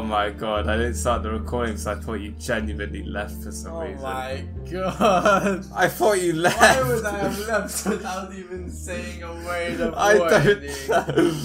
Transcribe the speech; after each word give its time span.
Oh 0.00 0.02
my 0.02 0.30
god, 0.30 0.66
I 0.66 0.78
didn't 0.78 0.94
start 0.94 1.22
the 1.22 1.30
recording 1.30 1.74
because 1.74 1.86
I 1.86 1.94
thought 1.96 2.14
you 2.14 2.30
genuinely 2.32 3.02
left 3.02 3.42
for 3.42 3.52
some 3.52 3.74
Oh 3.74 3.80
reason. 3.82 3.98
Oh 3.98 4.02
my 4.02 4.44
god. 4.70 5.66
I 5.74 5.88
thought 5.88 6.22
you 6.22 6.32
left. 6.32 6.58
Why 6.58 6.82
would 6.88 7.04
I 7.04 7.18
have 7.18 7.38
left 7.40 7.86
without 7.86 8.32
even 8.34 8.70
saying 8.70 9.22
a 9.22 9.30
word 9.44 9.78
of 9.80 9.94
I 9.98 10.16
warning? 10.18 10.72
don't 10.88 10.88
know. 10.88 11.40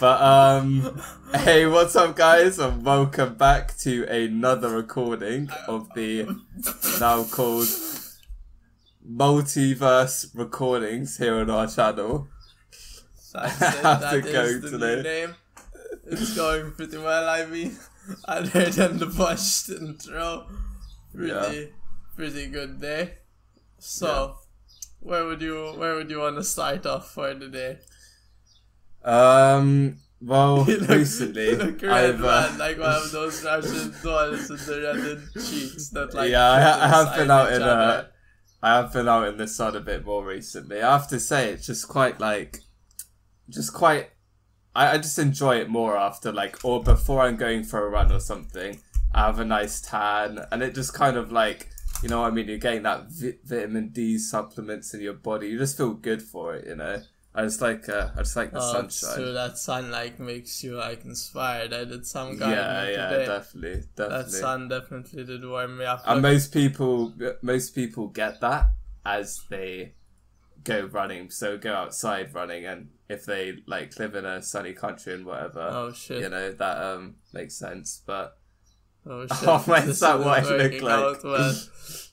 But 0.00 0.22
um 0.22 1.02
hey, 1.34 1.66
what's 1.66 1.94
up 1.94 2.16
guys 2.16 2.58
and 2.58 2.82
welcome 2.82 3.34
back 3.34 3.76
to 3.80 4.04
another 4.06 4.70
recording 4.70 5.50
of 5.68 5.86
the 5.94 6.34
now 6.98 7.24
called 7.24 7.66
Multiverse 9.06 10.30
Recordings 10.34 11.18
here 11.18 11.34
on 11.34 11.50
our 11.50 11.66
channel. 11.66 12.26
That's 13.34 13.60
it, 13.60 13.82
How's 13.82 14.00
that 14.00 14.14
is 14.14 14.62
the 14.62 14.70
today? 14.70 14.96
new 14.96 15.02
name. 15.02 15.34
It's 16.12 16.34
going 16.36 16.72
pretty 16.72 16.98
well, 16.98 17.28
I 17.28 17.46
mean. 17.46 17.76
Other 18.26 18.66
than 18.70 18.98
the 18.98 19.06
botched 19.06 19.68
intro. 19.70 20.46
Pretty 21.14 21.72
pretty 22.16 22.46
good 22.48 22.80
day. 22.80 23.14
So 23.78 24.36
where 25.00 25.24
would 25.24 25.40
you 25.42 25.74
where 25.76 25.94
would 25.96 26.10
you 26.10 26.18
want 26.20 26.36
to 26.36 26.44
start 26.44 26.84
off 26.86 27.10
for 27.14 27.32
the 27.34 27.48
day? 27.48 27.78
Um 29.04 29.96
well 30.20 30.64
You 30.68 30.78
look- 30.78 30.90
recently 30.90 31.50
you 31.50 31.56
look 31.56 31.82
red, 31.82 32.14
I've 32.14 32.24
uh, 32.24 32.48
man, 32.50 32.58
like 32.58 32.78
one 32.78 32.92
of 33.02 33.10
those 33.10 33.44
Russian 33.44 33.92
dolls 34.02 34.48
with 34.48 34.66
the 34.66 34.80
reddened 34.80 35.28
cheeks 35.34 35.88
that 35.90 36.14
like 36.14 36.30
yeah, 36.30 36.50
I, 36.52 36.60
ha- 36.60 36.78
I 36.82 36.88
have 36.88 37.16
been 37.16 37.30
out 37.30 37.52
in 37.52 37.62
other. 37.62 37.70
uh, 37.92 38.04
I 38.64 38.76
have 38.76 38.92
been 38.92 39.08
out 39.08 39.26
in 39.26 39.36
the 39.38 39.48
sun 39.48 39.74
a 39.74 39.80
bit 39.80 40.04
more 40.04 40.24
recently. 40.24 40.80
I 40.80 40.92
have 40.92 41.08
to 41.08 41.18
say, 41.18 41.50
it's 41.50 41.66
just 41.66 41.88
quite 41.88 42.20
like, 42.20 42.60
just 43.50 43.74
quite. 43.74 44.10
I, 44.74 44.92
I 44.92 44.96
just 44.98 45.18
enjoy 45.18 45.56
it 45.56 45.68
more 45.68 45.96
after 45.96 46.32
like 46.32 46.64
or 46.64 46.82
before 46.82 47.20
I'm 47.22 47.36
going 47.36 47.64
for 47.64 47.86
a 47.86 47.90
run 47.90 48.10
or 48.12 48.20
something. 48.20 48.80
I 49.14 49.26
have 49.26 49.38
a 49.38 49.44
nice 49.44 49.80
tan, 49.80 50.44
and 50.50 50.62
it 50.62 50.74
just 50.74 50.94
kind 50.94 51.16
of 51.16 51.30
like 51.32 51.68
you 52.02 52.08
know 52.08 52.22
what 52.22 52.28
I 52.28 52.34
mean. 52.34 52.48
You're 52.48 52.58
getting 52.58 52.82
that 52.84 53.04
vi- 53.10 53.38
vitamin 53.44 53.88
D 53.90 54.18
supplements 54.18 54.94
in 54.94 55.00
your 55.00 55.12
body. 55.14 55.48
You 55.48 55.58
just 55.58 55.76
feel 55.76 55.92
good 55.92 56.22
for 56.22 56.54
it, 56.54 56.66
you 56.66 56.76
know. 56.76 57.02
I 57.34 57.42
just 57.44 57.60
like 57.62 57.88
uh, 57.88 58.10
I 58.14 58.18
just 58.18 58.36
like 58.36 58.52
the 58.52 58.58
Oh, 58.58 58.72
sunshine. 58.72 59.14
true. 59.16 59.32
That 59.32 59.56
sun 59.56 59.90
like 59.90 60.18
makes 60.18 60.62
you 60.64 60.76
like 60.76 61.04
inspired. 61.04 61.72
I 61.72 61.84
did 61.84 62.06
some 62.06 62.36
gardening 62.38 62.58
Yeah, 62.58 62.88
yeah, 62.90 63.08
today. 63.10 63.26
definitely, 63.26 63.82
that 63.96 64.30
sun 64.30 64.68
definitely 64.68 65.24
did 65.24 65.44
warm 65.44 65.78
me 65.78 65.84
up. 65.84 66.02
And 66.06 66.20
most 66.22 66.52
people, 66.52 67.12
most 67.42 67.74
people 67.74 68.08
get 68.08 68.40
that 68.40 68.70
as 69.04 69.40
they 69.48 69.94
go 70.64 70.86
running. 70.86 71.30
So 71.30 71.56
go 71.58 71.74
outside 71.74 72.34
running, 72.34 72.64
and 72.66 72.88
if 73.08 73.24
they 73.24 73.58
like 73.66 73.98
live 73.98 74.14
in 74.14 74.24
a 74.24 74.42
sunny 74.42 74.72
country 74.72 75.14
and 75.14 75.24
whatever, 75.26 75.60
oh 75.60 75.92
shit! 75.92 76.22
you 76.22 76.28
know 76.28 76.52
that 76.52 76.82
um 76.82 77.16
makes 77.32 77.54
sense. 77.54 78.02
But 78.06 78.36
Oh 79.04 79.26
shit! 79.26 79.48
Oh, 79.48 79.64
man, 79.66 79.86
This 79.86 79.96
is 79.96 80.00
that 80.00 80.18
what 80.20 80.44
I 80.46 80.56
look 80.56 80.82
like? 80.82 80.92
out. 80.92 81.22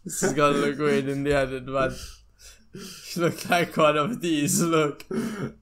This 0.06 0.24
is 0.24 0.34
gonna 0.34 0.58
look 0.58 0.80
weird 0.80 1.08
in 1.08 1.24
the 1.24 1.34
edit, 1.34 1.66
but 1.68 1.94
you 2.74 3.22
look 3.22 3.48
like 3.50 3.76
one 3.78 3.98
of 3.98 4.22
these. 4.22 4.62
Look. 4.62 5.06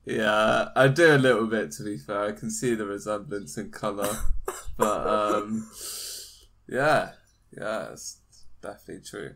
yeah, 0.05 0.69
I 0.75 0.87
do 0.87 1.15
a 1.15 1.17
little 1.17 1.47
bit. 1.47 1.71
To 1.73 1.83
be 1.83 1.97
fair, 1.97 2.25
I 2.25 2.31
can 2.31 2.49
see 2.49 2.75
the 2.75 2.85
resemblance 2.85 3.57
in 3.57 3.71
color. 3.71 4.09
but 4.77 5.07
um, 5.07 5.69
yeah, 6.69 7.11
yeah, 7.51 7.91
it's 7.91 8.19
definitely 8.61 9.03
true. 9.03 9.35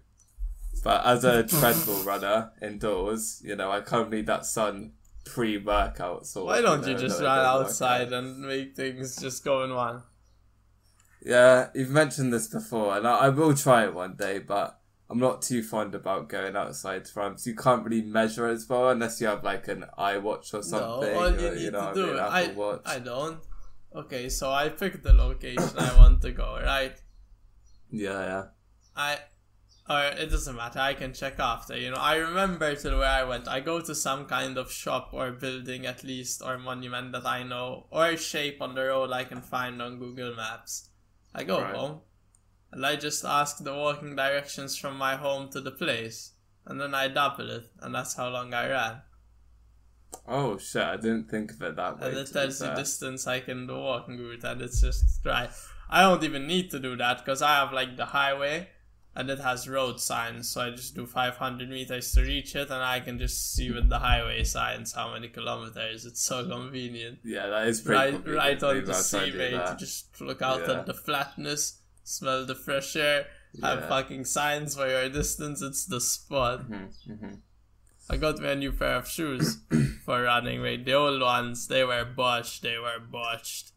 But 0.83 1.05
as 1.05 1.23
a 1.23 1.43
treadmill 1.43 2.03
runner 2.03 2.51
indoors, 2.61 3.42
you 3.45 3.55
know, 3.55 3.71
I 3.71 3.81
kind 3.81 4.03
of 4.03 4.11
need 4.11 4.25
that 4.25 4.45
sun 4.45 4.93
pre-workout. 5.25 6.25
Sort 6.25 6.47
Why 6.47 6.61
don't 6.61 6.86
you 6.87 6.93
know, 6.93 6.99
just 6.99 7.21
run 7.21 7.30
I 7.30 7.43
don't 7.43 7.59
work 7.59 7.67
outside 7.67 8.08
out. 8.08 8.23
and 8.23 8.42
make 8.42 8.75
things 8.75 9.15
just 9.17 9.43
go 9.43 9.64
in 9.64 9.73
one? 9.75 10.03
Yeah, 11.23 11.67
you've 11.75 11.91
mentioned 11.91 12.33
this 12.33 12.47
before, 12.47 12.97
and 12.97 13.08
I, 13.08 13.17
I 13.17 13.30
will 13.30 13.53
try 13.53 13.83
it 13.83 13.93
one 13.93 14.15
day. 14.15 14.39
But 14.39 14.80
I'm 15.08 15.20
not 15.20 15.43
too 15.43 15.61
fond 15.61 15.93
about 15.93 16.30
going 16.30 16.55
outside 16.55 17.05
to 17.05 17.20
run 17.20 17.33
because 17.33 17.45
you 17.45 17.55
can't 17.55 17.83
really 17.83 18.02
measure 18.02 18.47
as 18.47 18.67
well 18.67 18.89
unless 18.89 19.21
you 19.21 19.27
have 19.27 19.43
like 19.43 19.67
an 19.67 19.86
iWatch 19.99 20.53
or 20.53 20.64
something. 20.64 20.80
no, 20.80 21.20
all 21.20 21.30
you 21.30 21.47
or, 21.47 21.55
need 21.55 21.73
know 21.73 21.89
to 21.89 21.93
do. 21.93 22.20
I, 22.20 22.41
mean, 22.41 22.52
I, 22.52 22.53
Watch. 22.53 22.81
I 22.86 22.99
don't. 22.99 23.39
Okay, 23.93 24.30
so 24.30 24.52
I 24.52 24.70
picked 24.70 25.03
the 25.03 25.14
location 25.14 25.77
I 25.77 25.95
want 25.99 26.21
to 26.21 26.31
go. 26.31 26.59
Right. 26.64 26.95
Yeah, 27.91 28.20
yeah. 28.20 28.43
I 28.95 29.20
or 29.91 30.02
it 30.17 30.29
doesn't 30.31 30.55
matter, 30.55 30.79
I 30.79 30.93
can 30.93 31.13
check 31.13 31.39
after, 31.39 31.77
you 31.77 31.91
know. 31.91 31.97
I 31.97 32.15
remember 32.15 32.75
to 32.75 32.97
where 32.97 33.07
I 33.09 33.23
went. 33.23 33.47
I 33.47 33.59
go 33.59 33.81
to 33.81 33.93
some 33.93 34.25
kind 34.25 34.57
of 34.57 34.71
shop 34.71 35.09
or 35.13 35.31
building 35.31 35.85
at 35.85 36.03
least 36.03 36.41
or 36.41 36.57
monument 36.57 37.11
that 37.11 37.25
I 37.25 37.43
know 37.43 37.87
or 37.91 38.15
shape 38.17 38.61
on 38.61 38.75
the 38.75 38.85
road 38.85 39.11
I 39.11 39.23
can 39.25 39.41
find 39.41 39.81
on 39.81 39.99
Google 39.99 40.35
Maps. 40.35 40.89
I 41.33 41.43
go 41.43 41.61
Right. 41.61 41.75
home 41.75 42.02
and 42.71 42.85
I 42.85 42.95
just 42.95 43.25
ask 43.25 43.63
the 43.63 43.73
walking 43.73 44.15
directions 44.15 44.77
from 44.77 44.97
my 44.97 45.15
home 45.15 45.49
to 45.52 45.61
the 45.61 45.71
place. 45.71 46.31
And 46.65 46.79
then 46.79 46.93
I 46.93 47.08
double 47.08 47.49
it, 47.49 47.63
and 47.81 47.93
that's 47.93 48.15
how 48.15 48.29
long 48.29 48.53
I 48.53 48.69
ran. 48.69 49.02
Oh 50.27 50.58
shit! 50.58 50.83
I 50.83 50.95
didn't 50.97 51.29
think 51.29 51.52
of 51.52 51.61
it 51.61 51.75
that 51.75 51.99
way. 51.99 52.09
And 52.09 52.17
it 52.17 52.31
tells 52.31 52.61
you 52.61 52.75
distance 52.75 53.25
I 53.25 53.39
can 53.39 53.67
walk 53.67 54.08
walking 54.08 54.19
route, 54.19 54.43
and 54.43 54.61
it's 54.61 54.81
just 54.81 55.25
right. 55.25 55.49
I 55.89 56.02
don't 56.03 56.23
even 56.23 56.47
need 56.47 56.69
to 56.71 56.79
do 56.79 56.95
that 56.97 57.17
because 57.19 57.41
I 57.41 57.55
have 57.55 57.73
like 57.73 57.97
the 57.97 58.05
highway, 58.05 58.69
and 59.16 59.30
it 59.30 59.39
has 59.39 59.67
road 59.67 59.99
signs. 59.99 60.49
So 60.49 60.61
I 60.61 60.70
just 60.72 60.95
do 60.95 61.05
500 61.05 61.70
meters 61.70 62.11
to 62.14 62.22
reach 62.22 62.55
it, 62.55 62.70
and 62.70 62.82
I 62.83 62.99
can 63.02 63.20
just 63.20 63.54
see 63.54 63.72
with 63.72 63.89
the 63.89 63.99
highway 63.99 64.44
signs 64.44 64.94
how 64.94 65.14
many 65.14 65.27
kilometers. 65.27 66.05
It's 66.05 66.22
so 66.22 66.48
convenient. 66.48 67.20
Yeah, 67.23 67.48
that 67.48 67.67
is 67.67 67.82
pretty. 67.82 67.98
Right, 68.00 68.14
convenient. 68.14 68.38
right 68.38 68.64
on 68.64 68.73
Maybe 68.76 68.86
the 68.86 68.94
I'll 68.94 69.04
try 69.04 69.23
and 69.23 69.32
do 69.32 69.38
seaway 69.38 69.52
to 69.52 69.76
just 69.77 70.21
look 70.21 70.42
out 70.42 70.61
Yeah. 70.61 70.80
at 70.80 70.86
the 70.86 70.94
flatness, 70.94 71.80
smell 72.04 72.45
the 72.45 72.55
fresh 72.55 72.95
air, 72.95 73.27
have 73.61 73.88
fucking 73.89 74.23
signs 74.26 74.76
for 74.76 74.88
your 74.88 75.10
distance. 75.10 75.61
It's 75.61 75.86
the 75.86 76.00
spot. 76.00 76.70
Mhm, 76.70 76.89
mhm. 77.10 77.38
I 78.10 78.17
got 78.17 78.39
me 78.39 78.50
a 78.50 78.55
new 78.55 78.71
pair 78.71 78.95
of 78.95 79.08
shoes 79.08 79.58
for 80.05 80.23
running. 80.23 80.61
Right, 80.61 80.83
the 80.83 80.94
old 80.94 81.21
ones 81.21 81.67
they 81.67 81.83
were 81.83 82.05
botched. 82.05 82.61
They 82.61 82.77
were 82.77 83.00
botched. 83.00 83.71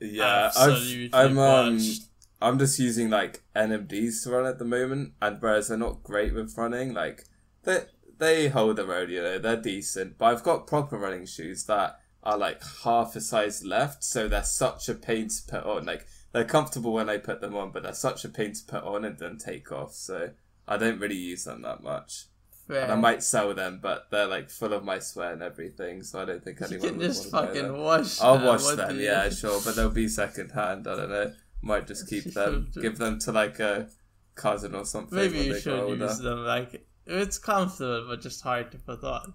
Yeah, 0.00 0.46
Absolutely 0.56 1.10
I've, 1.12 1.30
I'm 1.32 1.38
um, 1.38 1.76
botched. 1.76 2.02
I'm 2.42 2.58
just 2.58 2.78
using 2.78 3.10
like 3.10 3.42
NMDs 3.54 4.22
to 4.24 4.30
run 4.30 4.46
at 4.46 4.58
the 4.58 4.64
moment, 4.64 5.12
and 5.20 5.36
whereas 5.40 5.68
they're 5.68 5.76
not 5.78 6.02
great 6.02 6.34
with 6.34 6.56
running, 6.56 6.94
like 6.94 7.24
they 7.64 7.84
they 8.18 8.48
hold 8.48 8.76
their 8.76 8.92
own, 8.94 9.10
you 9.10 9.22
know, 9.22 9.38
they're 9.38 9.56
decent. 9.60 10.18
But 10.18 10.26
I've 10.26 10.42
got 10.42 10.66
proper 10.66 10.98
running 10.98 11.26
shoes 11.26 11.64
that 11.66 11.98
are 12.22 12.36
like 12.38 12.62
half 12.84 13.16
a 13.16 13.20
size 13.20 13.64
left, 13.64 14.04
so 14.04 14.28
they're 14.28 14.42
such 14.44 14.88
a 14.88 14.94
pain 14.94 15.28
to 15.28 15.42
put 15.48 15.64
on. 15.64 15.86
Like 15.86 16.06
they're 16.32 16.44
comfortable 16.44 16.92
when 16.92 17.08
I 17.10 17.18
put 17.18 17.40
them 17.40 17.56
on, 17.56 17.72
but 17.72 17.82
they're 17.82 17.92
such 17.94 18.24
a 18.24 18.28
pain 18.28 18.52
to 18.52 18.64
put 18.64 18.84
on 18.84 19.04
and 19.04 19.18
then 19.18 19.36
take 19.38 19.72
off. 19.72 19.94
So 19.94 20.30
I 20.68 20.76
don't 20.76 21.00
really 21.00 21.16
use 21.16 21.44
them 21.44 21.62
that 21.62 21.82
much. 21.82 22.26
And 22.84 22.92
I 22.92 22.94
might 22.94 23.22
sell 23.24 23.52
them, 23.52 23.80
but 23.82 24.06
they're 24.12 24.28
like 24.28 24.48
full 24.48 24.72
of 24.72 24.84
my 24.84 25.00
sweat 25.00 25.32
and 25.32 25.42
everything, 25.42 26.04
so 26.04 26.20
I 26.20 26.24
don't 26.26 26.44
think 26.44 26.60
You 26.60 26.66
anyone 26.66 26.88
can 26.88 26.98
would 26.98 27.06
just 27.06 27.30
fucking 27.30 27.62
them. 27.68 27.78
wash. 27.78 28.20
I'll 28.20 28.38
wash 28.46 28.64
them, 28.76 29.00
yeah, 29.00 29.28
sure, 29.40 29.60
but 29.64 29.74
they'll 29.74 29.90
be 29.90 30.06
second 30.06 30.50
hand. 30.52 30.86
I 30.86 30.94
don't 30.94 31.10
know. 31.10 31.32
Might 31.62 31.86
just 31.86 32.08
keep 32.08 32.24
them, 32.34 32.70
give 32.80 32.98
them 32.98 33.18
to 33.20 33.32
like 33.32 33.58
a 33.60 33.88
cousin 34.34 34.74
or 34.74 34.84
something. 34.84 35.16
Maybe 35.16 35.38
you 35.40 35.58
should 35.60 35.98
use 35.98 36.18
them. 36.18 36.44
Like 36.44 36.86
it's 37.06 37.38
comfortable, 37.38 38.06
but 38.08 38.20
just 38.20 38.42
hard 38.42 38.70
to 38.72 38.78
put 38.78 39.02
on. 39.04 39.34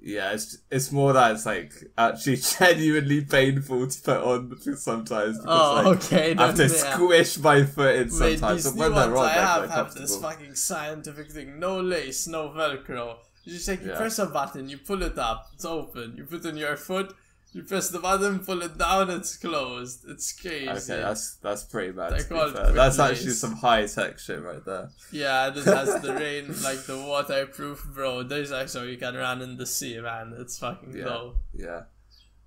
Yeah, 0.00 0.32
it's 0.32 0.58
it's 0.70 0.92
more 0.92 1.12
that 1.12 1.32
it's 1.32 1.44
like 1.44 1.72
actually 1.98 2.36
genuinely 2.58 3.22
painful 3.22 3.88
to 3.88 4.00
put 4.02 4.16
on 4.18 4.56
sometimes 4.76 5.38
because 5.40 5.84
Oh, 5.86 5.90
like 5.90 6.04
okay. 6.04 6.36
I 6.36 6.46
have 6.46 6.54
to 6.54 6.68
squish 6.68 7.36
my 7.38 7.64
foot 7.64 7.96
in 7.96 8.02
Wait, 8.04 8.38
sometimes. 8.38 8.62
these 8.62 8.72
But 8.72 8.76
new 8.76 8.80
when 8.82 9.10
they're 9.10 9.16
on, 9.16 9.24
I 9.26 9.32
have 9.32 9.70
have 9.70 9.94
this 9.94 10.16
fucking 10.16 10.54
scientific 10.54 11.32
thing. 11.32 11.58
No 11.58 11.80
lace, 11.80 12.28
no 12.28 12.50
Velcro. 12.50 13.16
You 13.42 13.52
just 13.54 13.66
like 13.66 13.82
you 13.82 13.88
Yeah. 13.90 13.96
press 13.96 14.20
a 14.20 14.26
button, 14.26 14.68
you 14.68 14.78
pull 14.78 15.02
it 15.02 15.18
up, 15.18 15.48
it's 15.54 15.64
open. 15.64 16.14
You 16.16 16.24
put 16.26 16.44
in 16.44 16.56
your 16.56 16.76
foot, 16.76 17.12
you 17.58 17.64
press 17.64 17.88
the 17.90 17.98
button, 17.98 18.38
pull 18.38 18.62
it 18.62 18.78
down, 18.78 19.10
it's 19.10 19.36
closed. 19.36 20.04
It's 20.08 20.32
crazy. 20.32 20.68
Okay, 20.68 21.02
that's 21.02 21.36
that's 21.42 21.64
pretty 21.64 21.92
bad. 21.92 22.10
To 22.18 22.24
be 22.24 22.52
fair. 22.52 22.72
That's 22.72 22.98
actually 22.98 23.32
some 23.32 23.54
high 23.56 23.86
tech 23.86 24.18
shit 24.18 24.42
right 24.42 24.64
there. 24.64 24.90
Yeah, 25.12 25.48
it 25.48 25.56
has 25.64 26.00
the 26.00 26.14
rain, 26.24 26.46
like 26.62 26.84
the 26.86 26.96
waterproof, 26.96 27.84
bro. 27.94 28.22
There's 28.22 28.52
actually 28.52 28.92
you 28.92 28.96
can 28.98 29.14
run 29.14 29.42
in 29.42 29.56
the 29.56 29.66
sea, 29.66 30.00
man. 30.00 30.34
It's 30.38 30.58
fucking 30.58 30.96
Yeah. 30.96 31.04
dope. 31.04 31.36
Yeah, 31.52 31.82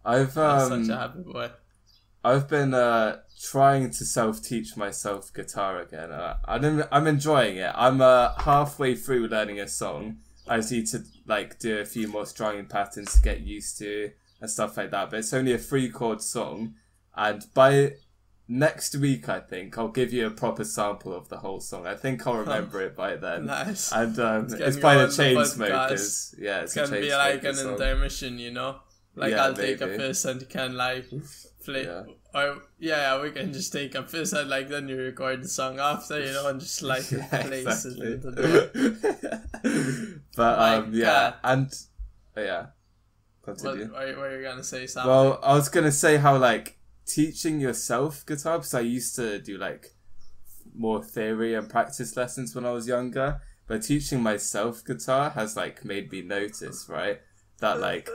I've 0.05 0.37
um 0.37 0.85
such 0.85 0.95
a 0.95 0.97
happy 0.99 1.19
boy. 1.21 1.49
I've 2.23 2.47
been 2.47 2.73
uh, 2.73 3.17
trying 3.41 3.89
to 3.89 4.05
self 4.05 4.43
teach 4.43 4.77
myself 4.77 5.33
guitar 5.33 5.81
again. 5.81 6.11
Uh, 6.11 6.37
I'm 6.45 6.83
I'm 6.91 7.07
enjoying 7.07 7.57
it. 7.57 7.71
I'm 7.75 7.99
uh, 7.99 8.33
halfway 8.37 8.95
through 8.95 9.27
learning 9.27 9.59
a 9.59 9.67
song. 9.67 10.17
I 10.47 10.57
just 10.57 10.71
need 10.71 10.87
to 10.87 11.03
like 11.25 11.59
do 11.59 11.79
a 11.79 11.85
few 11.85 12.07
more 12.07 12.25
strumming 12.25 12.65
patterns 12.67 13.15
to 13.15 13.21
get 13.21 13.41
used 13.41 13.77
to 13.79 14.11
and 14.41 14.49
stuff 14.49 14.75
like 14.77 14.91
that. 14.91 15.09
But 15.11 15.19
it's 15.19 15.33
only 15.33 15.53
a 15.53 15.57
three 15.57 15.89
chord 15.89 16.21
song, 16.21 16.75
and 17.15 17.45
by 17.53 17.93
next 18.47 18.95
week 18.97 19.29
I 19.29 19.39
think 19.39 19.77
I'll 19.77 19.87
give 19.87 20.11
you 20.11 20.25
a 20.27 20.31
proper 20.31 20.65
sample 20.65 21.13
of 21.13 21.29
the 21.29 21.37
whole 21.37 21.61
song. 21.61 21.87
I 21.87 21.95
think 21.95 22.25
I'll 22.27 22.35
remember 22.35 22.81
it 22.87 22.95
by 22.97 23.15
then. 23.15 23.45
Nice. 23.45 23.91
And 23.93 24.17
um, 24.19 24.43
It's 24.45 24.53
it's, 24.55 24.77
by 24.77 24.95
the 24.95 25.05
Chainsmokers. 25.07 26.35
Yeah, 26.37 26.61
it's 26.61 26.75
It 26.75 26.81
a 26.81 26.87
can 26.87 26.99
be 27.01 27.11
like 27.15 27.43
an 27.45 27.55
song. 27.55 27.73
intermission, 27.73 28.39
you 28.39 28.51
know? 28.51 28.79
Like 29.15 29.31
Yeah, 29.31 29.45
I'll 29.45 29.53
take 29.53 29.79
a 29.81 29.87
piss 29.87 30.25
and 30.25 30.47
can 30.49 30.75
like 30.75 31.05
play 31.65 31.85
Yeah. 31.85 32.03
or 32.33 32.57
yeah, 32.79 33.21
we 33.21 33.31
can 33.31 33.53
just 33.53 33.71
take 33.71 33.93
a 33.95 34.01
piss 34.03 34.33
and 34.33 34.49
like 34.49 34.67
then 34.69 34.87
you 34.89 34.97
record 34.97 35.43
the 35.43 35.47
song 35.47 35.79
after, 35.79 36.19
you 36.19 36.31
know, 36.33 36.47
and 36.47 36.59
just 36.59 36.81
like 36.93 37.09
Yeah, 37.11 37.27
place 37.43 37.85
exactly. 37.85 38.19
it 38.21 40.21
but 40.35 40.59
um, 40.59 40.91
yeah, 40.93 41.05
God. 41.05 41.33
and 41.43 41.73
oh, 42.37 42.41
what, 43.51 43.73
continue. 43.73 43.91
were, 43.93 44.37
you 44.37 44.43
gonna 44.43 44.63
say 44.63 44.87
something? 44.87 45.09
Well, 45.09 45.39
I 45.43 45.53
was 45.53 45.69
gonna 45.69 45.91
say 45.91 46.17
how 46.17 46.37
like 46.37 46.77
teaching 47.05 47.59
yourself 47.59 48.25
guitar 48.25 48.57
because 48.57 48.73
I 48.73 48.81
used 48.81 49.15
to 49.15 49.39
do 49.39 49.57
like 49.57 49.87
more 50.73 51.03
theory 51.03 51.53
and 51.53 51.69
practice 51.69 52.15
lessons 52.15 52.55
when 52.55 52.65
I 52.65 52.71
was 52.71 52.87
younger, 52.87 53.41
but 53.67 53.83
teaching 53.83 54.21
myself 54.21 54.83
guitar 54.85 55.31
has 55.31 55.55
like 55.55 55.83
made 55.83 56.11
me 56.11 56.21
notice 56.21 56.87
right 56.89 57.19
that 57.59 57.79
like 57.79 58.09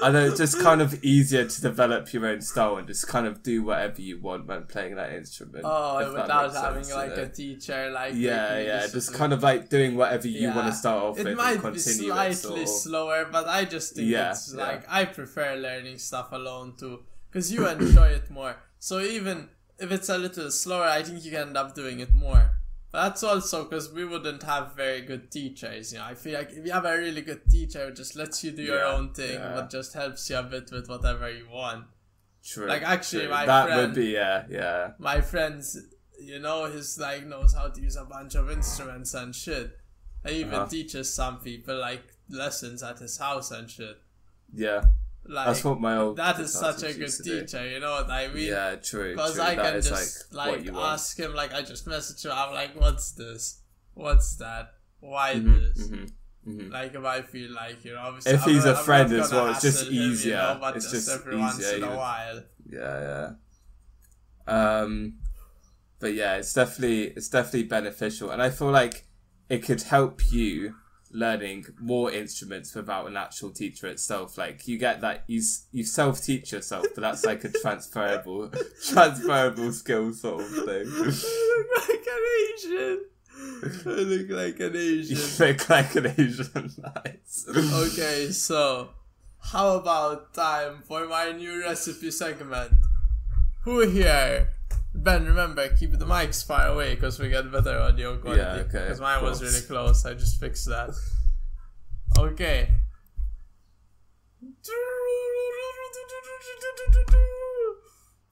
I 0.00 0.10
know 0.10 0.24
it's 0.26 0.38
just 0.38 0.60
kind 0.60 0.80
of 0.80 1.02
easier 1.04 1.46
to 1.46 1.60
develop 1.60 2.12
your 2.12 2.26
own 2.26 2.40
style 2.40 2.76
and 2.76 2.86
just 2.88 3.06
kind 3.08 3.26
of 3.26 3.42
do 3.42 3.62
whatever 3.62 4.00
you 4.00 4.20
want 4.20 4.46
when 4.46 4.64
playing 4.64 4.96
that 4.96 5.12
instrument. 5.12 5.64
Oh, 5.64 5.98
that 5.98 6.12
without 6.22 6.54
having 6.54 6.84
sense, 6.84 6.96
like 6.96 7.16
a 7.16 7.28
teacher, 7.28 7.90
like 7.90 8.14
yeah, 8.14 8.58
yeah, 8.58 8.80
just 8.82 8.94
discipline. 8.94 9.18
kind 9.18 9.32
of 9.32 9.42
like 9.42 9.68
doing 9.68 9.96
whatever 9.96 10.26
you 10.28 10.48
want 10.48 10.66
to 10.68 10.72
start 10.72 11.02
off 11.02 11.18
It 11.18 11.24
with 11.26 11.36
might 11.36 11.62
be 11.72 11.78
slightly 11.78 12.66
slower, 12.66 13.28
but 13.30 13.46
I 13.48 13.64
just 13.64 13.94
think 13.94 14.08
Yeah, 14.08 14.30
it's 14.30 14.54
yeah. 14.54 14.62
like 14.62 14.84
I 14.88 15.04
prefer 15.04 15.56
learning 15.56 15.98
stuff 15.98 16.32
alone 16.32 16.74
too, 16.78 17.04
because 17.30 17.52
you 17.52 17.66
enjoy 17.68 18.08
it 18.08 18.30
more. 18.30 18.56
So 18.78 19.00
even 19.00 19.48
if 19.78 19.90
it's 19.92 20.08
a 20.08 20.18
little 20.18 20.50
slower, 20.50 20.84
I 20.84 21.02
think 21.02 21.24
you 21.24 21.30
can 21.30 21.48
end 21.48 21.56
up 21.56 21.74
doing 21.74 22.00
it 22.00 22.12
more. 22.14 22.51
That's 22.92 23.22
also 23.22 23.64
because 23.64 23.90
we 23.90 24.04
wouldn't 24.04 24.42
have 24.42 24.74
very 24.76 25.00
good 25.00 25.30
teachers. 25.30 25.92
You 25.92 25.98
know, 25.98 26.04
I 26.04 26.14
feel 26.14 26.34
like 26.38 26.50
if 26.52 26.66
you 26.66 26.72
have 26.72 26.84
a 26.84 26.96
really 26.96 27.22
good 27.22 27.48
teacher, 27.50 27.86
who 27.88 27.92
just 27.94 28.16
lets 28.16 28.44
you 28.44 28.50
do 28.52 28.62
your 28.62 28.78
Yeah, 28.80 28.92
own 28.92 29.14
thing, 29.14 29.32
yeah. 29.40 29.54
but 29.54 29.70
just 29.70 29.94
helps 29.94 30.28
you 30.28 30.36
a 30.36 30.42
bit 30.42 30.70
with 30.70 30.88
whatever 30.90 31.30
you 31.30 31.48
want. 31.48 31.86
True. 32.44 32.66
Like, 32.66 32.82
actually, 32.82 33.22
true. 33.22 33.30
my 33.30 33.46
that 33.46 33.66
friend- 33.66 33.80
would 33.80 33.94
be 33.94 34.06
yeah, 34.10 34.44
yeah. 34.50 34.90
my 34.98 35.20
friends, 35.22 35.78
you 36.20 36.38
know, 36.38 36.64
his 36.66 36.98
like 36.98 37.24
knows 37.26 37.54
how 37.54 37.68
to 37.68 37.80
use 37.80 37.96
a 37.96 38.04
bunch 38.04 38.34
of 38.34 38.50
instruments 38.50 39.14
and 39.14 39.34
shit. 39.34 39.78
He 40.26 40.40
even 40.40 40.54
Uh-huh. 40.54 40.66
teaches 40.68 41.12
some 41.12 41.38
people 41.40 41.76
like 41.78 42.04
lessons 42.28 42.82
at 42.82 42.98
his 42.98 43.16
house 43.16 43.50
and 43.52 43.70
shit. 43.70 43.96
Yeah, 44.54 44.84
Like 45.24 45.46
that's 45.46 45.62
what 45.64 45.80
my 45.80 45.96
old. 45.98 46.16
that 46.16 46.40
is 46.40 46.52
such 46.52 46.82
a 46.82 46.86
good 46.88 46.98
used 47.02 47.18
to 47.18 47.30
do. 47.30 47.40
teacher. 47.42 47.68
You 47.68 47.78
know 47.80 47.92
what 47.92 48.10
I 48.10 48.26
mean? 48.28 48.48
Yeah, 48.48 48.74
true. 48.76 49.12
Because. 49.12 49.38
I 49.38 49.54
That 49.54 49.72
can 49.74 49.82
just 49.82 50.32
like, 50.34 50.46
like, 50.46 50.56
what 50.56 50.64
you 50.66 50.72
want. 50.72 50.92
ask 50.94 51.16
him, 51.18 51.34
like 51.34 51.54
I 51.54 51.62
just 51.62 51.86
message 51.86 52.24
him. 52.24 52.32
I'm 52.34 52.52
like, 52.54 52.74
"What's 52.78 53.12
this? 53.12 53.60
What's 53.94 54.36
that? 54.36 54.72
Why 55.00 55.34
Mhm, 55.34 55.60
this?" 55.74 55.88
mhm, 55.88 56.10
mhm. 56.48 56.72
Like 56.72 56.94
if 56.94 57.04
I 57.04 57.22
feel 57.22 57.52
like 57.52 57.84
you 57.84 57.92
know, 57.94 58.00
obviously, 58.00 58.32
If 58.32 58.42
I'm 58.44 58.50
he's 58.50 58.64
not- 58.64 58.74
a 58.74 58.84
friend 58.84 59.12
as 59.12 59.30
well, 59.30 59.46
it's 59.50 59.60
just 59.62 59.78
hassle 59.78 59.92
him, 59.92 60.02
you 60.02 60.10
easier. 60.10 60.36
know, 60.36 60.58
but 60.60 60.76
It's 60.76 60.90
just, 60.90 61.06
just 61.06 61.20
every 61.20 61.36
once 61.36 61.58
easier, 61.60 61.76
in 61.76 61.82
a 61.84 61.96
while. 61.96 62.42
Yeah, 62.68 63.30
yeah. 64.48 64.80
Um, 64.80 65.18
but 66.00 66.14
yeah, 66.14 66.36
it's 66.36 66.52
definitely 66.52 67.04
it's 67.08 67.28
definitely 67.28 67.64
beneficial, 67.64 68.30
and 68.30 68.42
I 68.42 68.50
feel 68.50 68.70
like 68.70 69.06
it 69.48 69.62
could 69.62 69.82
help 69.82 70.32
you 70.32 70.74
learning 71.12 71.66
more 71.78 72.10
instruments 72.10 72.74
without 72.74 73.06
an 73.06 73.16
actual 73.16 73.50
teacher 73.50 73.86
itself. 73.86 74.38
Like 74.38 74.66
you 74.66 74.78
get 74.78 75.00
that 75.02 75.24
you 75.26 75.42
you 75.70 75.84
self 75.84 76.22
teach 76.22 76.52
yourself, 76.52 76.86
but 76.94 77.02
that's 77.02 77.24
like 77.24 77.44
a 77.44 77.50
transferable 77.50 78.50
transferable 78.90 79.72
skill 79.72 80.12
sort 80.12 80.42
of 80.42 80.50
thing. 80.50 80.86
I 80.96 81.46
look 81.56 81.88
like 81.88 82.06
an 82.06 82.24
Asian. 82.54 83.04
I 83.86 83.88
look 83.88 84.30
like 84.30 84.60
an 84.60 84.76
Asian. 84.76 85.16
You 85.16 85.46
look 85.46 85.68
like 85.68 85.94
an 85.96 86.14
Asian. 86.18 86.70
Nice. 87.04 87.46
Okay, 87.48 88.30
so 88.30 88.90
how 89.40 89.76
about 89.76 90.34
time 90.34 90.82
for 90.86 91.06
my 91.06 91.32
new 91.32 91.60
recipe 91.60 92.10
segment? 92.10 92.72
Who 93.62 93.80
here? 93.88 94.48
Ben, 94.94 95.24
remember, 95.24 95.68
keep 95.74 95.92
the 95.92 96.04
mics 96.04 96.46
far 96.46 96.68
away 96.68 96.94
because 96.94 97.18
we 97.18 97.30
get 97.30 97.50
better 97.50 97.78
audio 97.78 98.18
quality. 98.18 98.42
Yeah, 98.42 98.52
okay, 98.56 98.66
Because 98.72 99.00
mine 99.00 99.22
was 99.22 99.42
really 99.42 99.62
close. 99.66 100.04
I 100.04 100.12
just 100.14 100.38
fixed 100.38 100.66
that. 100.68 100.90
Okay. 102.18 102.68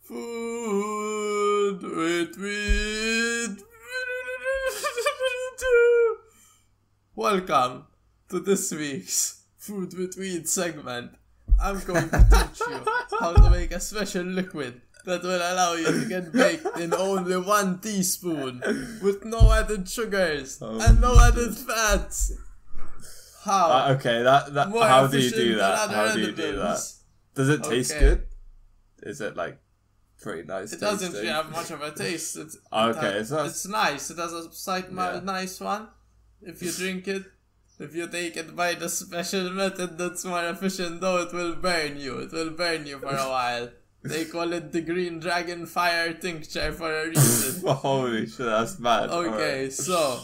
Food 0.02 1.82
with 1.82 2.36
weed. 2.38 3.56
Welcome 7.14 7.86
to 8.28 8.40
this 8.40 8.70
week's 8.72 9.44
Food 9.56 9.96
with 9.96 10.16
Weed 10.18 10.46
segment. 10.48 11.12
I'm 11.62 11.80
going 11.80 12.08
to 12.10 12.26
teach 12.30 12.60
you 12.60 12.84
how 13.18 13.32
to 13.32 13.50
make 13.50 13.72
a 13.72 13.80
special 13.80 14.24
liquid 14.24 14.80
that 15.04 15.22
will 15.22 15.36
allow 15.52 15.74
you 15.74 15.86
to 15.86 16.04
get 16.08 16.32
baked 16.32 16.78
in 16.78 16.92
only 16.94 17.36
one 17.36 17.78
teaspoon 17.80 18.60
with 19.02 19.24
no 19.24 19.52
added 19.52 19.88
sugars 19.88 20.58
Oh, 20.60 20.78
and 20.80 21.00
no 21.00 21.18
added 21.18 21.54
fats. 21.56 22.32
How? 23.44 23.70
Uh, 23.70 23.94
okay, 23.98 24.22
that 24.22 24.52
that 24.54 24.68
More 24.68 24.84
how 24.84 25.06
do 25.06 25.18
you 25.18 25.30
do 25.30 25.56
that? 25.56 25.90
How 25.90 26.12
do 26.12 26.20
you 26.20 26.32
do 26.32 26.56
that? 26.56 26.80
Does 27.34 27.48
it 27.48 27.62
taste 27.64 27.92
Okay. 27.92 28.00
good? 28.00 28.22
Is 29.02 29.20
it 29.22 29.34
like 29.36 29.58
pretty 30.20 30.42
nice? 30.46 30.72
It 30.74 30.80
doesn't 30.80 31.12
really 31.12 31.28
have 31.28 31.50
much 31.50 31.70
of 31.70 31.80
a 31.80 31.90
taste. 31.92 32.36
It's, 32.36 32.58
Okay, 32.72 33.20
it, 33.20 33.26
so 33.26 33.36
that's- 33.36 33.52
it's 33.52 33.66
nice. 33.66 34.10
It 34.10 34.18
has 34.18 34.32
a 34.32 34.52
slight 34.52 34.86
Yeah. 34.92 35.20
nice 35.24 35.58
one. 35.60 35.88
If 36.42 36.62
you 36.62 36.70
drink 36.72 37.08
it, 37.08 37.24
if 37.78 37.94
you 37.94 38.06
take 38.08 38.36
it 38.36 38.54
by 38.54 38.74
the 38.74 38.88
special 38.90 39.48
method 39.50 39.96
that's 39.96 40.24
more 40.26 40.44
efficient, 40.44 41.00
though, 41.00 41.22
it 41.22 41.32
will 41.32 41.54
burn 41.54 41.96
you. 41.96 42.18
It 42.18 42.32
will 42.32 42.50
burn 42.50 42.84
you 42.86 42.98
for 42.98 43.06
a 43.14 43.28
while. 43.28 43.70
They 44.02 44.24
call 44.24 44.52
it 44.52 44.72
the 44.72 44.80
green 44.80 45.20
dragon 45.20 45.66
fire 45.66 46.14
tincture 46.14 46.72
for 46.72 46.90
a 46.90 47.08
reason. 47.08 47.66
Holy 47.66 48.26
shit, 48.26 48.46
that's 48.46 48.76
bad. 48.76 49.10
Okay, 49.10 49.28
Alright. 49.28 49.72
so 49.72 50.20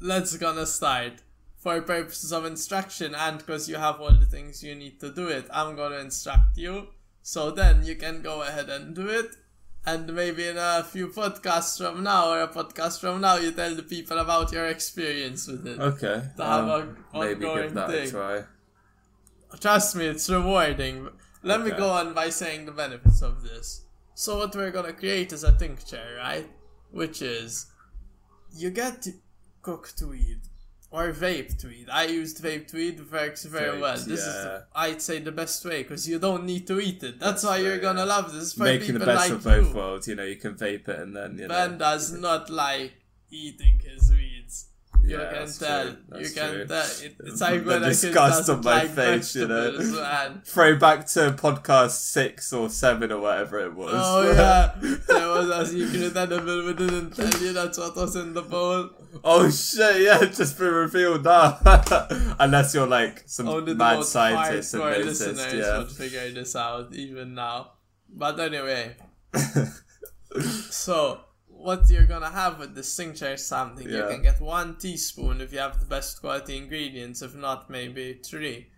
let's 0.00 0.36
gonna 0.36 0.66
start. 0.66 1.22
For 1.58 1.80
purposes 1.80 2.32
of 2.32 2.44
instruction 2.44 3.14
and 3.14 3.38
because 3.38 3.68
you 3.68 3.76
have 3.76 4.00
all 4.00 4.12
the 4.12 4.26
things 4.26 4.62
you 4.62 4.74
need 4.76 5.00
to 5.00 5.10
do 5.12 5.26
it, 5.28 5.46
I'm 5.52 5.74
gonna 5.74 5.96
instruct 5.98 6.56
you. 6.56 6.88
So 7.22 7.50
then 7.50 7.84
you 7.84 7.96
can 7.96 8.22
go 8.22 8.42
ahead 8.42 8.68
and 8.70 8.94
do 8.94 9.08
it. 9.08 9.34
And 9.84 10.12
maybe 10.14 10.46
in 10.46 10.58
a 10.58 10.84
few 10.84 11.08
podcasts 11.08 11.78
from 11.78 12.02
now 12.04 12.30
or 12.30 12.40
a 12.42 12.48
podcast 12.48 13.00
from 13.00 13.20
now, 13.20 13.36
you 13.36 13.52
tell 13.52 13.74
the 13.74 13.82
people 13.82 14.18
about 14.18 14.52
your 14.52 14.66
experience 14.66 15.46
with 15.48 15.66
it. 15.66 15.78
Okay. 15.80 16.22
To 16.36 16.44
have 16.44 16.68
um, 16.68 16.96
a 17.14 17.18
maybe 17.20 17.46
ongoing 17.46 17.62
give 17.64 17.74
that 17.74 17.90
thing. 17.90 18.08
a 18.08 18.10
try. 18.10 18.44
Trust 19.60 19.96
me, 19.96 20.06
it's 20.06 20.28
rewarding. 20.28 21.08
Let 21.46 21.62
me 21.62 21.70
go 21.70 21.90
on 21.90 22.12
by 22.12 22.30
saying 22.30 22.66
the 22.66 22.72
benefits 22.72 23.22
of 23.22 23.42
this. 23.42 23.84
So 24.14 24.38
what 24.38 24.56
we're 24.56 24.72
gonna 24.72 24.92
create 24.92 25.32
is 25.32 25.44
a 25.44 25.56
tincture, 25.56 26.16
right? 26.18 26.48
Which 26.90 27.22
is 27.22 27.66
you 28.52 28.70
get 28.70 29.06
cooked 29.62 30.02
weed 30.02 30.40
or 30.90 31.12
vaped 31.12 31.64
weed. 31.64 31.88
I 31.90 32.06
used 32.06 32.42
vape 32.42 32.72
weed, 32.72 32.98
it 32.98 33.12
works 33.12 33.44
very 33.44 33.80
well. 33.80 33.94
This 33.96 34.24
is 34.26 34.34
yeah. 34.34 34.42
the, 34.42 34.66
I'd 34.74 35.02
say 35.02 35.20
the 35.20 35.30
best 35.32 35.64
way 35.64 35.82
because 35.84 36.08
you 36.08 36.18
don't 36.18 36.44
need 36.44 36.66
to 36.66 36.80
eat 36.80 37.02
it. 37.04 37.20
That's, 37.20 37.42
That's 37.42 37.44
why 37.44 37.58
you're 37.58 37.78
gonna 37.78 38.00
yeah. 38.00 38.14
love 38.16 38.32
this 38.32 38.54
for 38.54 38.64
Making 38.64 38.98
the 38.98 39.06
best 39.06 39.30
like 39.30 39.38
of 39.38 39.44
both 39.44 39.68
you. 39.68 39.74
worlds. 39.76 40.08
You 40.08 40.16
know, 40.16 40.24
you 40.24 40.36
can 40.36 40.54
vape 40.54 40.88
it 40.88 40.98
and 40.98 41.14
then 41.14 41.38
you 41.38 41.46
Ben 41.46 41.72
know. 41.72 41.78
does 41.78 42.12
not 42.12 42.50
like 42.50 42.94
eating 43.30 43.80
his. 43.84 44.10
You 45.06 45.18
Yeah, 45.18 45.32
can 45.32 45.52
tell. 45.52 45.86
You 46.20 46.28
can 46.30 46.66
tell. 46.66 46.82
It, 46.82 47.16
it's 47.20 47.38
The 47.38 47.62
when 47.64 47.82
disgust 47.82 48.50
on 48.50 48.60
my 48.62 48.82
like 48.82 48.90
face, 48.90 49.36
you 49.36 49.46
know. 49.46 49.70
man. 49.78 50.42
Throw 50.44 50.76
back 50.76 51.06
to 51.08 51.30
podcast 51.30 51.90
six 51.90 52.52
or 52.52 52.68
seven 52.68 53.12
or 53.12 53.20
whatever 53.20 53.60
it 53.60 53.74
was. 53.74 53.92
Oh 53.94 54.22
yeah, 54.32 54.74
there 55.06 55.28
was 55.28 55.48
a 55.48 55.64
secret 55.64 56.16
edible 56.16 56.66
we 56.66 56.74
didn't 56.74 57.10
tell 57.14 57.30
you 57.40 57.52
that's 57.52 57.78
what 57.78 57.94
was 57.94 58.16
in 58.16 58.34
the 58.34 58.42
bowl. 58.42 58.90
oh 59.22 59.48
shit! 59.48 60.02
Yeah, 60.02 60.24
it's 60.24 60.38
just 60.38 60.58
been 60.58 60.74
revealed 60.74 61.22
now. 61.24 61.60
Unless 62.40 62.74
you're 62.74 62.88
like 62.88 63.22
some 63.26 63.48
Only 63.48 63.74
mad 63.74 64.02
scientist 64.02 64.74
and 64.74 64.82
listeners 64.82 65.54
yeah. 65.54 65.78
would 65.78 65.90
figure 65.92 66.28
this 66.32 66.56
out 66.56 66.92
even 66.94 67.34
now. 67.34 67.74
But 68.08 68.40
anyway, 68.40 68.96
so 70.70 71.20
what 71.66 71.90
you're 71.90 72.06
gonna 72.06 72.30
have 72.30 72.60
with 72.60 72.76
this 72.76 72.94
tincture 72.94 73.32
is 73.32 73.44
something 73.44 73.88
you 73.90 74.06
can 74.06 74.22
get 74.22 74.40
one 74.40 74.76
teaspoon 74.76 75.40
if 75.40 75.52
you 75.52 75.58
have 75.58 75.80
the 75.80 75.86
best 75.86 76.20
quality 76.20 76.56
ingredients. 76.56 77.22
If 77.22 77.34
not, 77.34 77.68
maybe 77.68 78.20
three. 78.24 78.68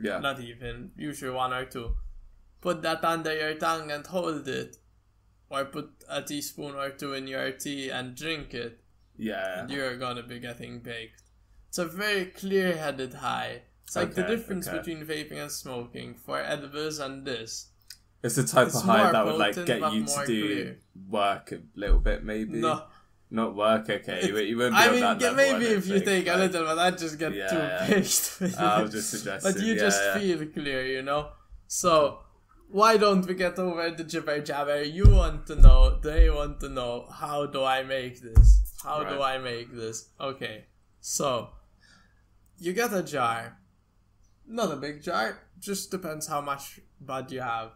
yeah. 0.00 0.18
Not 0.20 0.40
even. 0.40 0.92
Usually 0.96 1.30
one 1.30 1.52
or 1.52 1.66
two. 1.66 1.96
Put 2.62 2.80
that 2.80 3.04
under 3.04 3.34
your 3.36 3.54
tongue 3.54 3.90
and 3.90 4.06
hold 4.06 4.48
it. 4.48 4.78
Or 5.50 5.66
put 5.66 5.90
a 6.08 6.22
teaspoon 6.22 6.76
or 6.76 6.90
two 6.90 7.12
in 7.12 7.26
your 7.26 7.50
tea 7.52 7.90
and 7.90 8.16
drink 8.16 8.54
it. 8.54 8.80
Yeah. 9.18 9.66
you're 9.68 9.98
gonna 9.98 10.22
be 10.22 10.38
getting 10.38 10.78
baked. 10.78 11.22
It's 11.68 11.78
a 11.78 11.84
very 11.84 12.24
clear 12.26 12.74
headed 12.74 13.12
high. 13.12 13.62
It's 13.84 13.96
like 13.96 14.14
the 14.14 14.22
difference 14.22 14.66
okay. 14.66 14.78
between 14.78 15.04
vaping 15.04 15.42
and 15.42 15.52
smoking 15.52 16.14
for 16.14 16.40
edibles 16.40 17.00
and 17.00 17.26
this. 17.26 17.68
It's 18.22 18.36
the 18.36 18.44
type 18.44 18.66
It's 18.68 18.76
of 18.76 18.82
high 18.84 19.10
that 19.12 19.24
would 19.24 19.36
like 19.36 19.54
get 19.64 19.80
you 19.92 20.04
to 20.04 20.26
do 20.26 20.46
clear. 20.46 20.78
work 21.08 21.52
a 21.52 21.60
little 21.74 21.98
bit, 22.00 22.22
maybe. 22.22 22.58
No, 22.60 22.82
Not 23.30 23.54
work, 23.54 23.88
okay. 23.88 24.26
You, 24.26 24.36
you 24.38 24.56
wouldn't 24.56 24.76
be 24.76 24.82
I 24.82 24.86
on 24.88 24.92
mean 24.92 25.00
that 25.00 25.20
level, 25.22 25.36
maybe 25.36 25.66
if 25.66 25.86
you 25.86 26.00
think, 26.00 26.26
take 26.26 26.34
a 26.34 26.36
little, 26.36 26.64
but 26.64 26.78
I 26.78 26.90
just 26.90 27.18
get 27.18 27.32
Yeah, 27.34 27.46
too 27.48 27.56
yeah. 27.56 27.86
baked. 27.88 28.58
I 28.58 28.82
was 28.82 28.92
just 28.92 29.10
suggesting. 29.10 29.52
but 29.52 29.62
you 29.62 29.74
yeah, 29.74 29.80
just 29.80 30.02
feel 30.14 30.46
clear, 30.46 30.84
you 30.86 31.02
know. 31.02 31.28
So 31.66 32.18
why 32.68 32.96
don't 32.98 33.26
we 33.26 33.34
get 33.34 33.58
over 33.58 33.90
the 33.90 34.04
jibber 34.04 34.40
jabber? 34.40 34.82
You 34.82 35.06
want 35.08 35.46
to 35.46 35.56
know, 35.56 35.98
they 36.00 36.28
want 36.28 36.60
to 36.60 36.68
know, 36.68 37.06
how 37.10 37.46
do 37.46 37.64
I 37.64 37.82
make 37.84 38.20
this? 38.20 38.60
How 38.82 39.02
do 39.04 39.22
I 39.22 39.38
make 39.38 39.72
this? 39.74 40.08
Okay, 40.20 40.64
so 41.00 41.50
you 42.58 42.72
get 42.74 42.92
a 42.92 43.02
jar. 43.02 43.56
Not 44.46 44.72
a 44.72 44.76
big 44.76 45.02
jar, 45.02 45.38
just 45.60 45.90
depends 45.90 46.26
how 46.26 46.40
much 46.40 46.80
bud 47.00 47.30
you 47.30 47.40
have. 47.40 47.70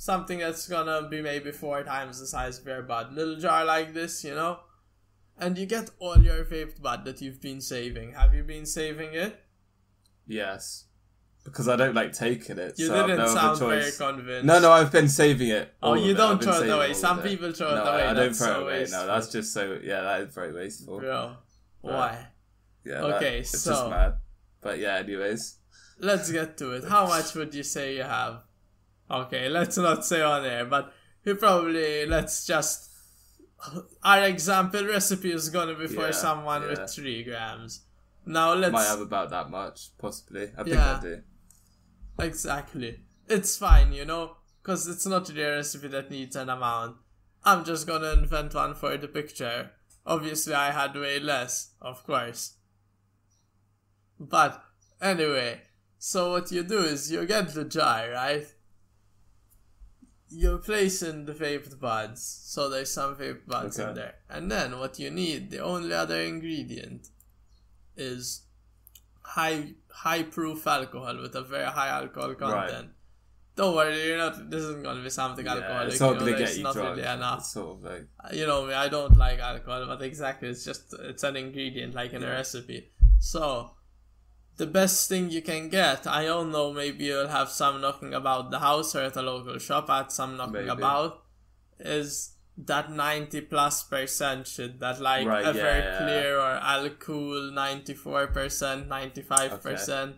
Something 0.00 0.38
that's 0.38 0.68
gonna 0.68 1.08
be 1.08 1.20
maybe 1.20 1.50
four 1.50 1.82
times 1.82 2.20
the 2.20 2.26
size 2.26 2.60
of 2.60 2.66
your 2.66 2.82
bud. 2.82 3.12
Little 3.12 3.34
jar 3.34 3.64
like 3.64 3.94
this, 3.94 4.22
you 4.22 4.32
know? 4.32 4.60
And 5.36 5.58
you 5.58 5.66
get 5.66 5.90
all 5.98 6.18
your 6.18 6.44
vaped 6.44 6.80
bud 6.80 7.04
that 7.04 7.20
you've 7.20 7.40
been 7.40 7.60
saving. 7.60 8.12
Have 8.12 8.32
you 8.32 8.44
been 8.44 8.64
saving 8.64 9.14
it? 9.14 9.44
Yes. 10.24 10.84
Because 11.44 11.68
I 11.68 11.74
don't 11.74 11.96
like 11.96 12.12
taking 12.12 12.58
it. 12.58 12.78
You 12.78 12.86
so 12.86 12.94
I've 12.94 13.06
didn't 13.08 13.18
no 13.18 13.24
other 13.24 13.56
sound 13.56 13.58
very 13.58 13.90
convinced. 13.90 14.44
No, 14.44 14.60
no, 14.60 14.70
I've 14.70 14.92
been 14.92 15.08
saving 15.08 15.48
it. 15.48 15.74
Oh, 15.82 15.94
you 15.94 16.14
don't 16.14 16.36
I've 16.36 16.44
throw 16.44 16.62
it 16.62 16.70
away. 16.70 16.94
Some 16.94 17.18
it. 17.18 17.24
people 17.24 17.52
throw 17.52 17.70
it 17.70 17.74
no, 17.74 17.84
away. 17.84 18.06
I 18.06 18.14
don't 18.14 18.34
throw 18.34 18.60
it 18.60 18.62
away. 18.62 18.86
No, 18.90 19.04
that's 19.04 19.32
just 19.32 19.52
so. 19.52 19.80
Yeah, 19.82 20.02
that 20.02 20.20
is 20.20 20.32
very 20.32 20.52
wasteful. 20.52 21.00
Bro, 21.00 21.36
why? 21.80 22.28
Yeah. 22.84 23.02
Okay, 23.02 23.30
that, 23.30 23.34
it's 23.40 23.58
so- 23.58 23.72
just 23.72 23.90
mad. 23.90 24.14
But 24.60 24.78
yeah, 24.78 24.96
anyways. 24.96 25.56
Let's 25.98 26.30
get 26.30 26.56
to 26.58 26.72
it. 26.72 26.84
How 26.84 27.08
much 27.08 27.34
would 27.34 27.52
you 27.52 27.64
say 27.64 27.96
you 27.96 28.04
have? 28.04 28.42
Okay, 29.10 29.48
let's 29.48 29.76
not 29.78 30.04
say 30.04 30.20
on 30.22 30.44
air, 30.44 30.64
but 30.64 30.92
he 31.24 31.34
probably 31.34 32.06
let's 32.06 32.46
just. 32.46 32.90
Our 34.04 34.24
example 34.24 34.86
recipe 34.86 35.32
is 35.32 35.48
gonna 35.50 35.74
be 35.74 35.86
for 35.88 36.06
Yeah, 36.06 36.10
someone 36.12 36.62
yeah. 36.62 36.68
with 36.68 36.90
three 36.90 37.24
grams. 37.24 37.82
Now 38.26 38.54
let's 38.54 38.72
Might 38.72 38.84
have 38.84 39.00
about 39.00 39.30
that 39.30 39.50
much, 39.50 39.96
possibly. 39.98 40.50
I 40.56 40.62
think 40.62 40.68
Yeah. 40.76 40.96
I 40.98 41.00
do. 41.00 41.22
exactly. 42.20 43.00
It's 43.28 43.56
fine, 43.56 43.92
you 43.92 44.04
know, 44.04 44.36
because 44.62 44.86
it's 44.86 45.06
not 45.06 45.28
really 45.28 45.42
a 45.42 45.56
recipe 45.56 45.88
that 45.88 46.10
needs 46.10 46.36
an 46.36 46.48
amount. 46.50 46.96
I'm 47.44 47.64
just 47.64 47.86
gonna 47.86 48.12
invent 48.12 48.54
one 48.54 48.74
for 48.74 48.96
the 48.96 49.08
picture. 49.08 49.70
Obviously, 50.06 50.54
I 50.54 50.70
had 50.70 50.94
way 50.94 51.18
less, 51.18 51.72
of 51.80 52.04
course. 52.04 52.54
But 54.20 54.62
anyway, 55.00 55.62
so 55.98 56.32
what 56.32 56.50
you 56.52 56.62
do 56.62 56.78
is 56.80 57.10
you 57.10 57.24
get 57.26 57.52
the 57.54 57.64
jar, 57.64 58.10
right? 58.10 58.46
You 60.30 60.58
place 60.58 61.02
in 61.02 61.24
the 61.24 61.32
vaped 61.32 61.80
buds, 61.80 62.22
so 62.44 62.68
there's 62.68 62.92
some 62.92 63.16
vaped 63.16 63.46
buds 63.46 63.78
in 63.78 63.94
there. 63.94 64.16
And 64.28 64.50
then 64.50 64.78
what 64.78 64.98
you 64.98 65.10
need, 65.10 65.50
the 65.50 65.60
only 65.60 65.92
other 65.94 66.20
ingredient, 66.20 67.08
is 67.96 68.42
high 69.22 69.74
high 69.90 70.22
proof 70.22 70.66
alcohol 70.66 71.16
with 71.20 71.34
a 71.34 71.42
very 71.42 71.64
high 71.66 71.88
alcohol 71.88 72.34
content. 72.34 72.90
Don't 73.56 73.74
worry, 73.74 74.06
you're 74.06 74.18
not. 74.18 74.50
This 74.50 74.62
isn't 74.62 74.84
gonna 74.84 75.02
be 75.02 75.10
something 75.10 75.44
Yeah, 75.44 75.54
alcoholic. 75.54 75.88
it's 75.92 76.00
not 76.00 76.08
you 76.08 76.14
know, 76.14 76.20
gonna 76.20 76.36
there's 76.36 76.50
get 76.50 76.56
you 76.58 76.62
not 76.62 76.74
drunk. 76.74 76.96
really 76.96 77.08
enough 77.08 77.38
It's 77.40 77.52
sort 77.52 77.76
of 77.76 77.82
like 77.82 78.06
uh, 78.24 78.28
you 78.32 78.46
know 78.46 78.66
me, 78.66 78.74
I 78.74 78.88
don't 78.88 79.16
like 79.16 79.38
alcohol, 79.40 79.86
but 79.86 80.02
exactly, 80.02 80.48
it's 80.48 80.64
just 80.64 80.94
it's 81.00 81.24
an 81.24 81.36
ingredient 81.36 81.94
like 81.94 82.12
in 82.12 82.22
a 82.22 82.28
recipe. 82.28 82.90
So 83.18 83.72
the 84.58 84.66
best 84.66 85.08
thing 85.08 85.30
you 85.30 85.40
can 85.40 85.68
get, 85.70 86.06
I 86.06 86.24
don't 86.24 86.52
know, 86.52 86.72
maybe 86.72 87.04
you'll 87.04 87.28
have 87.28 87.48
some 87.48 87.80
knocking 87.80 88.12
about 88.12 88.50
the 88.50 88.58
house 88.58 88.94
or 88.94 89.02
at 89.02 89.16
a 89.16 89.22
local 89.22 89.58
shop 89.58 89.88
at 89.88 90.12
some 90.12 90.36
knocking 90.36 90.66
Maybe. 90.66 90.68
about, 90.68 91.22
is 91.78 92.34
that 92.58 92.90
ninety 92.90 93.40
plus 93.40 93.84
percent 93.84 94.46
shit 94.48 94.80
that 94.80 95.00
like 95.00 95.24
Right, 95.26 95.44
yeah, 95.44 95.50
ever 95.50 95.58
yeah. 95.78 95.98
clear 95.98 96.38
or 96.38 96.54
alcohol 96.76 97.50
ninety 97.52 97.94
four 97.94 98.26
percent, 98.26 98.88
ninety 98.88 99.22
five 99.22 99.62
percent. 99.62 100.16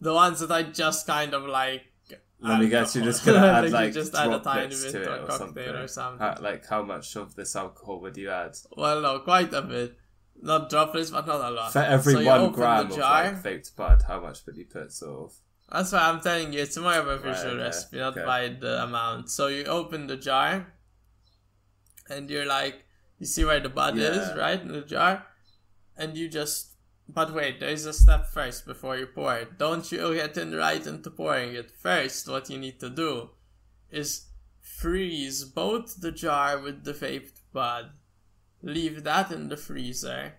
The 0.00 0.14
ones 0.14 0.40
that 0.40 0.50
I 0.50 0.62
just 0.62 1.06
kind 1.06 1.34
of 1.34 1.44
like 1.44 1.82
Let 2.40 2.60
me 2.60 2.68
guess, 2.70 2.96
you're 2.96 3.04
just 3.04 3.24
gonna 3.26 3.46
add 3.58 3.70
like 3.70 3.92
just 3.92 4.14
add 4.14 4.32
a 4.32 4.38
tiny 4.38 4.68
bit 4.68 4.92
to 4.92 5.02
it 5.02 5.08
or 5.08 5.18
cocktail 5.26 5.38
something. 5.38 5.68
or 5.68 5.88
something. 5.88 6.20
How, 6.26 6.36
like 6.40 6.66
how 6.66 6.82
much 6.82 7.16
of 7.16 7.34
this 7.36 7.54
alcohol 7.54 8.00
would 8.00 8.16
you 8.16 8.30
add? 8.30 8.56
Well, 8.76 9.02
no, 9.02 9.18
quite 9.20 9.52
a 9.52 9.62
bit. 9.62 9.94
Not 10.44 10.68
droplets, 10.68 11.10
but 11.10 11.26
not 11.26 11.40
a 11.40 11.50
lot. 11.50 11.72
For 11.72 11.78
every 11.78 12.12
So 12.12 12.24
one 12.24 12.52
gram 12.52 12.88
the 12.90 12.96
of 12.96 13.00
like 13.00 13.42
vaped 13.42 13.74
bud, 13.74 14.02
how 14.06 14.20
much 14.20 14.44
would 14.44 14.56
you 14.58 14.66
put 14.66 14.92
sort 14.92 15.30
of? 15.30 15.36
That's 15.72 15.92
why 15.92 16.00
I'm 16.00 16.20
telling 16.20 16.52
you, 16.52 16.60
it's 16.60 16.76
more 16.76 16.92
of 16.92 17.08
a 17.08 17.16
visual 17.16 17.54
okay, 17.54 17.62
recipe, 17.62 17.96
not 17.96 18.12
okay. 18.12 18.26
by 18.26 18.48
the 18.48 18.82
amount. 18.82 19.30
So 19.30 19.46
you 19.46 19.64
open 19.64 20.06
the 20.06 20.18
jar, 20.18 20.74
and 22.10 22.28
you're 22.28 22.44
like, 22.44 22.84
you 23.18 23.24
see 23.24 23.42
where 23.42 23.58
the 23.58 23.70
bud 23.70 23.96
is, 23.96 24.36
right, 24.36 24.60
in 24.60 24.68
the 24.68 24.82
jar, 24.82 25.24
and 25.96 26.14
you 26.14 26.28
just. 26.28 26.72
But 27.08 27.32
wait, 27.32 27.60
there's 27.60 27.86
a 27.86 27.94
step 27.94 28.26
first 28.26 28.66
before 28.66 28.98
you 28.98 29.06
pour 29.06 29.36
it. 29.36 29.58
Don't 29.58 29.90
you 29.90 30.14
get 30.14 30.36
in 30.36 30.54
right 30.54 30.86
into 30.86 31.10
pouring 31.10 31.54
it. 31.54 31.70
First, 31.70 32.28
what 32.28 32.50
you 32.50 32.58
need 32.58 32.80
to 32.80 32.90
do 32.90 33.30
is 33.90 34.26
freeze 34.60 35.44
both 35.44 36.00
the 36.00 36.12
jar 36.12 36.58
with 36.58 36.84
the 36.84 36.92
vaped 36.92 37.40
bud, 37.52 37.92
leave 38.64 39.04
that 39.04 39.30
in 39.30 39.48
the 39.48 39.56
freezer, 39.56 40.34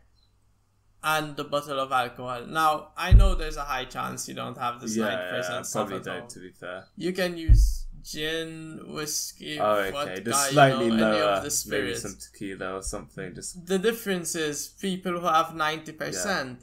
and 1.04 1.36
the 1.38 1.44
bottle 1.44 1.80
of 1.80 1.92
alcohol. 1.92 2.46
Now, 2.48 2.90
I 2.98 3.14
know 3.14 3.36
there's 3.36 3.58
a 3.58 3.64
high 3.64 3.86
chance 3.86 4.28
you 4.28 4.34
don't 4.34 4.58
have 4.58 4.82
this 4.82 4.96
yeah, 4.98 5.06
90% 5.06 5.50
yeah, 5.50 5.64
probably 5.72 6.00
don't. 6.00 6.20
home. 6.22 6.30
To 6.30 6.40
be 6.40 6.50
fair. 6.52 6.86
You 6.98 7.14
can 7.14 7.38
use 7.38 7.86
gin, 8.04 8.80
whiskey, 8.88 9.60
Oh, 9.60 9.76
okay. 9.78 9.92
vodka, 9.92 10.22
Just 10.22 10.48
you 10.48 10.54
slightly 10.54 10.88
know, 10.90 10.94
any 10.96 11.02
lower, 11.04 11.24
of 11.24 11.44
the 11.44 11.50
maybe 11.50 11.50
spirits. 11.50 12.02
some 12.02 12.16
tequila 12.20 12.74
or 12.78 12.82
something. 12.82 13.36
Just 13.36 13.66
The 13.66 13.80
difference 13.80 14.36
is 14.36 14.68
people 14.68 15.14
who 15.20 15.28
have 15.28 15.48
90%, 15.54 16.58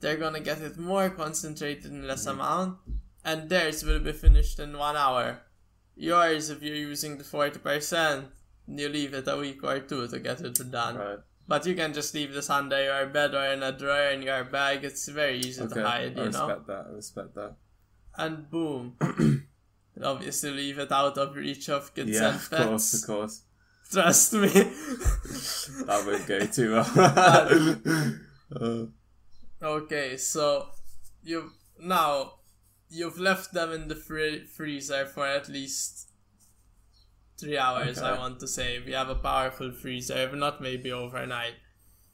they're 0.00 0.16
gonna 0.16 0.40
get 0.40 0.60
it 0.60 0.76
more 0.78 1.10
concentrated 1.10 1.86
in 1.92 2.06
less 2.06 2.26
Mm-hmm. 2.26 2.40
amount, 2.40 2.78
and 3.24 3.48
theirs 3.48 3.84
will 3.84 4.00
be 4.00 4.12
finished 4.12 4.58
in 4.58 4.76
one 4.76 4.96
hour. 4.96 5.42
Yours, 5.96 6.50
if 6.50 6.62
you're 6.62 6.74
using 6.74 7.18
the 7.18 7.24
40%, 7.24 8.26
you 8.66 8.88
leave 8.88 9.14
it 9.14 9.28
a 9.28 9.36
week 9.36 9.62
or 9.62 9.78
two 9.80 10.06
to 10.08 10.18
get 10.18 10.40
it 10.40 10.58
done. 10.70 10.96
right. 10.96 11.18
But 11.46 11.66
you 11.66 11.74
can 11.74 11.92
just 11.92 12.14
leave 12.14 12.32
this 12.32 12.48
under 12.48 12.82
your 12.82 13.06
bed 13.06 13.34
or 13.34 13.44
in 13.52 13.62
a 13.62 13.70
drawer 13.70 14.10
in 14.12 14.22
your 14.22 14.44
bag. 14.44 14.82
It's 14.84 15.06
very 15.08 15.38
easy 15.38 15.60
Okay, 15.62 15.74
to 15.74 15.86
hide, 15.88 16.18
I 16.18 16.24
you 16.24 16.30
know. 16.30 16.46
respect 16.46 16.66
that. 16.68 16.86
I 16.88 16.92
respect 16.94 17.34
that. 17.34 17.56
And 18.16 18.50
boom. 18.50 18.96
Obviously, 20.02 20.50
leave 20.52 20.78
it 20.78 20.90
out 20.90 21.18
of 21.18 21.36
reach 21.36 21.68
of 21.68 21.94
kids 21.94 22.12
yeah, 22.12 22.28
and 22.28 22.36
of 22.36 22.50
course, 22.50 22.90
pets. 22.92 22.94
of 23.02 23.06
course. 23.08 23.42
Trust 23.92 24.32
me. 24.32 24.48
That 25.86 26.04
won't 26.06 26.26
go 26.26 26.46
too 26.46 26.72
well. 26.72 28.18
Uh, 28.54 28.86
okay, 29.62 30.16
so 30.16 30.68
you've 31.22 31.50
now 31.80 32.34
you've 32.88 33.18
left 33.18 33.52
them 33.52 33.72
in 33.72 33.88
the 33.88 33.96
free- 33.96 34.44
freezer 34.44 35.06
for 35.06 35.26
at 35.26 35.48
least 35.48 36.10
three 37.38 37.58
hours. 37.58 37.98
I 37.98 38.16
want 38.18 38.40
to 38.40 38.48
say 38.48 38.80
we 38.84 38.92
have 38.92 39.08
a 39.08 39.14
powerful 39.14 39.70
freezer, 39.72 40.16
if 40.16 40.32
not 40.34 40.60
maybe 40.60 40.92
overnight. 40.92 41.54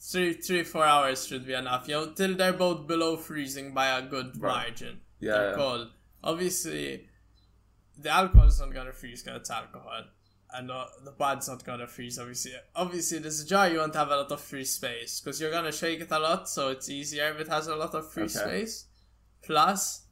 Three, 0.00 0.32
three, 0.34 0.62
four 0.64 0.84
hours 0.84 1.26
should 1.26 1.46
be 1.46 1.52
enough. 1.52 1.86
You 1.88 1.94
know, 1.94 2.12
till 2.12 2.34
they're 2.34 2.54
both 2.54 2.86
below 2.86 3.16
freezing 3.16 3.74
by 3.74 3.86
a 3.98 4.02
good 4.02 4.40
Right. 4.40 4.68
margin. 4.68 5.00
yeah, 5.20 5.32
they're 5.32 5.50
yeah. 5.50 5.56
cold. 5.56 5.88
Obviously, 6.24 7.08
the 7.98 8.08
alcohol 8.10 8.48
is 8.48 8.60
not 8.60 8.72
gonna 8.72 8.92
freeze 8.92 9.22
because 9.22 9.40
it's 9.40 9.50
alcohol, 9.50 10.04
and 10.54 10.70
uh, 10.70 10.86
the 11.04 11.10
bud's 11.10 11.48
not 11.48 11.62
gonna 11.64 11.86
freeze. 11.86 12.18
Obviously, 12.18 12.52
obviously, 12.74 13.18
this 13.18 13.44
jar 13.44 13.68
you 13.68 13.78
won't 13.78 13.94
have 13.94 14.10
a 14.10 14.16
lot 14.16 14.32
of 14.32 14.40
free 14.40 14.64
space 14.64 15.20
because 15.20 15.38
you're 15.40 15.50
gonna 15.50 15.72
shake 15.72 16.00
it 16.00 16.10
a 16.10 16.18
lot, 16.18 16.48
so 16.48 16.68
it's 16.68 16.88
easier 16.88 17.28
if 17.34 17.40
it 17.40 17.48
has 17.48 17.66
a 17.66 17.76
lot 17.76 17.94
of 17.94 18.10
free 18.10 18.22
Okay. 18.24 18.32
space. 18.32 18.86
Plus, 19.42 20.06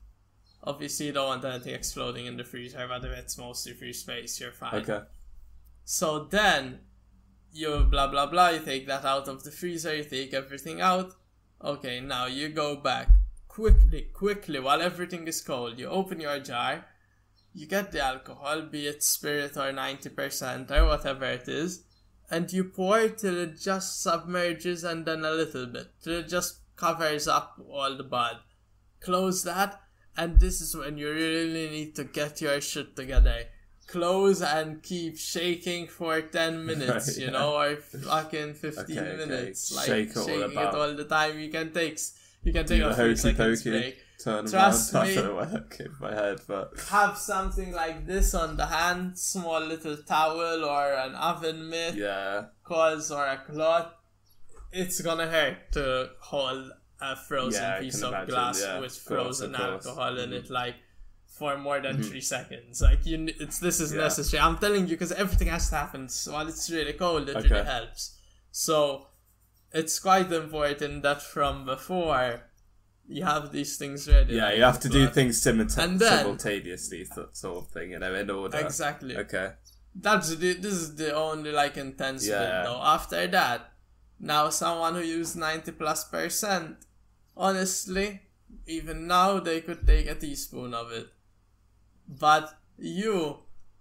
obviously, 0.63 1.07
you 1.07 1.13
don't 1.13 1.29
want 1.29 1.45
anything 1.45 1.75
exploding 1.75 2.27
in 2.27 2.37
the 2.37 2.45
freezer, 2.45 2.87
but 2.89 3.05
if 3.05 3.13
it's 3.13 3.39
mostly 3.39 3.73
free 3.73 3.93
space, 3.93 4.41
you're 4.41 4.53
fine. 4.53 4.83
Okay. 4.83 5.01
So 5.85 6.25
then 6.25 6.81
you 7.53 7.87
blah 7.91 8.09
blah 8.09 8.27
blah, 8.27 8.51
you 8.51 8.61
take 8.61 8.87
that 8.87 9.05
out 9.05 9.29
of 9.29 9.45
the 9.45 9.51
freezer, 9.51 9.95
you 9.97 10.05
take 10.05 10.35
everything 10.35 10.81
out. 10.81 11.13
Okay, 11.65 12.01
now 12.01 12.27
you 12.27 12.49
go 12.51 12.77
back 12.77 13.09
quickly, 13.49 14.03
quickly 14.13 14.61
while 14.61 14.81
everything 14.81 15.27
is 15.27 15.41
cold. 15.41 15.79
You 15.79 15.89
open 15.89 16.21
your 16.21 16.39
jar, 16.39 16.87
you 17.53 17.67
get 17.67 17.91
the 17.91 18.01
alcohol, 18.01 18.63
be 18.63 18.87
it 18.87 19.03
spirit 19.03 19.57
or 19.57 19.73
90% 19.73 20.71
or 20.71 20.87
whatever 20.87 21.25
it 21.25 21.49
is, 21.49 21.85
and 22.31 22.53
you 22.53 22.65
pour 22.65 23.09
till 23.09 23.37
it 23.39 23.59
just 23.59 24.03
submerges 24.03 24.85
and 24.85 25.05
then 25.07 25.25
a 25.25 25.31
little 25.31 25.67
bit, 25.67 25.89
till 26.03 26.21
it 26.21 26.29
just 26.29 26.61
covers 26.77 27.27
up 27.27 27.61
all 27.69 27.97
the 27.97 28.05
bud. 28.05 28.37
Close 29.01 29.43
that, 29.45 29.81
and 30.19 30.39
this 30.41 30.61
is 30.61 30.77
when 30.77 30.99
you 30.99 31.09
really 31.11 31.71
need 31.71 31.95
to 31.97 32.05
get 32.05 32.41
your 32.43 32.61
shit 32.61 32.95
together. 32.97 33.39
Close 33.87 34.43
and 34.43 34.83
keep 34.83 35.17
shaking 35.17 35.87
for 35.87 36.21
10 36.21 36.67
minutes, 36.71 37.09
Right, 37.17 37.25
you 37.25 37.31
know, 37.31 37.55
or 37.57 37.77
fucking 37.77 38.53
15 38.55 38.85
Okay, 38.85 38.99
okay. 39.01 39.17
minutes. 39.17 39.75
Like, 39.75 39.87
Shake 39.87 40.11
it 40.11 40.17
all 40.19 40.27
shaking 40.27 40.59
it 40.59 40.75
all 40.81 40.95
the 40.95 41.05
time. 41.05 41.39
You 41.39 41.49
can 41.51 41.73
take, 41.73 41.99
you 42.43 42.53
can 42.53 42.67
take 42.67 42.81
Do 42.83 42.89
a 42.89 42.95
few 42.95 43.05
hokey 43.05 43.17
seconds 43.17 43.63
pokey. 43.63 43.71
break. 43.79 43.97
Turn 44.23 44.47
Trust 44.47 44.93
around. 44.95 45.07
me. 45.07 45.13
I 45.13 45.15
don't 45.15 45.25
know 45.31 45.35
why 45.37 45.45
that 45.47 46.01
my 46.01 46.13
head, 46.15 46.39
but 46.47 46.73
Have 46.91 47.17
something 47.17 47.73
like 47.73 48.07
this 48.07 48.35
on 48.35 48.57
the 48.59 48.67
hand, 48.67 49.17
small 49.19 49.61
little 49.61 49.97
towel 49.97 50.65
or 50.65 50.93
an 50.93 51.15
oven 51.15 51.71
mitt, 51.71 51.95
yeah, 51.95 52.47
cause 52.65 53.11
or 53.11 53.25
a 53.25 53.39
cloth. 53.39 53.93
It's 54.71 55.01
gonna 55.01 55.29
hurt 55.29 55.73
to 55.73 56.11
hold 56.21 56.73
a 57.01 57.17
frozen 57.17 57.63
Yeah, 57.63 57.81
piece 57.81 58.03
of 58.03 58.09
imagine, 58.13 58.29
glass 58.35 58.61
yeah, 58.63 58.81
with 58.81 58.97
frozen 58.97 59.55
course. 59.55 59.87
alcohol 59.87 60.19
in 60.19 60.31
Mhm. 60.31 60.39
it. 60.45 60.51
Like, 60.51 60.77
for 61.27 61.57
more 61.57 61.81
than 61.81 62.03
three 62.03 62.21
seconds. 62.21 62.81
Like 62.83 63.07
you, 63.07 63.29
it's 63.39 63.61
this 63.61 63.79
is 63.79 63.91
Mm-hmm. 63.91 63.99
Yeah. 63.99 64.05
necessary. 64.05 64.41
I'm 64.41 64.59
telling 64.59 64.83
you 64.89 64.95
because 64.97 65.13
everything 65.13 65.49
has 65.49 65.69
to 65.71 65.77
happen 65.77 66.09
while 66.27 66.49
it's 66.49 66.69
really 66.71 66.95
cold. 66.95 67.29
It 67.29 67.37
Okay. 67.37 67.49
really 67.49 67.65
helps. 67.65 68.17
So 68.51 69.07
it's 69.71 70.01
quite 70.01 70.33
important 70.33 71.03
that 71.05 71.23
from 71.23 71.65
before 71.65 72.43
you 73.07 73.23
have 73.25 73.53
these 73.53 73.77
things 73.77 74.09
ready. 74.09 74.35
Yeah, 74.35 74.51
you 74.53 74.63
have 74.65 74.81
to 74.81 74.89
do 74.89 75.07
things 75.09 75.41
simulta- 75.41 75.79
And 75.85 76.01
then- 76.01 76.19
simultaneously, 76.25 77.07
sort 77.33 77.57
of 77.63 77.71
thing, 77.71 77.93
you 77.93 77.99
know, 78.01 78.15
in 78.15 78.29
order. 78.31 78.59
Exactly. 78.59 79.17
Okay. 79.17 79.53
That's 79.95 80.35
the, 80.35 80.55
this 80.55 80.75
is 80.75 80.97
the 80.97 81.15
only 81.15 81.53
like 81.53 81.77
intense 81.77 82.27
Yeah. 82.27 82.39
bit 82.41 82.65
though. 82.65 82.81
After 82.83 83.27
that, 83.29 83.73
now 84.19 84.51
someone 84.51 84.95
who 84.97 85.03
used 85.03 85.37
ninety 85.37 85.71
plus 85.71 86.03
percent, 86.05 86.79
honestly, 87.39 88.21
even 88.67 89.07
now 89.07 89.39
they 89.41 89.61
could 89.63 89.87
take 89.87 90.07
a 90.11 90.15
teaspoon 90.15 90.75
of 90.75 90.93
it. 90.93 91.07
But 92.09 92.53
you, 92.79 93.39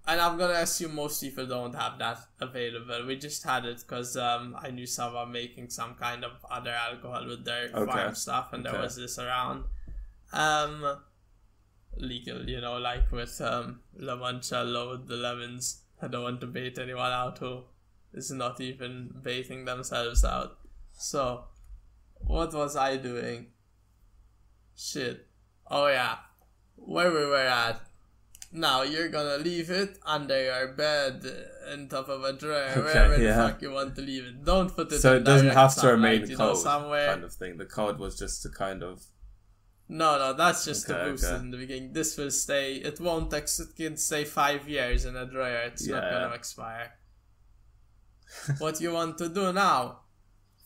and 0.07 0.21
I'm 0.21 0.37
gonna 0.37 0.53
assume 0.59 0.95
most 0.95 1.21
people 1.21 1.45
don't 1.47 1.75
have 1.75 1.97
that 1.99 2.19
available. 2.39 3.05
We 3.07 3.17
just 3.17 3.43
had 3.43 3.65
it 3.65 3.79
because 3.79 4.15
um, 4.15 4.55
I 4.61 4.69
knew 4.71 4.85
someone 4.85 5.31
making 5.31 5.69
some 5.69 5.95
kind 5.95 6.23
of 6.23 6.33
other 6.49 6.71
alcohol 6.71 7.25
with 7.27 7.43
their 7.45 7.69
Okay. 7.73 7.85
farm 7.91 8.15
stuff, 8.15 8.53
and 8.53 8.65
there 8.65 8.79
was 8.79 8.95
this 8.95 9.17
around. 9.19 9.65
Um, 10.33 10.99
legal, 11.97 12.47
you 12.49 12.61
know, 12.61 12.77
like 12.77 13.11
with 13.11 13.39
um, 13.41 13.81
Limoncello 13.99 14.91
with 14.91 15.07
the 15.07 15.15
lemons. 15.15 15.81
I 16.01 16.07
don't 16.07 16.23
want 16.23 16.41
to 16.41 16.47
bait 16.47 16.77
anyone 16.77 17.11
out 17.11 17.39
who 17.39 17.63
is 18.13 18.29
not 18.31 18.61
even 18.61 19.13
baiting 19.23 19.65
themselves 19.65 20.23
out. 20.23 20.59
So, 20.93 21.45
what 22.21 22.53
was 22.53 22.75
I 22.75 22.97
doing? 22.97 23.47
Shit. 24.75 25.27
Oh 25.69 25.88
yeah. 25.88 26.15
Where 26.75 27.12
we 27.12 27.25
were 27.25 27.36
at. 27.38 27.81
Now 28.51 28.83
you're 28.83 29.09
gonna 29.09 29.38
leave 29.38 29.69
it 29.69 29.97
under 30.05 30.41
your 30.41 30.69
bed, 30.69 31.24
on 31.71 31.89
top 31.89 32.07
of 32.07 32.24
a 32.24 32.31
drawer, 32.33 32.55
Okay, 32.71 32.81
wherever 32.81 33.21
yeah. 33.21 33.36
the 33.36 33.50
fuck 33.50 33.62
you 33.62 33.71
want 33.71 33.95
to 33.95 34.01
leave 34.01 34.24
it. 34.24 34.43
Don't 34.45 34.74
put 34.74 34.91
it. 34.91 35.00
So 35.01 35.15
it 35.17 35.24
doesn't 35.25 35.50
have 35.50 35.75
to 35.75 35.88
remain 35.88 36.24
know, 36.29 36.38
cold, 36.38 36.57
somewhere. 36.57 37.07
kind 37.07 37.24
of 37.25 37.33
thing. 37.33 37.57
The 37.57 37.65
cold 37.65 38.00
was 38.00 38.17
just 38.17 38.41
to 38.43 38.50
kind 38.50 38.83
of. 38.83 39.03
No, 39.89 40.17
no, 40.17 40.33
that's 40.33 40.65
just 40.65 40.89
Okay, 40.89 40.97
to 41.00 41.12
boost 41.12 41.25
okay. 41.25 41.36
it 41.36 41.39
in 41.39 41.51
the 41.51 41.57
beginning. 41.57 41.93
This 41.93 42.17
will 42.17 42.31
stay. 42.31 42.75
It 42.75 43.00
won't. 43.01 43.33
Ex- 43.33 43.59
it 43.59 43.75
can 43.75 43.97
stay 43.97 44.24
five 44.25 44.67
years 44.69 45.05
in 45.05 45.15
a 45.15 45.25
drawer. 45.25 45.47
It's 45.65 45.86
not 45.88 46.03
gonna 46.09 46.33
expire. 46.33 46.93
what 48.59 48.79
you 48.81 48.91
want 48.93 49.17
to 49.17 49.29
do 49.29 49.51
now? 49.53 50.00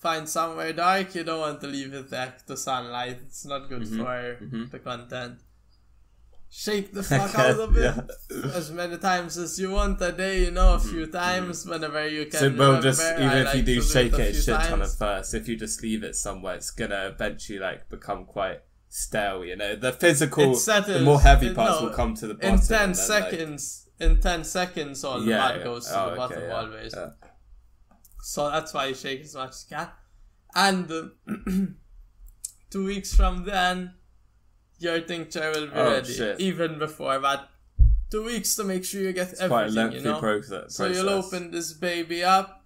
Find 0.01 0.27
somewhere 0.27 0.73
dark. 0.73 1.13
You 1.15 1.23
don't 1.23 1.39
want 1.39 1.61
to 1.61 1.67
leave 1.67 1.93
it 1.93 2.09
back 2.09 2.45
to 2.47 2.57
sunlight. 2.57 3.19
It's 3.27 3.45
not 3.45 3.69
good 3.69 3.83
Mhm, 3.83 3.97
for 3.97 4.45
mhm. 4.45 4.71
the 4.71 4.79
content. 4.79 5.35
Shake 6.49 6.91
the 6.91 7.03
fuck 7.11 7.33
out 7.35 7.59
of 7.59 7.77
it 7.77 7.83
yeah. 7.95 8.51
as 8.55 8.71
many 8.71 8.97
times 8.97 9.37
as 9.37 9.57
you 9.59 9.71
want 9.71 10.01
a 10.01 10.11
day. 10.11 10.43
You 10.45 10.51
know, 10.51 10.73
a 10.73 10.79
few 10.79 11.05
times 11.07 11.65
whenever 11.65 12.05
you 12.07 12.25
can. 12.25 12.39
Mm-hmm, 12.41 12.57
So, 12.57 12.71
well, 12.71 12.81
just 12.81 13.01
even 13.01 13.27
I 13.29 13.39
if 13.41 13.45
like 13.45 13.55
you 13.57 13.63
do 13.63 13.81
shake 13.81 14.13
it 14.13 14.19
a 14.19 14.27
it 14.29 14.35
a 14.35 14.41
shit 14.41 14.59
ton 14.69 14.81
at 14.81 14.89
first, 14.89 15.33
if 15.33 15.47
you 15.47 15.55
just 15.55 15.81
leave 15.81 16.03
it 16.03 16.15
somewhere, 16.15 16.55
it's 16.55 16.71
gonna 16.71 17.11
eventually 17.13 17.59
like 17.59 17.87
become 17.89 18.25
quite 18.25 18.61
stale. 18.89 19.45
You 19.45 19.55
know, 19.55 19.75
the 19.75 19.93
physical, 19.93 20.55
the 20.55 21.01
more 21.05 21.21
heavy 21.21 21.47
it- 21.47 21.55
parts 21.55 21.79
no, 21.79 21.87
will 21.87 21.93
come 21.93 22.15
to 22.15 22.27
the 22.27 22.33
bottom. 22.33 22.55
in 22.55 22.59
10 22.59 22.59
and 22.59 22.67
then, 22.67 22.87
like- 22.89 22.97
seconds 23.31 23.87
in 23.99 24.19
10 24.19 24.43
seconds 24.43 25.03
all 25.05 25.19
the 25.21 25.27
yeah, 25.29 25.37
mud 25.37 25.55
yeah. 25.59 25.63
goes 25.63 25.85
to 25.87 26.01
Oh, 26.01 26.05
the 26.15 26.21
okay, 26.23 26.47
bottom 26.49 26.71
always. 26.73 26.93
So 28.21 28.49
that's 28.49 28.73
why 28.73 28.85
you 28.87 28.93
shake 28.95 29.21
as 29.21 29.35
much 29.35 29.49
as 29.49 29.65
you 29.69 29.75
can 29.77 29.87
and 30.55 30.91
uh, 30.91 31.03
two 32.69 32.85
weeks 32.85 33.13
from 33.15 33.45
then 33.45 33.93
your 34.79 34.99
tincture 35.01 35.51
will 35.53 35.67
be 35.67 35.73
Oh, 35.75 35.91
ready 35.91 36.13
shit. 36.13 36.39
even 36.39 36.79
before 36.79 37.19
that. 37.19 37.49
two 38.09 38.23
weeks 38.25 38.55
to 38.55 38.63
make 38.63 38.83
sure 38.85 39.01
you 39.01 39.13
get 39.13 39.29
Quite 39.37 39.41
a 39.41 39.43
everything 39.45 39.75
lengthy 39.75 39.97
you 39.97 40.03
know 40.03 40.19
process. 40.19 40.75
so 40.75 40.85
you'll 40.87 41.09
open 41.09 41.51
this 41.51 41.73
baby 41.73 42.23
up 42.23 42.63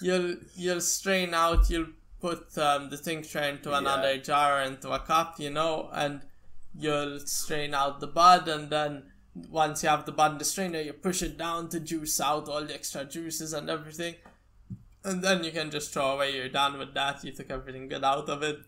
you'll 0.00 0.36
you'll 0.54 0.80
strain 0.80 1.34
out 1.34 1.68
you'll 1.70 1.86
put 2.20 2.56
um, 2.58 2.90
the 2.90 2.96
tincture 2.98 3.40
into 3.40 3.70
Yeah. 3.70 3.78
another 3.78 4.18
jar 4.18 4.58
or 4.60 4.62
into 4.62 4.90
a 4.90 4.98
cup 4.98 5.38
you 5.38 5.50
know 5.50 5.88
and 5.92 6.20
you'll 6.78 7.20
strain 7.20 7.74
out 7.74 8.00
the 8.00 8.06
bud 8.06 8.48
and 8.48 8.70
then 8.70 9.04
once 9.50 9.82
you 9.82 9.88
have 9.88 10.04
the 10.04 10.12
bud 10.12 10.32
in 10.32 10.38
the 10.38 10.44
strainer 10.44 10.80
you 10.80 10.92
push 10.92 11.22
it 11.22 11.38
down 11.38 11.68
to 11.68 11.78
juice 11.80 12.20
out 12.20 12.48
all 12.48 12.64
the 12.64 12.74
extra 12.74 13.04
juices 13.04 13.52
and 13.52 13.70
everything 13.70 14.14
and 15.04 15.22
then 15.22 15.44
you 15.44 15.52
can 15.52 15.70
just 15.70 15.92
throw 15.92 16.12
away 16.12 16.34
you're 16.34 16.48
done 16.48 16.78
with 16.78 16.92
that 16.94 17.22
you 17.24 17.32
took 17.32 17.50
everything 17.50 17.88
good 17.88 18.04
out 18.04 18.28
of 18.28 18.42
it 18.42 18.58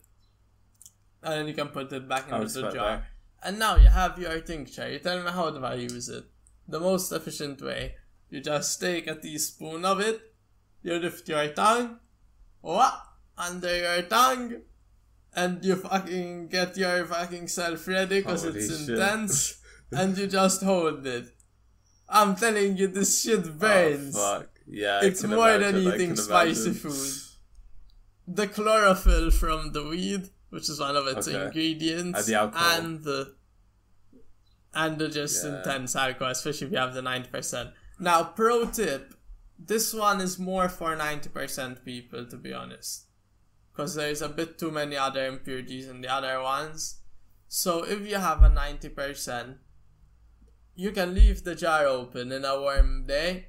and 1.22 1.32
then 1.32 1.48
you 1.48 1.54
can 1.54 1.68
put 1.68 1.92
it 1.92 2.08
back 2.08 2.24
into 2.30 2.36
oh, 2.36 2.46
the 2.46 2.70
jar 2.70 3.04
and 3.42 3.58
now 3.58 3.76
you 3.76 3.88
have 3.88 4.18
your 4.18 4.40
tincture. 4.40 4.90
You 4.90 4.98
tell 4.98 5.22
me 5.22 5.30
how 5.30 5.50
do 5.50 5.64
I 5.64 5.74
use 5.74 6.08
it? 6.08 6.24
The 6.68 6.80
most 6.80 7.10
efficient 7.12 7.62
way. 7.62 7.94
You 8.28 8.40
just 8.40 8.80
take 8.80 9.06
a 9.06 9.14
teaspoon 9.14 9.84
of 9.84 10.00
it, 10.00 10.20
you 10.82 10.94
lift 10.98 11.28
your 11.28 11.48
tongue, 11.48 11.98
what? 12.60 12.94
Under 13.36 13.76
your 13.76 14.02
tongue, 14.02 14.62
and 15.34 15.64
you 15.64 15.74
fucking 15.76 16.48
get 16.48 16.76
your 16.76 17.06
fucking 17.06 17.48
self 17.48 17.88
ready 17.88 18.20
because 18.20 18.44
it's 18.44 18.68
shit. 18.68 18.90
intense, 18.90 19.60
and 19.90 20.16
you 20.16 20.28
just 20.28 20.62
hold 20.62 21.04
it. 21.06 21.26
I'm 22.08 22.36
telling 22.36 22.76
you, 22.76 22.86
this 22.86 23.22
shit 23.22 23.46
oh, 23.46 23.50
burns. 23.50 24.14
Oh, 24.16 24.40
fuck. 24.40 24.50
Yeah, 24.72 25.00
I 25.02 25.06
it's 25.06 25.24
more 25.24 25.58
than 25.58 25.74
imagine, 25.76 25.94
eating 25.94 26.16
spicy 26.16 26.72
food. 26.72 27.10
The 28.28 28.46
chlorophyll 28.46 29.30
from 29.32 29.72
the 29.72 29.82
weed, 29.88 30.28
which 30.50 30.68
is 30.68 30.78
one 30.78 30.96
of 30.96 31.06
its 31.08 31.26
Okay. 31.26 31.44
ingredients, 31.44 32.18
And 32.20 32.26
the 32.28 32.34
alcohol. 32.34 32.70
and 32.78 33.04
the 33.04 33.34
and 34.72 34.98
the 35.00 35.08
just 35.08 35.44
Yeah. 35.44 35.58
intense 35.58 35.96
alcohol, 35.96 36.30
especially 36.30 36.68
if 36.68 36.72
you 36.72 36.78
have 36.78 36.94
the 36.94 37.02
ninety 37.02 37.28
percent. 37.28 37.70
Now, 37.98 38.22
pro 38.22 38.66
tip: 38.70 39.14
this 39.58 39.92
one 39.92 40.20
is 40.20 40.38
more 40.38 40.68
for 40.68 40.94
ninety 40.94 41.28
percent 41.28 41.84
people, 41.84 42.24
to 42.26 42.36
be 42.36 42.52
honest, 42.52 43.06
because 43.72 43.96
there's 43.96 44.22
a 44.22 44.28
bit 44.28 44.56
too 44.58 44.70
many 44.70 44.96
other 44.96 45.26
impurities 45.26 45.88
in 45.88 46.00
the 46.02 46.08
other 46.08 46.40
ones. 46.40 47.00
So 47.48 47.82
if 47.82 48.06
you 48.06 48.16
have 48.16 48.44
a 48.44 48.48
ninety 48.48 48.88
percent, 48.88 49.58
you 50.76 50.92
can 50.92 51.14
leave 51.16 51.42
the 51.42 51.56
jar 51.56 51.86
open 51.86 52.30
in 52.30 52.44
a 52.44 52.60
warm 52.60 53.06
day 53.06 53.48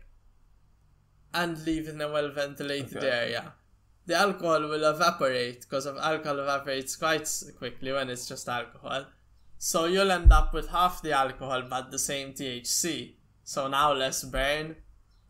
and 1.33 1.63
leave 1.65 1.87
in 1.87 2.01
a 2.01 2.11
well 2.11 2.29
ventilated 2.29 2.97
Okay. 2.97 3.09
area. 3.09 3.53
The 4.05 4.15
alcohol 4.15 4.61
will 4.61 4.83
evaporate 4.83 5.61
because 5.61 5.85
of 5.85 5.97
alcohol 5.97 6.39
evaporates 6.39 6.95
quite 6.95 7.29
quickly 7.57 7.91
when 7.91 8.09
it's 8.09 8.27
just 8.27 8.49
alcohol. 8.49 9.05
So 9.57 9.85
you'll 9.85 10.11
end 10.11 10.33
up 10.33 10.53
with 10.53 10.69
half 10.69 11.01
the 11.01 11.11
alcohol 11.13 11.63
but 11.69 11.91
the 11.91 11.99
same 11.99 12.33
THC. 12.33 13.15
So 13.43 13.67
now 13.67 13.93
less 13.93 14.23
burn 14.23 14.75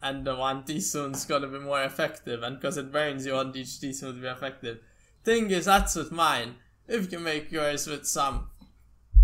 and 0.02 0.26
the 0.26 0.36
one 0.36 0.64
teaspoon's 0.64 1.26
gonna 1.26 1.48
be 1.48 1.60
more 1.60 1.84
effective 1.84 2.42
and 2.42 2.60
because 2.60 2.78
it 2.78 2.92
burns 2.92 3.26
you 3.26 3.34
want 3.34 3.56
each 3.56 3.80
teaspoon 3.80 4.16
to 4.16 4.22
be 4.22 4.28
effective. 4.28 4.80
Thing 5.24 5.52
is 5.52 5.66
that's 5.66 5.96
with 5.96 6.12
mine. 6.12 6.56
If 6.88 7.12
you 7.12 7.20
make 7.20 7.52
yours 7.52 7.88
with 7.88 8.08
some 8.08 8.50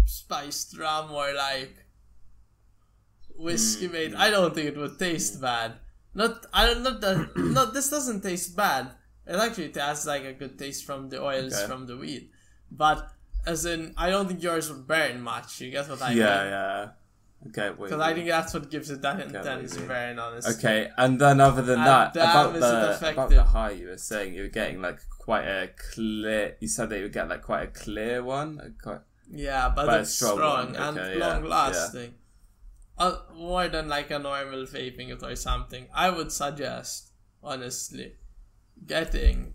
spiced 0.05 0.77
rum 0.77 1.11
or 1.11 1.33
like 1.33 1.85
whiskey 3.35 3.87
mm, 3.87 3.93
made, 3.93 4.11
mm. 4.11 4.17
I 4.17 4.29
don't 4.29 4.53
think 4.53 4.67
it 4.67 4.77
would 4.77 4.99
taste 4.99 5.41
bad. 5.41 5.73
Not 6.17 6.45
I 6.51 6.65
don't 6.65 6.83
not 6.83 6.99
that 7.01 7.37
no 7.37 7.63
this 7.71 7.89
doesn't 7.89 8.21
taste 8.21 8.55
bad. 8.55 8.85
It 9.27 9.35
actually 9.35 9.71
has 9.75 10.05
like 10.07 10.23
a 10.23 10.33
good 10.33 10.57
taste 10.57 10.83
from 10.83 11.09
the 11.09 11.21
oils 11.21 11.53
Okay. 11.53 11.67
from 11.69 11.85
the 11.85 11.95
weed. 11.95 12.29
But 12.71 12.99
as 13.45 13.65
in 13.65 13.93
I 13.95 14.09
don't 14.09 14.27
think 14.27 14.41
yours 14.41 14.65
would 14.71 14.87
burn 14.87 15.21
much. 15.21 15.61
You 15.61 15.69
get 15.71 15.87
what 15.89 16.01
I 16.01 16.11
yeah, 16.11 16.13
mean? 16.13 16.25
yeah. 16.25 16.49
yeah. 16.49 16.89
Okay, 17.49 17.69
wait. 17.69 17.89
Because 17.89 18.01
I 18.01 18.13
think 18.15 18.27
that's 18.27 18.53
what 18.55 18.71
gives 18.71 18.89
it 18.89 19.01
that 19.03 19.17
what 19.17 19.27
intense 19.27 19.77
burn, 19.77 20.17
honestly. 20.17 20.55
Okay, 20.55 20.89
and 20.97 21.21
then 21.21 21.39
other 21.39 21.61
than 21.61 21.77
And 21.77 21.87
that, 21.87 22.15
about 22.15 22.53
the 22.53 23.11
about 23.11 23.29
the 23.29 23.43
high, 23.43 23.71
you 23.71 23.87
were 23.89 23.97
saying 23.97 24.33
you 24.33 24.41
were 24.41 24.47
getting 24.47 24.81
like 24.81 24.99
quite 25.19 25.45
a 25.45 25.69
clear. 25.93 26.57
You 26.59 26.67
said 26.67 26.89
that 26.89 26.97
you 26.97 27.03
would 27.03 27.13
get 27.13 27.29
like 27.29 27.43
quite 27.43 27.63
a 27.63 27.67
clear 27.67 28.23
one. 28.23 28.75
Quite, 28.81 29.01
Yeah, 29.29 29.71
but, 29.75 30.01
it's 30.01 30.15
strong 30.15 30.37
strong, 30.37 30.65
one, 30.73 30.75
and 30.75 30.97
okay, 30.97 31.19
yeah, 31.19 31.27
long 31.27 31.43
lasting. 31.43 32.15
Uh, 32.97 33.17
more 33.35 33.67
than 33.67 33.87
like 33.87 34.09
a 34.11 34.17
normal 34.19 34.65
vaping 34.65 35.09
it 35.09 35.21
or 35.21 35.35
something. 35.35 35.87
I 35.93 36.09
would 36.09 36.31
suggest, 36.31 37.11
honestly, 37.43 38.13
getting 38.85 39.53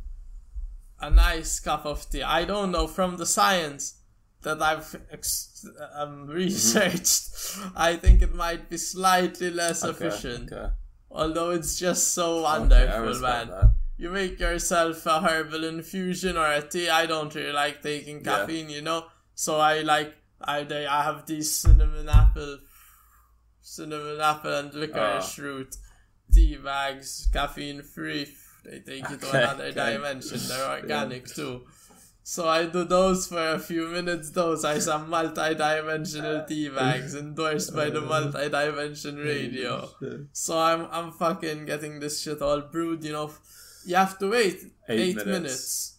a 1.01 1.11
nice 1.11 1.59
cup 1.61 1.85
of 1.85 2.09
tea. 2.09 2.23
I 2.23 2.45
don't 2.45 2.71
know 2.71 2.87
from 2.87 3.17
the 3.17 3.27
science 3.27 3.99
that 4.43 4.63
I've 4.63 4.95
ex- 5.11 5.67
um, 5.95 6.27
researched. 6.29 7.31
I 7.77 7.97
think 7.97 8.23
it 8.23 8.35
might 8.35 8.71
be 8.71 8.77
slightly 8.77 9.51
less 9.51 9.85
okay, 9.85 10.07
efficient, 10.07 10.53
Okay. 10.53 10.73
although 11.11 11.51
it's 11.51 11.79
just 11.79 12.15
so 12.15 12.43
wonderful, 12.43 13.01
respect 13.01 13.49
man 13.49 13.49
that. 13.49 13.73
you 13.97 14.11
make 14.11 14.39
yourself 14.39 15.05
a 15.07 15.21
herbal 15.21 15.65
infusion 15.65 16.37
or 16.37 16.47
a 16.47 16.63
tea. 16.63 16.89
I 16.89 17.07
don't 17.07 17.35
really 17.35 17.53
like 17.53 17.83
taking 17.83 18.19
Yeah. 18.25 18.39
caffeine, 18.39 18.71
you 18.71 18.83
know. 18.83 19.07
So 19.35 19.59
I 19.59 19.81
like 19.81 20.15
either 20.43 20.87
I 20.89 21.03
have 21.05 21.27
these 21.27 21.53
cinnamon 21.53 22.09
apple, 22.09 22.59
cinnamon 23.77 24.21
apple 24.21 24.55
and 24.61 24.73
licorice 24.75 25.39
Ah. 25.39 25.43
root 25.47 25.77
tea 26.35 26.57
bags, 26.57 27.29
caffeine 27.33 27.83
free. 27.83 28.25
They 28.65 28.79
take 28.81 29.09
you 29.11 29.17
to 29.23 29.29
Okay, 29.29 29.43
another 29.43 29.65
okay. 29.73 29.93
dimension. 29.93 30.41
They're 30.49 30.71
organic 30.79 31.27
too. 31.39 31.55
So 32.25 32.49
I 32.49 32.67
do 32.67 32.85
those 32.85 33.27
for 33.27 33.45
a 33.55 33.59
few 33.59 33.89
minutes. 33.89 34.31
Those 34.31 34.65
are 34.65 34.79
some 34.81 35.11
multi-dimensional 35.11 36.45
tea 36.49 36.69
bags 36.69 37.15
endorsed 37.17 37.75
by 37.75 37.91
the 37.91 38.01
multi-dimension 38.01 39.17
radio. 39.17 39.89
So 40.33 40.59
I'm 40.59 40.87
I'm 40.91 41.11
fucking 41.13 41.67
getting 41.67 41.99
this 42.01 42.21
shit 42.23 42.41
all 42.41 42.61
brewed. 42.61 43.03
You 43.05 43.13
know, 43.13 43.31
you 43.85 43.97
have 43.97 44.19
to 44.21 44.31
wait 44.31 44.59
Eight 44.89 45.01
eight, 45.01 45.17
minutes. 45.17 45.27
minutes. 45.27 45.92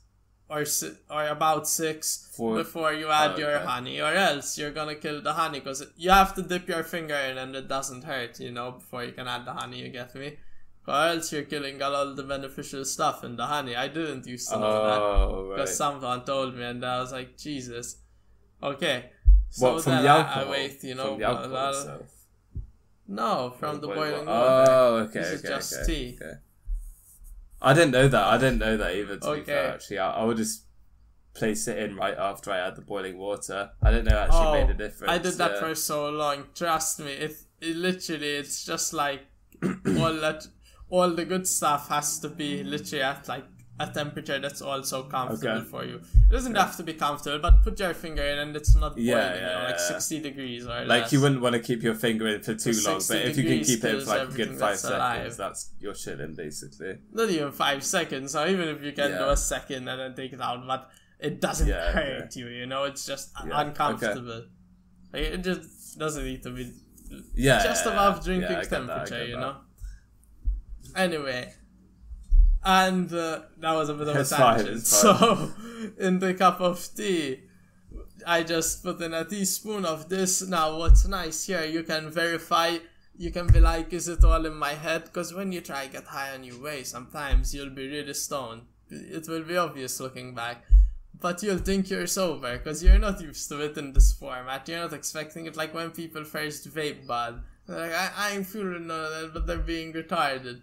Or 0.53 0.63
si- 0.77 0.97
or 1.15 1.23
about 1.37 1.63
six 1.81 2.29
For- 2.35 2.55
before 2.63 2.91
you 3.01 3.07
add 3.21 3.31
Oh, 3.35 3.41
your 3.43 3.55
okay. 3.57 3.65
honey, 3.73 3.95
or 4.07 4.13
else 4.29 4.47
you're 4.59 4.75
gonna 4.79 4.95
kill 5.05 5.19
the 5.27 5.33
honey 5.41 5.59
because 5.59 5.81
you 6.03 6.11
have 6.21 6.31
to 6.37 6.41
dip 6.51 6.65
your 6.73 6.83
finger 6.95 7.19
in 7.29 7.35
and 7.43 7.51
it 7.61 7.67
doesn't 7.75 8.03
hurt. 8.11 8.33
You 8.45 8.51
know, 8.57 8.67
before 8.79 9.03
you 9.07 9.13
can 9.19 9.27
add 9.35 9.43
the 9.49 9.53
honey. 9.61 9.79
You 9.83 9.89
get 9.99 10.13
me? 10.21 10.29
Or 10.91 10.95
else 11.11 11.31
you're 11.33 11.49
killing 11.53 11.81
all 11.81 12.13
the 12.19 12.23
beneficial 12.33 12.83
stuff 12.95 13.23
in 13.27 13.33
the 13.41 13.47
honey. 13.53 13.73
I 13.85 13.87
didn't 13.97 14.25
used 14.35 14.49
to 14.51 14.57
know 14.63 14.77
that 14.89 15.01
Oh, 15.01 15.47
right. 15.47 15.55
because 15.55 15.77
someone 15.83 16.21
told 16.31 16.55
me, 16.57 16.63
and 16.71 16.83
I 16.85 16.99
was 17.03 17.11
like, 17.19 17.31
Jesus. 17.45 17.87
Okay. 18.71 18.97
So 19.49 19.61
What, 19.73 19.83
from 19.83 19.93
then 19.93 20.03
the 20.03 20.09
I- 20.09 20.17
alcohol? 20.17 20.43
I, 20.47 20.51
wait, 20.55 20.83
you 20.83 20.95
know, 20.99 21.09
From 21.11 21.19
the 21.19 21.25
alcohol 21.25 21.75
of- 21.95 22.09
no, 23.07 23.53
from 23.59 23.79
the 23.81 23.87
boiling 23.87 24.25
water. 24.25 24.71
Oh, 24.71 24.95
okay, 25.05 25.19
This 25.19 25.31
is 25.33 25.39
okay, 25.45 25.53
just 25.55 25.73
okay, 25.73 25.85
tea. 25.85 26.17
okay. 26.21 26.33
I 27.63 27.73
didn't 27.73 27.91
know 27.91 28.07
that. 28.07 28.23
I 28.23 28.37
didn't 28.37 28.59
know 28.59 28.77
that 28.77 28.95
either. 28.95 29.17
To 29.17 29.35
be 29.35 29.41
fair, 29.41 29.73
actually, 29.73 29.99
I, 29.99 30.11
I 30.11 30.23
would 30.25 30.37
just 30.37 30.65
place 31.33 31.67
it 31.67 31.77
in 31.77 31.95
right 31.95 32.17
after 32.17 32.51
I 32.51 32.59
add 32.59 32.75
the 32.75 32.81
boiling 32.81 33.17
water. 33.17 33.71
I 33.81 33.91
didn't 33.91 34.05
know 34.05 34.17
it 34.17 34.25
actually 34.25 34.47
oh, 34.47 34.53
made 34.53 34.69
a 34.69 34.73
oh, 34.73 34.77
difference. 34.77 35.11
I 35.11 35.17
did 35.17 35.33
that 35.35 35.51
yeah. 35.53 35.59
for 35.59 35.75
so 35.75 36.09
long. 36.09 36.45
Trust 36.53 36.99
me, 36.99 37.11
it, 37.11 37.35
it 37.61 37.75
literally 37.75 38.35
it's 38.35 38.65
just 38.65 38.93
like 38.93 39.21
all 39.63 40.13
that 40.13 40.45
all 40.89 41.09
the 41.09 41.25
good 41.25 41.47
stuff 41.47 41.89
has 41.89 42.19
to 42.19 42.29
be 42.29 42.63
literally 42.63 43.01
at 43.01 43.27
like 43.27 43.45
a 43.79 43.87
temperature 43.91 44.37
that's 44.39 44.61
also 44.61 45.03
comfortable 45.03 45.57
Okay. 45.57 45.65
for 45.69 45.83
you. 45.83 45.95
It 45.95 46.31
doesn't 46.31 46.53
have 46.55 46.77
to 46.77 46.83
be 46.83 46.93
comfortable, 46.93 47.39
but 47.39 47.63
put 47.63 47.79
your 47.79 47.93
finger 47.95 48.21
in 48.23 48.37
and 48.39 48.55
it's 48.55 48.75
not 48.75 48.91
boiling, 48.95 49.05
Yeah, 49.07 49.33
you 49.35 49.41
know, 49.41 49.63
like 49.63 49.75
yeah. 49.77 49.87
sixty 49.87 50.19
degrees 50.19 50.65
or 50.65 50.85
Like 50.85 50.87
less. 51.03 51.13
you 51.13 51.21
wouldn't 51.21 51.41
want 51.41 51.53
to 51.53 51.59
keep 51.59 51.81
your 51.81 51.95
finger 51.95 52.27
in 52.27 52.43
for 52.43 52.53
too 52.53 52.71
long, 52.85 53.01
but 53.07 53.17
if 53.17 53.35
you 53.37 53.43
can 53.43 53.63
keep 53.63 53.83
it 53.83 54.03
for 54.03 54.09
like 54.09 54.29
a 54.29 54.31
good 54.31 54.59
five 54.59 54.77
seconds, 54.77 54.95
alive. 54.95 55.37
that's 55.37 55.71
you're 55.79 55.95
chilling 55.95 56.35
basically. 56.35 56.99
not 57.11 57.29
even 57.31 57.51
five 57.51 57.83
seconds, 57.83 58.35
or 58.35 58.47
even 58.47 58.67
if 58.69 58.83
you 58.83 58.91
can 58.91 59.11
do 59.11 59.29
a 59.29 59.37
second 59.37 59.87
and 59.87 59.99
then 59.99 60.13
take 60.15 60.33
it 60.33 60.41
out, 60.41 60.65
but 60.67 60.89
it 61.19 61.41
doesn't 61.41 61.67
Yeah, 61.67 61.91
hurt 61.93 62.35
you, 62.35 62.47
you 62.49 62.67
know, 62.67 62.83
it's 62.83 63.05
just 63.07 63.31
Yeah, 63.39 63.59
okay. 63.59 63.69
uncomfortable. 63.69 64.45
Like, 65.11 65.23
it 65.23 65.43
just 65.43 65.97
doesn't 65.97 66.23
need 66.23 66.43
to 66.43 66.51
be 66.51 66.71
Yeah, 67.33 67.63
just 67.63 67.85
yeah, 67.85 67.91
above 67.93 68.23
drinking 68.23 68.51
Yeah, 68.51 68.59
I 68.59 68.65
that, 68.65 68.73
I 68.73 68.77
temperature, 68.77 69.25
you 69.25 69.37
know. 69.37 69.55
Anyway, 70.95 71.53
and 72.65 73.13
uh, 73.13 73.41
that 73.59 73.73
was 73.73 73.89
a 73.89 73.93
bit 73.93 74.07
of 74.07 74.15
a 74.15 74.19
It's 74.21 74.29
fine, 74.29 74.57
tangent. 74.57 74.85
So, 74.85 75.51
in 75.99 76.19
the 76.19 76.33
cup 76.33 76.61
of 76.61 76.87
tea, 76.95 77.41
I 78.25 78.43
just 78.43 78.83
put 78.83 79.01
in 79.01 79.13
a 79.13 79.25
teaspoon 79.25 79.85
of 79.85 80.09
this. 80.09 80.41
Now, 80.41 80.77
what's 80.77 81.05
nice 81.07 81.45
here, 81.45 81.65
you 81.65 81.83
can 81.83 82.09
verify. 82.09 82.77
You 83.17 83.31
can 83.31 83.47
be 83.47 83.59
like, 83.59 83.93
is 83.93 84.07
it 84.07 84.23
all 84.23 84.45
in 84.45 84.55
my 84.55 84.73
head? 84.73 85.05
Because 85.05 85.33
when 85.33 85.51
you 85.51 85.61
try 85.61 85.87
get 85.87 86.05
high 86.05 86.33
on 86.33 86.43
your 86.43 86.61
way, 86.61 86.83
sometimes 86.83 87.53
you'll 87.53 87.69
be 87.69 87.87
really 87.87 88.13
stoned. 88.13 88.63
It 88.89 89.27
will 89.27 89.43
be 89.43 89.57
obvious 89.57 89.99
looking 89.99 90.33
back. 90.33 90.63
But 91.19 91.43
you'll 91.43 91.59
think 91.59 91.89
you're 91.89 92.07
sober 92.07 92.57
because 92.57 92.83
you're 92.83 92.97
not 92.97 93.21
used 93.21 93.47
to 93.49 93.61
it 93.61 93.77
in 93.77 93.93
this 93.93 94.11
format. 94.13 94.67
You're 94.67 94.79
not 94.79 94.93
expecting 94.93 95.45
it 95.45 95.55
like 95.55 95.73
when 95.73 95.91
people 95.91 96.23
first 96.23 96.73
vape 96.73 97.05
bud. 97.05 97.43
They're 97.67 97.79
like, 97.79 97.93
I, 97.93 98.11
I 98.17 98.31
ain't 98.31 98.47
feeling 98.47 98.87
none 98.87 99.05
of 99.05 99.11
that, 99.11 99.33
but 99.33 99.47
they're 99.47 99.57
being 99.57 99.93
retarded. 99.93 100.61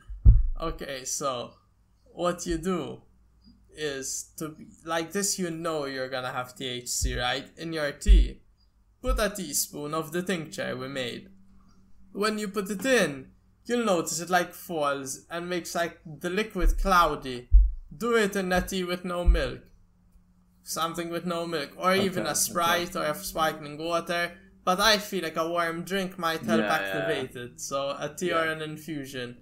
Okay, 0.61 1.05
so 1.05 1.55
what 2.21 2.45
you 2.45 2.59
do 2.59 3.01
is 3.75 4.33
to 4.37 4.55
like 4.85 5.11
this 5.11 5.39
you 5.39 5.51
know 5.51 5.87
you're 5.87 6.11
gonna 6.11 6.31
have 6.31 6.55
THC 6.55 7.19
right 7.19 7.49
in 7.57 7.73
your 7.73 7.93
tea. 7.93 8.43
Put 9.01 9.19
a 9.19 9.31
teaspoon 9.31 9.95
of 9.95 10.13
the 10.13 10.23
tincture 10.23 10.77
we 10.77 10.89
made. 10.89 11.31
When 12.13 12.39
you 12.39 12.49
put 12.49 12.71
it 12.71 12.85
in, 12.85 13.31
you'll 13.65 13.87
notice 13.87 14.21
it 14.21 14.29
like 14.29 14.53
falls 14.53 15.25
and 15.31 15.49
makes 15.49 15.75
like 15.75 15.99
the 16.05 16.29
liquid 16.29 16.79
cloudy. 16.79 17.49
Do 17.97 18.17
it 18.17 18.37
in 18.37 18.53
a 18.53 18.61
tea 18.61 18.85
with 18.85 19.03
no 19.03 19.25
milk. 19.25 19.63
Something 20.63 21.09
with 21.09 21.25
no 21.25 21.47
milk. 21.47 21.71
Or 21.79 21.95
even 21.95 22.27
a 22.27 22.35
Sprite 22.35 22.95
or 22.97 23.05
a 23.05 23.15
sparkling 23.15 23.79
water. 23.79 24.33
But 24.63 24.79
I 24.79 24.99
feel 24.99 25.23
like 25.23 25.39
a 25.39 25.49
warm 25.49 25.85
drink 25.85 26.19
might 26.19 26.43
help 26.43 26.61
Yeah, 26.61 26.67
yeah, 26.67 26.81
activate 26.81 27.35
it. 27.35 27.61
So 27.61 27.97
a 27.99 28.15
tea 28.15 28.33
or 28.33 28.45
an 28.45 28.61
infusion. 28.61 29.39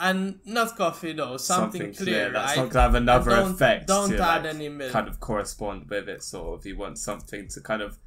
And 0.00 0.38
not 0.44 0.76
coffee 0.76 1.12
though, 1.12 1.36
something, 1.38 1.92
clear, 1.92 2.30
That's 2.32 2.56
right? 2.56 2.62
not 2.64 2.70
gonna 2.70 2.82
have 2.82 2.94
another 2.94 3.30
don't- 3.32 3.50
effect. 3.52 3.86
don't 3.88 4.10
to, 4.10 4.18
add 4.22 4.44
like, 4.44 4.54
any 4.54 4.68
milk. 4.68 4.92
Kind 4.92 5.08
of 5.08 5.18
correspond 5.18 5.90
with 5.90 6.08
it, 6.08 6.22
sort 6.22 6.58
of. 6.60 6.66
You 6.66 6.76
want 6.76 6.98
something 6.98 7.48
to 7.48 7.60
kind 7.60 7.82
of 7.82 7.98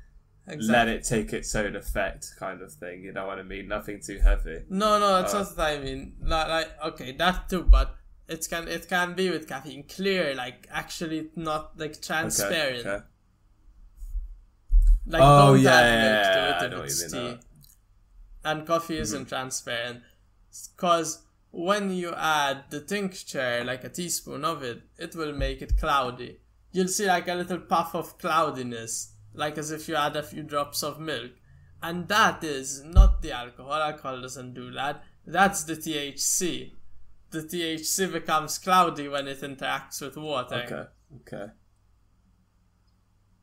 Exactly. 0.47 0.67
let 0.73 0.87
it 0.87 1.03
take 1.03 1.33
its 1.33 1.53
own 1.53 1.75
effect, 1.75 2.33
kind 2.39 2.61
of 2.61 2.71
thing. 2.71 3.03
You 3.03 3.11
know 3.13 3.27
what 3.27 3.39
I 3.39 3.43
mean? 3.43 3.67
Nothing 3.67 3.99
too 4.01 4.19
heavy. 4.19 4.63
No, 4.69 4.99
no, 4.99 5.15
that's 5.21 5.33
Uh, 5.33 5.39
not 5.43 5.57
what 5.57 5.67
I 5.67 5.79
mean. 5.79 6.15
Not 6.21 6.49
like 6.49 6.69
okay, 6.85 7.11
that 7.17 7.49
too, 7.49 7.63
but 7.63 7.95
it 8.27 8.47
can 8.49 8.67
it 8.69 8.87
can 8.87 9.13
be 9.13 9.29
with 9.29 9.47
caffeine 9.47 9.83
clear, 9.83 10.33
like 10.33 10.67
actually 10.71 11.29
not 11.35 11.77
like 11.77 12.01
transparent. 12.01 12.85
okay. 12.85 13.05
Like 15.07 15.21
Oh, 15.21 15.53
don't 15.55 15.61
yeah, 15.63 15.71
add 15.71 15.85
yeah, 15.85 16.01
milk 16.03 16.25
yeah, 16.25 16.59
to 16.59 16.65
it 16.65 16.79
if 16.79 16.85
it's 16.85 17.11
tea. 17.11 17.29
uh. 17.29 17.37
And 18.43 18.65
coffee 18.65 18.97
isn't 18.97 19.27
transparent. 19.27 20.03
Cause 20.77 21.23
when 21.51 21.91
you 21.91 22.13
add 22.13 22.63
the 22.69 22.81
tincture, 22.81 23.63
like 23.65 23.83
a 23.83 23.89
teaspoon 23.89 24.45
of 24.45 24.63
it, 24.63 24.81
it 24.97 25.15
will 25.15 25.33
make 25.33 25.61
it 25.61 25.77
cloudy. 25.77 26.39
You'll 26.71 26.87
see 26.87 27.07
like 27.07 27.27
a 27.27 27.33
little 27.35 27.59
puff 27.59 27.93
of 27.93 28.17
cloudiness, 28.17 29.13
like 29.33 29.57
as 29.57 29.71
if 29.71 29.87
you 29.89 29.95
add 29.95 30.15
a 30.15 30.23
few 30.23 30.43
drops 30.43 30.81
of 30.83 30.99
milk. 30.99 31.31
And 31.83 32.07
that 32.07 32.43
is 32.43 32.83
not 32.83 33.21
the 33.21 33.31
alcohol. 33.33 33.73
Alcohol 33.73 34.21
doesn't 34.21 34.53
do 34.53 34.71
that. 34.71 35.03
That's 35.25 35.63
the 35.63 35.75
THC. 35.75 36.71
The 37.31 37.41
THC 37.41 38.11
becomes 38.11 38.57
cloudy 38.57 39.07
when 39.07 39.27
it 39.27 39.41
interacts 39.41 40.01
with 40.01 40.15
water. 40.17 40.63
Okay. 40.65 41.35
Okay. 41.35 41.51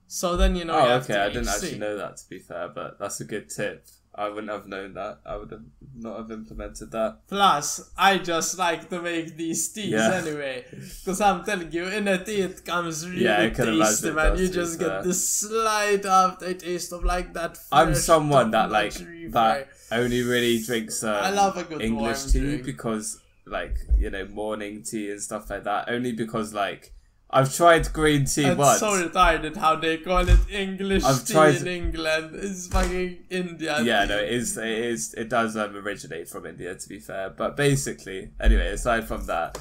So 0.06 0.36
then 0.36 0.56
you 0.56 0.64
know 0.64 0.78
you 0.78 0.84
Oh, 0.84 0.88
have 0.88 1.04
okay. 1.10 1.20
I 1.20 1.28
didn't 1.28 1.48
actually 1.48 1.78
know 1.78 1.96
that, 1.98 2.16
to 2.16 2.28
be 2.28 2.38
fair, 2.38 2.68
but 2.68 2.98
that's 2.98 3.20
a 3.20 3.24
good 3.24 3.50
tip. 3.50 3.86
I 4.18 4.28
wouldn't 4.28 4.50
have 4.52 4.66
known 4.66 4.94
that. 4.94 5.20
I 5.24 5.36
would 5.36 5.50
have 5.52 5.62
not 5.96 6.18
have 6.18 6.30
implemented 6.32 6.90
that. 6.90 7.18
Plus, 7.28 7.90
I 7.96 8.18
just 8.18 8.58
like 8.58 8.88
to 8.90 9.00
make 9.00 9.36
these 9.36 9.68
teas 9.72 9.92
Yeah. 9.92 10.20
anyway. 10.22 10.64
Because 11.04 11.20
I'm 11.20 11.44
telling 11.44 11.70
you, 11.72 11.84
in 11.98 12.08
a 12.08 12.18
tea 12.24 12.40
it 12.48 12.64
comes 12.64 13.08
really 13.08 13.24
Yeah, 13.24 13.48
tasty, 13.50 14.10
man. 14.10 14.36
You 14.38 14.48
just 14.48 14.78
get 14.78 14.88
fair. 14.88 15.02
this 15.04 15.28
slight 15.28 16.04
aftertaste 16.04 16.92
of 16.92 17.04
like 17.04 17.32
that. 17.34 17.58
I'm 17.70 17.94
someone 17.94 18.50
that 18.50 18.70
like 18.70 18.94
that 19.38 19.68
only 19.92 20.22
really 20.22 20.58
drinks 20.62 21.02
um, 21.04 21.14
I 21.28 21.30
love 21.30 21.56
a 21.56 21.64
good 21.64 21.80
English 21.82 22.24
tea 22.32 22.40
drink. 22.40 22.64
because 22.64 23.20
like 23.46 23.76
you 23.98 24.10
know 24.10 24.26
morning 24.26 24.82
tea 24.82 25.10
and 25.12 25.22
stuff 25.22 25.48
like 25.50 25.64
that. 25.64 25.88
Only 25.88 26.12
because 26.12 26.52
like 26.52 26.92
I've 27.30 27.54
tried 27.54 27.92
green 27.92 28.24
tea 28.24 28.46
It's 28.46 28.56
once. 28.56 28.80
so 28.80 28.92
retarded 28.92 29.56
how 29.56 29.76
they 29.76 29.98
call 29.98 30.26
it 30.26 30.38
English 30.50 31.04
I've 31.04 31.24
tea 31.26 31.32
tried- 31.34 31.56
in 31.56 31.66
England. 31.66 32.30
It's 32.34 32.68
fucking 32.68 33.18
India. 33.28 33.80
yeah, 33.82 34.02
tea. 34.02 34.08
no, 34.08 34.18
it 34.18 34.30
is. 34.32 34.56
It 34.56 34.66
is. 34.66 35.14
It 35.14 35.28
does 35.28 35.56
um, 35.56 35.76
originate 35.76 36.28
from 36.28 36.46
India, 36.46 36.74
to 36.74 36.88
be 36.88 36.98
fair. 36.98 37.28
But 37.30 37.56
basically, 37.56 38.30
anyway, 38.40 38.68
aside 38.68 39.06
from 39.06 39.26
that, 39.26 39.58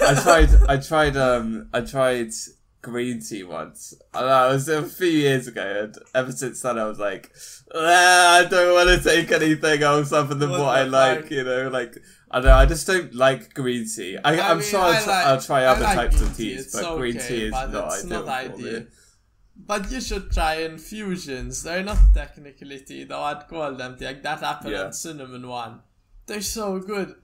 I 0.00 0.14
tried. 0.22 0.48
I 0.68 0.76
tried. 0.78 1.16
Um, 1.16 1.68
I 1.74 1.82
tried 1.82 2.32
green 2.82 3.20
tea 3.20 3.42
once. 3.42 3.92
I 4.14 4.20
know, 4.22 4.48
it 4.48 4.52
was 4.54 4.68
a 4.70 4.82
few 4.82 5.06
years 5.08 5.46
ago, 5.46 5.82
and 5.84 5.94
ever 6.14 6.32
since 6.32 6.62
then, 6.62 6.78
I 6.78 6.86
was 6.86 6.98
like, 6.98 7.30
"Ah, 7.74 8.38
I 8.38 8.44
don't 8.46 8.72
want 8.74 8.88
to 9.02 9.06
take 9.06 9.30
anything 9.30 9.82
else 9.82 10.10
other 10.12 10.34
than 10.34 10.48
What 10.48 10.60
what, 10.60 10.78
I 10.78 10.84
like. 10.84 11.30
You 11.30 11.44
know, 11.44 11.68
like 11.68 11.98
I 12.30 12.40
know. 12.40 12.54
I 12.54 12.66
just 12.66 12.86
don't 12.86 13.12
like 13.14 13.52
green 13.54 13.86
tea. 13.88 14.16
I, 14.24 14.38
I 14.38 14.50
I'm 14.50 14.58
mean, 14.58 14.66
sure 14.66 14.80
I'll, 14.80 14.92
I 14.92 15.00
try, 15.02 15.16
like- 15.18 15.26
I'll 15.26 15.40
try 15.40 15.64
other 15.64 15.82
like 15.82 15.96
types 15.96 16.20
of 16.20 16.36
teas, 16.36 16.60
it's 16.66 16.80
but 16.80 16.96
green 16.96 17.14
tea 17.18 17.44
is 17.46 17.50
but 17.50 17.66
not 17.72 17.86
it's 17.86 18.04
ideal. 18.04 18.24
not 18.24 18.28
ideal. 18.28 18.86
But 19.56 19.90
you 19.90 20.00
should 20.00 20.30
try 20.30 20.54
infusions. 20.62 21.62
They're 21.62 21.82
not 21.82 21.98
technically 22.14 22.80
tea, 22.80 23.04
though 23.04 23.20
I'd 23.22 23.46
call 23.48 23.74
them 23.74 23.96
tea. 23.98 24.06
Like 24.06 24.22
that 24.22 24.42
apple 24.42 24.70
Yeah. 24.70 24.84
and 24.86 24.94
cinnamon 24.94 25.46
one. 25.46 25.80
They're 26.26 26.40
so 26.40 26.78
good. 26.78 27.14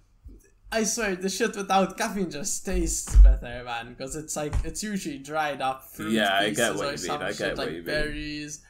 I 0.72 0.82
swear, 0.82 1.14
the 1.14 1.28
shit 1.28 1.56
without 1.56 1.96
caffeine 1.96 2.30
just 2.30 2.66
tastes 2.66 3.14
better, 3.16 3.62
man. 3.64 3.90
Because 3.90 4.16
it's 4.16 4.34
like, 4.36 4.52
it's 4.64 4.82
usually 4.82 5.18
dried 5.18 5.62
up 5.62 5.84
fruit 5.84 6.12
Yeah, 6.12 6.34
I 6.34 6.50
get 6.50 6.74
what 6.74 6.86
or 6.86 6.96
you 6.96 7.02
mean, 7.08 7.22
I 7.22 7.28
get 7.28 7.36
shit, 7.36 7.48
what 7.50 7.58
like 7.58 7.68
you 7.68 7.74
mean. 7.76 7.84
berries. 7.84 8.62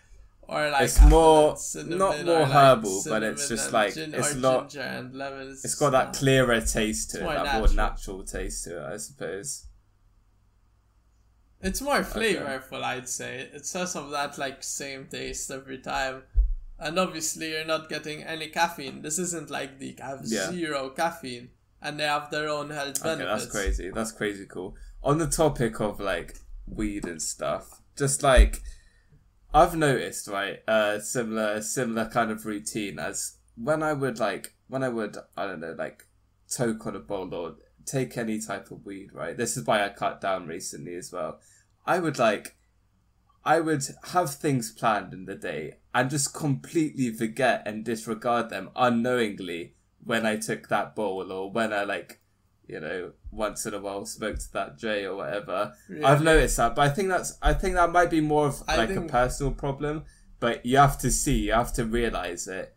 Or 0.49 0.71
like 0.71 0.83
It's 0.85 1.01
more- 1.01 1.57
cinnamon, 1.57 1.99
not 1.99 2.25
more 2.25 2.41
like 2.43 2.51
herbal, 2.53 3.03
but 3.09 3.23
it's 3.25 3.49
just 3.49 3.73
like- 3.73 3.95
gin- 3.95 4.15
it's 4.15 4.35
not- 4.35 4.71
ginger 4.71 4.87
and 4.87 5.15
lemon. 5.15 5.51
It's 5.65 5.75
got 5.75 5.91
that 5.91 6.13
clearer 6.13 6.61
taste 6.61 7.11
to 7.11 7.19
it, 7.19 7.23
that 7.23 7.59
more 7.59 7.69
natural. 7.69 7.75
natural 7.75 8.25
taste 8.25 8.65
to 8.65 8.79
it, 8.87 8.93
I 8.95 8.97
suppose. 8.97 9.67
It's 11.61 11.81
more 11.81 12.01
flavorful, 12.01 12.83
I'd 12.83 13.09
say. 13.09 13.49
It's 13.53 13.75
less 13.75 13.97
of 13.97 14.11
that 14.11 14.39
like 14.39 14.63
same 14.63 15.07
taste 15.07 15.51
every 15.51 15.79
time. 15.79 16.23
And 16.79 16.99
obviously, 16.99 17.51
you're 17.53 17.65
not 17.65 17.89
getting 17.89 18.23
any 18.23 18.49
caffeine. 18.49 19.01
This 19.03 19.19
isn't 19.19 19.51
like 19.51 19.79
the 19.79 19.97
have 20.01 20.21
Yeah. 20.25 20.51
zero 20.53 20.91
caffeine, 20.91 21.51
and 21.81 21.99
they 21.99 22.05
have 22.05 22.31
their 22.31 22.49
own 22.51 22.71
health 22.71 23.01
Okay, 23.01 23.17
benefits. 23.17 23.43
that's 23.45 23.51
crazy. 23.53 23.91
That's 23.91 24.13
crazy 24.13 24.47
cool. 24.47 24.77
On 25.03 25.19
the 25.19 25.27
topic 25.27 25.81
of 25.81 25.99
like 25.99 26.37
weed 26.69 27.07
and 27.07 27.21
stuff, 27.23 27.81
just 27.97 28.23
like 28.23 28.63
I've 29.55 29.77
noticed, 29.77 30.29
right, 30.29 30.59
a 30.69 31.01
similar 31.01 31.63
similar 31.63 32.09
kind 32.09 32.31
of 32.31 32.45
routine 32.45 32.99
as 32.99 33.37
when 33.57 33.83
I 33.83 33.93
would 33.93 34.19
like 34.19 34.55
when 34.69 34.83
I 34.83 34.89
would 34.89 35.17
I 35.37 35.47
don't 35.47 35.61
know 35.61 35.75
like 35.77 36.07
toke 36.49 36.87
on 36.87 36.97
a 36.97 37.01
bowl 37.01 37.35
or 37.35 37.57
take 37.85 38.19
any 38.19 38.41
type 38.41 38.71
of 38.71 38.85
weed, 38.85 39.13
right? 39.13 39.37
This 39.37 39.57
is 39.57 39.67
why 39.67 39.85
I 39.85 39.89
cut 39.89 40.21
down 40.21 40.47
recently 40.47 40.95
as 40.97 41.13
well. 41.13 41.41
I 41.87 41.99
would 41.99 42.19
like 42.19 42.57
I 43.45 43.61
would 43.61 43.87
have 44.13 44.35
things 44.35 44.73
planned 44.73 45.15
in 45.15 45.25
the 45.25 45.37
day 45.37 45.79
and 45.95 46.11
just 46.11 46.35
completely 46.35 47.13
forget 47.13 47.63
and 47.65 47.85
disregard 47.85 48.51
them 48.51 48.71
unknowingly 48.75 49.75
when 50.05 50.27
I 50.27 50.37
took 50.37 50.69
that 50.69 50.95
bowl 50.97 51.33
or 51.33 51.51
when 51.51 51.73
I 51.73 51.85
like 51.85 52.21
you 52.67 52.81
know, 52.81 53.13
once 53.37 53.67
in 53.67 53.75
a 53.75 53.81
while 53.81 54.07
smoked 54.07 54.53
that 54.53 54.79
J 54.79 55.05
or 55.05 55.17
whatever. 55.17 55.75
Yeah. 55.89 56.09
I've 56.09 56.23
noticed 56.23 56.57
that, 56.57 56.75
but 56.75 56.83
I 56.83 56.89
think 56.89 57.09
that's 57.09 57.39
I 57.43 57.53
think 57.55 57.75
that 57.75 57.93
might 57.93 58.11
be 58.11 58.21
more 58.21 58.49
of 58.49 58.63
like 58.67 58.91
a 58.91 59.03
personal 59.03 59.53
problem. 59.53 60.05
But 60.39 60.67
you 60.67 60.77
have 60.77 60.99
to 60.99 61.11
see, 61.11 61.47
you 61.47 61.53
have 61.53 61.73
to 61.75 61.85
realize 61.85 62.47
it. 62.47 62.77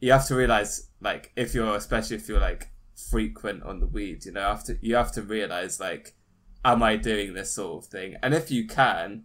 You 0.00 0.12
have 0.12 0.26
to 0.26 0.34
realize, 0.34 0.90
like, 1.00 1.32
if 1.36 1.54
you're, 1.54 1.76
especially 1.76 2.16
if 2.16 2.28
you're 2.28 2.40
like 2.40 2.70
frequent 3.10 3.62
on 3.62 3.80
the 3.80 3.86
weed, 3.86 4.24
you 4.24 4.32
know, 4.32 4.40
after 4.40 4.78
you 4.82 4.96
have 4.96 5.12
to 5.12 5.22
realize, 5.22 5.78
like, 5.78 6.16
am 6.64 6.82
I 6.82 6.96
doing 6.96 7.34
this 7.34 7.52
sort 7.52 7.84
of 7.84 7.90
thing? 7.90 8.16
And 8.22 8.34
if 8.34 8.50
you 8.50 8.66
can, 8.66 9.24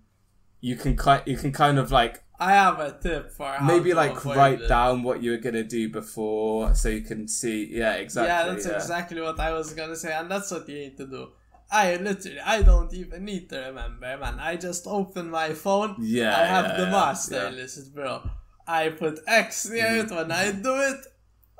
you 0.59 0.75
can 0.75 0.95
kind, 0.95 1.23
you 1.25 1.37
can 1.37 1.51
kind 1.51 1.79
of 1.79 1.91
like 1.91 2.23
I 2.41 2.53
have 2.53 2.79
a 2.79 2.91
tip 2.91 3.31
for 3.31 3.45
how 3.45 3.67
maybe 3.67 3.93
like 3.93 4.25
write 4.25 4.61
it. 4.61 4.67
down 4.67 5.03
what 5.03 5.21
you 5.21 5.29
were 5.29 5.37
gonna 5.37 5.63
do 5.63 5.89
before, 5.89 6.73
so 6.73 6.89
you 6.89 7.01
can 7.01 7.27
see. 7.27 7.69
Yeah, 7.71 7.93
exactly. 7.93 8.29
Yeah, 8.29 8.47
that's 8.47 8.65
yeah. 8.65 8.75
exactly 8.77 9.21
what 9.21 9.39
I 9.39 9.53
was 9.53 9.73
gonna 9.73 9.95
say, 9.95 10.11
and 10.11 10.29
that's 10.31 10.49
what 10.49 10.67
you 10.67 10.79
need 10.79 10.97
to 10.97 11.05
do. 11.05 11.27
I 11.71 11.97
literally, 11.97 12.39
I 12.39 12.63
don't 12.63 12.91
even 12.95 13.25
need 13.25 13.47
to 13.51 13.59
remember, 13.59 14.17
man. 14.17 14.39
I 14.39 14.55
just 14.55 14.87
open 14.87 15.29
my 15.29 15.53
phone. 15.53 15.97
Yeah, 15.99 16.35
I 16.35 16.45
have 16.45 16.65
yeah, 16.65 16.77
the 16.77 16.85
master 16.87 17.43
yeah. 17.43 17.49
list, 17.49 17.93
bro. 17.93 18.27
I 18.67 18.89
put 18.89 19.19
X 19.27 19.69
near 19.69 19.97
it 19.97 20.07
mm-hmm. 20.07 20.15
when 20.15 20.31
I 20.31 20.51
do 20.51 20.75
it. 20.81 21.01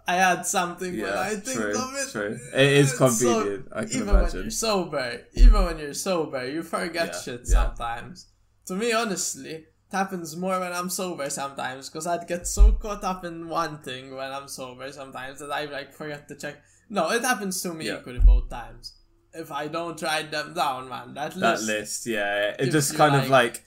I 0.08 0.16
add 0.18 0.48
something 0.48 1.00
when 1.00 1.14
I 1.14 1.36
think 1.36 1.60
true, 1.60 1.78
of 1.78 1.94
it. 1.94 2.12
True. 2.12 2.40
It 2.56 2.72
is 2.74 2.90
It's 2.90 2.98
so- 2.98 3.08
convenient. 3.08 3.68
I 3.72 3.86
can 3.86 3.90
even 3.92 4.08
when 4.08 4.16
imagine. 4.16 4.42
you're 4.42 4.52
sober, 4.52 5.22
even 5.36 5.64
when 5.64 5.78
you're 5.78 5.94
sober, 5.94 6.50
you 6.50 6.64
forget 6.64 7.10
Yeah, 7.14 7.22
shit 7.22 7.42
yeah. 7.46 7.54
sometimes. 7.54 8.26
To 8.66 8.76
me, 8.76 8.92
honestly, 8.94 9.66
it 9.92 9.96
happens 9.98 10.36
more 10.38 10.60
when 10.60 10.72
I'm 10.72 10.90
sober 10.90 11.30
sometimes 11.30 11.90
because 11.90 12.08
I'd 12.08 12.28
get 12.28 12.48
so 12.48 12.72
caught 12.72 13.04
up 13.04 13.26
in 13.26 13.50
one 13.50 13.80
thing 13.80 14.16
when 14.16 14.32
I'm 14.32 14.48
sober 14.48 14.92
sometimes 14.92 15.40
that 15.40 15.52
I 15.52 15.66
like 15.66 15.94
forget 15.94 16.28
to 16.30 16.36
check. 16.36 16.62
No, 16.90 17.10
it 17.12 17.22
happens 17.24 17.62
to 17.64 17.74
me 17.74 17.88
Yeah. 17.88 18.00
equally 18.00 18.20
both 18.20 18.50
times. 18.50 18.94
If 19.34 19.52
I 19.52 19.68
don't 19.68 20.02
write 20.02 20.32
them 20.32 20.54
down, 20.54 20.90
man, 20.90 21.14
that 21.16 21.36
list. 21.36 21.40
That 21.40 21.62
list, 21.74 22.06
yeah. 22.08 22.56
It 22.60 22.72
just 22.72 22.96
kind 22.96 23.16
of 23.16 23.30
like, 23.30 23.54
like 23.54 23.64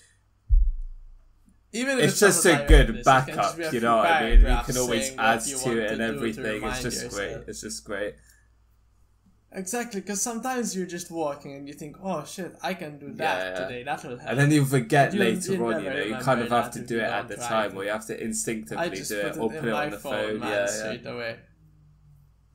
even 1.73 1.99
if 1.99 2.11
it's 2.11 2.21
just 2.21 2.45
a 2.47 2.65
good 2.69 2.91
list, 2.91 3.05
backup, 3.05 3.59
you 3.73 3.81
know 3.81 3.97
what 3.97 4.07
I 4.07 4.31
mean? 4.31 4.41
You 4.41 4.59
can 4.65 4.77
always 4.79 5.15
add 5.19 5.41
to 5.41 5.79
it 5.79 5.91
and 5.93 6.01
everything. 6.01 6.63
It's 6.65 6.83
just 6.83 7.11
great. 7.11 7.39
It's 7.49 7.61
just 7.61 7.85
great. 7.85 8.15
Exactly, 9.57 10.01
because 10.01 10.21
sometimes 10.21 10.75
you're 10.75 10.85
just 10.87 11.11
walking 11.13 11.55
and 11.55 11.69
you 11.69 11.75
think, 11.75 11.97
"Oh 12.03 12.25
shit, 12.25 12.57
I 12.61 12.75
can 12.75 12.99
do 12.99 13.13
that 13.13 13.39
Yeah, 13.39 13.49
yeah. 13.61 13.67
today. 13.69 13.83
That 13.85 14.03
will 14.05 14.19
help." 14.19 14.31
And 14.31 14.39
then 14.41 14.51
you 14.51 14.65
forget 14.65 15.15
You- 15.15 15.21
later 15.21 15.53
you 15.55 15.65
on, 15.67 15.85
you 15.85 15.91
know, 15.91 16.03
you 16.03 16.17
kind 16.17 16.41
of 16.41 16.49
have 16.49 16.73
to 16.73 16.81
do 16.81 16.99
it 16.99 17.05
at 17.05 17.29
the 17.29 17.37
try 17.37 17.49
time, 17.69 17.77
or 17.77 17.85
you 17.85 17.91
have 17.91 18.07
to 18.07 18.21
instinctively 18.21 18.91
do 18.91 19.21
it, 19.21 19.37
or 19.37 19.49
put 19.51 19.65
it 19.65 19.73
on 19.73 19.91
the 19.91 19.99
phone, 19.99 20.13
phone. 20.31 20.39
man, 20.41 20.51
Yeah, 20.51 20.57
yeah. 20.61 20.67
straight 20.67 21.07
away. 21.07 21.37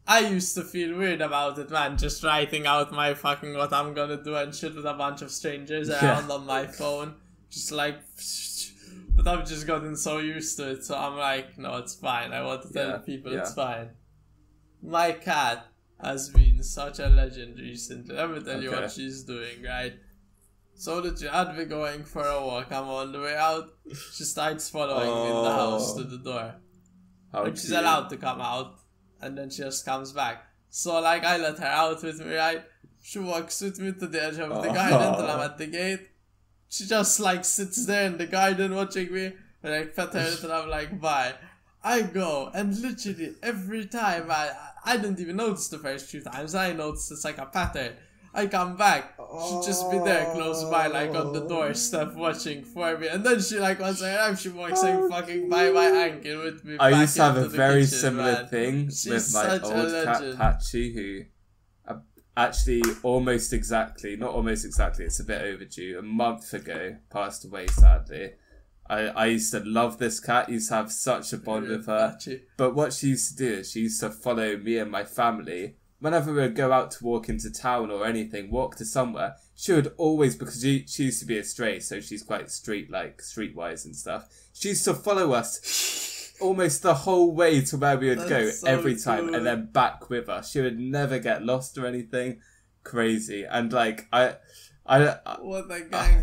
I 0.08 0.20
used 0.22 0.56
to 0.56 0.64
feel 0.64 0.98
weird 0.98 1.22
about 1.22 1.58
it, 1.60 1.70
man, 1.70 1.98
just 1.98 2.24
writing 2.24 2.66
out 2.66 2.92
my 2.92 3.14
fucking 3.14 3.54
what 3.54 3.72
I'm 3.72 3.94
gonna 3.94 4.22
do 4.22 4.36
and 4.36 4.54
shit 4.54 4.76
with 4.76 4.86
a 4.86 4.94
bunch 4.94 5.22
of 5.22 5.32
strangers 5.32 5.90
around 5.96 6.30
on 6.30 6.46
my 6.46 6.66
phone. 6.68 7.16
Just 7.50 7.72
like, 7.72 7.98
but 9.16 9.26
I've 9.28 9.48
just 9.48 9.66
gotten 9.68 9.96
so 9.96 10.18
used 10.18 10.58
to 10.58 10.72
it, 10.72 10.84
so 10.84 10.98
I'm 10.98 11.16
like, 11.16 11.58
no, 11.58 11.78
it's 11.78 11.96
fine. 11.96 12.34
I 12.34 12.42
want 12.44 12.64
to 12.64 12.74
tell 12.74 13.00
people 13.00 13.32
it's 13.34 13.54
fine. 13.54 13.90
My 14.82 15.12
cat 15.14 15.66
has 16.02 16.30
been 16.30 16.64
such 16.64 17.00
a 17.00 17.08
legend 17.10 17.58
recently. 17.60 18.16
Let 18.16 18.32
me 18.32 18.42
tell 18.42 18.62
you 18.62 18.72
what 18.72 18.92
she's 18.92 19.24
doing, 19.24 19.64
right? 19.66 19.94
So 20.76 21.02
that 21.02 21.20
you 21.22 21.28
had 21.28 21.58
me 21.58 21.66
going 21.66 22.04
for 22.06 22.26
a 22.26 22.40
walk. 22.40 22.72
I'm 22.72 22.88
on 22.88 23.12
the 23.12 23.20
way 23.20 23.36
out. 23.36 23.66
She 24.14 24.24
starts 24.24 24.70
following 24.70 25.08
me 25.10 25.38
in 25.38 25.44
the 25.44 25.52
house 25.52 25.94
Oh. 25.94 25.98
to 25.98 26.04
the 26.06 26.18
door. 26.20 26.56
How 27.34 27.44
And 27.44 27.58
she's 27.58 27.72
allowed 27.72 28.10
to 28.10 28.18
come 28.18 28.40
out, 28.42 28.76
and 29.22 29.38
then 29.38 29.50
she 29.50 29.62
just 29.62 29.86
comes 29.86 30.14
back. 30.14 30.44
So 30.70 31.00
like 31.02 31.24
I 31.24 31.38
let 31.38 31.60
her 31.60 31.66
out 31.66 32.02
with 32.02 32.20
me, 32.26 32.34
right? 32.36 32.64
She 33.02 33.20
walks 33.20 33.60
with 33.62 33.80
me 33.80 33.92
to 33.92 34.08
the 34.08 34.24
edge 34.24 34.40
of 34.40 34.50
the 34.50 34.70
Oh. 34.70 34.74
garden 34.74 35.16
till 35.16 35.30
I'm 35.32 35.40
oh. 35.40 35.44
at 35.44 35.58
the 35.58 35.68
gate. 35.68 36.08
She 36.70 36.86
just 36.86 37.20
like 37.20 37.44
sits 37.44 37.86
there 37.86 38.06
in 38.06 38.18
the 38.18 38.28
garden 38.28 38.74
watching 38.76 39.12
me, 39.12 39.34
and 39.64 39.74
I 39.74 39.86
pet 39.86 40.14
her 40.14 40.36
and 40.44 40.52
I'm 40.54 40.70
like, 40.70 41.00
bye. 41.02 41.34
I 41.84 42.02
go 42.02 42.52
and 42.54 42.78
literally 42.80 43.36
every 43.42 43.86
time 43.86 44.30
I 44.30 44.52
I 44.84 44.98
didn't 44.98 45.20
even 45.20 45.36
notice 45.36 45.68
the 45.68 45.80
first 45.80 46.08
few 46.08 46.22
times. 46.22 46.56
I 46.56 46.74
noticed 46.74 47.12
it's 47.12 47.26
like 47.26 47.38
a 47.38 47.46
pattern. 47.46 47.94
I 48.34 48.46
come 48.46 48.76
back, 48.76 49.15
she'd 49.18 49.63
just 49.65 49.89
be 49.89 49.98
there 49.98 50.32
close 50.34 50.63
by, 50.65 50.86
like 50.86 51.15
on 51.15 51.34
the 51.34 51.48
doorstep, 51.48 52.13
watching 52.13 52.63
for 52.63 52.96
me. 52.98 53.08
And 53.08 53.24
then 53.24 53.42
she 53.42 53.60
like 53.60 53.80
once 53.80 54.04
I 54.04 54.15
arrive, 54.15 54.39
she 54.39 54.50
walks 54.50 54.84
like 54.84 55.10
fucking 55.10 55.50
by 55.50 55.72
my 55.72 55.86
ankle 55.86 56.44
with 56.44 56.63
me. 56.63 56.78
I 56.80 57.02
used 57.02 57.15
to 57.15 57.24
have 57.24 57.38
a 57.38 57.50
very 57.50 57.82
kitchen, 57.86 57.98
similar 57.98 58.34
man. 58.34 58.48
thing 58.48 58.89
She's 58.89 59.08
with 59.08 59.34
my 59.34 59.60
old 59.60 60.04
cat. 60.06 60.38
Patchy, 60.38 60.94
who 60.94 61.92
uh, 61.92 62.00
actually 62.38 62.84
almost 63.02 63.52
exactly, 63.52 64.15
not 64.15 64.30
almost 64.30 64.63
exactly, 64.63 65.06
it's 65.06 65.20
a 65.20 65.24
bit 65.24 65.42
overdue, 65.42 65.98
a 65.98 66.04
month 66.04 66.54
ago 66.54 66.98
passed 67.10 67.46
away 67.46 67.65
sadly. 67.68 68.34
I, 68.89 69.02
I 69.08 69.25
used 69.28 69.52
to 69.52 69.60
love 69.60 69.99
this 69.99 70.19
cat, 70.19 70.49
used 70.49 70.69
to 70.69 70.75
have 70.75 70.91
such 70.91 71.32
a 71.32 71.38
bond 71.38 71.67
with 71.67 71.86
her. 71.86 72.17
But 72.58 72.75
what 72.75 72.91
she 72.93 73.08
used 73.08 73.38
to 73.38 73.43
do 73.43 73.54
is 73.60 73.71
she 73.71 73.82
used 73.82 73.99
to 73.99 74.10
follow 74.10 74.58
me 74.58 74.78
and 74.78 74.89
my 74.89 75.04
family. 75.04 75.75
Whenever 75.99 76.34
we 76.34 76.41
would 76.41 76.56
go 76.56 76.71
out 76.71 76.91
to 76.91 77.04
walk 77.04 77.30
into 77.30 77.52
town 77.52 77.91
or 77.91 78.06
anything, 78.06 78.49
walk 78.49 78.78
to 78.78 78.86
somewhere, 78.86 79.36
she 79.56 79.73
would 79.73 79.93
always, 79.97 80.36
because 80.36 80.62
she, 80.62 80.86
she 80.88 81.04
used 81.06 81.19
to 81.19 81.25
be 81.25 81.38
a 81.38 81.43
stray, 81.43 81.80
so 81.80 81.99
she's 81.99 82.23
quite 82.23 82.49
street 82.49 82.89
like, 82.89 83.17
streetwise 83.17 83.86
and 83.86 83.95
stuff. 83.95 84.28
She 84.54 84.69
used 84.69 84.86
to 84.86 84.93
follow 84.93 85.34
us 85.34 86.34
almost 86.41 86.82
the 86.82 86.93
whole 86.93 87.32
way 87.32 87.62
to 87.62 87.78
where 87.78 87.97
we 87.97 88.10
would 88.10 88.30
go 88.30 88.49
so 88.49 88.67
every 88.67 88.95
time 88.95 89.25
cool. 89.25 89.36
and 89.36 89.45
then 89.45 89.69
back 89.71 90.10
with 90.10 90.30
us. 90.30 90.52
She 90.52 90.62
would 90.62 90.80
never 90.80 91.19
get 91.19 91.43
lost 91.43 91.78
or 91.78 91.86
anything. 91.86 92.39
Crazy. 92.84 93.43
And 93.43 93.71
like, 93.73 94.08
I, 94.13 94.36
I, 94.89 95.08
I 95.25 95.38
What 95.39 95.69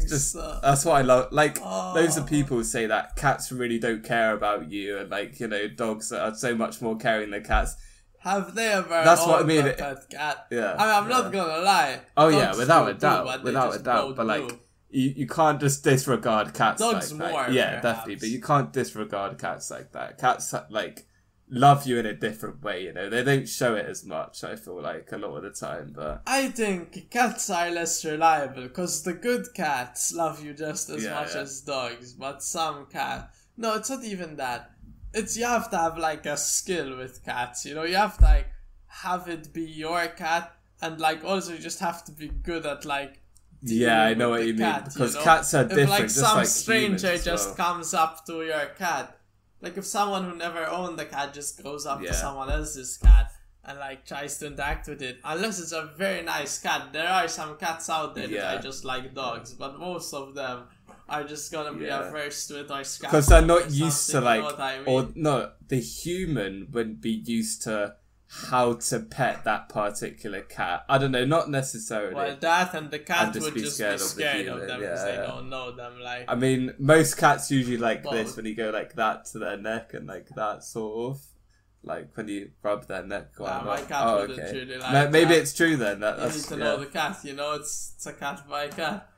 just 0.08 0.34
that's 0.34 0.84
what 0.84 0.96
I 0.96 1.02
love. 1.02 1.32
Like 1.32 1.58
Oh. 1.62 1.92
loads 1.94 2.16
of 2.16 2.26
people 2.26 2.62
say 2.64 2.86
that 2.86 3.14
cats 3.16 3.52
really 3.52 3.78
don't 3.78 4.02
care 4.04 4.32
about 4.34 4.70
you, 4.70 4.98
and 4.98 5.10
like 5.10 5.38
you 5.40 5.48
know, 5.48 5.68
dogs 5.68 6.10
are 6.12 6.34
so 6.34 6.54
much 6.54 6.82
more 6.82 6.96
caring 6.96 7.30
than 7.30 7.44
cats. 7.44 7.76
Have 8.20 8.56
they 8.56 8.66
ever 8.72 8.88
That's 8.88 9.24
what 9.24 9.40
I 9.42 9.44
mean, 9.46 9.66
it- 9.66 9.78
cat? 9.78 10.46
Yeah, 10.50 10.74
I 10.76 10.86
mean, 10.86 10.94
I'm 10.96 11.08
yeah. 11.10 11.16
not 11.22 11.32
gonna 11.32 11.62
lie. 11.62 12.00
Oh 12.16 12.28
yeah, 12.28 12.56
without 12.56 12.88
a 12.90 12.94
doubt, 12.94 13.44
without 13.44 13.76
a 13.76 13.78
doubt. 13.78 14.16
But 14.16 14.26
like, 14.26 14.48
do. 14.48 14.58
you, 14.90 15.10
you 15.16 15.26
can't 15.28 15.60
just 15.60 15.84
disregard 15.84 16.52
cats 16.52 16.80
Dogs 16.80 17.12
like 17.12 17.20
that. 17.20 17.32
more, 17.32 17.46
Yeah, 17.50 17.80
perhaps. 17.80 17.82
definitely. 17.82 18.16
But 18.16 18.28
you 18.30 18.40
can't 18.40 18.72
disregard 18.72 19.38
cats 19.38 19.70
like 19.70 19.92
that. 19.92 20.18
Cats 20.18 20.52
like 20.70 21.06
love 21.48 21.86
you 21.86 21.98
in 21.98 22.06
a 22.06 22.14
different 22.14 22.62
way. 22.62 22.84
You 22.84 22.92
know, 22.92 23.08
they 23.08 23.22
don't 23.22 23.48
show 23.48 23.74
it 23.74 23.86
as 23.86 24.04
much. 24.04 24.42
I 24.44 24.56
feel 24.56 24.80
like 24.80 25.10
a 25.12 25.18
lot 25.18 25.36
of 25.36 25.42
the 25.44 25.50
time, 25.50 25.92
but 25.94 26.22
I 26.26 26.48
think 26.48 27.10
cats 27.10 27.50
are 27.50 27.70
less 27.70 28.04
reliable 28.04 28.62
because 28.62 29.02
the 29.02 29.12
good 29.12 29.46
cats 29.54 30.12
love 30.12 30.44
you 30.44 30.54
just 30.54 30.90
as 30.90 31.04
Yeah, 31.04 31.14
much 31.14 31.34
yeah. 31.34 31.42
as 31.42 31.60
dogs, 31.60 32.12
but 32.12 32.42
some 32.42 32.86
cat. 32.86 33.30
No, 33.56 33.74
it's 33.74 33.90
not 33.90 34.04
even 34.04 34.36
that. 34.36 34.70
It's 35.14 35.36
you 35.36 35.44
have 35.46 35.70
to 35.70 35.78
have 35.78 35.96
like 35.98 36.26
a 36.26 36.36
skill 36.36 36.96
with 36.96 37.24
cats. 37.24 37.64
You 37.64 37.74
know, 37.74 37.84
you 37.84 37.96
have 37.96 38.18
to 38.18 38.24
like 38.24 38.48
have 38.88 39.28
it 39.28 39.52
be 39.52 39.62
your 39.64 40.06
cat, 40.08 40.52
and 40.82 41.00
like 41.00 41.24
also 41.24 41.52
you 41.52 41.58
just 41.58 41.80
have 41.80 42.04
to 42.06 42.12
be 42.12 42.28
good 42.28 42.66
at 42.66 42.84
like. 42.84 43.20
yeah, 43.62 44.02
I 44.02 44.14
know 44.14 44.30
what 44.30 44.42
you 44.46 44.52
mean 44.52 44.58
cat, 44.58 44.84
because 44.92 45.14
know? 45.14 45.22
cats 45.22 45.54
are 45.54 45.62
if 45.62 45.68
different. 45.70 45.90
like 45.90 46.10
some 46.10 46.36
like 46.38 46.46
stranger 46.46 47.16
just 47.16 47.46
well. 47.48 47.56
comes 47.56 47.94
up 47.94 48.26
to 48.26 48.42
your 48.44 48.66
cat 48.78 49.15
like 49.66 49.76
if 49.76 49.86
someone 49.86 50.22
who 50.30 50.34
never 50.36 50.64
owned 50.78 50.98
a 51.00 51.04
cat 51.16 51.28
just 51.34 51.52
goes 51.62 51.84
up 51.86 52.00
Yeah. 52.00 52.10
to 52.10 52.14
someone 52.24 52.50
else's 52.58 52.96
cat 53.08 53.32
and 53.64 53.78
like 53.86 54.00
tries 54.06 54.38
to 54.38 54.46
interact 54.46 54.84
with 54.88 55.02
it 55.02 55.16
unless 55.24 55.58
it's 55.62 55.72
a 55.72 55.84
very 56.04 56.22
nice 56.22 56.54
cat 56.66 56.82
there 56.92 57.08
are 57.18 57.26
some 57.38 57.56
cats 57.64 57.90
out 57.90 58.14
there 58.14 58.28
that 58.28 58.40
Yeah. 58.40 58.54
are 58.54 58.62
just 58.70 58.84
like 58.92 59.12
dogs 59.22 59.52
but 59.62 59.72
most 59.88 60.14
of 60.14 60.34
them 60.40 60.58
are 61.08 61.24
just 61.24 61.50
gonna 61.52 61.72
be 61.72 61.86
Yeah. 61.86 62.08
averse 62.08 62.46
to 62.48 62.60
it 62.60 62.70
or 62.70 62.82
because 63.00 63.26
they're 63.26 63.42
not 63.54 63.70
used 63.70 64.10
to 64.12 64.20
like 64.20 64.36
you 64.36 64.42
know 64.42 64.46
what 64.54 64.60
I 64.60 64.78
mean? 64.78 64.88
or 64.88 65.08
no 65.16 65.36
the 65.68 65.80
human 65.80 66.68
wouldn't 66.72 67.00
be 67.00 67.10
used 67.38 67.62
to 67.62 67.96
how 68.28 68.74
to 68.74 69.00
pet 69.00 69.44
that 69.44 69.68
particular 69.68 70.40
cat 70.42 70.84
i 70.88 70.98
don't 70.98 71.12
know 71.12 71.24
not 71.24 71.48
necessarily 71.48 72.14
well 72.14 72.36
that 72.40 72.74
and 72.74 72.90
the 72.90 72.98
cat 72.98 73.32
just 73.32 73.44
would 73.44 73.54
be 73.54 73.60
just 73.60 73.76
scared 73.76 73.92
be 73.92 73.94
of 73.94 74.00
the 74.00 74.06
scared 74.06 74.48
of 74.48 74.60
them 74.60 74.68
yeah, 74.68 74.76
because 74.88 75.04
they 75.04 75.14
yeah. 75.14 75.22
Oh, 75.22 75.36
don't 75.36 75.50
know 75.50 75.76
them 75.76 76.00
like 76.00 76.24
i 76.28 76.34
mean 76.34 76.74
most 76.78 77.16
cats 77.16 77.50
usually 77.50 77.76
like 77.76 78.02
this 78.02 78.36
when 78.36 78.44
you 78.44 78.54
go 78.54 78.70
like 78.70 78.94
that 78.94 79.26
to 79.26 79.38
their 79.38 79.56
neck 79.56 79.94
and 79.94 80.06
like 80.08 80.28
that 80.30 80.64
sort 80.64 81.14
of 81.14 81.22
like 81.84 82.16
when 82.16 82.26
you 82.26 82.50
rub 82.62 82.88
their 82.88 83.04
neck 83.04 83.28
Nah, 83.38 83.62
my 83.62 83.80
cat 83.80 84.02
oh, 84.04 84.20
wouldn't 84.22 84.40
okay. 84.40 84.58
really 84.58 84.76
like 84.76 84.92
Ma- 84.92 85.10
maybe 85.10 85.30
that. 85.30 85.38
it's 85.38 85.54
true 85.54 85.76
then 85.76 86.00
that, 86.00 86.18
you 86.18 86.24
need 86.24 86.44
to 86.44 86.56
yeah. 86.56 86.64
know 86.64 86.76
the 86.78 86.86
cat, 86.86 87.18
you 87.22 87.32
know, 87.32 87.52
it's 87.52 87.92
it's 87.94 88.06
a 88.06 88.12
cat 88.12 88.42
by 88.48 88.66
cat. 88.66 89.08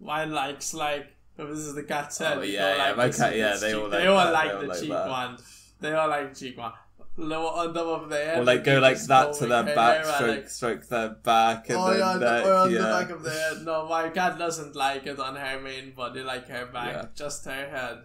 Mine 0.00 0.30
likes 0.30 0.72
like 0.72 1.08
But 1.36 1.48
this 1.48 1.58
is 1.58 1.74
the 1.74 1.82
cat's 1.82 2.18
head. 2.18 2.38
Oh, 2.38 2.42
yeah, 2.42 2.76
yeah, 2.76 2.84
like 2.84 2.96
my 2.96 3.08
cat- 3.10 3.36
yeah, 3.36 3.56
they 3.56 3.72
cheek. 3.72 3.80
all 3.80 3.88
they 3.88 4.06
like 4.06 4.08
all 4.08 4.16
that, 4.18 4.32
like 4.32 4.48
they 4.48 4.54
all 4.54 4.60
the 4.60 4.66
like 4.68 4.80
cheek 4.80 4.88
that. 4.90 5.08
one. 5.08 5.38
They 5.80 5.92
all 5.92 6.08
like 6.08 6.34
cheek 6.36 6.58
one. 6.58 6.72
Low 7.16 7.46
on 7.48 7.74
top 7.74 8.02
of 8.02 8.08
their 8.08 8.24
head. 8.24 8.38
Or 8.38 8.44
like 8.44 8.64
they 8.64 8.72
go 8.72 8.80
like 8.80 8.98
that 9.02 9.34
to 9.34 9.46
their 9.46 9.64
back, 9.64 10.04
stroke, 10.06 10.28
like, 10.28 10.48
stroke 10.48 10.88
their 10.88 11.08
back, 11.10 11.68
and 11.68 11.78
Oh 11.78 11.90
then 11.90 11.98
yeah, 11.98 12.14
neck, 12.18 12.46
or 12.46 12.54
on 12.54 12.70
yeah. 12.70 12.78
the 12.78 12.84
back 12.84 13.10
of 13.10 13.22
their 13.22 13.32
head. 13.54 13.62
No, 13.64 13.86
my 13.86 14.08
cat 14.08 14.38
doesn't 14.38 14.74
like 14.74 15.06
it 15.06 15.18
on 15.20 15.36
her 15.36 15.60
main 15.60 15.92
body, 15.92 16.22
like 16.22 16.48
her 16.48 16.66
back, 16.66 16.94
Yeah. 16.94 17.04
just 17.14 17.44
her 17.44 17.68
head, 17.68 17.98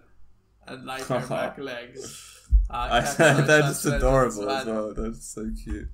and 0.68 0.86
like 0.86 1.04
her 1.06 1.26
back 1.30 1.58
legs. 1.58 2.48
Uh, 2.70 2.74
I, 3.20 3.42
they're 3.42 3.62
just 3.62 3.86
adorable 3.86 4.50
as 4.50 4.66
well. 4.66 4.94
They're 4.94 5.14
so 5.14 5.50
cute. 5.64 5.88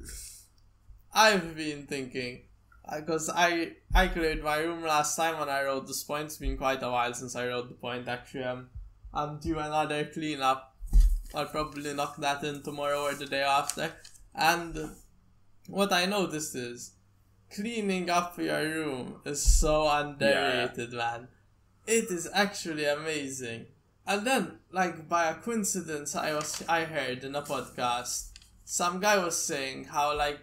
I've 1.14 1.56
been 1.56 1.86
thinking, 1.86 2.42
because 2.96 3.30
I 3.30 3.74
I 3.94 4.08
cleared 4.08 4.44
my 4.44 4.58
room 4.58 4.82
last 4.82 5.16
time 5.16 5.38
when 5.40 5.50
I 5.50 5.64
wrote 5.64 5.86
this 5.86 6.04
point. 6.04 6.26
It's 6.26 6.38
been 6.38 6.58
quite 6.58 6.82
a 6.82 6.90
while 6.90 7.14
since 7.14 7.36
I 7.36 7.48
wrote 7.48 7.70
the 7.70 7.76
point. 7.76 8.08
Actually, 8.08 8.46
I'm 8.46 8.70
I'm 9.14 9.38
due 9.40 9.60
another 9.60 10.06
cleanup. 10.06 10.73
I'll 11.34 11.48
probably 11.48 11.94
knock 11.94 12.18
that 12.18 12.44
in 12.44 12.62
tomorrow 12.62 13.04
or 13.04 13.16
the 13.16 13.26
day 13.26 13.42
after. 13.42 13.92
And 14.36 14.92
what 15.68 15.92
I 15.92 16.06
noticed 16.06 16.56
is 16.56 16.92
cleaning 17.50 18.10
up 18.10 18.38
your 18.38 18.64
room 18.64 19.22
is 19.26 19.42
so 19.42 19.88
underrated, 19.88 20.94
man. 20.94 21.28
It 21.86 22.12
is 22.12 22.30
actually 22.34 22.86
amazing. 22.86 23.68
And 24.06 24.28
then, 24.28 24.60
like 24.72 25.08
by 25.08 25.26
a 25.26 25.36
coincidence, 25.36 26.16
I 26.16 26.34
was 26.34 26.64
I 26.68 26.84
heard 26.84 27.24
in 27.24 27.36
a 27.36 27.42
podcast 27.42 28.32
some 28.66 29.00
guy 29.00 29.24
was 29.24 29.38
saying 29.38 29.86
how 29.86 30.16
like 30.16 30.40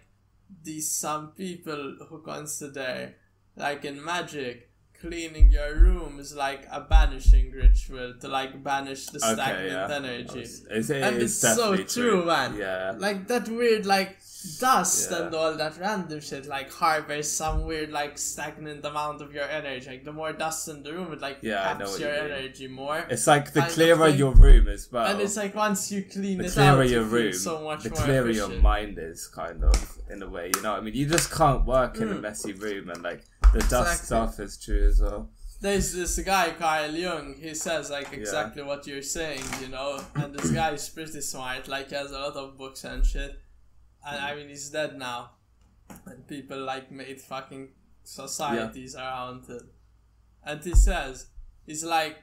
these 0.63 0.91
some 0.91 1.33
people 1.33 1.97
who 2.09 2.23
consider 2.23 3.15
like 3.57 3.85
in 3.85 4.03
magic 4.05 4.70
cleaning 5.01 5.51
your 5.51 5.75
room 5.77 6.19
is 6.21 6.35
like 6.35 6.67
a 6.71 6.81
banishing 6.81 7.51
ritual 7.53 8.15
to 8.21 8.29
like 8.29 8.63
banish 8.63 9.07
the 9.07 9.19
Okay, 9.19 9.35
stagnant 9.35 9.73
yeah. 9.91 9.97
energy. 9.97 10.41
It's, 10.41 10.91
it 10.91 11.03
And 11.03 11.17
is 11.17 11.23
it's 11.43 11.55
so 11.57 11.71
definitely 11.77 11.85
true, 11.85 12.25
man. 12.27 12.57
Yeah. 12.57 12.95
Like 12.99 13.27
that 13.29 13.49
weird 13.49 13.87
like 13.87 14.19
dust 14.59 15.11
Yeah. 15.11 15.27
and 15.27 15.35
all 15.35 15.55
that 15.55 15.79
random 15.79 16.21
shit 16.21 16.47
like 16.47 16.73
harbors 16.73 17.31
some 17.31 17.65
weird 17.65 17.91
like 17.91 18.19
stagnant 18.19 18.85
amount 18.85 19.23
of 19.23 19.33
your 19.35 19.45
energy. 19.45 19.89
Like 19.91 20.05
the 20.05 20.13
more 20.13 20.33
dust 20.33 20.69
in 20.69 20.83
the 20.83 20.93
room 20.93 21.13
it 21.13 21.21
like 21.21 21.39
Yeah, 21.41 21.63
caps 21.79 21.99
your 21.99 22.13
you 22.15 22.21
energy 22.33 22.69
more. 22.69 23.05
It's 23.09 23.27
like 23.27 23.53
the 23.53 23.63
clearer 23.63 24.09
your 24.09 24.33
room 24.33 24.69
as 24.69 24.91
well. 24.93 25.07
and 25.07 25.21
it's 25.21 25.37
like 25.37 25.55
once 25.55 25.91
you 25.93 26.03
clean 26.05 26.39
the 26.39 26.45
it 26.45 26.53
clearer 26.53 26.83
out, 26.83 26.89
your 26.89 27.03
you 27.05 27.09
room, 27.09 27.33
so 27.33 27.63
much 27.65 27.85
the 27.85 27.91
clearer 27.91 28.31
your 28.31 28.49
mind 28.61 28.99
is, 28.99 29.27
kind 29.29 29.65
of 29.65 29.99
in 30.11 30.23
a 30.23 30.29
way. 30.29 30.51
You 30.55 30.63
know 30.63 30.73
what 30.73 30.81
I 30.81 30.83
mean? 30.83 30.95
You 30.95 31.07
just 31.07 31.31
can't 31.33 31.65
work 31.65 31.97
in 31.97 32.09
a 32.09 32.15
Mm. 32.15 32.21
messy 32.23 32.53
room, 32.53 32.91
and 32.91 33.03
like 33.03 33.23
the 33.53 33.61
dust 33.61 34.03
Exactly. 34.03 34.07
stuff 34.07 34.41
is 34.41 34.57
true 34.59 34.87
as 34.87 35.01
well. 35.01 35.29
There's 35.61 35.93
this 35.93 36.19
guy, 36.21 36.55
Carl 36.59 36.93
Jung, 36.95 37.35
he 37.39 37.55
says 37.55 37.91
like 37.91 38.13
exactly 38.13 38.63
what 38.63 38.87
you're 38.87 39.03
saying, 39.03 39.43
you 39.61 39.69
know, 39.69 40.01
and 40.15 40.35
this 40.35 40.51
guy 40.51 40.71
is 40.71 40.89
pretty 40.89 41.21
smart, 41.21 41.69
like 41.69 41.91
he 41.91 41.95
has 41.97 42.11
a 42.13 42.19
lot 42.19 42.35
of 42.35 42.57
books 42.57 42.85
and 42.85 43.05
shit. 43.05 43.39
And 44.07 44.19
I 44.19 44.35
mean 44.35 44.49
he's 44.49 44.71
dead 44.71 44.99
now. 44.99 45.33
And 46.07 46.27
people 46.27 46.59
like 46.63 46.91
made 46.91 47.21
fucking 47.21 47.69
societies 48.05 48.95
around 48.97 49.45
it. 49.51 49.63
And 50.45 50.63
he 50.65 50.75
says, 50.75 51.27
he's 51.67 51.85
like 51.85 52.17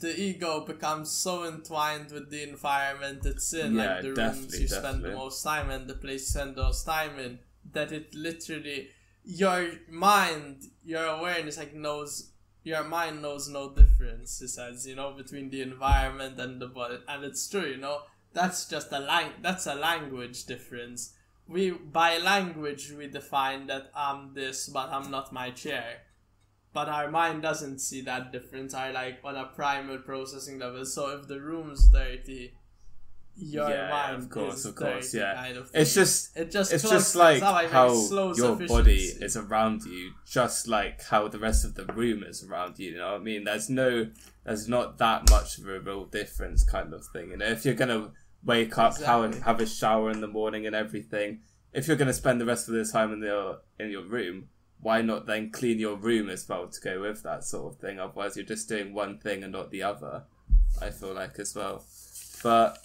the 0.00 0.18
ego 0.20 0.64
becomes 0.64 1.10
so 1.10 1.44
entwined 1.46 2.10
with 2.10 2.30
the 2.30 2.42
environment 2.42 3.24
it's 3.24 3.52
in, 3.52 3.74
Yeah, 3.76 3.94
like 3.94 4.02
the 4.02 4.08
rooms 4.08 4.16
definitely, 4.16 4.60
you 4.62 4.68
spend 4.68 5.04
the 5.04 5.12
most 5.12 5.42
time 5.44 5.70
in, 5.70 5.86
the 5.86 5.94
place 5.94 6.22
you 6.22 6.40
spend 6.40 6.56
the 6.56 6.62
most 6.62 6.84
time 6.84 7.18
in, 7.20 7.38
that 7.72 7.92
it 7.92 8.14
literally 8.14 8.88
your 9.24 9.70
mind, 9.90 10.64
your 10.84 11.04
awareness 11.04 11.56
like 11.56 11.74
knows 11.74 12.30
your 12.62 12.84
mind 12.84 13.20
knows 13.20 13.48
no 13.48 13.70
difference, 13.70 14.40
he 14.40 14.46
says, 14.46 14.86
you 14.86 14.94
know, 14.94 15.12
between 15.12 15.50
the 15.50 15.60
environment 15.60 16.40
and 16.40 16.60
the 16.60 16.66
body 16.66 16.98
and 17.08 17.24
it's 17.24 17.48
true, 17.48 17.66
you 17.66 17.76
know. 17.76 18.00
That's 18.32 18.66
just 18.66 18.90
a 18.90 18.98
lang 18.98 19.30
that's 19.42 19.66
a 19.66 19.74
language 19.74 20.44
difference. 20.44 21.14
We 21.46 21.70
by 21.70 22.18
language 22.18 22.90
we 22.90 23.06
define 23.06 23.66
that 23.68 23.90
I'm 23.94 24.34
this 24.34 24.68
but 24.68 24.88
I'm 24.90 25.10
not 25.10 25.32
my 25.32 25.50
chair. 25.50 26.02
But 26.72 26.88
our 26.88 27.08
mind 27.08 27.42
doesn't 27.42 27.78
see 27.78 28.00
that 28.02 28.32
difference. 28.32 28.74
I 28.74 28.90
like 28.90 29.20
on 29.22 29.36
a 29.36 29.46
primal 29.46 29.98
processing 29.98 30.58
level. 30.58 30.84
So 30.84 31.16
if 31.16 31.28
the 31.28 31.40
room's 31.40 31.88
dirty, 31.88 32.54
your 33.36 33.68
Yeah, 33.68 34.14
of 34.14 34.28
course, 34.30 34.64
of 34.64 34.74
course, 34.76 35.12
yeah. 35.14 35.52
It's 35.72 35.94
just 35.94 36.36
it 36.36 36.50
just 36.50 36.72
it's 36.72 36.88
just 36.88 37.16
like 37.16 37.42
how 37.70 37.94
slow 37.94 38.34
your 38.34 38.56
body 38.66 38.96
is 39.20 39.36
around 39.36 39.82
you, 39.84 40.12
just 40.26 40.68
like 40.68 41.02
how 41.04 41.28
the 41.28 41.38
rest 41.38 41.64
of 41.64 41.74
the 41.74 41.84
room 41.86 42.22
is 42.22 42.44
around 42.44 42.78
you. 42.78 42.92
You 42.92 42.98
know 42.98 43.12
what 43.12 43.20
I 43.20 43.24
mean? 43.24 43.44
There's 43.44 43.68
no, 43.68 44.08
there's 44.44 44.68
not 44.68 44.98
that 44.98 45.30
much 45.30 45.58
of 45.58 45.66
a 45.66 45.80
real 45.80 46.04
difference, 46.04 46.64
kind 46.64 46.92
of 46.92 47.04
thing. 47.06 47.30
You 47.30 47.36
know, 47.38 47.46
if 47.46 47.64
you're 47.64 47.74
gonna 47.74 48.12
wake 48.44 48.76
up, 48.78 48.92
Exactly. 48.92 49.32
have 49.34 49.42
have 49.42 49.60
a 49.60 49.66
shower 49.66 50.10
in 50.10 50.20
the 50.20 50.28
morning 50.28 50.66
and 50.66 50.76
everything, 50.76 51.40
if 51.72 51.88
you're 51.88 51.96
gonna 51.96 52.12
spend 52.12 52.40
the 52.40 52.46
rest 52.46 52.68
of 52.68 52.74
the 52.74 52.84
time 52.84 53.12
in 53.12 53.20
your 53.22 53.58
in 53.80 53.90
your 53.90 54.04
room, 54.04 54.48
why 54.80 55.02
not 55.02 55.26
then 55.26 55.50
clean 55.50 55.78
your 55.78 55.96
room 55.96 56.28
as 56.28 56.48
well 56.48 56.68
to 56.68 56.80
go 56.80 57.00
with 57.00 57.22
that 57.24 57.42
sort 57.42 57.72
of 57.72 57.80
thing? 57.80 57.98
Otherwise, 57.98 58.36
you're 58.36 58.44
just 58.46 58.68
doing 58.68 58.94
one 58.94 59.18
thing 59.18 59.42
and 59.42 59.52
not 59.52 59.70
the 59.70 59.82
other. 59.82 60.24
I 60.80 60.90
feel 60.90 61.14
like 61.14 61.38
as 61.38 61.54
well, 61.54 61.84
but 62.42 62.83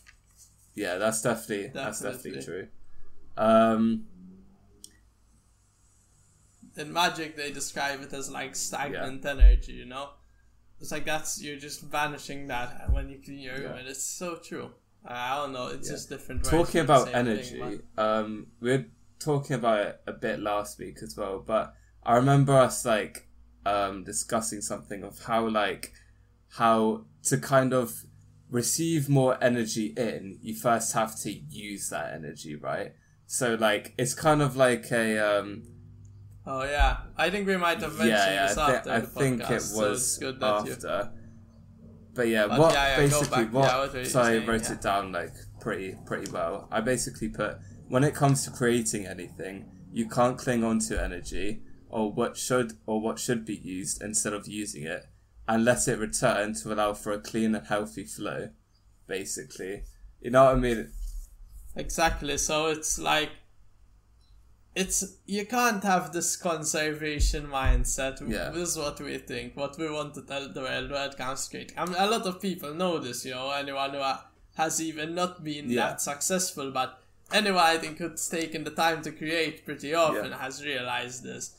yeah, 0.83 0.95
that's 0.97 1.21
definitely, 1.21 1.67
that's 1.73 1.99
definitely 2.01 2.31
Definitely. 2.39 2.67
true. 3.37 3.43
Um, 3.45 4.05
in 6.77 6.93
magic 6.93 7.35
they 7.35 7.51
describe 7.51 8.01
it 8.01 8.13
as 8.13 8.31
like 8.31 8.55
stagnant 8.55 9.25
energy 9.25 9.73
you 9.73 9.85
know 9.85 10.09
it's 10.79 10.91
like 10.91 11.03
that's 11.05 11.41
you're 11.43 11.57
just 11.57 11.81
vanishing 11.81 12.47
that 12.47 12.89
when 12.93 13.09
you 13.09 13.17
clean 13.23 13.39
your 13.39 13.55
room 13.55 13.63
Yeah. 13.73 13.79
and 13.79 13.87
it's 13.87 14.03
so 14.03 14.37
true 14.37 14.69
i 15.05 15.35
don't 15.35 15.51
know 15.51 15.67
it's 15.67 15.89
Yeah. 15.89 15.95
just 15.95 16.09
different 16.09 16.43
talking 16.45 16.81
about 16.81 17.13
energy, 17.13 17.59
thing, 17.59 17.81
um, 17.97 18.47
we 18.61 18.71
are 18.71 18.85
talking 19.19 19.55
about 19.57 19.79
it 19.87 20.01
a 20.07 20.13
bit 20.13 20.39
last 20.39 20.79
week 20.79 20.97
as 21.03 21.17
well, 21.17 21.43
but 21.45 21.73
I 22.03 22.15
remember 22.15 22.53
us 22.53 22.85
like 22.85 23.27
um, 23.65 24.05
discussing 24.05 24.61
something 24.61 25.03
of 25.03 25.19
how 25.25 25.49
like 25.49 25.91
how 26.59 27.03
to 27.23 27.37
kind 27.37 27.73
of 27.73 28.05
receive 28.49 29.09
more 29.09 29.37
energy 29.43 29.93
in, 29.97 30.39
you 30.41 30.55
first 30.55 30.93
have 30.93 31.19
to 31.21 31.31
use 31.31 31.89
that 31.89 32.13
energy, 32.13 32.55
right? 32.55 32.93
So 33.27 33.55
like 33.55 33.93
it's 33.97 34.13
kind 34.13 34.41
of 34.41 34.55
like 34.55 34.91
a 34.91 35.19
um, 35.19 35.63
oh 36.47 36.63
yeah 36.63 36.97
i 37.15 37.29
think 37.29 37.45
we 37.45 37.55
might 37.57 37.79
have 37.79 37.91
mentioned 37.91 38.09
yeah, 38.09 38.33
yeah, 38.33 38.47
this 38.47 38.57
I, 38.57 38.75
after 38.75 38.91
I 38.91 38.99
the 39.01 39.07
think 39.07 39.41
podcast, 39.41 39.51
it 39.51 39.61
so 39.61 39.89
was 39.89 40.01
it's 40.01 40.17
good 40.17 40.39
that 40.39 40.65
you 40.65 40.71
after. 40.71 41.11
But 42.15 42.27
yeah, 42.27 42.47
But 42.47 42.59
what 42.59 42.73
yeah, 42.73 42.89
yeah, 42.89 42.97
basically 42.97 43.45
what? 43.45 43.93
What 43.93 44.07
so 44.07 44.21
I 44.21 44.37
wrote 44.45 44.69
it 44.69 44.81
down 44.81 45.11
like 45.11 45.33
pretty 45.61 45.95
pretty 46.05 46.29
well. 46.31 46.67
I 46.71 46.81
basically 46.81 47.29
put 47.29 47.59
when 47.87 48.03
it 48.03 48.13
comes 48.13 48.43
to 48.45 48.51
creating 48.51 49.05
anything, 49.05 49.69
you 49.93 50.09
can't 50.09 50.37
cling 50.37 50.63
on 50.63 50.79
to 50.79 51.01
energy 51.01 51.61
or 51.87 52.11
what 52.11 52.35
should 52.35 52.73
or 52.85 52.99
what 52.99 53.19
should 53.19 53.45
be 53.45 53.55
used 53.55 54.01
instead 54.01 54.33
of 54.33 54.47
using 54.47 54.83
it, 54.83 55.05
and 55.49 55.65
let 55.65 55.87
it 55.87 55.97
return 55.97 56.53
to 56.53 56.71
allow 56.71 56.93
for 56.93 57.11
a 57.11 57.19
clean 57.19 57.55
and 57.55 57.65
healthy 57.65 58.03
flow. 58.05 58.49
Basically, 59.07 59.81
you 60.21 60.29
know 60.29 60.45
what 60.45 60.55
I 60.55 60.59
mean? 60.59 60.91
Exactly. 61.75 62.37
So 62.37 62.67
it's 62.67 62.99
like 62.99 63.31
it's 64.75 65.17
you 65.25 65.45
can't 65.47 65.83
have 65.83 66.13
this 66.13 66.37
conservation 66.37 67.47
mindset. 67.47 68.21
Yeah. 68.29 68.49
This 68.51 68.69
is 68.69 68.77
what 68.77 69.01
we 69.01 69.17
think. 69.17 69.57
What 69.57 69.77
we 69.79 69.89
want 69.89 70.13
to 70.13 70.21
tell 70.21 70.47
the 70.47 70.61
world 70.61 70.91
when 70.91 71.09
it 71.09 71.17
comes 71.17 71.45
to 71.45 71.49
creating. 71.49 71.77
I 71.79 71.85
mean, 71.85 71.95
a 71.97 72.07
lot 72.09 72.27
of 72.27 72.39
people 72.39 72.73
know 72.75 72.99
this. 72.99 73.25
You 73.25 73.31
know, 73.33 73.49
anyone 73.49 73.91
who 73.95 74.03
has 74.55 74.79
even 74.81 75.15
not 75.15 75.43
been 75.43 75.69
Yeah. 75.69 75.87
that 75.87 76.01
successful, 76.01 76.69
but 76.71 77.01
anyone 77.31 77.63
I 77.63 77.77
think 77.77 77.97
who's 77.97 78.27
taken 78.27 78.63
the 78.63 78.71
time 78.71 79.01
to 79.01 79.11
create 79.11 79.65
pretty 79.65 79.95
often 79.95 80.29
Yeah. 80.31 80.37
has 80.37 80.63
realized 80.63 81.23
this. 81.23 81.55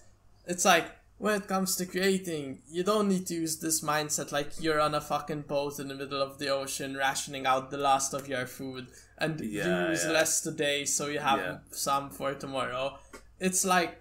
It's 0.47 0.65
like 0.65 0.87
when 1.21 1.35
it 1.43 1.47
comes 1.47 1.77
to 1.77 1.85
creating, 1.85 2.63
you 2.71 2.83
don't 2.83 3.07
need 3.07 3.27
to 3.27 3.35
use 3.35 3.59
this 3.59 3.83
mindset 3.83 4.33
like 4.33 4.53
you're 4.59 4.81
on 4.81 4.95
a 4.95 5.03
fucking 5.03 5.43
boat 5.43 5.79
in 5.79 5.89
the 5.89 5.95
middle 5.95 6.23
of 6.23 6.39
the 6.39 6.49
ocean, 6.49 6.97
rationing 6.97 7.45
out 7.45 7.71
the 7.71 7.77
last 7.77 8.15
of 8.15 8.27
your 8.27 8.47
food, 8.47 8.87
and 9.19 9.39
Yeah, 9.39 9.91
use 9.91 10.05
yeah. 10.05 10.13
less 10.13 10.41
today 10.41 10.87
so 10.87 11.09
you 11.09 11.19
have 11.19 11.39
Yeah. 11.39 11.59
some 11.73 12.09
for 12.09 12.33
tomorrow. 12.33 12.99
It's 13.39 13.67
like 13.67 14.01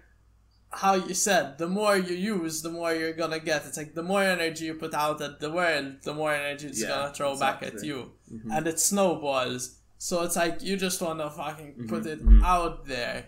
how 0.72 0.94
you 0.94 1.12
said, 1.12 1.58
the 1.58 1.68
more 1.68 1.94
you 1.98 2.16
use, 2.16 2.62
the 2.62 2.70
more 2.70 2.94
you're 2.94 3.12
gonna 3.22 3.38
get. 3.50 3.66
It's 3.66 3.76
like 3.76 3.94
the 3.94 4.02
more 4.12 4.22
energy 4.22 4.64
you 4.66 4.74
put 4.74 4.94
out 4.94 5.20
at 5.20 5.40
the 5.40 5.50
world, 5.50 5.96
the 6.02 6.14
more 6.14 6.32
energy 6.32 6.68
it's 6.68 6.82
gonna 6.82 7.12
throw 7.12 7.36
back 7.38 7.56
at 7.62 7.74
exactly. 7.74 7.88
you. 7.88 8.12
And 8.50 8.66
it 8.66 8.80
snowballs. 8.80 9.76
So 9.98 10.22
it's 10.22 10.36
like 10.36 10.62
you 10.62 10.78
just 10.78 11.02
wanna 11.02 11.28
fucking 11.28 11.86
put 11.86 12.06
it 12.06 12.24
mhm. 12.24 12.42
out 12.42 12.86
there. 12.86 13.26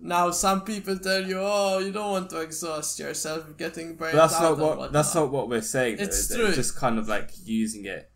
Now 0.00 0.30
some 0.32 0.62
people 0.62 0.98
tell 0.98 1.24
you, 1.24 1.38
oh, 1.40 1.78
you 1.78 1.92
don't 1.92 2.10
want 2.10 2.30
to 2.30 2.40
exhaust 2.40 2.98
yourself 2.98 3.56
getting 3.56 3.94
burnt 3.96 4.12
But 4.12 4.18
that's 4.28 4.34
out. 4.34 4.58
not 4.58 4.78
what 4.78 4.92
that's 4.92 5.14
not 5.14 5.30
what 5.30 5.48
we're 5.48 5.62
saying. 5.62 5.96
It's 5.98 6.30
it? 6.30 6.36
true. 6.36 6.46
It's 6.46 6.56
just 6.56 6.76
kind 6.76 6.98
of 6.98 7.08
like 7.08 7.30
using 7.44 7.86
it 7.86 8.10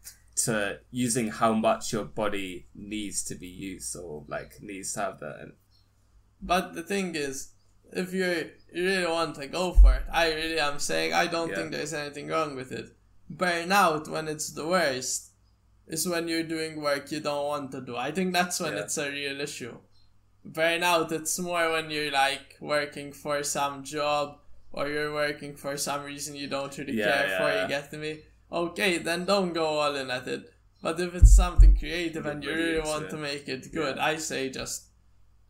to 0.45 0.79
using 0.91 1.29
how 1.29 1.53
much 1.53 1.93
your 1.93 2.05
body 2.05 2.66
needs 2.74 3.24
to 3.24 3.35
be 3.35 3.49
used 3.49 3.97
or 3.97 4.24
like 4.29 4.61
needs 4.61 4.93
to 4.95 5.01
have 5.01 5.20
that. 5.20 5.53
But 6.43 6.74
the 6.74 6.83
thing 6.83 7.14
is, 7.14 7.53
if 7.93 8.12
you 8.12 8.51
you 8.72 8.85
really 8.85 9.07
want 9.11 9.37
to 9.37 9.47
go 9.47 9.72
for 9.72 9.95
it, 9.95 10.03
I 10.12 10.33
really 10.35 10.61
am 10.61 10.79
saying 10.79 11.14
I 11.14 11.26
don't 11.26 11.49
Yeah. 11.49 11.57
think 11.57 11.70
there's 11.72 11.95
anything 11.95 12.29
wrong 12.29 12.55
with 12.57 12.72
it. 12.72 12.95
burnout 13.35 14.09
when 14.09 14.26
it's 14.26 14.53
the 14.53 14.66
worst 14.66 15.33
is 15.87 16.09
when 16.09 16.29
you're 16.29 16.43
doing 16.43 16.81
work 16.81 17.11
you 17.12 17.20
don't 17.20 17.47
want 17.47 17.70
to 17.72 17.81
do. 17.83 17.95
I 17.97 18.11
think 18.11 18.33
that's 18.33 18.59
when 18.61 18.72
Yeah. 18.74 18.81
it's 18.85 18.97
a 18.99 19.11
real 19.11 19.39
issue. 19.41 19.76
Burnout, 20.51 21.12
it's 21.12 21.38
more 21.38 21.70
when 21.72 21.90
you're 21.90 22.11
like 22.11 22.57
working 22.61 23.12
for 23.12 23.42
some 23.42 23.82
job 23.84 24.38
or 24.72 24.88
you're 24.88 25.12
working 25.12 25.55
for 25.57 25.76
some 25.76 26.05
reason 26.05 26.34
you 26.36 26.46
don't 26.46 26.76
really 26.78 26.94
Yeah, 26.94 27.05
care 27.05 27.38
for, 27.38 27.49
yeah. 27.49 27.62
you 27.62 27.68
get 27.68 27.90
to 27.90 27.99
me? 27.99 28.20
Okay, 28.51 28.99
then 28.99 29.24
don't 29.24 29.53
go 29.53 29.64
all 29.66 29.94
in 29.94 30.11
at 30.11 30.26
it. 30.26 30.53
But 30.82 30.99
if 31.01 31.14
it's 31.14 31.32
something 31.34 31.76
creative 31.76 32.24
and 32.26 32.42
you 32.42 32.51
really 32.51 32.80
want 32.80 33.11
to 33.11 33.16
make 33.16 33.49
it 33.49 33.70
good, 33.72 33.96
Yeah. 33.96 34.05
I 34.05 34.16
say 34.16 34.49
just 34.51 34.84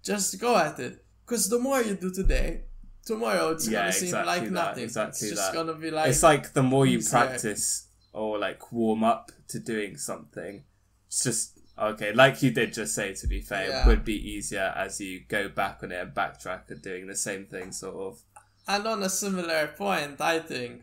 just 0.02 0.40
go 0.40 0.56
at 0.56 0.78
it. 0.80 1.04
Because 1.24 1.48
the 1.48 1.58
more 1.58 1.82
you 1.82 1.94
do 1.94 2.10
today, 2.10 2.62
tomorrow 3.04 3.50
it's 3.50 3.68
Yeah, 3.68 3.80
gonna 3.80 3.92
seem 3.92 4.04
exactly 4.08 4.26
like 4.34 4.42
that, 4.44 4.50
nothing. 4.52 4.84
exactly 4.84 5.28
it's 5.28 5.36
just 5.36 5.52
that. 5.52 5.54
gonna 5.54 5.74
be 5.74 5.90
like 5.90 6.08
it's 6.10 6.22
like 6.22 6.52
the 6.54 6.62
more 6.62 6.86
you 6.86 6.98
easier. 6.98 7.10
practice 7.10 7.88
or 8.12 8.38
like 8.38 8.72
warm 8.72 9.04
up 9.04 9.30
to 9.48 9.58
doing 9.60 9.96
something, 9.96 10.64
it's 11.06 11.22
just 11.24 11.57
okay. 11.80 12.12
Like 12.12 12.42
you 12.42 12.50
did 12.50 12.72
just 12.72 12.94
say, 12.94 13.14
to 13.14 13.26
be 13.26 13.40
fair, 13.40 13.68
Yeah. 13.68 13.82
it 13.84 13.86
would 13.86 14.04
be 14.04 14.16
easier 14.30 14.72
as 14.76 15.00
you 15.00 15.20
go 15.28 15.48
back 15.48 15.82
on 15.82 15.92
it 15.92 16.00
and 16.00 16.14
backtrack 16.14 16.70
and 16.70 16.82
doing 16.82 17.06
the 17.06 17.16
same 17.16 17.46
thing, 17.46 17.72
sort 17.72 17.96
of. 17.96 18.20
And 18.66 18.86
on 18.86 19.02
a 19.02 19.08
similar 19.08 19.68
point, 19.68 20.20
I 20.20 20.40
think, 20.40 20.82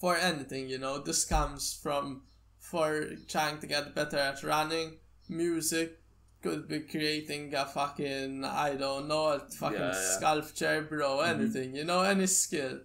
for 0.00 0.16
anything, 0.16 0.68
you 0.68 0.78
know, 0.78 0.98
this 0.98 1.24
comes 1.24 1.72
from 1.82 2.22
for 2.60 3.04
trying 3.28 3.58
to 3.58 3.66
get 3.66 3.94
better 3.94 4.18
at 4.18 4.42
running, 4.42 4.98
music, 5.28 5.98
could 6.42 6.68
be 6.68 6.80
creating 6.80 7.52
a 7.54 7.64
fucking, 7.66 8.44
I 8.44 8.74
don't 8.74 9.08
know, 9.08 9.26
a 9.28 9.40
fucking 9.40 9.78
Yeah, 9.78 9.90
Mm-hmm. 9.90 9.94
yeah. 9.96 10.16
sculpture, 10.18 10.82
bro, 10.82 11.20
anything, 11.20 11.74
you 11.74 11.84
know, 11.84 12.02
any 12.02 12.26
skill. 12.26 12.80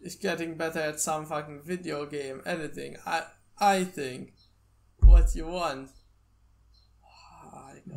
It's 0.00 0.14
getting 0.16 0.54
better 0.56 0.80
at 0.80 1.00
some 1.00 1.26
fucking 1.26 1.62
video 1.62 2.06
game, 2.06 2.40
anything. 2.46 2.96
I, 3.06 3.24
I 3.58 3.84
think 3.84 4.32
what 5.00 5.34
you 5.34 5.46
want. 5.46 5.90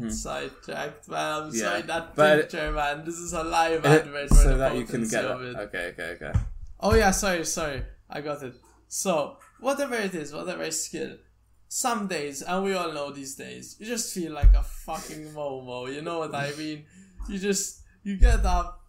Got 0.02 0.12
sidetracked, 0.12 1.10
man. 1.10 1.44
I'm. 1.44 1.50
Yeah, 1.54 1.62
sorry, 1.62 1.82
that 1.84 2.16
but- 2.16 2.42
picture, 2.42 2.72
man. 2.72 3.06
This 3.06 3.16
is 3.16 3.34
a 3.34 3.44
live 3.44 3.86
advert 3.96 4.30
for 4.30 4.36
so 4.36 4.50
the 4.50 4.56
that 4.58 4.76
you 4.76 4.84
can 4.86 5.08
get 5.08 5.26
it. 5.26 5.42
it. 5.42 5.56
Okay, 5.56 5.86
okay, 5.94 6.10
okay. 6.22 6.40
Oh 6.80 6.94
yeah, 6.96 7.12
sorry, 7.12 7.46
sorry. 7.46 7.84
I 8.10 8.22
got 8.22 8.44
it. 8.44 8.54
So, 8.88 9.38
whatever 9.60 9.96
it 9.96 10.14
is, 10.16 10.32
whatever 10.34 10.70
skill, 10.72 11.18
some 11.68 12.08
days, 12.08 12.42
and 12.42 12.64
we 12.64 12.74
all 12.74 12.94
know 12.94 13.12
these 13.12 13.36
days, 13.36 13.76
you 13.80 13.86
just 13.86 14.14
feel 14.14 14.32
like 14.32 14.54
a 14.54 14.64
fucking 14.64 15.26
Momo, 15.36 15.94
you 15.94 16.02
know 16.02 16.20
what 16.20 16.34
I 16.34 16.52
mean? 16.58 16.86
You 17.28 17.38
just, 17.38 17.82
you 18.04 18.16
get 18.18 18.46
up, 18.46 18.80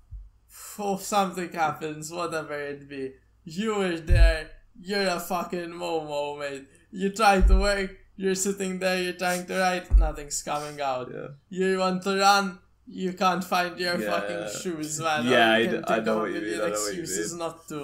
oh, 0.79 0.99
something 0.99 1.51
happens, 1.53 2.13
whatever 2.13 2.55
it 2.61 2.89
be. 2.89 3.13
You 3.45 3.75
were 3.77 3.97
there, 3.99 4.51
you're 4.81 5.09
a 5.09 5.19
fucking 5.19 5.71
Momo, 5.71 6.39
mate. 6.39 6.69
You 6.93 7.11
try 7.11 7.41
to 7.41 7.59
work, 7.59 7.97
you're 8.23 8.35
sitting 8.47 8.79
there, 8.83 8.99
you're 9.03 9.21
trying 9.25 9.45
to 9.47 9.55
write, 9.59 9.87
nothing's 9.97 10.43
coming 10.43 10.79
out. 10.93 11.07
Yeah. 11.15 11.29
You 11.59 11.79
want 11.79 12.03
to 12.03 12.13
run, 12.19 12.59
you 13.03 13.13
can't 13.23 13.45
find 13.53 13.79
your 13.85 13.97
Yeah. 14.01 14.11
fucking 14.13 14.61
shoes, 14.61 15.01
man. 15.07 15.27
Yeah, 15.35 15.51
I 15.61 15.67
d- 15.73 15.83
I 15.95 16.01
know 16.01 16.19
what 16.23 16.31
you 16.37 16.41
mean, 16.41 16.51
million 16.51 16.61
I 16.61 16.75
know 16.75 16.83
what 16.87 16.95
you 16.97 17.03
excuses 17.03 17.35
not 17.45 17.57
to. 17.71 17.81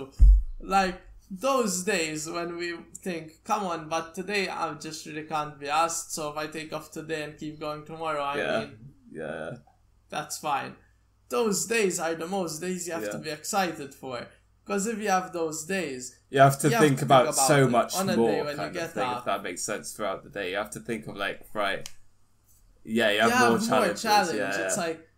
Like 0.76 0.96
those 1.30 1.74
days 1.84 2.20
when 2.36 2.56
we 2.60 2.68
think, 3.06 3.24
come 3.50 3.64
on, 3.72 3.88
but 3.94 4.14
today 4.14 4.42
I 4.48 4.72
just 4.86 5.06
really 5.06 5.24
can't 5.34 5.58
be 5.58 5.68
asked. 5.82 6.12
So 6.16 6.30
if 6.32 6.36
I 6.36 6.46
take 6.58 6.72
off 6.76 6.90
today 6.98 7.22
and 7.24 7.38
keep 7.42 7.58
going 7.66 7.82
tomorrow, 7.84 8.22
I 8.22 8.36
Yeah. 8.38 8.58
mean 8.60 8.72
Yeah. 9.22 9.50
that's 10.14 10.36
fine. 10.38 10.72
Those 11.36 11.58
days 11.76 11.98
are 12.04 12.14
the 12.24 12.26
most 12.38 12.60
days 12.60 12.86
you 12.86 12.92
have 12.98 13.04
Yeah. 13.04 13.10
to 13.16 13.18
be 13.18 13.30
excited 13.30 13.94
for. 14.02 14.16
Because 14.64 14.86
if 14.86 14.98
you 14.98 15.08
have 15.08 15.32
those 15.32 15.64
days, 15.66 16.18
You 16.30 16.40
have 16.40 16.58
to 16.60 16.68
You 16.68 16.74
have 16.74 16.82
think 16.82 16.98
to 17.00 17.04
about, 17.04 17.24
think 17.26 17.36
about 17.36 17.48
so 17.48 17.68
much 17.68 17.94
on 17.96 18.08
a 18.08 18.16
more 18.16 18.30
day 18.30 18.42
when 18.42 18.50
you 18.52 18.56
kind 18.56 18.72
get 18.74 18.84
of 18.84 18.92
thing, 18.92 19.02
up. 19.04 19.18
if 19.18 19.24
that 19.26 19.42
makes 19.42 19.62
sense 19.62 19.92
throughout 19.92 20.24
the 20.24 20.30
day. 20.30 20.50
You 20.52 20.56
have 20.56 20.70
to 20.70 20.80
think 20.80 21.06
of 21.06 21.16
like, 21.16 21.40
right, 21.52 21.86
yeah, 22.84 23.10
you 23.10 23.20
have, 23.20 23.30
you 23.30 23.36
more 23.38 23.42
have 23.58 23.60
more 23.60 23.68
challenges. 23.68 24.02
challenge. 24.02 24.38
Yeah, 24.38 24.64
It's 24.66 24.76
yeah. 24.76 24.82
like 24.82 25.08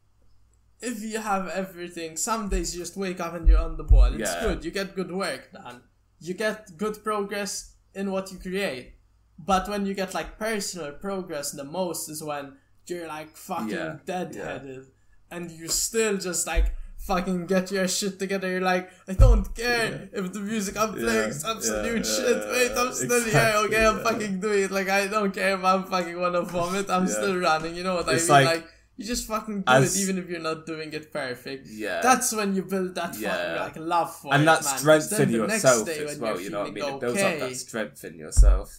if 0.80 1.02
you 1.02 1.18
have 1.18 1.48
everything, 1.48 2.16
some 2.16 2.48
days 2.48 2.74
you 2.74 2.80
just 2.82 2.96
wake 2.96 3.20
up 3.20 3.34
and 3.34 3.46
you're 3.48 3.58
on 3.58 3.76
the 3.76 3.84
ball. 3.84 4.04
It's 4.12 4.18
Yeah. 4.18 4.42
good. 4.42 4.64
You 4.64 4.70
get 4.70 4.94
good 4.94 5.10
work 5.10 5.52
done. 5.52 5.82
You 6.20 6.34
get 6.34 6.76
good 6.76 7.02
progress 7.04 7.72
in 7.94 8.10
what 8.10 8.30
you 8.32 8.38
create. 8.38 8.94
But 9.38 9.68
when 9.68 9.86
you 9.86 9.94
get 9.94 10.12
like 10.14 10.38
personal 10.38 10.92
progress, 10.92 11.52
the 11.52 11.64
most 11.64 12.08
is 12.08 12.22
when 12.22 12.56
you're 12.86 13.06
like 13.08 13.36
fucking 13.36 13.68
Yeah, 13.70 13.96
deadheaded 14.06 14.86
and 15.30 15.50
you 15.50 15.68
still 15.68 16.16
just 16.18 16.46
like 16.46 16.74
fucking 17.06 17.46
get 17.46 17.70
your 17.70 17.86
shit 17.88 18.18
together. 18.18 18.48
You're 18.50 18.60
like, 18.74 18.90
I 19.08 19.12
don't 19.14 19.46
care 19.54 20.08
if 20.12 20.32
the 20.32 20.40
music 20.40 20.76
I'm 20.76 20.92
playing 20.94 21.30
is 21.30 21.44
absolute 21.44 22.04
yeah, 22.06 22.14
shit. 22.16 22.38
Wait, 22.50 22.72
I'm 22.76 22.92
still 22.92 23.08
here. 23.10 23.26
exactly, 23.26 23.66
Okay, 23.66 23.86
I'm 23.86 24.00
fucking 24.02 24.40
doing 24.40 24.62
it. 24.64 24.70
Like 24.70 24.88
I 24.88 25.06
don't 25.06 25.32
care 25.32 25.54
if 25.58 25.64
I'm 25.64 25.84
fucking 25.84 26.18
wanna 26.20 26.42
vomit. 26.42 26.90
I'm 26.90 27.06
Yeah. 27.06 27.12
still 27.18 27.36
running. 27.38 27.74
You 27.76 27.84
know 27.84 27.94
what 27.96 28.08
It's 28.08 28.28
I 28.30 28.38
mean? 28.38 28.46
like- 28.46 28.56
Like, 28.56 28.66
you 28.98 29.04
just 29.04 29.26
fucking 29.28 29.58
do 29.60 29.72
As- 29.72 29.94
it, 29.94 30.00
even 30.02 30.16
if 30.18 30.26
you're 30.30 30.40
not 30.40 30.64
doing 30.64 30.90
it 30.92 31.12
perfect. 31.12 31.68
Yeah. 31.68 32.00
That's 32.02 32.32
when 32.32 32.56
you 32.56 32.62
build 32.62 32.94
that 32.94 33.14
fucking 33.14 33.56
like 33.64 33.76
love 33.76 34.10
for 34.20 34.28
it, 34.32 34.36
and 34.36 34.48
that 34.48 34.64
man. 34.64 34.72
'Cause 34.72 34.80
strength 34.80 35.20
in 35.20 35.32
the 35.32 35.38
yourself 35.38 35.88
as 35.88 36.18
well. 36.18 36.40
you're 36.40 36.50
know 36.50 36.60
what 36.60 36.68
I 36.68 36.70
mean? 36.70 36.82
feeling 36.82 36.94
It 36.96 37.00
builds 37.00 37.22
up 37.22 37.38
that 37.40 37.56
strength 37.56 38.04
in 38.04 38.14
yourself. 38.18 38.78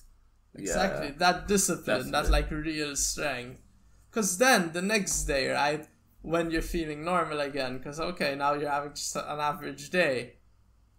Exactly. 0.55 1.07
Yeah. 1.07 1.13
That 1.19 1.47
discipline, 1.47 2.11
that 2.11 2.30
like 2.32 2.49
real 2.51 2.95
strength. 2.95 3.61
Because 4.09 4.38
then 4.39 4.71
the 4.73 4.82
next 4.82 5.23
day, 5.25 5.49
right, 5.49 5.86
when 6.34 6.51
you're 6.51 6.61
feeling 6.75 6.99
normal 7.05 7.39
again, 7.39 7.78
because 7.78 7.99
okay, 8.11 8.36
now 8.36 8.53
you're 8.53 8.69
having 8.69 8.93
just 8.93 9.15
an 9.15 9.39
average 9.51 9.89
day. 9.89 10.34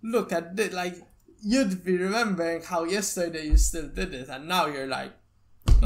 Look 0.02 0.32
at 0.32 0.58
it, 0.58 0.72
like 0.72 0.96
you'd 1.42 1.84
be 1.84 1.96
remembering 1.98 2.62
how 2.62 2.84
yesterday 2.84 3.44
you 3.46 3.56
still 3.56 3.88
did 3.88 4.14
it, 4.14 4.28
and 4.28 4.48
now 4.48 4.66
you're 4.66 4.86
like, 4.86 5.12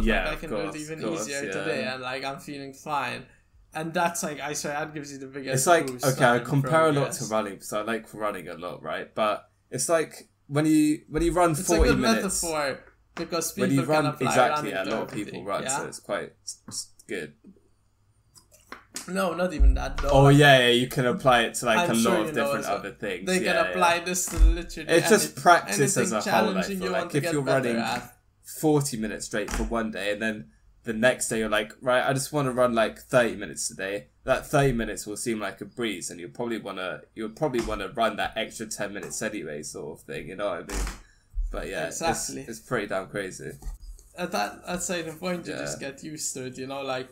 Yeah, 0.00 0.24
like, 0.24 0.32
I 0.32 0.36
can 0.36 0.50
course, 0.50 0.74
do 0.74 0.78
it 0.78 0.82
even 0.84 1.02
course, 1.02 1.22
easier 1.22 1.42
yeah. 1.44 1.52
today, 1.52 1.84
and 1.90 2.02
like 2.02 2.24
I'm 2.24 2.38
feeling 2.38 2.72
fine. 2.72 3.26
And 3.74 3.92
that's 3.92 4.22
like 4.22 4.38
I 4.40 4.52
swear 4.52 4.74
that 4.74 4.94
gives 4.94 5.10
you 5.12 5.18
the 5.18 5.26
biggest. 5.26 5.54
It's 5.54 5.66
like 5.66 5.86
okay, 6.12 6.24
I 6.36 6.38
compare 6.40 6.86
a 6.88 6.92
lot 6.92 7.12
to 7.12 7.24
running 7.24 7.54
because 7.54 7.72
I 7.72 7.82
like 7.82 8.12
running 8.14 8.48
a 8.48 8.54
lot, 8.54 8.82
right? 8.82 9.12
But 9.14 9.48
it's 9.70 9.88
like 9.88 10.28
when 10.46 10.66
you 10.66 11.00
when 11.08 11.22
you 11.22 11.32
run 11.32 11.52
It's 11.52 11.60
a 11.60 11.64
forty 11.64 11.90
good 11.90 11.98
minutes. 11.98 12.42
metaphor 12.42 12.84
because 13.14 13.52
people 13.52 13.68
When 13.68 13.76
you 13.76 13.84
run 13.84 14.06
exactly, 14.20 14.70
yeah, 14.70 14.84
a 14.84 14.92
lot 14.92 15.02
of 15.04 15.10
people 15.12 15.42
run, 15.42 15.62
yeah? 15.64 15.78
so 15.78 15.86
it's 15.86 16.00
quite 16.00 16.32
it's 16.68 16.90
good. 17.08 17.32
No, 19.08 19.34
not 19.34 19.52
even 19.52 19.74
that 19.74 19.96
though. 19.98 20.10
Oh 20.10 20.28
yeah, 20.28 20.58
yeah, 20.60 20.68
you 20.68 20.86
can 20.86 21.06
apply 21.06 21.42
it 21.42 21.54
to 21.54 21.66
like 21.66 21.88
I'm 21.88 21.96
a 21.96 21.98
sure 21.98 22.18
lot 22.18 22.28
of 22.28 22.34
different 22.34 22.66
other 22.66 22.92
things. 22.92 23.26
They 23.26 23.40
can 23.40 23.56
apply 23.56 23.96
yeah. 23.96 24.04
this 24.04 24.26
to 24.26 24.36
literally. 24.38 24.88
It's 24.90 25.08
just 25.08 25.36
practice 25.36 25.96
as 25.96 26.12
a 26.12 26.20
whole. 26.20 26.56
I 26.56 26.62
feel 26.62 26.92
like 26.92 27.14
if 27.14 27.24
you're 27.32 27.42
running 27.42 27.76
at. 27.76 28.16
forty 28.42 28.96
minutes 28.96 29.26
straight 29.26 29.50
for 29.50 29.64
one 29.64 29.90
day, 29.90 30.12
and 30.12 30.22
then 30.22 30.50
the 30.84 30.92
next 30.92 31.28
day 31.28 31.38
you're 31.38 31.48
like, 31.48 31.72
right, 31.80 32.04
I 32.08 32.12
just 32.12 32.32
want 32.32 32.46
to 32.46 32.52
run 32.52 32.74
like 32.74 32.98
thirty 32.98 33.36
minutes 33.36 33.68
today. 33.68 34.06
That 34.24 34.46
thirty 34.46 34.72
minutes 34.72 35.06
will 35.06 35.16
seem 35.16 35.40
like 35.40 35.60
a 35.60 35.64
breeze, 35.64 36.10
and 36.10 36.20
you'll 36.20 36.30
probably 36.30 36.58
wanna 36.58 37.02
you'll 37.14 37.30
probably 37.30 37.60
want 37.60 37.80
to 37.80 37.88
run 37.88 38.16
that 38.16 38.34
extra 38.36 38.66
ten 38.66 38.92
minutes 38.94 39.20
anyway, 39.22 39.62
sort 39.62 39.98
of 39.98 40.04
thing. 40.06 40.28
You 40.28 40.36
know 40.36 40.48
what 40.50 40.70
I 40.70 40.74
mean? 40.76 40.86
But 41.50 41.68
yeah, 41.68 41.86
Exactly. 41.86 42.40
it's, 42.42 42.50
it's 42.50 42.60
pretty 42.60 42.86
damn 42.86 43.08
crazy. 43.08 43.52
At 44.16 44.32
that 44.32 44.60
at 44.66 44.82
certain 44.82 45.16
point, 45.18 45.46
you 45.46 45.52
Yeah. 45.54 45.60
just 45.60 45.80
get 45.80 46.02
used 46.04 46.32
to 46.34 46.46
it. 46.46 46.56
You 46.58 46.66
know, 46.66 46.82
like 46.82 47.08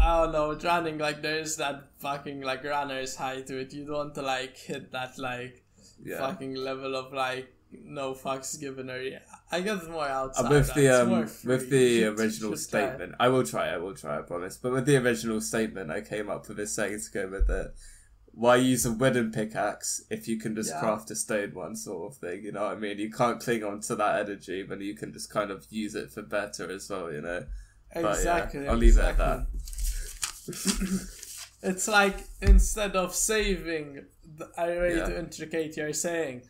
I 0.00 0.22
don't 0.24 0.32
know, 0.32 0.54
running 0.68 0.98
like 0.98 1.22
there's 1.22 1.56
that 1.56 1.84
fucking 1.98 2.42
like 2.42 2.64
runner's 2.64 3.16
high 3.16 3.40
to 3.42 3.58
it. 3.58 3.72
You 3.72 3.84
don't 3.84 3.94
want 3.96 4.14
to 4.14 4.22
like 4.22 4.56
hit 4.56 4.92
that 4.92 5.18
like 5.18 5.62
Yeah. 6.04 6.18
fucking 6.18 6.54
level 6.54 6.94
of 6.96 7.12
like 7.12 7.52
no 7.72 8.14
fucks 8.14 8.58
given 8.58 8.90
or 8.90 9.00
yeah. 9.00 9.18
I 9.50 9.60
guess 9.60 9.86
more 9.88 10.08
outside. 10.08 10.46
Uh, 10.46 10.50
with 10.50 10.74
the 10.74 10.88
um 10.88 11.10
with 11.44 11.70
the 11.70 12.04
original 12.04 12.56
statement, 12.56 13.14
I 13.18 13.28
will 13.28 13.44
try. 13.44 13.68
I 13.68 13.78
will 13.78 13.94
try. 13.94 14.18
I 14.18 14.22
promise. 14.22 14.56
But 14.56 14.72
with 14.72 14.86
the 14.86 14.96
original 14.96 15.40
statement, 15.40 15.90
I 15.90 16.00
came 16.00 16.30
up 16.30 16.48
with 16.48 16.56
this 16.58 16.72
saying 16.74 17.00
to 17.00 17.10
go 17.10 17.28
with 17.28 17.50
it. 17.50 17.74
Why 18.32 18.54
use 18.56 18.86
a 18.86 18.92
wooden 18.92 19.32
pickaxe 19.32 20.02
if 20.10 20.28
you 20.28 20.38
can 20.38 20.54
just 20.54 20.70
Yeah. 20.70 20.78
craft 20.80 21.10
a 21.10 21.16
stone 21.16 21.54
one, 21.54 21.74
sort 21.74 22.12
of 22.12 22.18
thing? 22.18 22.44
You 22.44 22.52
know 22.52 22.62
what 22.66 22.76
I 22.76 22.76
mean? 22.76 22.98
You 22.98 23.10
can't 23.10 23.40
cling 23.40 23.64
on 23.64 23.80
to 23.80 23.96
that 23.96 24.20
energy, 24.20 24.62
but 24.62 24.80
you 24.80 24.94
can 24.94 25.12
just 25.12 25.28
kind 25.28 25.50
of 25.50 25.66
use 25.70 25.96
it 25.96 26.12
for 26.12 26.22
better 26.22 26.70
as 26.70 26.88
well. 26.88 27.12
You 27.12 27.22
know. 27.22 27.44
But, 27.92 28.02
yeah, 28.02 28.10
Exactly. 28.12 28.68
I'll 28.68 28.76
leave 28.76 28.96
it 28.98 29.00
at 29.00 29.10
exactly. 29.12 29.46
it's 31.62 31.88
like 31.88 32.16
instead 32.40 32.96
of 32.96 33.14
saving, 33.14 34.04
the, 34.36 34.48
I 34.56 34.76
ready 34.76 34.96
Yeah. 34.96 35.06
to 35.06 35.18
intricate 35.18 35.76
your 35.76 35.92
saying. 35.92 36.42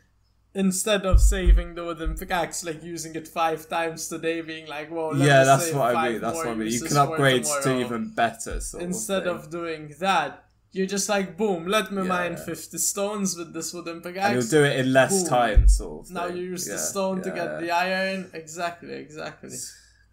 Instead 0.55 1.05
of 1.07 1.21
saving 1.21 1.75
the 1.75 1.85
wooden 1.85 2.17
pickaxe, 2.17 2.65
like 2.65 2.83
using 2.83 3.15
it 3.15 3.29
five 3.29 3.69
times 3.69 4.09
today, 4.09 4.41
being 4.41 4.67
like, 4.67 4.89
"Whoa, 4.91 5.13
yeah, 5.15 5.45
that's 5.45 5.67
save 5.67 5.77
what 5.77 5.95
I 5.95 6.09
mean. 6.11 6.21
That's 6.21 6.37
what 6.37 6.49
I 6.49 6.55
mean. 6.55 6.73
You 6.73 6.81
can 6.81 6.97
upgrade 6.97 7.45
to 7.45 7.81
even 7.81 8.13
better. 8.15 8.61
Sort 8.61 8.83
Instead 8.83 9.27
of, 9.27 9.45
of 9.45 9.51
doing 9.51 9.95
that, 10.01 10.45
you're 10.73 10.87
just 10.87 11.09
like, 11.09 11.37
"Boom, 11.37 11.67
let 11.67 11.93
me 11.93 12.03
Yeah. 12.03 12.09
mine 12.09 12.37
fifty 12.39 12.79
stones 12.79 13.37
with 13.37 13.53
this 13.53 13.73
wooden 13.75 14.01
and 14.05 14.35
you'll 14.35 14.43
do 14.59 14.65
it 14.65 14.81
in 14.81 14.93
less 14.93 15.21
Boom. 15.23 15.29
time, 15.29 15.69
sort 15.69 16.07
of. 16.07 16.13
Now 16.13 16.27
you 16.27 16.43
use 16.55 16.67
Yeah, 16.67 16.75
the 16.75 16.79
stone 16.81 17.23
to 17.23 17.31
get 17.31 17.45
yeah. 17.53 17.61
the 17.61 17.71
iron. 17.71 18.31
Exactly, 18.33 18.95
exactly. 18.95 19.57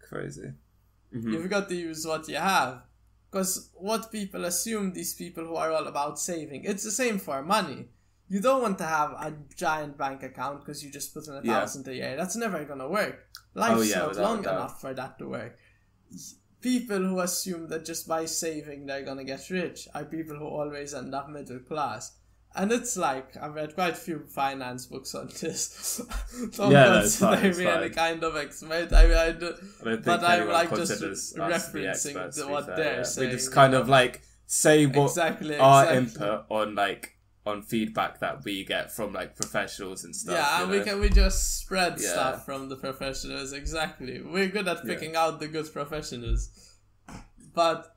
crazy. 0.08 0.52
Mhm. 1.14 1.32
You've 1.32 1.50
got 1.50 1.68
to 1.70 1.74
use 1.74 2.06
what 2.06 2.28
you 2.28 2.36
have. 2.36 2.82
Because 3.36 3.68
what 3.74 4.10
people 4.10 4.46
assume, 4.46 4.94
these 4.94 5.12
people 5.12 5.44
who 5.44 5.56
are 5.56 5.70
all 5.70 5.86
about 5.86 6.18
saving, 6.18 6.64
it's 6.64 6.82
the 6.84 6.90
same 6.90 7.18
for 7.18 7.42
money. 7.42 7.88
you 8.28 8.40
don't 8.40 8.60
want 8.60 8.76
to 8.76 8.84
have 8.84 9.10
a 9.12 9.32
giant 9.54 9.96
bank 9.96 10.20
account 10.24 10.58
because 10.58 10.82
you 10.82 10.90
just 10.90 11.14
put 11.14 11.28
in 11.28 11.34
a 11.34 11.42
Yeah. 11.44 11.60
thousand 11.60 11.86
a 11.86 11.94
year. 11.94 12.16
That's 12.16 12.34
never 12.34 12.64
gonna 12.64 12.88
work. 12.88 13.16
Life's 13.54 13.78
Oh, 13.78 13.82
yeah, 13.82 13.98
not 14.06 14.16
long 14.16 14.38
enough 14.40 14.80
for 14.80 14.92
that 14.94 15.16
to 15.20 15.28
work. 15.28 15.56
People 16.60 16.98
who 17.08 17.20
assume 17.20 17.68
that 17.68 17.84
just 17.84 18.08
by 18.08 18.24
saving 18.24 18.86
they're 18.86 19.04
gonna 19.04 19.22
get 19.22 19.48
rich 19.50 19.86
are 19.94 20.04
people 20.16 20.36
who 20.40 20.46
always 20.60 20.92
end 20.92 21.14
up 21.14 21.28
middle 21.28 21.60
class. 21.60 22.16
And 22.58 22.72
it's 22.72 22.96
like 22.96 23.36
I've 23.36 23.54
read 23.54 23.74
quite 23.74 23.92
a 23.92 23.96
few 23.96 24.20
finance 24.28 24.86
books 24.86 25.14
on 25.14 25.26
this. 25.40 26.00
don't 26.56 26.70
Yeah, 26.72 26.84
no, 26.88 26.98
it's 27.00 27.18
fine, 27.18 27.44
it's 27.44 27.58
me 27.58 27.66
any 27.66 27.88
fine. 27.88 27.94
kind 27.94 28.24
of 28.24 28.34
expert. 28.36 28.92
I 28.94 29.06
mean, 29.06 29.16
I 29.16 29.32
do, 29.32 29.46
I 29.46 29.84
don't 29.84 29.84
think 29.84 30.04
but 30.04 30.24
I'm 30.24 30.48
like 30.48 30.70
just 30.74 31.02
referencing 31.36 31.86
experts, 31.90 32.36
the- 32.36 32.44
to 32.44 32.48
what 32.50 32.66
fair, 32.66 32.76
they're 32.76 32.96
yeah. 32.96 33.02
saying, 33.02 33.28
We 33.30 33.36
just 33.36 33.52
kind 33.52 33.74
of 33.74 33.88
like 33.88 34.22
say 34.46 34.86
what 34.86 35.06
exactly 35.10 35.58
our 35.58 35.82
exactly. 35.84 35.98
input 36.26 36.46
on 36.50 36.74
like 36.74 37.12
on 37.44 37.62
feedback 37.62 38.20
that 38.20 38.42
we 38.44 38.64
get 38.64 38.90
from 38.90 39.12
like 39.12 39.36
professionals 39.36 40.04
and 40.04 40.16
stuff. 40.16 40.36
Yeah, 40.36 40.62
and 40.62 40.70
we 40.70 40.78
know? 40.78 40.84
can 40.84 41.00
we 41.00 41.10
just 41.10 41.60
spread 41.60 41.94
Yeah. 42.00 42.08
stuff 42.08 42.44
from 42.46 42.68
the 42.70 42.76
professionals. 42.76 43.52
Exactly, 43.52 44.22
we're 44.22 44.48
good 44.48 44.66
at 44.66 44.84
picking 44.84 45.14
out 45.14 45.40
the 45.40 45.48
good 45.48 45.70
professionals. 45.72 46.50
But 47.54 47.94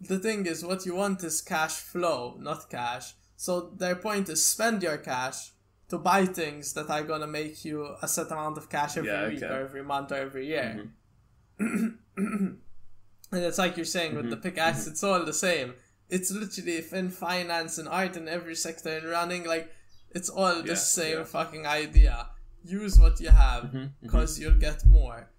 the 0.00 0.18
thing 0.18 0.46
is, 0.46 0.64
what 0.64 0.84
you 0.86 0.94
want 0.94 1.24
is 1.24 1.40
cash 1.40 1.72
flow, 1.76 2.36
not 2.38 2.68
cash. 2.70 3.14
So 3.44 3.70
their 3.82 3.94
point 3.94 4.28
is 4.28 4.44
spend 4.44 4.82
your 4.82 4.98
cash 4.98 5.52
to 5.90 5.96
buy 5.96 6.26
things 6.26 6.72
that 6.74 6.90
are 6.90 7.04
gonna 7.04 7.26
make 7.40 7.64
you 7.64 7.76
a 8.02 8.08
set 8.08 8.30
amount 8.32 8.58
of 8.58 8.68
cash 8.68 8.96
every 8.96 9.10
Yeah, 9.10 9.28
week 9.28 9.42
okay. 9.42 9.46
or 9.54 9.60
every 9.68 9.84
month 9.84 10.10
or 10.12 10.16
every 10.16 10.46
year. 10.54 10.90
Mhm. 11.60 11.98
And 13.30 13.44
it's 13.44 13.58
like 13.58 13.76
you're 13.76 13.84
saying 13.96 14.16
with 14.16 14.30
the 14.30 14.36
pickaxe, 14.38 14.86
it's 14.86 15.04
all 15.04 15.22
the 15.24 15.34
same. 15.34 15.74
It's 16.08 16.30
literally 16.30 16.76
if 16.78 16.92
in 16.94 17.10
finance 17.10 17.76
and 17.78 17.86
art 17.86 18.16
and 18.16 18.26
every 18.28 18.54
sector 18.54 18.90
in 18.98 19.04
running, 19.04 19.44
like 19.44 19.70
it's 20.10 20.30
all 20.30 20.62
the 20.62 20.76
same 20.76 21.18
yeah. 21.18 21.24
fucking 21.24 21.66
idea. 21.66 22.30
Use 22.64 22.98
what 22.98 23.20
you 23.20 23.28
have 23.28 23.64
Mhm, 23.64 23.72
mhm. 23.74 23.90
because 24.02 24.40
you'll 24.40 24.58
get 24.68 24.84
more. 24.86 25.30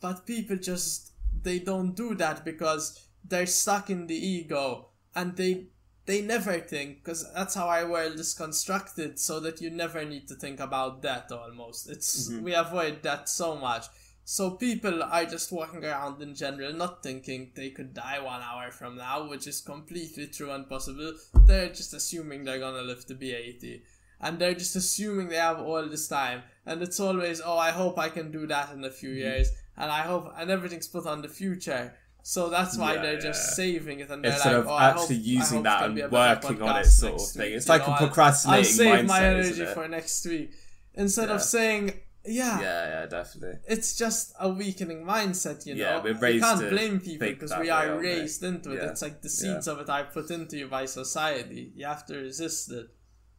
But 0.00 0.26
people 0.26 0.56
just 0.56 1.12
they 1.42 1.58
don't 1.58 1.94
do 2.04 2.14
that 2.16 2.44
because 2.44 2.84
they're 3.24 3.46
stuck 3.46 3.88
in 3.90 4.06
the 4.06 4.14
ego 4.36 4.90
and 5.14 5.34
they 5.36 5.68
they 6.06 6.20
never 6.20 6.58
think 6.58 7.02
because 7.04 7.30
that's 7.32 7.54
how 7.54 7.68
our 7.68 7.88
world 7.88 8.14
is 8.18 8.34
constructed 8.34 9.18
so 9.18 9.38
that 9.40 9.60
you 9.60 9.70
never 9.70 10.04
need 10.04 10.26
to 10.28 10.34
think 10.34 10.58
about 10.60 11.02
that 11.02 11.30
almost. 11.30 11.88
It's 11.88 12.28
Mhm. 12.28 12.42
we 12.42 12.54
avoid 12.54 13.02
that 13.02 13.28
so 13.28 13.54
much. 13.56 13.86
So 14.24 14.52
people 14.52 15.02
are 15.02 15.24
just 15.24 15.50
walking 15.52 15.84
around 15.84 16.22
in 16.22 16.34
general 16.34 16.72
not 16.72 17.02
thinking 17.02 17.52
they 17.54 17.70
could 17.70 17.92
die 17.94 18.20
one 18.20 18.40
hour 18.42 18.70
from 18.70 18.96
now 18.96 19.28
which 19.28 19.46
is 19.46 19.60
completely 19.60 20.26
true 20.28 20.50
and 20.50 20.68
possible. 20.68 21.12
They're 21.46 21.68
just 21.80 21.92
assuming 21.94 22.44
they're 22.44 22.60
gonna 22.66 22.82
live 22.82 23.04
to 23.06 23.14
be 23.14 23.32
80 23.34 23.84
and 24.20 24.38
they're 24.38 24.54
just 24.54 24.76
assuming 24.76 25.28
they 25.28 25.36
have 25.36 25.58
all 25.60 25.86
this 25.88 26.06
time. 26.08 26.42
And 26.66 26.82
it's 26.82 27.00
always 27.00 27.40
oh 27.40 27.58
i 27.58 27.70
hope 27.70 27.98
i 27.98 28.08
can 28.08 28.30
do 28.30 28.46
that 28.46 28.72
in 28.72 28.84
a 28.84 28.90
few 28.90 29.10
years. 29.10 29.48
And 29.76 29.90
i 29.90 30.02
hope 30.02 30.32
and 30.36 30.50
everything's 30.50 30.88
put 30.88 31.06
on 31.06 31.22
the 31.22 31.28
future 31.28 31.94
so 32.22 32.48
that's 32.50 32.76
why 32.78 32.94
Yeah, 32.94 33.02
they're 33.02 33.20
just 33.20 33.50
yeah. 33.50 33.54
saving 33.54 34.00
it 34.00 34.10
and 34.10 34.24
they're 34.24 34.32
Instead 34.32 34.52
like, 34.56 34.64
of 34.64 34.68
oh, 34.68 34.78
actually 34.78 35.16
hope- 35.16 35.24
using 35.26 35.62
that 35.64 35.82
and 35.84 36.12
working 36.12 36.62
on 36.62 36.76
it, 36.80 36.84
sort 36.86 37.14
of 37.20 37.28
thing. 37.28 37.42
week, 37.46 37.54
It's 37.56 37.66
you 37.66 37.72
like 37.72 37.86
know, 37.86 37.94
a 37.94 37.98
procrastinating 37.98 38.58
I'll 38.66 38.96
save 38.98 39.06
my 39.06 39.24
energy 39.24 39.64
for 39.66 39.88
next 39.88 40.24
week 40.26 40.52
instead 40.94 41.28
Yeah. 41.28 41.34
of 41.34 41.42
saying 41.42 42.00
yeah, 42.24 42.60
Yeah, 42.60 42.88
yeah, 43.00 43.06
definitely. 43.06 43.58
it's 43.66 43.96
just 43.98 44.32
a 44.38 44.48
weakening 44.48 45.04
mindset 45.04 45.66
you 45.66 45.74
know 45.74 45.80
Yeah, 45.80 46.02
we're 46.02 46.28
you 46.28 46.40
can't 46.40 46.70
blame 46.70 47.00
people 47.00 47.28
because 47.28 47.52
we 47.58 47.68
are 47.68 47.88
aren't 47.88 48.00
raised 48.00 48.44
into 48.44 48.70
it 48.72 48.82
it's 48.90 49.02
like 49.02 49.22
the 49.22 49.28
seeds 49.28 49.66
of 49.66 49.80
it 49.80 49.88
are 49.90 50.04
put 50.04 50.30
into 50.30 50.56
you 50.58 50.68
by 50.68 50.84
society 50.86 51.72
you 51.74 51.84
have 51.86 52.06
to 52.06 52.16
resist 52.18 52.70
it 52.70 52.86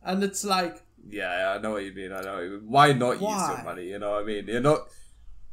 and 0.03 0.21
it's 0.23 0.43
like 0.43 0.83
Yeah, 1.09 1.31
yeah, 1.39 1.49
I 1.53 1.61
know 1.61 1.71
what 1.71 1.83
you 1.85 1.93
mean. 1.93 2.11
I 2.11 2.21
know. 2.21 2.33
What 2.35 2.43
you 2.43 2.49
mean. 2.59 2.69
Why 2.69 2.93
not 2.93 3.11
use 3.13 3.21
Why? 3.21 3.53
your 3.55 3.63
money? 3.63 3.85
You 3.91 3.99
know 3.99 4.11
what 4.11 4.21
I 4.23 4.25
mean? 4.25 4.47
You're 4.47 4.61
not. 4.61 4.87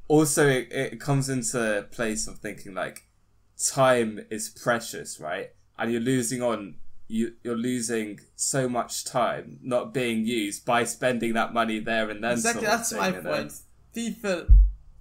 Also, 0.09 0.49
it, 0.49 0.68
it 0.72 1.01
comes 1.01 1.28
into 1.28 1.87
place 1.91 2.26
of 2.28 2.39
thinking 2.39 2.74
like 2.74 3.03
time 3.68 4.20
is 4.30 4.48
precious, 4.48 5.20
right? 5.20 5.50
And 5.78 5.92
you're 5.92 6.00
losing 6.00 6.42
on 6.42 6.76
you. 7.08 7.34
You're 7.42 7.56
losing 7.56 8.20
so 8.36 8.68
much 8.68 9.04
time 9.04 9.58
not 9.62 9.92
being 9.92 10.24
used 10.24 10.64
by 10.64 10.84
spending 10.84 11.34
that 11.34 11.52
money 11.52 11.78
there 11.80 12.11
and 12.11 12.22
then. 12.22 12.32
exactly 12.32 12.62
sort 12.62 12.72
of 12.72 12.78
that's 12.78 12.90
thing, 12.90 12.98
my 12.98 13.08
you 13.08 13.22
know? 13.22 13.30
point 13.30 13.52
people 13.92 14.46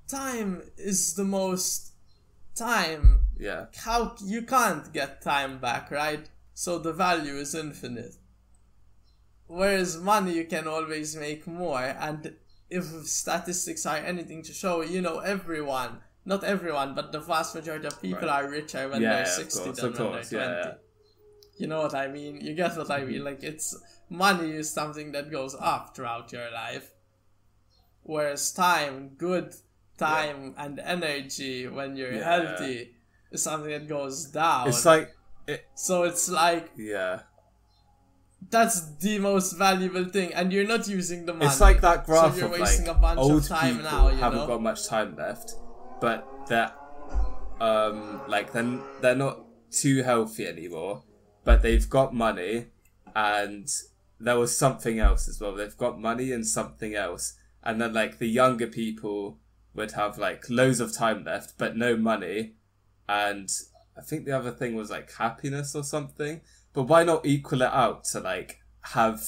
time 0.07 0.63
is 0.77 1.13
the 1.15 1.23
most 1.23 1.93
time 2.55 3.25
Yeah, 3.37 3.65
how 3.77 4.15
you 4.23 4.41
can't 4.41 4.91
get 4.91 5.21
time 5.21 5.59
back, 5.59 5.91
right? 5.91 6.27
So 6.53 6.79
the 6.79 6.91
value 6.93 7.35
is 7.35 7.55
infinite. 7.55 8.15
Whereas 9.47 9.97
money 9.97 10.33
you 10.33 10.45
can 10.45 10.67
always 10.67 11.15
make 11.15 11.47
more, 11.47 11.81
and 11.81 12.35
if 12.69 12.83
statistics 13.05 13.85
are 13.85 13.97
anything 13.97 14.43
to 14.43 14.53
show, 14.53 14.81
you 14.81 15.01
know, 15.01 15.19
everyone, 15.19 16.01
not 16.25 16.43
everyone, 16.43 16.93
but 16.95 17.11
the 17.11 17.19
vast 17.19 17.55
majority 17.55 17.87
of 17.87 18.01
people 18.01 18.27
Right. 18.27 18.43
are 18.45 18.49
richer 18.49 18.87
when 18.89 19.01
Yeah, 19.01 19.15
they're 19.15 19.25
60 19.25 19.63
course, 19.63 19.77
than 19.79 19.91
when 19.93 19.97
course, 20.11 20.29
they're 20.29 20.45
20. 20.45 20.69
yeah. 20.69 20.73
You 21.57 21.67
know 21.67 21.81
what 21.81 21.95
I 21.95 22.07
mean? 22.07 22.39
You 22.41 22.53
get 22.55 22.77
what 22.77 22.89
I 22.91 23.03
mean? 23.03 23.15
Mm-hmm. 23.15 23.25
Like, 23.25 23.43
it's 23.43 23.75
money 24.09 24.51
is 24.51 24.71
something 24.71 25.11
that 25.13 25.29
goes 25.31 25.55
up 25.59 25.95
throughout 25.95 26.31
your 26.31 26.49
life, 26.51 26.91
whereas 28.03 28.51
time, 28.51 29.09
good 29.17 29.53
time, 29.97 30.55
and 30.57 30.79
energy 30.79 31.67
when 31.67 31.95
you're 31.97 32.13
Yeah. 32.13 32.23
healthy 32.23 32.95
is 33.31 33.43
something 33.43 33.69
that 33.71 33.87
goes 33.87 34.25
down. 34.25 34.67
it's 34.69 34.85
like 34.85 35.13
it, 35.47 35.65
So 35.75 36.03
it's 36.03 36.29
like 36.29 36.71
yeah. 36.77 37.21
that's 38.49 38.95
the 38.97 39.19
most 39.19 39.53
valuable 39.53 40.05
thing, 40.05 40.33
and 40.33 40.53
you're 40.53 40.67
not 40.67 40.87
using 40.87 41.25
the 41.25 41.33
money. 41.33 41.45
It's 41.47 41.59
like 41.59 41.81
that 41.81 42.05
graph 42.05 42.33
so 42.33 42.37
you're 42.39 42.45
of 42.53 42.59
wasting 42.59 42.87
like 42.87 42.95
a 42.95 42.99
bunch 42.99 43.19
old 43.19 43.41
of 43.41 43.47
time 43.47 43.77
people 43.77 43.91
now. 43.91 44.09
You 44.09 44.15
haven't 44.17 44.39
know, 44.39 44.47
got 44.47 44.61
much 44.61 44.87
time 44.87 45.15
left, 45.17 45.53
but 45.99 46.27
that 46.47 46.75
um 47.61 48.21
like 48.27 48.51
then 48.53 48.81
they're 49.01 49.15
not 49.15 49.39
too 49.71 50.03
healthy 50.03 50.47
anymore, 50.47 51.03
but 51.43 51.61
they've 51.61 51.89
got 51.89 52.13
money, 52.13 52.67
and 53.15 53.67
there 54.19 54.37
was 54.39 54.57
something 54.57 54.99
else 54.99 55.27
as 55.27 55.39
well. 55.39 55.55
They've 55.55 55.77
got 55.77 55.99
money 55.99 56.31
and 56.31 56.45
something 56.45 56.95
else, 56.95 57.33
and 57.63 57.81
then 57.81 57.93
like 57.93 58.17
the 58.17 58.27
younger 58.27 58.67
people 58.67 59.37
would 59.75 59.91
have 59.91 60.17
like 60.17 60.49
loads 60.49 60.79
of 60.79 60.93
time 60.93 61.23
left 61.23 61.57
but 61.57 61.77
no 61.77 61.95
money, 61.95 62.53
and 63.07 63.49
I 63.97 64.01
think 64.01 64.25
the 64.25 64.31
other 64.31 64.51
thing 64.51 64.75
was 64.75 64.89
like 64.89 65.13
happiness 65.13 65.75
or 65.75 65.83
something. 65.83 66.41
But 66.73 66.83
why 66.83 67.03
not 67.03 67.25
equal 67.25 67.61
it 67.61 67.71
out 67.71 68.05
to 68.05 68.19
like 68.19 68.59
have 68.81 69.21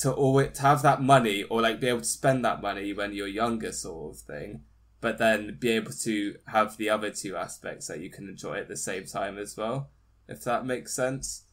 to 0.00 0.12
always 0.12 0.52
to 0.58 0.62
have 0.62 0.82
that 0.82 1.02
money 1.02 1.42
or 1.44 1.62
like 1.62 1.80
be 1.80 1.88
able 1.88 2.00
to 2.00 2.04
spend 2.04 2.44
that 2.44 2.60
money 2.60 2.92
when 2.92 3.14
you're 3.14 3.26
younger 3.26 3.72
sort 3.72 4.14
of 4.14 4.20
thing 4.20 4.62
but 5.06 5.18
then 5.18 5.56
be 5.60 5.70
able 5.70 5.92
to 5.92 6.34
have 6.48 6.76
the 6.78 6.90
other 6.90 7.12
two 7.12 7.36
aspects 7.36 7.86
that 7.86 8.00
you 8.00 8.10
can 8.10 8.28
enjoy 8.28 8.56
at 8.58 8.66
the 8.66 8.76
same 8.76 9.04
time 9.06 9.38
as 9.38 9.56
well 9.56 9.88
if 10.28 10.42
that 10.42 10.66
makes 10.66 10.92
sense 10.92 11.44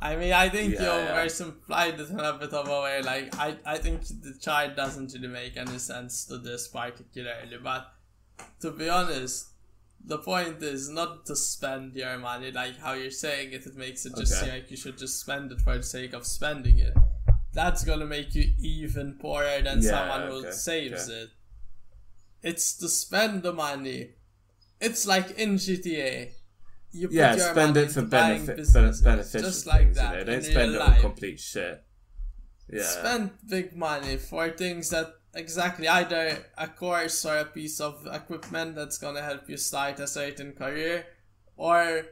I 0.00 0.14
mean, 0.14 0.32
I 0.32 0.48
think 0.48 0.74
Yeah, 0.74 0.80
you 0.82 1.04
yeah. 1.06 1.16
oversimplified 1.16 1.98
it 1.98 2.10
in 2.10 2.20
a 2.20 2.32
bit 2.34 2.52
of 2.52 2.68
a 2.68 2.80
way. 2.82 3.02
Like, 3.02 3.36
I, 3.36 3.56
I 3.66 3.78
think 3.78 4.02
the 4.06 4.34
child 4.40 4.76
doesn't 4.76 5.12
really 5.14 5.26
make 5.26 5.56
any 5.56 5.78
sense 5.78 6.24
to 6.26 6.38
this 6.38 6.68
particularly. 6.68 7.56
But 7.60 7.84
to 8.60 8.70
be 8.70 8.88
honest, 8.88 9.48
the 10.04 10.18
point 10.18 10.62
is 10.62 10.88
not 10.88 11.26
to 11.26 11.34
spend 11.34 11.96
your 11.96 12.16
money 12.18 12.52
like 12.52 12.76
how 12.78 12.92
you're 12.92 13.10
saying 13.10 13.52
it. 13.52 13.66
It 13.66 13.74
makes 13.74 14.06
it 14.06 14.14
just 14.16 14.32
Okay. 14.34 14.42
seem 14.44 14.54
like 14.54 14.70
you 14.70 14.76
should 14.76 14.98
just 14.98 15.18
spend 15.18 15.50
it 15.50 15.60
for 15.62 15.76
the 15.76 15.82
sake 15.82 16.12
of 16.12 16.24
spending 16.24 16.78
it. 16.78 16.94
That's 17.58 17.82
gonna 17.84 18.06
make 18.06 18.34
you 18.38 18.44
even 18.60 19.06
poorer 19.22 19.60
than 19.66 19.78
Yeah, 19.82 19.90
someone 19.94 20.22
who 20.28 20.36
okay, 20.46 20.50
saves 20.52 21.04
okay. 21.10 21.20
it. 21.22 21.30
It's 22.50 22.66
to 22.80 22.88
spend 22.88 23.42
the 23.42 23.52
money. 23.52 24.00
It's 24.80 25.06
like 25.06 25.28
in 25.44 25.50
GTA. 25.64 26.12
You 26.92 27.08
put 27.08 27.14
yeah 27.20 27.34
your 27.34 27.50
spend 27.52 27.76
it 27.76 27.90
for 27.90 28.02
buying 28.02 28.46
benefit 28.46 29.42
just 29.48 29.66
like 29.66 29.92
that. 29.94 30.12
you 30.12 30.18
know? 30.18 30.24
don't 30.24 30.42
spend 30.42 30.74
it 30.76 30.80
on 30.80 31.00
complete 31.00 31.38
shit 31.38 31.76
yeah 32.70 32.82
Spend 32.82 33.30
big 33.56 33.76
money 33.76 34.16
for 34.16 34.50
things 34.50 34.90
that 34.90 35.08
exactly 35.34 35.86
either 35.88 36.24
a 36.56 36.68
course 36.68 37.18
or 37.24 37.36
a 37.38 37.44
piece 37.44 37.80
of 37.80 38.06
equipment 38.20 38.74
that's 38.74 38.98
gonna 38.98 39.22
help 39.22 39.48
you 39.50 39.56
start 39.56 40.00
a 40.00 40.06
certain 40.06 40.52
career, 40.52 41.06
or 41.56 42.04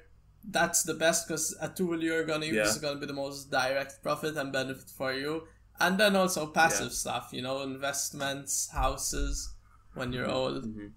that's 0.49 0.82
the 0.84 0.94
best 0.94 1.26
because 1.26 1.57
a 1.61 1.68
tool 1.68 2.03
you're 2.03 2.24
gonna 2.24 2.47
use 2.47 2.55
Yeah. 2.57 2.68
is 2.68 2.78
gonna 2.78 3.01
be 3.01 3.07
the 3.07 3.12
most 3.12 3.51
direct 3.51 4.03
profit 4.03 4.36
and 4.36 4.53
benefit 4.53 4.88
for 4.90 5.12
you. 5.12 5.47
And 5.80 5.99
then 5.99 6.16
also 6.16 6.47
passive 6.47 6.86
Yeah. 6.92 7.03
stuff, 7.05 7.28
you 7.32 7.42
know, 7.42 7.62
investments, 7.62 8.68
houses 8.70 9.55
when 9.94 10.12
you're 10.12 10.30
old. 10.30 10.64
Mhm. 10.64 10.92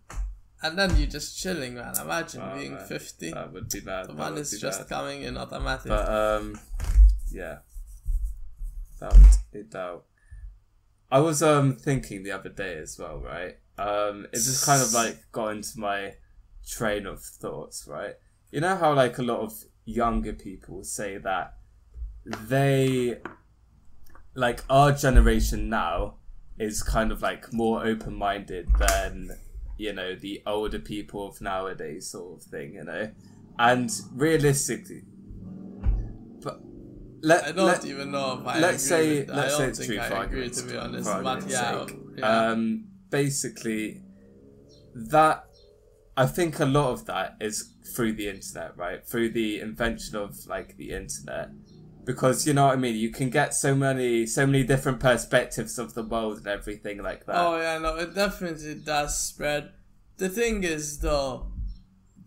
And 0.62 0.78
then 0.78 0.95
you're 0.97 1.08
just 1.10 1.38
chilling, 1.38 1.76
man. 1.76 1.97
Imagine 2.00 2.41
Oh, 2.41 2.56
being 2.58 2.74
man. 2.76 2.86
50. 2.88 3.32
that 3.32 3.52
would 3.54 3.70
be 3.70 3.80
bad 3.80 4.08
the 4.10 4.14
that 4.14 4.38
is 4.38 4.52
just 4.60 4.80
bad. 4.82 4.89
coming 4.89 5.22
in 5.24 5.38
automatic. 5.38 5.88
But 5.88 6.08
um, 6.10 6.60
yeah, 7.32 7.60
that 9.00 9.16
it 9.54 9.70
doubt. 9.72 10.06
I 11.12 11.20
was 11.20 11.41
um 11.41 11.76
thinking 11.76 12.24
the 12.24 12.32
other 12.32 12.50
day 12.50 12.78
as 12.78 12.97
well, 13.00 13.20
right? 13.20 13.58
Um, 13.78 14.26
it 14.32 14.36
just 14.36 14.66
kind 14.66 14.82
of 14.82 14.93
like 14.93 15.32
got 15.32 15.50
into 15.50 15.80
my 15.80 16.16
train 16.68 17.06
of 17.06 17.24
thoughts, 17.24 17.88
right? 17.88 18.16
You 18.52 18.62
know 18.62 18.76
how 18.76 18.93
like 18.93 19.18
a 19.18 19.24
lot 19.24 19.39
of 19.41 19.54
younger 19.86 20.34
people 20.34 20.84
say 20.84 21.18
that 21.18 21.56
they 22.26 23.18
like 24.34 24.64
our 24.70 24.91
generation 24.91 25.70
now 25.70 26.16
is 26.58 26.84
kind 26.84 27.12
of 27.12 27.22
like 27.22 27.52
more 27.54 27.86
open 27.86 28.16
minded 28.16 28.68
than 28.78 29.32
you 29.78 29.93
know 29.93 30.16
the 30.16 30.41
older 30.45 30.80
people 30.80 31.28
of 31.28 31.41
nowadays 31.41 32.08
sort 32.08 32.38
of 32.38 32.43
thing 32.43 32.74
you 32.74 32.84
know? 32.84 33.12
And 33.58 33.91
realistically 34.14 35.04
but 36.41 36.62
let, 37.22 37.43
I 37.45 37.52
don't 37.52 37.68
let, 37.68 37.86
even 37.86 38.12
know 38.12 38.41
let's 38.45 38.84
say 38.84 39.26
let's 39.26 39.56
I 39.56 39.58
say 39.58 39.68
it's 39.68 39.86
true 39.86 40.00
I 40.00 40.24
agree 40.24 40.50
to 40.50 40.64
be 40.64 40.78
honest, 40.78 41.06
but 41.06 41.50
yeah, 41.50 41.86
yeah. 42.16 42.50
Um, 42.50 42.86
basically, 43.10 44.02
that 44.95 45.49
I 46.24 46.26
think 46.26 46.60
a 46.60 46.66
lot 46.66 46.90
of 46.92 47.06
that 47.06 47.38
is 47.40 47.58
through 47.96 48.14
the 48.14 48.28
internet, 48.28 48.76
right? 48.76 49.02
Through 49.08 49.30
the 49.30 49.62
invention 49.62 50.18
of 50.18 50.36
like 50.48 50.76
the 50.76 50.92
internet, 50.92 51.48
because 52.04 52.46
you 52.46 52.54
know 52.54 52.66
what 52.66 52.74
I 52.74 52.82
mean. 52.86 52.96
You 52.96 53.10
can 53.10 53.30
get 53.30 53.54
so 53.54 53.74
many, 53.74 54.26
so 54.26 54.46
many 54.46 54.64
different 54.66 55.00
perspectives 55.00 55.80
of 55.80 55.94
the 55.94 56.04
world 56.04 56.40
and 56.40 56.48
everything 56.48 56.98
like 57.02 57.26
that. 57.26 57.38
Oh 57.38 57.56
yeah, 57.58 57.78
no, 57.78 57.96
it 57.96 58.14
definitely 58.14 58.76
does 58.76 59.18
spread. 59.18 59.72
The 60.18 60.28
thing 60.28 60.64
is 60.66 61.00
though, 61.00 61.54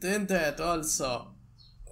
the 0.00 0.14
internet 0.14 0.58
also, 0.58 1.34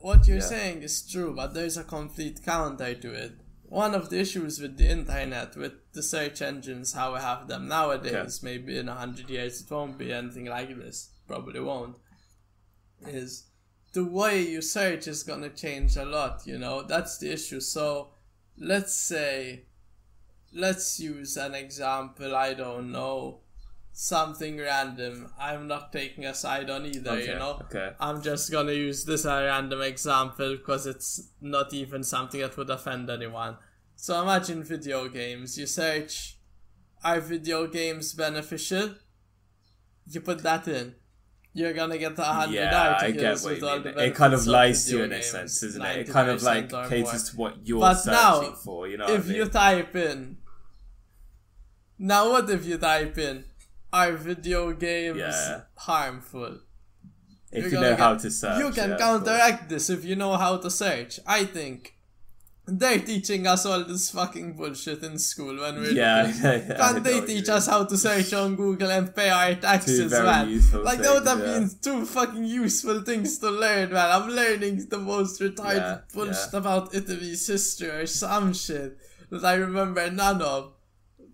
what 0.00 0.26
you're 0.26 0.38
Yeah. 0.38 0.54
saying 0.54 0.82
is 0.82 1.02
true, 1.06 1.34
but 1.36 1.52
there's 1.52 1.76
a 1.76 1.84
complete 1.84 2.42
counter 2.42 2.94
to 2.94 3.12
it. 3.12 3.32
One 3.70 3.94
of 3.94 4.10
the 4.10 4.18
issues 4.18 4.60
with 4.60 4.78
the 4.78 4.90
internet, 4.90 5.56
with 5.56 5.92
the 5.92 6.02
search 6.02 6.42
engines, 6.42 6.92
how 6.92 7.14
we 7.14 7.20
have 7.20 7.46
them 7.46 7.68
nowadays, 7.68 8.42
maybe 8.42 8.76
in 8.76 8.88
a 8.88 8.96
hundred 8.96 9.30
years 9.30 9.60
it 9.60 9.70
won't 9.70 9.96
be 9.96 10.12
anything 10.12 10.46
like 10.46 10.76
this, 10.76 11.10
probably 11.28 11.60
won't, 11.60 11.96
is 13.06 13.44
the 13.92 14.04
way 14.04 14.42
you 14.42 14.60
search 14.60 15.06
is 15.06 15.22
gonna 15.22 15.50
change 15.50 15.96
a 15.96 16.04
lot, 16.04 16.42
you 16.46 16.58
know? 16.58 16.82
That's 16.82 17.18
the 17.18 17.32
issue. 17.32 17.60
So, 17.60 18.08
let's 18.58 18.92
say, 18.92 19.66
let's 20.52 20.98
use 20.98 21.36
an 21.36 21.54
example, 21.54 22.34
I 22.34 22.54
don't 22.54 22.90
know, 22.90 23.38
something 23.92 24.58
random. 24.58 25.30
I'm 25.38 25.66
not 25.66 25.92
taking 25.92 26.24
a 26.24 26.34
side 26.34 26.70
on 26.70 26.86
either, 26.86 27.10
okay, 27.12 27.26
you 27.26 27.34
know? 27.34 27.58
okay. 27.62 27.90
I'm 28.00 28.22
just 28.22 28.50
gonna 28.50 28.72
use 28.72 29.04
this 29.04 29.24
a 29.24 29.42
random 29.44 29.82
example 29.82 30.56
because 30.56 30.86
it's 30.86 31.30
not 31.40 31.72
even 31.74 32.02
something 32.02 32.40
that 32.40 32.56
would 32.56 32.70
offend 32.70 33.10
anyone. 33.10 33.56
So 33.96 34.20
imagine 34.22 34.64
video 34.64 35.08
games. 35.08 35.58
You 35.58 35.66
search, 35.66 36.38
are 37.04 37.20
video 37.20 37.66
games 37.66 38.14
beneficial? 38.14 38.94
You 40.06 40.20
put 40.20 40.42
that 40.42 40.66
in. 40.68 40.94
You're 41.52 41.72
gonna 41.72 41.98
get 41.98 42.16
a 42.18 42.22
hundred 42.22 42.54
Yeah, 42.54 42.96
I 43.00 43.10
get 43.10 43.40
what 43.40 43.60
you 43.60 43.84
mean. 43.84 43.98
It 43.98 44.14
kind 44.14 44.34
of 44.34 44.46
lies 44.46 44.86
to 44.86 44.98
you 44.98 45.02
in 45.02 45.12
a 45.12 45.22
sense, 45.22 45.62
isn't 45.64 45.84
it? 45.84 46.08
It 46.08 46.08
kind 46.08 46.30
of 46.30 46.42
like 46.42 46.70
caters 46.88 47.30
to 47.30 47.36
what 47.36 47.66
you're 47.66 47.80
But 47.80 47.94
searching 47.94 48.50
now, 48.50 48.52
for. 48.52 48.86
You 48.86 48.98
know, 48.98 49.08
if 49.08 49.24
I 49.24 49.28
mean? 49.28 49.36
you 49.36 49.44
type 49.46 49.96
in 49.96 50.36
now 51.98 52.30
what 52.30 52.48
if 52.48 52.64
you 52.64 52.78
type 52.78 53.18
in 53.18 53.44
are 53.92 54.12
video 54.12 54.72
games 54.72 55.18
Yeah. 55.18 55.60
harmful 55.76 56.58
if 57.52 57.64
you're 57.64 57.64
you 57.64 57.70
gonna 57.72 57.90
know 57.90 57.96
how 57.96 58.14
to 58.16 58.30
search, 58.30 58.58
you 58.58 58.70
can 58.70 58.90
yeah, 58.90 58.96
counteract 58.98 59.68
this 59.68 59.90
if 59.90 60.04
you 60.04 60.14
know 60.16 60.36
how 60.36 60.56
to 60.56 60.70
search 60.70 61.18
i 61.26 61.44
think 61.44 61.96
they're 62.66 63.00
teaching 63.00 63.46
us 63.48 63.66
all 63.66 63.82
this 63.84 64.10
fucking 64.10 64.52
bullshit 64.52 65.02
in 65.02 65.18
school 65.18 65.58
when 65.60 65.76
we're 65.76 65.90
Yeah, 65.90 66.32
yeah, 66.42 66.54
yeah, 66.68 66.76
Can't 66.76 67.02
they 67.02 67.20
teach 67.22 67.48
us 67.48 67.66
how 67.66 67.84
to 67.84 67.96
search 67.96 68.32
on 68.32 68.54
Google 68.54 68.90
and 68.90 69.12
pay 69.14 69.28
our 69.30 69.54
taxes, 69.56 70.12
man? 70.12 70.60
Like 70.84 71.00
that 71.00 71.14
would 71.14 71.26
have 71.26 71.38
been 71.40 71.68
two 71.82 72.06
fucking 72.06 72.44
useful 72.44 73.00
things 73.02 73.38
to 73.38 73.50
learn, 73.50 73.92
man. 73.92 74.10
I'm 74.22 74.28
learning 74.28 74.86
the 74.88 74.98
most 74.98 75.40
retarded 75.40 75.76
Yeah, 75.78 75.98
bullshit 76.14 76.54
about 76.54 76.94
Italy's 76.94 77.44
history 77.46 77.88
or 77.88 78.06
some 78.06 78.52
shit 78.52 78.96
that 79.30 79.44
I 79.44 79.54
remember 79.54 80.08
none 80.10 80.40
of. 80.42 80.72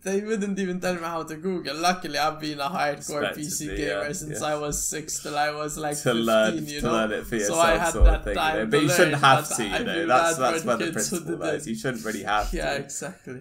They 0.06 0.20
wouldn't 0.20 0.56
even 0.60 0.78
tell 0.80 0.94
me 0.94 1.00
how 1.00 1.24
to 1.24 1.34
Google. 1.36 1.74
Luckily, 1.76 2.16
I've 2.16 2.38
been 2.38 2.60
a 2.60 2.68
hardcore 2.68 3.34
PC 3.36 3.76
gamer 3.76 4.06
yeah, 4.06 4.12
since 4.12 4.40
yeah. 4.40 4.46
I 4.46 4.54
was 4.54 4.86
six 4.86 5.20
till 5.20 5.36
I 5.36 5.50
was 5.50 5.76
like 5.76 5.96
to 5.96 6.02
15, 6.14 6.22
learn 6.24 6.64
you 6.66 6.80
to 6.80 6.86
know. 6.86 6.92
learn 6.92 7.12
it 7.12 7.26
for 7.26 7.40
so 7.40 7.58
I 7.58 7.76
had 7.76 7.90
sort 7.92 8.04
that 8.04 8.18
of 8.20 8.24
thing. 8.24 8.36
time 8.36 8.54
you 8.54 8.58
know? 8.60 8.64
to 8.66 8.70
But 8.70 8.82
you 8.82 8.88
shouldn't 8.88 9.20
have 9.30 9.48
to, 9.56 9.64
you 9.64 9.84
know. 9.84 10.06
That's 10.06 10.36
that's 10.38 10.64
where 10.64 10.76
the 10.76 10.92
principle 10.92 11.36
lies. 11.38 11.66
You 11.66 11.74
shouldn't 11.74 12.04
really 12.04 12.22
have 12.22 12.54
Yeah, 12.54 12.66
to. 12.66 12.70
Yeah, 12.78 12.84
exactly. 12.84 13.40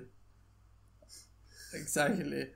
Exactly. 1.76 2.48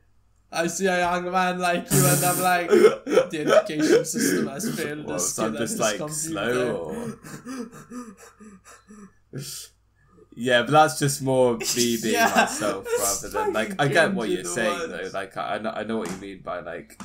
I 0.52 0.66
see 0.66 0.88
a 0.88 0.98
young 0.98 1.32
man 1.32 1.60
like 1.60 1.92
you, 1.92 2.04
and 2.04 2.26
I'm 2.26 2.42
like, 2.42 2.70
the 2.70 3.46
education 3.46 4.06
system 4.06 4.48
has 4.48 4.76
failed 4.80 5.06
Well, 5.06 5.18
this 5.18 5.36
so 5.36 5.46
I'm 5.46 5.56
just 5.56 5.78
like 5.78 6.02
slow 6.10 6.76
or 6.76 7.20
Yeah, 10.42 10.62
but 10.64 10.72
that's 10.72 10.98
just 11.00 11.22
more 11.22 11.58
me 11.76 11.98
being 12.02 12.14
Yeah, 12.14 12.32
myself 12.34 12.88
rather 12.98 13.30
than 13.30 13.54
like 13.54 13.76
I 13.82 13.88
get 13.90 14.14
what 14.14 14.30
you're 14.30 14.46
saying 14.46 14.80
watch. 14.90 14.90
though. 14.90 15.10
Like 15.14 15.36
I 15.38 15.56
I 15.56 15.58
know, 15.60 15.72
I 15.72 15.84
know 15.84 15.98
what 15.98 16.10
you 16.10 16.18
mean 16.18 16.42
by 16.42 16.62
like 16.62 17.00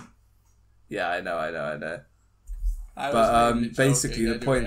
Yeah, 0.89 1.09
I 1.11 1.21
know, 1.21 1.37
I 1.37 1.51
know, 1.51 1.65
I 1.65 1.77
know. 1.77 2.01
I 2.97 3.11
But, 3.11 3.35
um, 3.35 3.71
basically 3.77 4.25
the 4.27 4.39
point- 4.39 4.67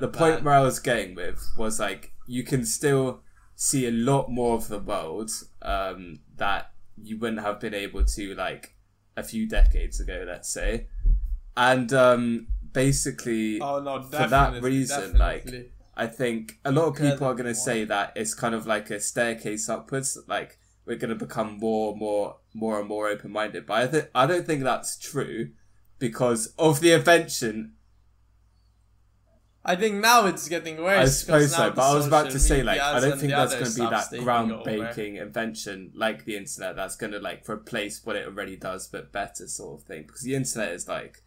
The 0.00 0.08
point 0.08 0.42
where 0.42 0.54
I 0.54 0.60
was 0.62 0.80
getting 0.80 1.14
with 1.14 1.38
was 1.56 1.78
like 1.78 2.12
you 2.26 2.42
can 2.42 2.64
still 2.64 3.22
see 3.54 3.86
a 3.86 3.90
lot 3.92 4.30
more 4.30 4.56
of 4.56 4.66
the 4.68 4.80
world 4.80 5.30
um, 5.62 6.20
that 6.36 6.72
you 7.00 7.18
wouldn't 7.18 7.40
have 7.42 7.60
been 7.60 7.74
able 7.74 8.04
to 8.04 8.34
like 8.34 8.74
a 9.16 9.22
few 9.22 9.46
decades 9.48 10.00
ago, 10.00 10.24
let's 10.26 10.50
say. 10.50 10.88
And 11.56 11.92
um, 11.92 12.48
basically, 12.72 13.60
Oh 13.60 13.80
no, 13.80 14.02
for 14.02 14.10
that 14.10 14.30
definitely, 14.30 14.70
reason, 14.70 15.18
like 15.18 15.44
definitely. 15.44 15.70
I 16.04 16.06
think 16.06 16.58
a 16.64 16.72
lot 16.72 16.86
of 16.86 16.94
people 16.96 17.26
are 17.26 17.34
going 17.34 17.46
to 17.46 17.54
say 17.54 17.84
that 17.84 18.12
it's 18.16 18.34
kind 18.34 18.54
of 18.54 18.66
like 18.66 18.88
a 18.90 18.98
staircase 19.00 19.68
upwards. 19.68 20.16
Like 20.26 20.58
we're 20.86 20.96
going 20.96 21.10
to 21.16 21.24
become 21.26 21.58
more, 21.58 21.94
more, 21.94 22.36
more 22.54 22.78
and 22.80 22.88
more 22.88 23.08
open 23.08 23.30
minded. 23.32 23.66
But 23.66 23.74
I 23.82 23.86
think 23.86 24.04
I 24.14 24.26
don't 24.26 24.46
think 24.46 24.62
that's 24.62 24.98
true 24.98 25.50
because 25.98 26.54
of 26.58 26.80
the 26.80 26.92
invention. 26.92 27.74
I 29.62 29.76
think 29.76 29.96
now 29.96 30.24
it's 30.24 30.48
getting 30.48 30.82
worse. 30.82 30.98
I 30.98 31.04
suppose 31.04 31.54
so, 31.54 31.70
but 31.72 31.82
I 31.90 31.94
was 31.94 32.06
about 32.06 32.30
to 32.30 32.38
say 32.38 32.62
like 32.62 32.80
I 32.80 32.98
don't 33.00 33.18
think 33.20 33.32
there's 33.32 33.52
going 33.54 33.64
to 33.66 33.70
be 33.74 33.86
that 33.90 34.10
groundbreaking 34.64 35.20
invention 35.20 35.92
like 35.94 36.24
the 36.24 36.36
internet 36.36 36.76
that's 36.76 36.96
going 36.96 37.12
to 37.12 37.18
like 37.18 37.46
replace 37.48 38.00
what 38.04 38.16
it 38.16 38.26
already 38.26 38.56
does 38.56 38.88
but 38.88 39.12
better 39.12 39.46
sort 39.48 39.80
of 39.82 39.86
thing 39.86 40.04
because 40.06 40.22
the 40.22 40.34
internet 40.34 40.72
is 40.72 40.88
like. 40.88 41.18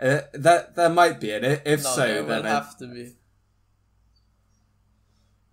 Uh, 0.00 0.22
that 0.32 0.74
there 0.76 0.88
might 0.88 1.20
be, 1.20 1.30
and 1.30 1.44
i- 1.44 1.60
if 1.66 1.82
No, 1.84 1.90
so, 1.90 2.24
then 2.24 2.46
I, 2.46 2.48
have 2.48 2.78
to 2.78 2.86
be. 2.86 3.12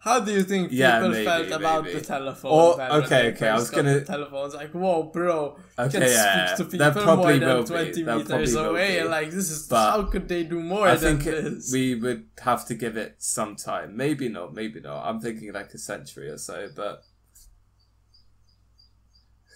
How 0.07 0.19
do 0.21 0.31
you 0.31 0.43
think 0.43 0.69
people 0.69 0.77
Yeah, 0.85 1.07
maybe, 1.07 1.25
felt 1.25 1.51
about 1.51 1.83
maybe. 1.83 1.99
the 1.99 2.05
telephone? 2.05 2.51
Or- 2.51 2.81
oh, 2.81 3.01
okay, 3.01 3.23
okay, 3.33 3.49
I 3.49 3.55
was 3.55 3.69
gonna- 3.69 4.05
telephones 4.05 4.53
like, 4.53 4.71
whoa, 4.71 5.03
bro, 5.03 5.57
you 5.57 5.83
Okay, 5.83 5.99
can 5.99 6.01
yeah, 6.03 6.55
speak 6.55 6.57
to 6.59 6.71
people 6.71 6.91
probably 7.03 7.39
more 7.39 7.55
than 7.55 7.65
twenty 7.65 8.03
there 8.03 8.15
meters 8.17 8.55
away. 8.55 9.01
be. 9.01 9.07
Like 9.15 9.31
this 9.31 9.49
is 9.55 9.67
But 9.67 9.91
how 9.91 10.03
could 10.03 10.29
they 10.29 10.43
do 10.43 10.59
more 10.61 10.87
I 10.87 10.95
than 10.95 11.19
think 11.19 11.23
this? 11.25 11.71
we 11.73 11.95
would 11.95 12.23
have 12.39 12.65
to 12.69 12.73
give 12.83 12.95
it 12.95 13.15
some 13.17 13.55
time. 13.57 13.97
Maybe 13.97 14.29
not, 14.29 14.53
maybe 14.53 14.79
not. 14.79 14.99
I'm 15.07 15.19
thinking 15.19 15.51
like 15.51 15.71
a 15.73 15.77
century 15.77 16.29
or 16.29 16.37
so, 16.37 16.69
but 16.73 17.03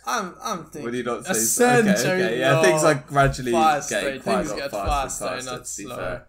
I'm, 0.06 0.36
I'm 0.44 0.64
thinking 0.66 0.84
would 0.84 0.96
you 0.96 1.04
not 1.04 1.30
a 1.30 1.34
say 1.36 1.40
so? 1.42 1.66
Okay, 1.80 1.96
century. 1.96 2.24
okay. 2.26 2.40
Yeah, 2.40 2.54
no. 2.54 2.64
things 2.64 2.84
are 2.84 2.96
gradually 2.96 3.52
faster. 3.54 4.02
getting 4.02 4.22
quite 4.22 4.38
Things 4.40 4.52
a 4.52 4.56
get 4.56 4.72
faster, 4.72 4.90
faster, 4.90 5.26
and 5.26 5.34
faster, 5.36 5.52
not 5.52 5.62
be 5.62 5.96
slower. 5.96 6.28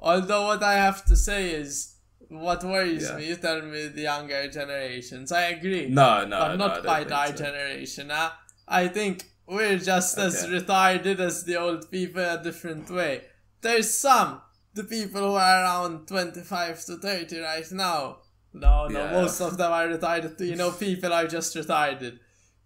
Although 0.00 0.44
what 0.46 0.62
I 0.62 0.74
have 0.74 1.04
to 1.06 1.16
say 1.16 1.52
is, 1.52 1.94
what 2.30 2.62
worries 2.64 3.08
Yeah. 3.08 3.16
me, 3.16 3.26
you 3.28 3.36
tell 3.36 3.60
me 3.62 3.88
the 3.88 4.02
younger 4.02 4.48
generations. 4.48 5.32
I 5.32 5.42
agree. 5.56 5.88
No, 5.88 6.24
no, 6.24 6.38
but 6.40 6.56
not 6.56 6.84
by 6.84 7.00
think 7.00 7.12
our 7.12 7.26
so. 7.28 7.32
generation. 7.44 8.10
Huh? 8.10 8.30
I 8.68 8.88
think 8.88 9.24
we're 9.46 9.78
just 9.78 10.16
as 10.18 10.44
Okay. 10.44 10.52
retarded 10.60 11.18
as 11.20 11.44
the 11.44 11.56
old 11.56 11.90
people 11.90 12.22
a 12.22 12.40
different 12.42 12.88
way. 12.90 13.22
There's 13.60 13.90
some, 13.92 14.40
the 14.74 14.84
people 14.84 15.20
who 15.22 15.34
are 15.34 15.62
around 15.64 16.06
25 16.06 16.84
to 16.86 16.96
30 16.98 17.40
right 17.40 17.70
now. 17.72 18.18
No, 18.52 18.86
no, 18.88 19.04
Yeah. 19.04 19.12
most 19.12 19.40
of 19.40 19.56
them 19.56 19.72
are 19.72 19.88
retarded 19.88 20.38
too. 20.38 20.46
You 20.46 20.56
know, 20.56 20.70
people 20.72 21.12
are 21.12 21.26
just 21.26 21.54
retarded. 21.56 22.18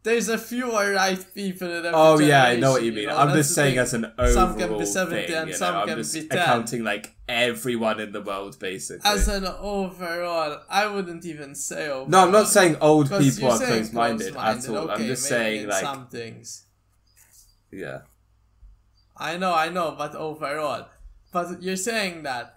There's 0.05 0.29
a 0.29 0.37
few 0.37 0.71
alright 0.71 1.25
people 1.35 1.67
in 1.69 1.79
every 1.79 1.91
Oh 1.95 2.19
yeah, 2.19 2.45
I 2.45 2.57
know 2.57 2.73
what 2.73 2.83
you 2.83 2.93
mean. 2.93 3.07
know, 3.09 3.17
I'm 3.17 3.29
that's 3.29 3.39
just 3.49 3.55
saying 3.55 3.73
thing. 3.73 3.79
as 3.79 3.95
an 3.95 4.05
overall 4.19 4.33
Some 4.35 4.59
can 4.59 4.79
be 4.79 4.85
70 4.87 5.27
thing, 5.27 5.35
and 5.35 5.47
you 5.49 5.53
know? 5.53 5.59
some 5.59 5.77
I'm 5.77 5.89
can 5.89 5.97
just 5.97 6.15
be 6.15 6.29
10. 6.29 6.39
accounting 6.39 6.85
like 6.85 7.15
everyone 7.27 8.01
in 8.01 8.13
the 8.13 8.21
world 8.21 8.59
basically. 8.59 9.11
As 9.11 9.29
an 9.29 9.47
overall, 9.47 10.59
I 10.69 10.87
wouldn't 10.89 11.25
even 11.25 11.55
say 11.55 11.89
overall. 11.89 12.07
no, 12.09 12.19
I'm 12.21 12.33
not 12.33 12.49
saying 12.49 12.77
old 12.83 13.09
people 13.09 13.51
are 13.51 13.59
closed-minded 13.59 14.37
at 14.37 14.69
all. 14.69 14.91
I'm 14.91 15.07
just 15.07 15.25
saying 15.25 15.63
in 15.63 15.69
like 15.71 15.81
some 15.83 16.07
things. 16.09 16.67
yeah. 17.73 18.01
I 19.17 19.37
know, 19.39 19.55
I 19.55 19.69
know, 19.71 19.95
but 19.97 20.15
overall. 20.17 20.87
But 21.33 21.63
you're 21.63 21.77
saying 21.77 22.25
that. 22.25 22.57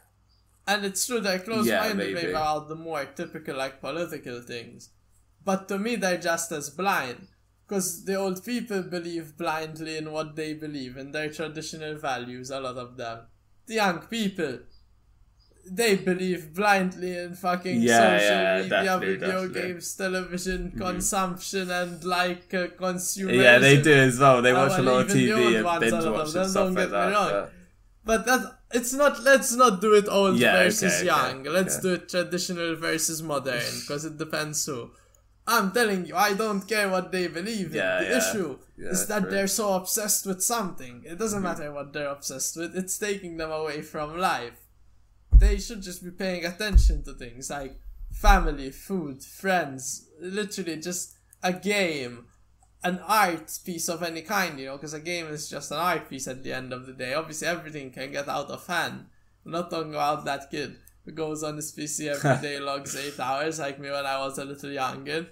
And 0.67 0.83
it's 0.83 1.05
true 1.07 1.21
they're 1.21 1.39
close 1.39 1.65
Yeah, 1.65 1.79
minded 1.79 1.97
maybe. 1.97 2.13
maybe 2.15 2.29
about 2.31 2.67
the 2.67 2.75
more 2.75 3.05
typical 3.05 3.55
like 3.55 3.79
political 3.79 4.41
things. 4.41 4.89
But 5.45 5.67
to 5.69 5.77
me 5.79 5.95
they're 5.95 6.17
just 6.17 6.51
as 6.51 6.69
blind. 6.69 7.27
Because 7.67 8.05
the 8.05 8.15
old 8.15 8.43
people 8.45 8.81
believe 8.83 9.35
blindly 9.37 9.97
in 9.97 10.11
what 10.11 10.35
they 10.37 10.53
believe, 10.53 10.95
in 10.95 11.11
their 11.11 11.29
traditional 11.29 11.95
values, 11.95 12.49
a 12.49 12.59
lot 12.61 12.77
of 12.77 12.95
them. 12.95 13.19
The 13.65 13.73
young 13.75 13.99
people 14.07 14.59
they 15.69 15.97
believe 15.97 16.53
blindly 16.53 17.17
in 17.17 17.35
fucking 17.35 17.81
Yeah, 17.81 18.17
social 18.17 18.37
yeah, 18.37 18.55
media, 18.61 18.69
definitely, 18.69 19.15
video 19.15 19.27
definitely. 19.27 19.59
Mm-hmm. 19.61 19.67
games, 19.73 19.95
television 19.95 20.71
consumption, 20.77 21.69
and 21.71 22.03
like 22.05 22.53
uh, 22.53 22.67
consumerism. 22.67 23.43
Yeah, 23.43 23.57
they 23.59 23.81
do 23.81 23.93
as 23.93 24.17
well. 24.17 24.41
They 24.41 24.51
Oh, 24.53 24.67
watch 24.67 24.79
a 24.79 24.83
well, 24.83 24.95
lot 24.95 25.05
of 25.07 25.11
TV 25.11 25.57
and 25.57 25.79
binge 25.81 25.91
a 25.91 25.95
lot 25.97 26.05
of 26.05 26.13
watch 26.13 26.35
and 26.35 26.49
stuff 26.49 26.53
don't 26.53 26.73
like 26.75 26.75
get 26.75 26.85
me 26.85 26.91
that. 26.91 27.11
wrong. 27.11 27.31
but- 27.31 27.53
But 28.05 28.25
that 28.27 28.41
it's 28.71 28.93
not. 28.93 29.21
Let's 29.23 29.51
not 29.53 29.81
do 29.81 29.93
it 29.93 30.07
old 30.07 30.37
Yeah, 30.39 30.53
versus 30.63 30.93
okay, 30.99 31.05
young. 31.07 31.43
Let's 31.43 31.75
okay. 31.75 31.81
do 31.89 31.93
it 31.95 32.07
traditional 32.07 32.75
versus 32.77 33.21
modern 33.21 33.67
because 33.81 34.05
it 34.05 34.17
depends 34.17 34.65
who. 34.65 34.91
I'm 35.47 35.71
telling 35.71 36.05
you, 36.05 36.15
I 36.15 36.33
don't 36.33 36.67
care 36.67 36.89
what 36.89 37.11
they 37.11 37.27
believe 37.27 37.73
Yeah, 37.73 37.99
in. 37.99 38.03
The 38.03 38.09
yeah. 38.09 38.17
issue 38.17 38.59
Yeah, 38.77 38.89
is 38.89 39.07
that 39.07 39.21
true. 39.21 39.31
they're 39.31 39.47
so 39.47 39.73
obsessed 39.73 40.25
with 40.25 40.43
something. 40.43 41.03
It 41.05 41.17
doesn't 41.17 41.41
mm-hmm. 41.41 41.59
matter 41.59 41.71
what 41.71 41.93
they're 41.93 42.09
obsessed 42.09 42.57
with. 42.57 42.75
It's 42.75 42.97
taking 42.97 43.37
them 43.37 43.51
away 43.51 43.81
from 43.81 44.17
life. 44.17 44.59
They 45.33 45.57
should 45.57 45.81
just 45.81 46.03
be 46.03 46.11
paying 46.11 46.45
attention 46.45 47.03
to 47.03 47.13
things 47.13 47.49
like 47.49 47.79
family, 48.11 48.71
food, 48.71 49.23
friends, 49.23 50.09
literally 50.19 50.77
just 50.77 51.15
a 51.43 51.53
game, 51.53 52.25
an 52.83 52.99
art 53.07 53.57
piece 53.63 53.87
of 53.87 54.03
any 54.03 54.23
kind, 54.23 54.59
you 54.59 54.65
know, 54.65 54.77
because 54.77 54.93
a 54.93 54.99
game 54.99 55.27
is 55.27 55.49
just 55.49 55.71
an 55.71 55.77
art 55.77 56.09
piece 56.09 56.27
at 56.27 56.43
the 56.43 56.51
end 56.53 56.73
of 56.73 56.85
the 56.85 56.93
day. 56.93 57.13
Obviously, 57.13 57.47
everything 57.47 57.91
can 57.91 58.11
get 58.11 58.27
out 58.27 58.49
of 58.49 58.67
hand. 58.67 59.05
I'm 59.45 59.51
not 59.51 59.69
talking 59.69 59.93
about 59.93 60.25
that 60.25 60.51
kid 60.51 60.75
who 61.05 61.11
goes 61.13 61.41
on 61.43 61.55
his 61.55 61.71
PC 61.71 62.07
every 62.07 62.41
day, 62.47 62.59
logs 62.59 62.95
eight 62.95 63.19
hours, 63.19 63.59
like 63.59 63.79
me 63.79 63.89
when 63.89 64.05
I 64.05 64.19
was 64.19 64.37
a 64.37 64.45
little 64.45 64.71
younger. 64.71 65.27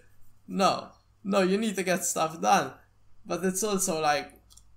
No, 0.47 0.89
no, 1.23 1.41
you 1.41 1.57
need 1.57 1.75
to 1.75 1.83
get 1.83 2.05
stuff 2.05 2.39
done. 2.41 2.71
But 3.25 3.43
it's 3.43 3.63
also 3.63 3.99
like 4.01 4.31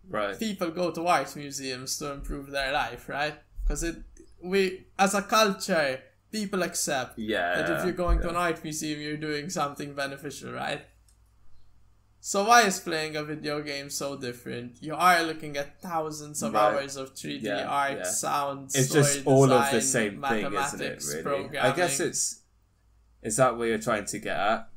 Right. 0.08 0.38
people 0.38 0.70
go 0.70 0.90
to 0.90 1.06
art 1.06 1.34
museums 1.36 1.98
to 1.98 2.12
improve 2.12 2.50
their 2.50 2.72
life, 2.72 3.08
right? 3.08 3.34
Because 3.62 3.82
it, 3.82 3.96
we, 4.42 4.86
as 4.98 5.14
a 5.14 5.20
culture, 5.22 6.00
people 6.32 6.62
accept 6.62 7.18
Yeah. 7.18 7.60
that 7.62 7.70
if 7.78 7.84
you're 7.84 7.92
going 7.92 8.20
to 8.20 8.30
an 8.30 8.36
art 8.36 8.62
museum, 8.64 9.00
you're 9.00 9.18
doing 9.18 9.50
something 9.50 9.92
beneficial, 9.94 10.52
right? 10.52 10.80
So 12.20 12.44
why 12.44 12.62
is 12.62 12.80
playing 12.80 13.16
a 13.16 13.22
video 13.22 13.62
game 13.62 13.90
so 13.90 14.16
different? 14.16 14.82
You 14.82 14.94
are 14.94 15.22
looking 15.22 15.56
at 15.56 15.80
thousands 15.80 16.42
of 16.42 16.52
Right. 16.54 16.74
hours 16.74 16.96
of 16.96 17.14
3D 17.14 17.46
Yeah, 17.46 17.68
art, 17.68 17.98
yeah. 17.98 18.02
sound, 18.04 18.70
It's 18.74 18.86
story 18.88 19.02
just 19.04 19.26
all 19.26 19.44
of 19.52 19.70
the 19.70 19.78
design, 19.78 20.12
same 20.12 20.22
thing, 20.22 20.52
isn't 20.54 20.80
it? 20.80 21.04
Really. 21.24 21.58
I 21.58 21.72
guess 21.76 22.00
it's. 22.00 22.40
Is 23.22 23.36
that 23.36 23.56
what 23.56 23.64
you're 23.68 23.78
trying 23.78 24.04
to 24.06 24.18
get 24.18 24.36
at? 24.36 24.68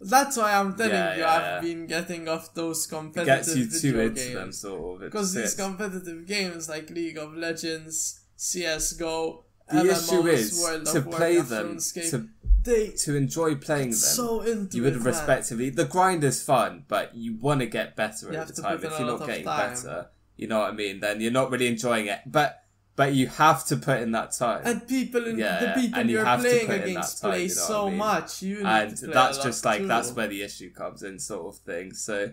That's 0.00 0.36
why 0.36 0.54
I'm 0.54 0.74
telling 0.76 0.92
Yeah, 0.94 1.14
you, 1.14 1.20
yeah, 1.20 1.30
I've 1.34 1.42
yeah. 1.42 1.60
been 1.60 1.86
getting 1.86 2.28
off 2.28 2.54
those 2.54 2.86
It 2.86 2.90
competitive 2.90 3.26
gets 3.70 3.84
you 3.84 3.92
video 3.92 4.06
into 4.06 4.14
games. 4.22 4.34
them, 4.34 4.52
sort 4.52 4.94
of. 4.94 5.00
Because 5.10 5.34
these 5.34 5.54
competitive 5.54 6.26
games 6.26 6.68
like 6.68 6.88
League 6.90 7.18
of 7.18 7.34
Legends, 7.34 8.20
CSGO, 8.38 9.42
the 9.68 9.74
MMOs, 9.76 10.08
issue 10.08 10.26
is 10.26 10.60
World 10.60 10.86
to 10.86 11.02
play 11.02 11.36
Warcraft, 11.36 11.50
them, 11.50 11.78
to 12.10 12.28
they 12.62 12.88
to 12.88 13.16
enjoy 13.16 13.54
playing 13.54 13.90
them. 13.90 13.98
so 13.98 14.40
into 14.42 14.76
you 14.78 14.82
it, 14.84 14.86
would 14.86 14.94
man. 14.96 15.04
respectively. 15.04 15.70
The 15.70 15.84
grind 15.84 16.24
is 16.24 16.42
fun, 16.42 16.84
but 16.88 17.14
you 17.14 17.34
want 17.36 17.60
to 17.60 17.66
get 17.66 17.94
better 17.96 18.32
You 18.32 18.38
over 18.38 18.52
time. 18.52 18.76
If 18.76 18.82
you're 18.98 19.06
not 19.06 19.26
getting 19.26 19.44
better, 19.44 20.08
you 20.36 20.46
know 20.48 20.58
what 20.60 20.70
I 20.70 20.72
mean. 20.72 21.00
Then 21.00 21.20
you're 21.20 21.30
not 21.30 21.50
really 21.50 21.68
enjoying 21.68 22.06
it. 22.06 22.20
But 22.26 22.59
but 23.00 23.14
you 23.14 23.28
have 23.28 23.64
to 23.70 23.76
put 23.78 23.98
in 24.02 24.10
that 24.12 24.30
time. 24.32 24.60
And 24.66 24.86
people, 24.86 25.26
in, 25.26 25.38
Yeah, 25.38 25.58
the 25.64 25.80
people 25.80 25.98
and 26.00 26.10
you 26.10 26.16
you're 26.16 26.24
have 26.26 26.42
to 26.42 26.48
playing 26.48 26.70
against 26.70 27.22
time, 27.22 27.30
play 27.30 27.42
you 27.44 27.48
know 27.48 27.54
so 27.54 27.86
I 27.86 27.88
mean? 27.88 27.98
much. 27.98 28.42
You 28.42 28.66
and 28.66 28.90
that's 29.18 29.38
just 29.42 29.64
like 29.64 29.80
too. 29.80 29.86
that's 29.86 30.12
where 30.12 30.28
the 30.28 30.42
issue 30.42 30.70
comes 30.70 31.02
in, 31.02 31.18
sort 31.18 31.46
of 31.54 31.60
thing. 31.62 31.94
So 31.94 32.32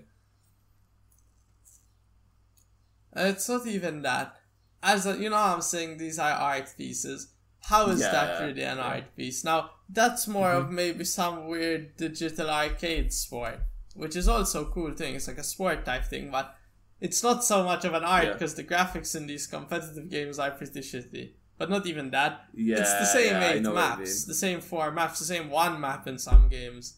it's 3.16 3.48
not 3.48 3.66
even 3.66 4.02
that. 4.02 4.36
As 4.84 5.06
a, 5.06 5.18
you 5.18 5.30
know, 5.30 5.38
I'm 5.38 5.62
saying 5.62 5.98
these 6.00 6.20
are 6.20 6.32
art 6.32 6.74
pieces. 6.78 7.32
How 7.62 7.88
is 7.88 8.02
Yeah, 8.02 8.12
that 8.12 8.42
really 8.46 8.64
an 8.64 8.78
yeah. 8.78 8.84
art 8.84 9.16
piece? 9.16 9.46
Now, 9.46 9.70
that's 9.88 10.28
more 10.28 10.50
Mm-hmm. 10.50 10.66
of 10.66 10.72
maybe 10.72 11.06
some 11.06 11.48
weird 11.48 11.96
digital 11.96 12.50
arcade 12.50 13.14
sport, 13.14 13.60
which 13.96 14.18
is 14.18 14.28
also 14.28 14.66
a 14.66 14.70
cool 14.70 14.92
thing. 14.92 15.16
It's 15.16 15.30
like 15.30 15.38
a 15.38 15.44
sport 15.46 15.86
type 15.86 16.04
thing, 16.04 16.30
but 16.30 16.57
it's 17.00 17.22
not 17.24 17.44
so 17.44 17.64
much 17.64 17.86
of 17.86 17.94
an 17.94 18.04
art 18.04 18.26
Yeah. 18.26 18.34
because 18.34 18.56
the 18.56 18.64
graphics 18.64 19.16
in 19.16 19.28
these 19.28 19.48
competitive 19.48 20.10
games 20.10 20.40
are 20.40 20.52
pretty 20.52 20.80
shitty. 20.82 21.32
But 21.58 21.70
not 21.72 21.88
even 21.88 22.12
that. 22.12 22.42
yeah, 22.54 22.80
it's 22.80 22.94
the 22.94 23.06
same 23.06 23.34
yeah, 23.34 23.52
eight 23.54 23.64
maps, 23.64 23.98
mean. 24.00 24.28
the 24.28 24.34
same 24.36 24.62
four 24.62 24.92
maps, 24.92 25.20
the 25.20 25.26
same 25.26 25.50
one 25.50 25.82
map 25.82 26.08
in 26.08 26.20
some 26.20 26.50
games. 26.50 26.98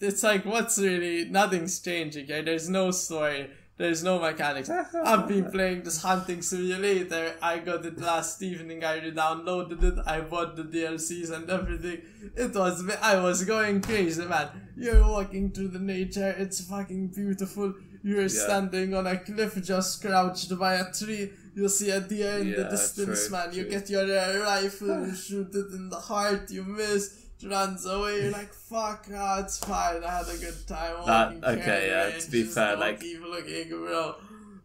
It's 0.00 0.22
like 0.22 0.44
what's 0.46 0.78
really 0.78 1.26
nothing's 1.26 1.78
changing 1.80 2.26
here. 2.26 2.42
There's 2.42 2.68
no 2.70 2.90
story. 2.90 3.50
There's 3.76 4.02
no 4.04 4.18
mechanics. 4.18 4.70
I've 5.04 5.26
been 5.28 5.50
playing 5.50 5.82
this 5.82 6.02
hunting 6.02 6.40
simulator. 6.42 7.34
I 7.42 7.58
got 7.58 7.84
it 7.84 7.98
last 8.00 8.42
evening. 8.42 8.84
I 8.84 8.94
re-downloaded 9.00 9.82
it. 9.82 9.98
I 10.06 10.20
bought 10.20 10.56
the 10.56 10.64
DLCs 10.64 11.30
and 11.30 11.48
everything. 11.50 12.02
It 12.36 12.54
was 12.54 12.84
I 13.02 13.18
was 13.22 13.44
going 13.44 13.80
crazy, 13.82 14.24
man. 14.24 14.48
You're 14.76 15.02
walking 15.06 15.52
through 15.52 15.68
the 15.68 15.78
nature. 15.80 16.34
It's 16.38 16.60
fucking 16.62 17.08
beautiful. 17.08 17.74
You're 18.02 18.28
standing 18.28 18.94
on 18.94 19.06
a 19.06 19.16
cliff, 19.18 19.62
just 19.62 20.02
crouched 20.02 20.58
by 20.58 20.74
a 20.74 20.92
tree. 20.92 21.30
You 21.54 21.68
see 21.68 21.90
a 21.90 22.00
deer 22.00 22.38
in 22.38 22.50
the 22.50 22.64
distance, 22.70 23.28
true, 23.28 23.36
man. 23.36 23.52
You 23.52 23.64
get 23.64 23.88
your 23.90 24.04
uh, 24.04 24.38
rifle, 24.40 25.06
you 25.06 25.14
shoot 25.26 25.54
it 25.54 25.72
in 25.72 25.88
the 25.90 26.00
heart, 26.00 26.50
you 26.50 26.64
miss, 26.64 27.26
it 27.40 27.48
runs 27.48 27.86
away. 27.86 28.22
You're 28.22 28.30
like, 28.42 28.52
fuck, 28.54 29.06
ah, 29.14 29.40
it's 29.40 29.58
fine. 29.58 30.02
I 30.02 30.10
had 30.18 30.28
a 30.28 30.38
good 30.38 30.66
time. 30.66 30.96
That- 31.06 31.58
okay, 31.58 31.88
yeah, 31.88 32.18
to 32.18 32.30
be 32.30 32.42
fair, 32.44 32.76
like- 32.76 33.00
keep 33.00 33.20
looking, 33.22 33.68
bro. 33.68 34.14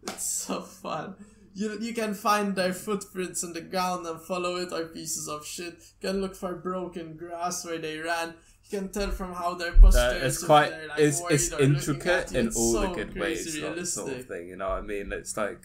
It's 0.07 0.23
so 0.23 0.61
fun. 0.61 1.15
You, 1.53 1.77
you 1.81 1.93
can 1.93 2.13
find 2.13 2.55
their 2.55 2.71
footprints 2.71 3.43
in 3.43 3.51
the 3.53 3.61
ground 3.61 4.05
and 4.05 4.21
follow 4.21 4.57
it 4.57 4.71
or 4.71 4.85
pieces 4.85 5.27
of 5.27 5.45
shit. 5.45 5.73
You 6.01 6.09
can 6.09 6.21
look 6.21 6.35
for 6.35 6.53
broken 6.55 7.17
grass 7.17 7.65
where 7.65 7.79
they 7.79 7.97
ran. 7.97 8.35
Can 8.70 8.89
tell 8.89 9.11
from 9.11 9.34
how 9.34 9.53
their 9.53 9.72
postures. 9.72 9.95
Uh, 9.95 10.20
it's 10.24 10.43
quite 10.43 10.72
like, 10.72 10.99
it's 10.99 11.22
it's 11.30 11.51
intricate 11.53 12.34
in 12.34 12.47
It's 12.47 12.57
all 12.57 12.74
so 12.74 12.82
the 12.82 12.88
good 12.95 13.15
ways, 13.15 13.93
sort, 13.93 14.11
of 14.11 14.26
thing. 14.26 14.49
You 14.49 14.57
know 14.57 14.68
what 14.70 14.80
I 14.80 14.82
mean? 14.82 15.13
It's 15.13 15.38
like 15.38 15.59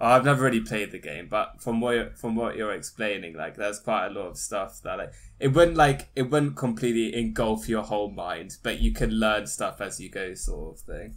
I've 0.00 0.24
never 0.24 0.42
really 0.44 0.60
played 0.60 0.90
the 0.90 0.98
game, 0.98 1.28
but 1.30 1.62
from 1.62 1.80
what 1.80 1.94
you're, 1.94 2.10
from 2.10 2.34
what 2.34 2.56
you're 2.56 2.72
explaining, 2.72 3.34
like 3.36 3.56
there's 3.56 3.78
quite 3.78 4.06
a 4.06 4.10
lot 4.10 4.26
of 4.26 4.36
stuff 4.36 4.80
that 4.82 4.98
like 4.98 5.12
it 5.38 5.48
wouldn't 5.48 5.76
like 5.76 6.08
it 6.16 6.30
wouldn't 6.30 6.56
completely 6.56 7.14
engulf 7.14 7.68
your 7.68 7.82
whole 7.84 8.10
mind, 8.10 8.56
but 8.64 8.80
you 8.80 8.92
can 8.92 9.10
learn 9.10 9.46
stuff 9.46 9.80
as 9.80 10.00
you 10.00 10.08
go, 10.10 10.34
sort 10.34 10.74
of 10.76 10.80
thing. 10.80 11.14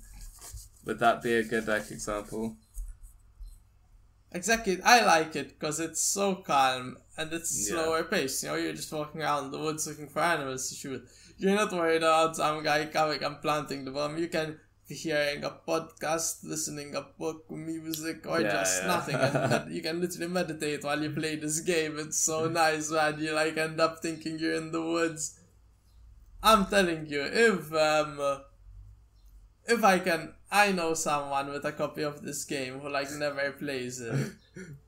Would 0.86 1.00
that 1.00 1.24
be 1.24 1.34
a 1.34 1.44
good 1.44 1.68
like 1.68 1.90
example? 1.90 2.58
Exactly, 4.34 4.82
I 4.84 5.06
like 5.06 5.36
it 5.36 5.50
because 5.50 5.80
it's 5.80 6.02
so 6.02 6.36
calm 6.36 6.98
and 7.18 7.32
it's 7.32 7.70
Yeah. 7.70 7.76
slower 7.76 8.04
pace. 8.04 8.44
You 8.44 8.50
know, 8.50 8.56
you're 8.56 8.74
just 8.74 8.92
walking 8.92 9.22
around 9.22 9.52
the 9.52 9.60
woods 9.60 9.88
looking 9.88 10.10
for 10.10 10.22
animals 10.22 10.70
to 10.70 10.76
shoot. 10.76 11.08
You're 11.38 11.56
not 11.56 11.72
worried 11.72 12.04
about 12.04 12.36
some 12.36 12.64
guy 12.64 12.86
coming 12.86 13.24
and 13.24 13.42
planting 13.42 13.86
the 13.86 13.92
bomb. 13.92 14.18
You 14.18 14.28
can 14.28 14.60
be 14.88 14.96
hearing 14.96 15.44
a 15.44 15.50
podcast, 15.68 16.44
listening 16.44 16.96
a 16.96 17.02
book, 17.18 17.50
music, 17.50 18.26
or 18.28 18.40
Yeah, 18.42 18.52
just 18.52 18.82
yeah. 18.82 18.88
nothing. 18.88 19.16
And 19.16 19.72
you 19.76 19.82
can 19.82 20.00
literally 20.02 20.28
meditate 20.28 20.84
while 20.84 21.02
you 21.02 21.10
play 21.12 21.36
this 21.36 21.60
game. 21.62 21.98
It's 22.00 22.18
so 22.18 22.48
nice, 22.48 22.92
man. 22.92 23.20
You 23.20 23.34
like 23.34 23.58
end 23.58 23.80
up 23.80 24.02
thinking 24.02 24.40
you're 24.40 24.56
in 24.56 24.72
the 24.72 24.82
woods. 24.82 25.40
I'm 26.42 26.66
telling 26.68 27.06
you, 27.08 27.22
if 27.24 27.74
um, 27.74 28.20
if 29.66 29.84
I 29.84 30.00
can, 30.00 30.34
I 30.52 30.72
know 30.74 30.94
someone 30.94 31.50
with 31.50 31.64
a 31.66 31.72
copy 31.72 32.04
of 32.04 32.22
this 32.22 32.44
game 32.44 32.80
who 32.80 32.90
like 32.90 33.12
never 33.14 33.52
plays 33.52 34.02
it. 34.02 34.16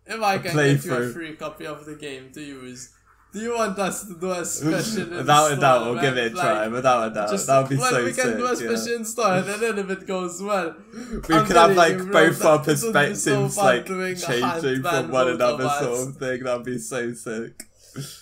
If 0.07 0.21
I 0.21 0.37
can 0.37 0.55
get 0.55 0.85
you 0.85 0.93
a 0.93 1.09
free 1.11 1.35
copy 1.35 1.65
of 1.65 1.85
the 1.85 1.95
game 1.95 2.31
to 2.33 2.39
use, 2.41 2.93
do 3.35 3.41
you 3.41 3.53
want 3.53 3.77
us 3.79 4.05
to 4.07 4.13
do 4.15 4.31
a 4.31 4.45
special? 4.45 5.09
Without 5.09 5.51
a 5.51 5.57
doubt, 5.57 5.85
we'll 5.85 6.01
give 6.01 6.15
it 6.17 6.31
a 6.31 6.35
Like, 6.37 6.45
try. 6.45 6.67
Without 6.69 7.11
a 7.11 7.13
doubt, 7.13 7.29
just- 7.31 7.47
that 7.47 7.59
would 7.59 7.69
be 7.69 7.75
well, 7.75 7.91
so 7.91 8.05
we 8.05 8.13
can 8.13 8.23
sick. 8.23 8.37
do 8.37 8.45
a 8.45 8.49
yeah. 8.49 8.55
special 8.77 8.95
install, 8.95 9.31
and 9.33 9.61
then 9.61 9.77
if 9.79 9.89
it 9.89 10.07
goes 10.07 10.41
well, 10.41 10.75
We 10.93 11.19
could 11.19 11.57
have 11.57 11.75
like 11.75 11.97
you, 11.97 12.05
both 12.05 12.45
our 12.45 12.59
be 12.59 12.75
so 12.75 12.93
perspectives 12.93 13.57
like 13.57 13.85
changing 13.85 14.81
from 14.83 15.11
one 15.11 15.27
another 15.27 15.65
us. 15.65 15.79
sort 15.79 16.07
of 16.07 16.17
thing. 16.17 16.43
That'd 16.45 16.63
be 16.63 16.77
so 16.77 17.13
sick. 17.13 17.61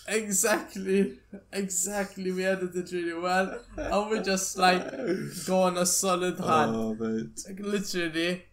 Exactly, 0.08 1.20
exactly. 1.52 2.32
We 2.32 2.46
edit 2.46 2.76
it 2.76 2.92
really 2.92 3.20
well, 3.20 3.60
and 3.78 4.10
we 4.10 4.20
just 4.22 4.58
like 4.58 4.84
go 5.46 5.62
on 5.62 5.78
a 5.78 5.86
solid 5.86 6.38
oh, 6.40 6.48
hunt. 6.48 6.76
Oh. 6.76 6.96
Like, 7.00 7.60
literally, 7.60 8.46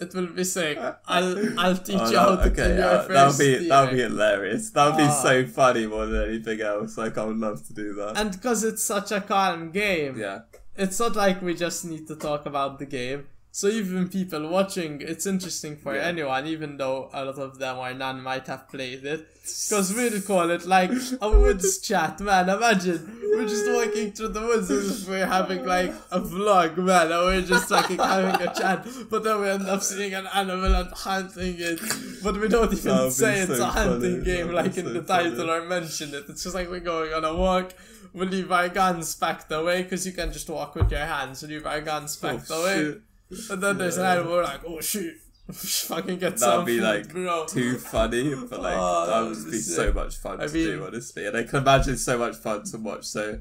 it 0.00 0.14
will 0.14 0.26
be 0.28 0.44
sick. 0.44 0.78
I'll 1.06 1.58
I'll 1.60 1.76
teach 1.76 1.96
Oh, 2.00 2.10
you 2.10 2.18
how 2.18 2.34
no, 2.34 2.36
to 2.36 2.50
okay, 2.50 2.76
yeah, 2.78 3.06
that'll 3.08 3.38
be 3.38 3.68
that'll 3.68 3.92
be 3.94 4.02
hilarious. 4.02 4.70
That'll 4.70 4.96
be 4.96 5.02
Ah. 5.04 5.22
so 5.22 5.46
funny 5.46 5.86
more 5.86 6.06
than 6.06 6.28
anything 6.28 6.60
else. 6.60 6.96
Like 6.98 7.18
I 7.18 7.24
would 7.24 7.38
love 7.38 7.66
to 7.66 7.72
do 7.74 7.94
that. 7.94 8.16
And 8.18 8.32
because 8.32 8.64
it's 8.64 8.82
such 8.82 9.10
a 9.12 9.20
calm 9.20 9.70
game, 9.70 10.18
yeah, 10.18 10.40
it's 10.76 10.98
not 11.00 11.16
like 11.16 11.42
we 11.42 11.54
just 11.54 11.84
need 11.84 12.06
to 12.08 12.16
talk 12.16 12.46
about 12.46 12.78
the 12.78 12.86
game. 12.86 13.26
So 13.58 13.66
even 13.66 14.08
people 14.08 14.48
watching, 14.48 15.00
it's 15.00 15.26
interesting 15.26 15.74
for 15.76 15.92
Yeah. 15.96 16.02
anyone, 16.10 16.46
even 16.46 16.76
though 16.76 17.10
a 17.12 17.24
lot 17.24 17.38
of 17.46 17.58
them 17.58 17.76
or 17.78 17.92
none 17.92 18.22
might 18.22 18.46
have 18.46 18.68
played 18.68 19.04
it. 19.04 19.26
Because 19.42 19.92
we'll 19.96 20.20
call 20.30 20.48
it 20.50 20.64
like 20.64 20.92
a 21.20 21.28
woods 21.28 21.78
chat, 21.78 22.20
man. 22.20 22.48
Imagine 22.48 23.00
we're 23.32 23.48
just 23.48 23.68
walking 23.78 24.12
through 24.12 24.28
the 24.28 24.42
woods 24.42 24.70
as 24.70 25.08
we're 25.08 25.26
having 25.26 25.64
like 25.66 25.92
a 26.12 26.20
vlog, 26.20 26.76
man, 26.76 27.10
and 27.10 27.24
we're 27.26 27.42
just 27.54 27.68
like 27.72 27.86
having 28.12 28.46
a 28.46 28.54
chat. 28.54 28.86
But 29.10 29.24
then 29.24 29.40
we 29.40 29.48
end 29.48 29.66
up 29.68 29.82
seeing 29.82 30.14
an 30.14 30.28
animal 30.28 30.72
and 30.80 30.90
hunting 30.92 31.56
it, 31.58 31.80
but 32.22 32.38
we 32.40 32.46
don't 32.46 32.72
even 32.72 32.84
That'd 32.84 33.06
be 33.08 33.10
say 33.10 33.40
it's 33.40 33.56
so 33.56 33.64
a 33.64 33.66
hunting 33.66 34.12
funny. 34.20 34.24
game 34.24 34.46
That'd 34.52 34.54
like 34.54 34.76
in 34.76 34.84
so 34.86 34.92
the 34.92 35.02
title 35.02 35.36
funny. 35.36 35.50
or 35.50 35.62
mention 35.64 36.14
it. 36.14 36.26
It's 36.28 36.44
just 36.44 36.54
like 36.54 36.70
we're 36.70 36.78
going 36.94 37.12
on 37.12 37.24
a 37.24 37.34
walk. 37.34 37.74
We 38.12 38.24
leave 38.26 38.52
our 38.52 38.68
guns 38.68 39.16
packed 39.16 39.50
away 39.50 39.82
because 39.82 40.06
you 40.06 40.12
can 40.12 40.32
just 40.32 40.48
walk 40.48 40.76
with 40.76 40.92
your 40.92 41.04
hands. 41.14 41.42
We 41.42 41.48
leave 41.54 41.66
our 41.66 41.80
guns 41.80 42.16
oh, 42.22 42.28
packed 42.28 42.50
Oh, 42.52 42.62
away. 42.62 42.76
shit. 42.76 43.02
And 43.50 43.62
then 43.62 43.78
there's 43.78 43.98
an 43.98 44.06
animal, 44.06 44.32
we're 44.32 44.44
like, 44.44 44.60
oh 44.66 44.80
shoot, 44.82 45.14
fucking 45.52 46.18
get 46.18 46.36
That'd 46.36 46.38
some 46.38 46.64
be 46.64 46.80
like 46.80 47.08
bro. 47.08 47.46
too 47.46 47.78
funny, 47.78 48.34
but 48.34 48.60
like 48.60 48.76
Oh, 48.78 49.06
that 49.06 49.28
would 49.28 49.50
be 49.50 49.58
sick. 49.58 49.76
so 49.76 49.92
much 49.92 50.16
fun 50.16 50.40
I 50.40 50.46
to 50.46 50.52
do, 50.52 50.84
honestly. 50.84 51.26
And 51.26 51.36
I 51.36 51.42
can 51.44 51.58
imagine 51.62 51.96
so 51.96 52.18
much 52.18 52.36
fun 52.36 52.64
to 52.64 52.78
watch. 52.78 53.04
So 53.04 53.40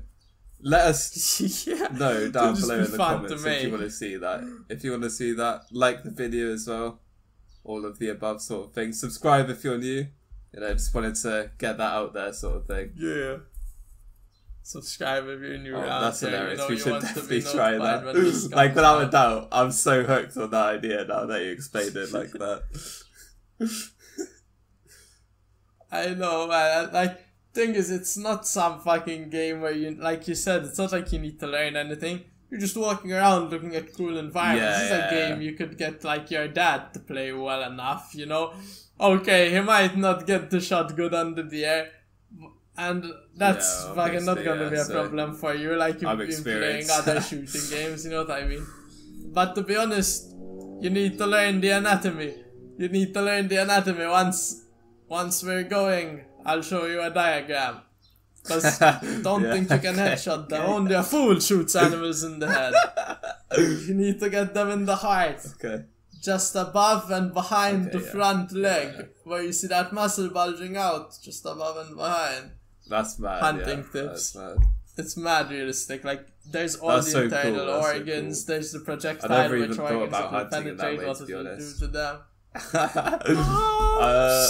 let 0.62 0.82
us 0.86 1.40
yeah. 1.68 1.88
know 1.94 2.30
down 2.30 2.56
below 2.56 2.80
be 2.80 2.86
in 2.86 2.92
the 2.92 2.98
comments 2.98 3.44
if 3.46 3.64
you 3.64 3.72
want 3.72 3.84
to 3.84 3.92
see 3.92 4.18
that. 4.18 4.64
If 4.70 4.84
you 4.84 4.92
want 4.92 5.04
to 5.04 5.10
see 5.10 5.34
that, 5.34 5.62
like 5.72 6.04
the 6.04 6.12
video 6.12 6.54
as 6.54 6.68
well. 6.68 7.02
All 7.64 7.86
of 7.86 8.00
the 8.00 8.10
above 8.10 8.42
sort 8.42 8.68
of 8.68 8.74
thing. 8.74 8.94
Subscribe 8.94 9.50
if 9.50 9.64
you're 9.64 9.78
new. 9.78 10.08
You 10.54 10.62
know, 10.62 10.72
just 10.74 10.96
wanted 10.96 11.16
to 11.16 11.52
get 11.58 11.78
that 11.78 11.92
out 11.94 12.14
there, 12.14 12.32
sort 12.32 12.56
of 12.56 12.66
thing. 12.66 12.94
Yeah. 12.96 13.38
Subscribe 14.68 15.24
if 15.30 15.40
you're 15.40 15.58
new 15.60 15.78
Oh, 15.78 15.80
around 15.80 16.02
that's 16.02 16.20
hilarious. 16.20 16.52
You 16.52 16.58
know, 16.58 16.68
we 16.68 16.78
should 16.78 17.02
definitely 17.02 17.42
try 17.42 17.78
that. 17.78 18.50
like 18.52 18.76
without 18.76 19.02
a 19.02 19.10
doubt, 19.10 19.48
I'm 19.50 19.72
so 19.72 20.04
hooked 20.04 20.36
on 20.36 20.50
that 20.50 20.66
idea 20.76 21.06
now 21.06 21.26
that 21.26 21.42
you 21.42 21.52
explained 21.52 21.96
it 21.96 22.12
like 22.12 22.32
that. 22.32 22.64
I 25.90 26.10
know, 26.16 26.48
man. 26.48 26.92
Like, 26.92 27.18
thing 27.54 27.76
is, 27.76 27.90
it's 27.90 28.18
not 28.18 28.46
some 28.46 28.82
fucking 28.82 29.30
game 29.30 29.62
where 29.62 29.72
you, 29.72 29.92
like 29.92 30.28
you 30.28 30.36
said, 30.36 30.66
it's 30.66 30.78
not 30.78 30.92
like 30.92 31.14
you 31.14 31.20
need 31.20 31.40
to 31.40 31.48
learn 31.48 31.78
anything. 31.78 32.26
You're 32.52 32.60
just 32.60 32.76
walking 32.76 33.14
around 33.14 33.50
looking 33.52 33.74
at 33.74 33.94
cool 33.94 34.18
environments. 34.18 34.64
Yeah, 34.64 34.80
this 34.80 34.84
is 34.84 34.90
yeah, 34.90 35.08
a 35.08 35.30
game 35.30 35.42
you 35.42 35.54
could 35.54 35.78
get 35.78 36.04
like 36.04 36.30
your 36.30 36.50
dad 36.50 36.94
to 36.94 37.00
play 37.00 37.32
well 37.32 37.64
enough, 37.64 38.12
you 38.14 38.26
know. 38.26 38.54
Okay, 39.00 39.50
he 39.54 39.62
might 39.62 39.96
not 39.96 40.28
get 40.28 40.50
the 40.50 40.60
shot 40.60 40.94
good 40.98 41.14
under 41.14 41.44
the 41.44 41.64
air, 41.64 41.92
and 42.76 43.06
that's 43.38 43.86
Yeah, 43.86 43.94
fucking 43.96 44.26
not 44.26 44.44
gonna 44.44 44.64
yeah, 44.66 44.70
be 44.70 44.76
a 44.78 44.86
so 44.86 44.94
problem 44.94 45.36
for 45.36 45.54
you. 45.54 45.76
Like 45.76 46.02
you've 46.02 46.18
been 46.18 46.44
playing 46.44 46.90
other 46.90 47.22
shooting 47.28 47.66
games, 47.70 48.06
you 48.06 48.12
know 48.12 48.24
what 48.26 48.32
I 48.32 48.46
mean. 48.46 48.66
But 49.34 49.54
to 49.56 49.62
be 49.62 49.76
honest, 49.76 50.34
you 50.82 50.90
need 50.90 51.18
to 51.18 51.26
learn 51.26 51.62
the 51.62 51.70
anatomy. 51.72 52.34
You 52.78 52.90
need 52.90 53.14
to 53.14 53.22
learn 53.22 53.48
the 53.48 53.58
anatomy 53.58 54.06
once 54.08 54.66
once 55.08 55.44
we're 55.44 55.64
going. 55.64 56.26
I'll 56.46 56.62
show 56.62 56.86
you 56.86 57.02
a 57.02 57.10
diagram. 57.10 57.82
Because 58.42 58.80
don't 59.24 59.44
Yeah, 59.44 59.54
think 59.54 59.70
you 59.70 59.80
can 59.80 59.96
headshot 60.06 60.48
them. 60.50 60.62
Only 60.66 60.96
a 60.96 61.04
fool 61.04 61.40
shoots 61.40 61.76
animals 61.76 62.24
in 62.24 62.40
the 62.40 62.48
head. 62.50 62.74
you 63.88 63.94
need 63.94 64.20
to 64.20 64.30
get 64.30 64.54
them 64.54 64.70
in 64.72 64.86
the 64.86 64.96
heart. 64.96 65.46
okay. 65.56 65.84
Just 66.24 66.56
above 66.56 67.12
and 67.12 67.34
behind 67.34 67.88
Okay, 67.88 67.98
the 68.00 68.04
yeah. 68.06 68.12
front 68.12 68.52
leg. 68.52 68.90
Yeah. 68.96 69.06
Where 69.24 69.44
you 69.44 69.52
see 69.54 69.68
that 69.68 69.92
muscle 69.94 70.30
bulging 70.30 70.76
out. 70.78 71.16
Just 71.22 71.46
above 71.46 71.78
and 71.86 71.96
behind. 71.96 72.52
That's 72.90 73.20
mad. 73.20 73.42
Hunting 73.42 73.86
yeah. 73.94 74.02
tips. 74.04 74.32
That's 74.32 74.36
mad. 74.36 74.58
It's 74.98 75.18
mad 75.18 75.52
realistic. 75.52 76.04
Like, 76.04 76.26
there's 76.50 76.76
all 76.78 76.90
That's 76.90 77.06
the 77.08 77.12
so 77.12 77.22
internal 77.24 77.56
cool, 77.56 77.66
that's 77.68 77.86
so 77.88 77.94
organs, 77.98 78.44
cool. 78.46 78.54
there's 78.56 78.72
the 78.72 78.80
projectile 78.80 79.50
which 79.52 79.60
organs 79.62 79.78
about 79.78 79.92
it 79.94 80.12
will 80.12 80.28
hunting 80.30 80.68
in 80.72 80.78
penetrate, 80.78 81.00
way, 81.00 81.06
what 81.06 81.18
to 81.18 81.24
it 81.24 81.28
be 81.28 81.34
will 81.34 81.48
honest. 81.48 81.80
do 81.80 81.86
to 81.86 81.92
them. 81.92 82.20
uh, 82.74 84.48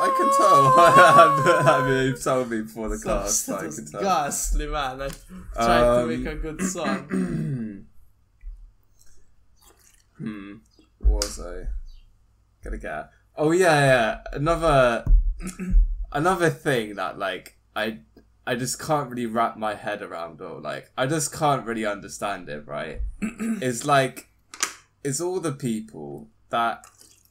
I 0.00 0.08
can 0.16 0.28
tell. 0.36 0.74
I 1.82 1.88
mean, 1.88 2.06
you've 2.08 2.22
told 2.22 2.50
me 2.50 2.60
before 2.62 2.88
the 2.88 2.98
So 2.98 3.08
cast, 3.20 3.46
but 3.48 3.56
I 3.56 3.58
can 3.68 3.86
tell. 3.90 4.00
ghastly, 4.02 4.66
man. 4.68 5.02
I 5.02 5.08
tried 5.54 5.80
to 5.80 6.00
Um, 6.02 6.08
make 6.08 6.26
a 6.26 6.34
good 6.36 6.62
song. 6.62 7.08
hmm. 10.18 10.54
What 10.98 11.24
was 11.24 11.40
I 11.40 11.66
gonna 12.62 12.78
get? 12.78 13.10
Oh 13.36 13.50
yeah, 13.50 13.80
yeah. 13.80 14.20
Another, 14.32 15.04
another 16.18 16.50
thing 16.50 16.96
that 16.96 17.16
like 17.18 17.56
I, 17.74 18.00
I 18.46 18.56
just 18.56 18.80
can't 18.80 19.08
really 19.08 19.26
wrap 19.26 19.56
my 19.56 19.74
head 19.74 20.02
around 20.02 20.40
or 20.40 20.60
like 20.60 20.90
I 20.96 21.06
just 21.06 21.32
can't 21.32 21.64
really 21.64 21.86
understand 21.86 22.48
it. 22.48 22.66
Right? 22.66 23.00
is 23.22 23.86
like, 23.86 24.28
is 25.04 25.20
all 25.20 25.40
the 25.40 25.52
people 25.52 26.28
that 26.50 26.84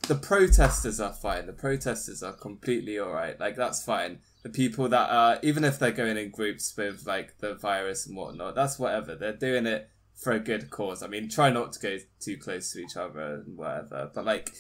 the 0.08 0.16
protesters 0.16 1.02
are 1.02 1.14
fine. 1.14 1.48
The 1.48 1.54
protesters 1.54 2.24
are 2.24 2.32
completely 2.32 2.98
alright. 2.98 3.38
Like 3.40 3.58
that's 3.58 3.84
fine. 3.84 4.20
The 4.44 4.50
people 4.50 4.88
that 4.90 5.10
are 5.10 5.40
even 5.44 5.66
if 5.66 5.78
they're 5.78 5.92
going 5.92 6.18
in 6.18 6.32
groups 6.32 6.74
with 6.78 7.06
like 7.06 7.38
the 7.40 7.56
virus 7.56 8.08
and 8.08 8.16
whatnot, 8.16 8.56
that's 8.56 8.80
whatever. 8.80 9.16
They're 9.16 9.34
doing 9.34 9.66
it 9.66 9.90
for 10.16 10.32
a 10.32 10.40
good 10.40 10.70
cause. 10.70 11.04
I 11.04 11.08
mean, 11.08 11.30
try 11.30 11.50
not 11.50 11.74
to 11.74 11.80
go 11.80 11.98
too 12.22 12.38
close 12.38 12.72
to 12.72 12.80
each 12.80 12.96
other 12.96 13.20
and 13.20 13.58
whatever. 13.58 14.10
But 14.16 14.26
like, 14.26 14.52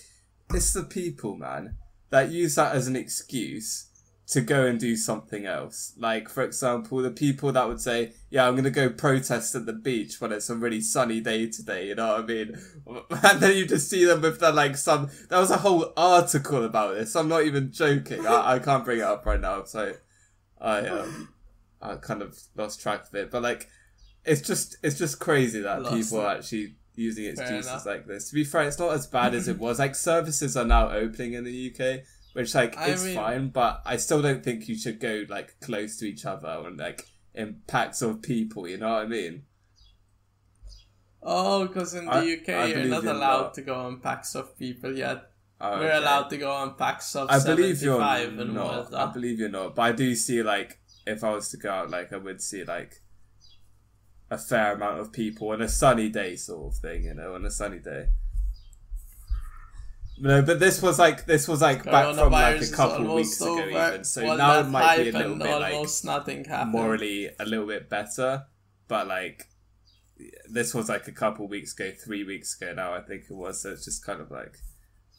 it's 0.53 0.73
the 0.73 0.83
people, 0.83 1.37
man, 1.37 1.77
that 2.09 2.29
use 2.29 2.55
that 2.55 2.75
as 2.75 2.87
an 2.87 2.95
excuse 2.95 3.86
to 4.27 4.41
go 4.41 4.65
and 4.65 4.77
do 4.77 4.97
something 4.97 5.45
else. 5.45 5.93
Like, 5.97 6.27
for 6.27 6.43
example, 6.43 6.97
the 7.01 7.11
people 7.11 7.51
that 7.53 7.67
would 7.67 7.79
say, 7.79 8.11
"Yeah, 8.29 8.47
I'm 8.47 8.55
gonna 8.57 8.69
go 8.69 8.89
protest 8.89 9.55
at 9.55 9.65
the 9.65 9.73
beach 9.73 10.19
when 10.19 10.33
it's 10.33 10.49
a 10.49 10.55
really 10.55 10.81
sunny 10.81 11.21
day 11.21 11.47
today." 11.47 11.87
You 11.87 11.95
know 11.95 12.07
what 12.09 12.23
I 12.23 12.25
mean? 12.25 12.57
And 13.23 13.39
then 13.39 13.55
you 13.55 13.65
just 13.65 13.89
see 13.89 14.03
them 14.05 14.21
with 14.21 14.39
the 14.39 14.51
like 14.51 14.75
some. 14.75 15.09
There 15.29 15.39
was 15.39 15.51
a 15.51 15.57
whole 15.57 15.93
article 15.95 16.63
about 16.65 16.95
this. 16.95 17.15
I'm 17.15 17.29
not 17.29 17.43
even 17.43 17.71
joking. 17.71 18.27
I, 18.27 18.55
I 18.55 18.59
can't 18.59 18.83
bring 18.83 18.99
it 18.99 19.03
up 19.03 19.25
right 19.25 19.39
now, 19.39 19.63
so 19.63 19.93
I 20.59 20.79
um, 20.87 21.29
I 21.81 21.95
kind 21.95 22.21
of 22.21 22.37
lost 22.55 22.81
track 22.81 23.07
of 23.07 23.15
it. 23.15 23.31
But 23.31 23.43
like, 23.43 23.69
it's 24.25 24.41
just 24.41 24.75
it's 24.83 24.97
just 24.97 25.19
crazy 25.19 25.61
that 25.61 25.83
Lost 25.83 25.95
people 25.95 26.19
it. 26.19 26.25
are 26.25 26.35
actually 26.37 26.75
using 26.95 27.33
Fair 27.35 27.55
enough. 27.55 27.85
like 27.85 28.07
this. 28.07 28.27
To 28.29 28.35
be 28.35 28.43
fair, 28.43 28.63
it's 28.63 28.79
not 28.79 28.91
as 28.91 29.07
bad 29.07 29.35
as 29.35 29.47
it 29.47 29.57
was. 29.59 29.79
Like 29.79 29.95
services 29.95 30.57
are 30.57 30.65
now 30.65 30.89
opening 30.89 31.33
in 31.33 31.43
the 31.45 31.71
UK, 31.73 32.03
which 32.37 32.53
like 32.53 32.77
I 32.77 32.89
is 32.89 33.03
mean- 33.03 33.15
fine, 33.15 33.49
but 33.49 33.81
I 33.83 33.97
still 33.97 34.21
don't 34.21 34.43
think 34.43 34.69
you 34.69 34.77
should 34.77 34.99
go 34.99 35.25
like 35.27 35.59
close 35.59 35.97
to 35.97 36.05
each 36.05 36.23
other 36.23 36.61
and 36.67 36.77
like 36.77 37.07
in 37.33 37.61
packs 37.65 38.03
of 38.03 38.21
people. 38.21 38.67
You 38.67 38.77
know 38.77 38.89
what 38.93 39.03
I 39.03 39.07
mean? 39.07 39.43
Oh, 41.23 41.65
because 41.67 41.95
in 41.95 42.05
the 42.05 42.11
I- 42.11 42.33
UK 42.37 42.49
I 42.49 42.65
you're 42.67 42.83
not 42.85 43.05
allowed 43.05 43.41
not. 43.41 43.53
to 43.55 43.61
go 43.63 43.73
on 43.73 43.99
packs 44.01 44.35
of 44.35 44.57
people 44.57 44.95
yet. 44.95 45.31
Oh, 45.59 45.79
We're 45.79 45.87
okay. 45.87 45.97
allowed 45.97 46.29
to 46.29 46.37
go 46.37 46.51
on 46.51 46.75
packs 46.75 47.15
of 47.15 47.31
I 47.31 47.43
believe 47.43 47.81
you're 47.81 47.99
75 47.99 48.39
and 48.39 48.53
not. 48.53 48.93
I 48.93 49.07
believe 49.11 49.39
you're 49.39 49.49
not. 49.49 49.73
But 49.75 49.81
I 49.81 49.91
do 49.93 50.13
see 50.15 50.43
like 50.43 50.79
if 51.07 51.23
I 51.23 51.31
was 51.31 51.49
to 51.49 51.57
go 51.57 51.71
out, 51.71 51.89
like 51.89 52.13
I 52.13 52.17
would 52.17 52.39
see 52.41 52.63
like 52.63 53.01
a 54.29 54.37
fair 54.37 54.73
amount 54.75 54.99
of 54.99 55.11
people 55.11 55.49
on 55.49 55.61
a 55.63 55.67
sunny 55.69 56.09
day, 56.09 56.35
sort 56.35 56.73
of 56.73 56.79
thing. 56.79 57.05
You 57.05 57.15
know, 57.15 57.33
on 57.33 57.43
a 57.45 57.49
sunny 57.51 57.79
day. 57.79 58.09
No, 60.19 60.41
but 60.41 60.59
this 60.59 60.81
was 60.81 60.97
like 60.97 61.25
this 61.25 61.47
was 61.47 61.61
like 61.61 61.83
back 61.83 62.15
from 62.15 62.31
like 62.31 62.61
a 62.61 62.71
couple 62.71 63.15
weeks 63.15 63.39
ago, 63.39 63.59
over. 63.59 63.69
even. 63.69 64.03
So 64.03 64.27
All 64.27 64.37
now 64.37 64.61
it 64.61 64.67
might 64.67 64.97
be 64.97 65.09
a 65.09 65.11
little 65.11 65.35
bit 65.35 65.59
like 65.59 65.87
nothing 66.03 66.45
happened. 66.45 66.71
morally 66.71 67.29
a 67.39 67.45
little 67.45 67.67
bit 67.67 67.89
better, 67.89 68.45
but 68.87 69.07
like 69.07 69.45
this 70.49 70.73
was 70.73 70.89
like 70.89 71.07
a 71.07 71.11
couple 71.11 71.47
weeks 71.47 71.73
ago, 71.73 71.91
three 72.03 72.23
weeks 72.23 72.59
ago 72.59 72.73
now, 72.73 72.93
I 72.93 73.01
think 73.01 73.25
it 73.29 73.33
was. 73.33 73.61
So 73.61 73.71
it's 73.71 73.85
just 73.85 74.05
kind 74.05 74.21
of 74.21 74.31
like, 74.31 74.57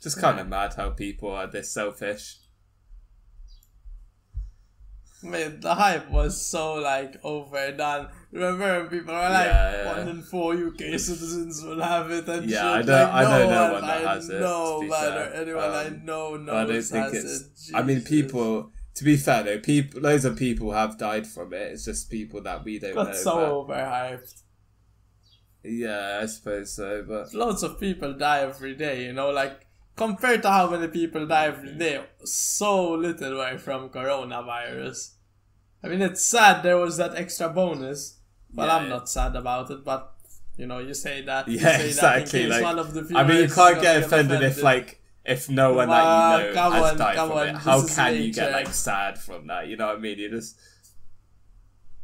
just 0.03 0.21
kind 0.21 0.39
of 0.39 0.49
mad 0.49 0.75
how 0.75 0.91
people 0.91 1.31
are 1.31 1.47
this 1.47 1.73
selfish. 1.73 2.39
Man, 5.23 5.61
the 5.61 5.75
hype 5.75 6.11
was 6.11 6.41
so 6.41 6.75
like 6.75 7.17
overdone. 7.25 8.09
Remember 8.31 8.81
when 8.81 8.89
people 8.91 9.15
are 9.15 9.31
like, 9.31 9.47
Yeah, 9.47 9.73
yeah. 9.73 9.97
one 9.99 10.09
in 10.09 10.23
four 10.23 10.53
UK 10.55 10.79
citizens 10.99 11.63
will 11.65 11.81
have 11.81 12.11
it 12.11 12.29
and 12.29 12.49
Yeah, 12.51 12.57
shit. 12.59 12.65
I 12.65 12.83
don't- 12.83 12.89
like, 12.89 13.13
I 13.13 13.23
don't 13.39 13.49
no 13.51 13.55
know 13.55 13.63
one 13.63 13.73
one 13.73 13.83
that 13.83 14.07
I 14.07 14.17
it, 14.19 14.41
know, 14.41 14.75
to 14.77 14.81
be 14.85 14.89
man, 14.91 15.01
fair. 15.01 15.19
or 15.31 15.33
anyone 15.35 15.65
I 15.71 15.87
Um, 15.87 16.05
know 16.05 16.37
knows 16.37 16.55
I 16.55 16.65
don't 16.67 16.83
think 16.83 17.15
has 17.15 17.25
it's. 17.25 17.71
it. 17.71 17.75
I 17.77 17.83
mean, 17.83 18.01
people. 18.03 18.71
To 18.97 19.05
be 19.05 19.17
fair 19.17 19.45
though, 19.45 19.59
people, 19.61 20.01
loads 20.01 20.25
of 20.25 20.37
people 20.37 20.73
have 20.73 20.99
died 20.99 21.27
from 21.27 21.53
it. 21.53 21.73
It's 21.73 21.85
just 21.85 22.11
people 22.11 22.43
that 22.43 22.65
we 22.65 22.79
don't 22.81 22.97
know. 22.97 23.05
got 23.05 23.15
so 23.17 23.65
overhyped. 23.67 24.43
yeah, 25.63 26.21
I 26.23 26.27
suppose 26.27 26.73
so. 26.75 27.05
But 27.07 27.33
Lots 27.33 27.63
of 27.63 27.79
people 27.81 28.15
die 28.15 28.41
every 28.41 28.75
day, 28.75 29.05
you 29.05 29.13
know, 29.13 29.31
like 29.31 29.67
compared 29.97 30.43
to 30.43 30.51
how 30.51 30.69
many 30.71 30.89
people 30.89 31.27
die 31.27 31.47
every 31.47 31.75
day, 31.79 32.05
so 32.25 32.93
little 32.93 33.37
were 33.37 33.57
from 33.59 33.89
coronavirus. 33.89 35.15
I 35.83 35.89
mean, 35.89 36.03
it's 36.03 36.25
sad 36.25 36.63
there 36.63 36.77
was 36.77 36.97
that 36.97 37.15
extra 37.15 37.49
bonus. 37.49 38.18
Well, 38.55 38.67
Yeah, 38.67 38.77
I'm 38.77 38.83
yeah. 38.85 38.89
not 38.89 39.09
sad 39.09 39.37
about 39.37 39.71
it, 39.71 39.85
but 39.85 40.15
you 40.57 40.67
know, 40.67 40.79
you 40.79 40.95
say 40.95 41.23
that. 41.23 41.49
Yeah, 41.49 41.77
say 41.79 41.87
exactly, 41.89 42.47
That 42.47 42.51
like, 42.51 42.63
one 42.63 42.79
of 42.79 42.93
the 42.95 43.17
I 43.17 43.25
mean, 43.25 43.43
you 43.43 43.49
can't 43.49 43.81
get 43.81 43.95
gonna 43.95 44.07
offended 44.07 44.43
if 44.43 44.63
like 44.63 45.01
if 45.25 45.49
no 45.51 45.75
one 45.75 45.89
that 45.89 46.41
you 46.41 46.47
know 46.49 46.55
come 46.55 46.73
has 46.73 46.91
on, 46.93 46.99
died 46.99 47.17
from 47.17 47.33
on, 47.33 47.49
it. 47.49 47.55
How 47.57 47.87
can 47.87 48.15
you 48.17 48.33
get 48.33 48.53
like 48.53 48.69
sad 48.69 49.19
from 49.19 49.47
that? 49.49 49.69
You 49.69 49.77
know 49.77 49.87
what 49.89 49.97
I 49.97 50.01
mean? 50.01 50.19
You 50.19 50.31
just 50.31 50.59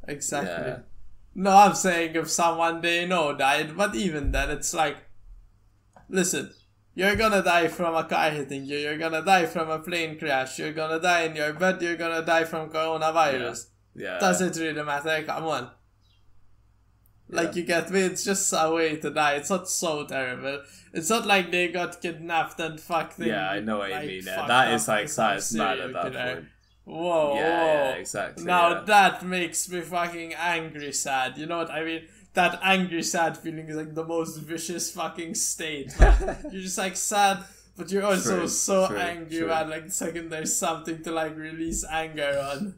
Exactly. 0.06 0.50
yeah. 0.72 0.78
No, 1.34 1.50
I'm 1.56 1.74
saying 1.74 2.14
if 2.14 2.30
someone 2.30 2.80
they 2.80 3.06
know 3.06 3.34
died, 3.36 3.76
but 3.76 3.94
even 3.96 4.30
then, 4.30 4.50
it's 4.50 4.72
like, 4.72 4.96
listen, 6.08 6.52
you're 6.94 7.16
gonna 7.16 7.42
die 7.42 7.66
from 7.68 7.94
a 7.96 8.04
car 8.04 8.30
hitting 8.30 8.66
you, 8.66 8.78
you're 8.78 8.98
gonna 8.98 9.22
die 9.22 9.46
from 9.46 9.68
a 9.70 9.78
plane 9.80 10.16
crash, 10.18 10.58
you're 10.58 10.72
gonna 10.72 11.00
die 11.00 11.22
in 11.22 11.34
your 11.34 11.52
bed, 11.54 11.82
you're 11.82 11.96
gonna 11.96 12.22
die 12.22 12.44
from 12.44 12.70
coronavirus. 12.70 13.66
Yeah. 13.96 14.18
Does 14.18 14.40
it 14.42 14.56
really 14.56 14.82
matter? 14.84 15.22
Come 15.24 15.44
on. 15.46 15.70
Like 17.34 17.48
Yeah. 17.48 17.60
you 17.60 17.62
get 17.64 17.90
me, 17.90 18.00
it's 18.00 18.24
just 18.24 18.52
a 18.56 18.70
way 18.72 18.96
to 18.96 19.10
die. 19.10 19.34
It's 19.34 19.50
not 19.50 19.68
so 19.68 20.06
terrible. 20.06 20.62
It's 20.92 21.10
not 21.10 21.26
like 21.26 21.50
they 21.50 21.68
got 21.68 22.00
kidnapped 22.00 22.60
and 22.60 22.80
fucked. 22.80 23.18
Yeah, 23.18 23.50
I 23.50 23.60
know 23.60 23.78
what 23.78 23.90
like, 23.90 24.02
you 24.02 24.08
mean. 24.08 24.22
Yeah, 24.26 24.46
that 24.46 24.72
is 24.74 24.86
like 24.88 25.04
by 25.06 25.06
some 25.06 25.26
that 25.26 25.36
is 25.38 25.52
mad 25.54 25.78
at 25.80 25.92
that 25.92 26.12
killer. 26.12 26.34
point. 26.34 26.46
Whoa, 26.84 27.34
Yeah, 27.34 27.60
whoa. 27.60 27.66
yeah, 27.66 27.90
exactly. 27.94 28.44
Now 28.44 28.82
that 28.82 29.24
makes 29.24 29.68
me 29.68 29.80
fucking 29.80 30.34
angry 30.34 30.92
sad. 30.92 31.36
You 31.38 31.46
know 31.46 31.58
what 31.58 31.70
I 31.70 31.82
mean? 31.84 32.02
That 32.34 32.60
angry 32.62 33.02
sad 33.02 33.36
feeling 33.38 33.68
is 33.68 33.76
like 33.76 33.94
the 33.94 34.04
most 34.04 34.38
vicious 34.38 34.90
fucking 34.92 35.34
state. 35.34 35.92
you're 36.52 36.62
just 36.68 36.78
like 36.78 36.96
sad, 36.96 37.38
but 37.76 37.90
you're 37.90 38.04
also 38.04 38.38
True, 38.40 38.48
so 38.48 38.86
true, 38.88 38.96
angry, 38.98 39.38
true. 39.38 39.48
man. 39.48 39.70
Like 39.70 39.84
the 39.86 39.90
second 39.92 40.28
there's 40.30 40.54
something 40.54 41.02
to 41.04 41.10
like 41.10 41.36
release 41.36 41.84
anger 41.90 42.32
on. 42.52 42.74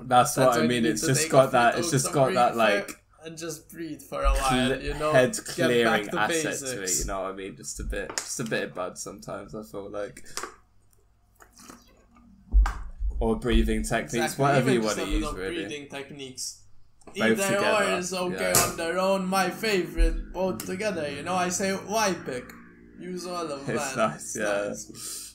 That's, 0.00 0.34
That's 0.34 0.56
what 0.56 0.64
I 0.64 0.66
mean. 0.66 0.84
It's 0.86 1.06
just 1.06 1.28
got 1.30 1.52
that. 1.52 1.78
It's 1.78 1.90
just 1.90 2.12
got 2.12 2.34
that 2.34 2.56
like 2.56 2.92
and 3.26 3.36
just 3.36 3.68
breathe 3.70 4.00
for 4.02 4.22
a 4.22 4.30
while. 4.32 4.80
You 4.80 4.94
know, 4.94 5.12
head 5.12 5.32
Get 5.34 5.44
clearing 5.46 6.08
asset 6.16 6.28
basics. 6.28 6.60
to 6.62 6.82
it. 6.82 6.98
You 7.00 7.04
know 7.06 7.22
what 7.22 7.32
I 7.32 7.34
mean? 7.34 7.56
Just 7.56 7.80
a 7.80 7.84
bit, 7.84 8.16
just 8.16 8.40
a 8.40 8.44
bit 8.44 8.62
of 8.64 8.74
bud 8.74 8.96
sometimes. 8.98 9.54
I 9.54 9.62
feel 9.64 9.90
like, 9.90 10.24
or 13.18 13.36
breathing 13.36 13.82
techniques, 13.82 14.14
Exactly. 14.14 14.42
whatever 14.42 14.70
Even 14.70 14.74
you 14.82 14.86
want 14.86 14.98
to 14.98 15.06
use, 15.06 15.32
really. 15.32 15.54
breathing 15.64 15.88
techniques. 15.88 16.62
Both 17.06 17.18
Either 17.18 17.34
together, 17.54 17.92
or 17.94 17.98
is 17.98 18.12
okay 18.14 18.52
yeah. 18.54 18.62
on 18.64 18.76
their 18.76 18.98
own. 18.98 19.26
My 19.26 19.48
favorite, 19.50 20.32
both 20.32 20.66
together. 20.66 21.08
You 21.08 21.22
know, 21.22 21.34
I 21.34 21.48
say 21.50 21.72
why 21.72 22.12
pick. 22.14 22.44
Use 22.98 23.26
all 23.26 23.42
of 23.50 23.66
them. 23.66 23.76
It's 23.76 23.96
nice, 23.96 24.36
yeah. 24.38 24.68
nice. 24.68 25.34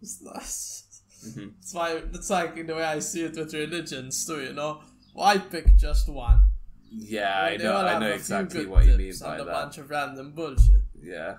It's 0.00 0.22
nice. 0.22 1.02
Mhm. 1.24 1.52
It's 1.58 1.72
why 1.72 1.90
it's 2.12 2.30
like 2.30 2.66
the 2.66 2.74
way 2.74 2.82
I 2.82 2.98
see 2.98 3.22
it 3.22 3.36
with 3.36 3.54
religions 3.54 4.26
too. 4.26 4.40
You 4.42 4.52
know, 4.54 4.80
why 5.14 5.38
pick 5.38 5.76
just 5.76 6.08
one? 6.08 6.42
Yeah, 6.94 7.40
I 7.42 7.56
know. 7.56 7.76
I 7.76 7.98
know 7.98 8.08
exactly 8.08 8.66
what 8.66 8.84
you 8.84 8.96
mean 8.96 9.14
by 9.20 9.32
and 9.32 9.42
a 9.42 9.44
that. 9.44 9.52
bunch 9.52 9.78
of 9.78 9.88
random 9.90 10.32
bullshit. 10.32 10.82
Yeah. 11.02 11.36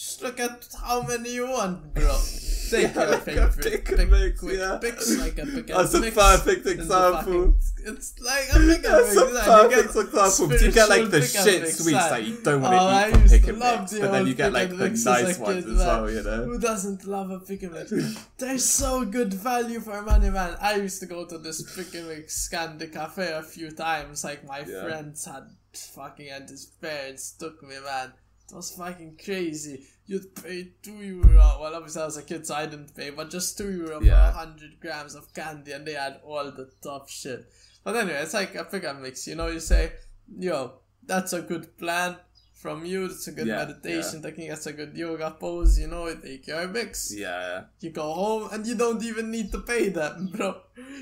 Just 0.00 0.22
look 0.22 0.40
at 0.40 0.66
how 0.82 1.02
many 1.02 1.34
you 1.34 1.46
want, 1.46 1.92
bro. 1.92 2.16
Take 2.70 2.94
Yeah, 2.94 3.02
your 3.02 3.10
like 3.10 3.18
a 3.18 3.20
favorite. 3.50 3.64
pick 3.64 3.84
Pick, 3.84 4.08
mix, 4.08 4.40
quick 4.40 4.58
yeah. 4.58 4.78
picks 4.80 5.18
like 5.24 5.36
a 5.38 5.44
pick 5.44 5.66
That's 5.66 5.92
a 5.92 6.00
perfect 6.12 6.66
example. 6.66 7.54
it's 7.84 8.14
like 8.20 8.44
a 8.54 8.58
pick 8.68 8.82
That's 8.82 9.16
a 9.16 9.26
perfect 9.26 9.96
example. 9.96 10.52
You 10.62 10.70
get 10.72 10.88
like 10.88 11.10
the 11.10 11.20
pick 11.20 11.28
shit 11.30 11.68
sweets 11.68 11.92
like- 11.98 12.10
that 12.10 12.24
you 12.24 12.36
don't 12.44 12.62
want 12.62 12.74
Oh, 12.74 12.78
to 12.78 12.82
I 12.84 13.08
eat 13.08 13.12
from 13.12 13.22
used 13.22 13.34
pick 13.34 13.42
to 13.44 13.50
and 13.50 13.58
mix, 13.58 13.90
the 13.90 14.00
but 14.00 14.12
then 14.12 14.26
you 14.28 14.34
get 14.34 14.44
pick 14.46 14.54
like 14.54 14.68
the 14.70 14.74
mix 14.76 15.06
as 15.06 15.20
a 15.20 15.24
nice 15.24 15.38
ones 15.38 15.66
as 15.66 15.76
well. 15.78 16.10
You 16.10 16.22
know. 16.22 16.44
Who 16.44 16.58
doesn't 16.60 17.04
love 17.06 17.30
a 17.30 17.40
pick 17.40 17.62
and 17.64 17.72
mix? 17.72 17.90
There's 18.38 18.64
so 18.64 19.04
good 19.04 19.34
value 19.34 19.80
for 19.80 20.00
money, 20.02 20.30
man. 20.30 20.56
I 20.62 20.76
used 20.76 21.00
to 21.00 21.06
go 21.06 21.26
to 21.26 21.38
this 21.38 21.60
pick 21.76 21.92
and 21.96 22.06
mix 22.08 22.48
Scandi 22.48 22.90
cafe 22.92 23.32
a 23.32 23.42
few 23.42 23.70
times. 23.72 24.22
Like 24.24 24.46
my 24.46 24.60
Yeah. 24.60 24.84
friends 24.84 25.24
had 25.24 25.42
fucking 25.74 26.30
and 26.30 26.48
his 26.48 26.66
parents 26.80 27.32
took 27.32 27.60
me, 27.64 27.74
man. 27.84 28.12
Was 28.52 28.72
fucking 28.76 29.18
crazy. 29.24 29.86
You'd 30.06 30.34
pay 30.34 30.72
two 30.82 30.92
euro. 31.02 31.58
Well, 31.60 31.74
obviously 31.74 32.02
I 32.02 32.06
was 32.06 32.16
a 32.16 32.22
kid, 32.22 32.46
so 32.46 32.54
I 32.54 32.66
didn't 32.66 32.94
pay, 32.96 33.10
but 33.10 33.30
just 33.30 33.56
two 33.56 33.70
euro 33.70 34.00
Yeah. 34.02 34.32
for 34.32 34.36
a 34.36 34.40
hundred 34.40 34.80
grams 34.80 35.14
of 35.14 35.32
candy, 35.32 35.72
and 35.72 35.86
they 35.86 35.92
had 35.94 36.20
all 36.24 36.44
the 36.50 36.68
top 36.82 37.08
shit. 37.08 37.46
But 37.84 37.96
anyway, 37.96 38.20
it's 38.22 38.34
like 38.34 38.54
a 38.56 38.90
and 38.90 39.02
mix. 39.02 39.26
You 39.26 39.36
know, 39.36 39.46
you 39.48 39.60
say, 39.60 39.92
"Yo, 40.38 40.80
that's 41.06 41.32
a 41.32 41.42
good 41.42 41.76
plan." 41.78 42.16
From 42.60 42.84
you, 42.84 43.06
it's 43.06 43.26
a 43.26 43.32
good 43.32 43.46
Yeah, 43.46 43.56
meditation 43.64 44.20
technique. 44.20 44.50
That's 44.50 44.66
a 44.66 44.74
good 44.74 44.94
yoga 44.94 45.30
pose. 45.30 45.78
You 45.78 45.86
know, 45.86 46.14
take 46.14 46.46
your 46.46 46.68
mix. 46.68 47.10
Yeah. 47.10 47.62
You 47.80 47.88
go 47.88 48.12
home 48.12 48.50
and 48.52 48.66
you 48.66 48.74
don't 48.74 49.02
even 49.02 49.30
need 49.30 49.50
to 49.52 49.60
pay 49.60 49.88
them, 49.88 50.28
bro. 50.36 50.60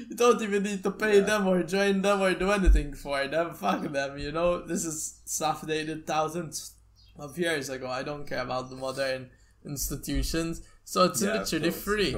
You 0.09 0.14
don't 0.14 0.40
even 0.40 0.62
need 0.62 0.84
to 0.84 0.92
pay 0.92 1.16
Yeah. 1.18 1.24
them 1.24 1.49
or 1.49 1.64
join 1.64 2.01
them 2.03 2.20
or 2.22 2.32
do 2.34 2.53
anything 2.53 2.94
for 2.94 3.26
them. 3.26 3.55
Fuck 3.55 3.90
them, 3.92 4.18
you 4.18 4.30
know? 4.30 4.64
This 4.64 4.84
is 4.84 5.18
stuff 5.24 5.62
they 5.62 5.84
did 5.84 6.07
thousands 6.07 6.74
of 7.18 7.38
years 7.38 7.68
ago. 7.68 7.86
Oh, 7.86 7.90
I 7.90 8.02
don't 8.02 8.26
care 8.26 8.42
about 8.42 8.70
the 8.70 8.76
modern 8.76 9.30
institutions. 9.64 10.62
So 10.84 11.04
it's 11.04 11.22
yeah, 11.22 11.34
literally 11.34 11.70
course, 11.70 11.84
free. 11.84 12.16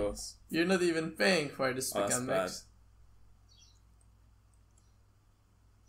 You're 0.50 0.66
not 0.66 0.82
even 0.82 1.12
paying 1.12 1.48
for 1.48 1.72
this 1.72 1.94
Oh, 1.94 2.00
pick 2.00 2.08
that's 2.08 2.18
and 2.18 2.26
mix. 2.26 2.64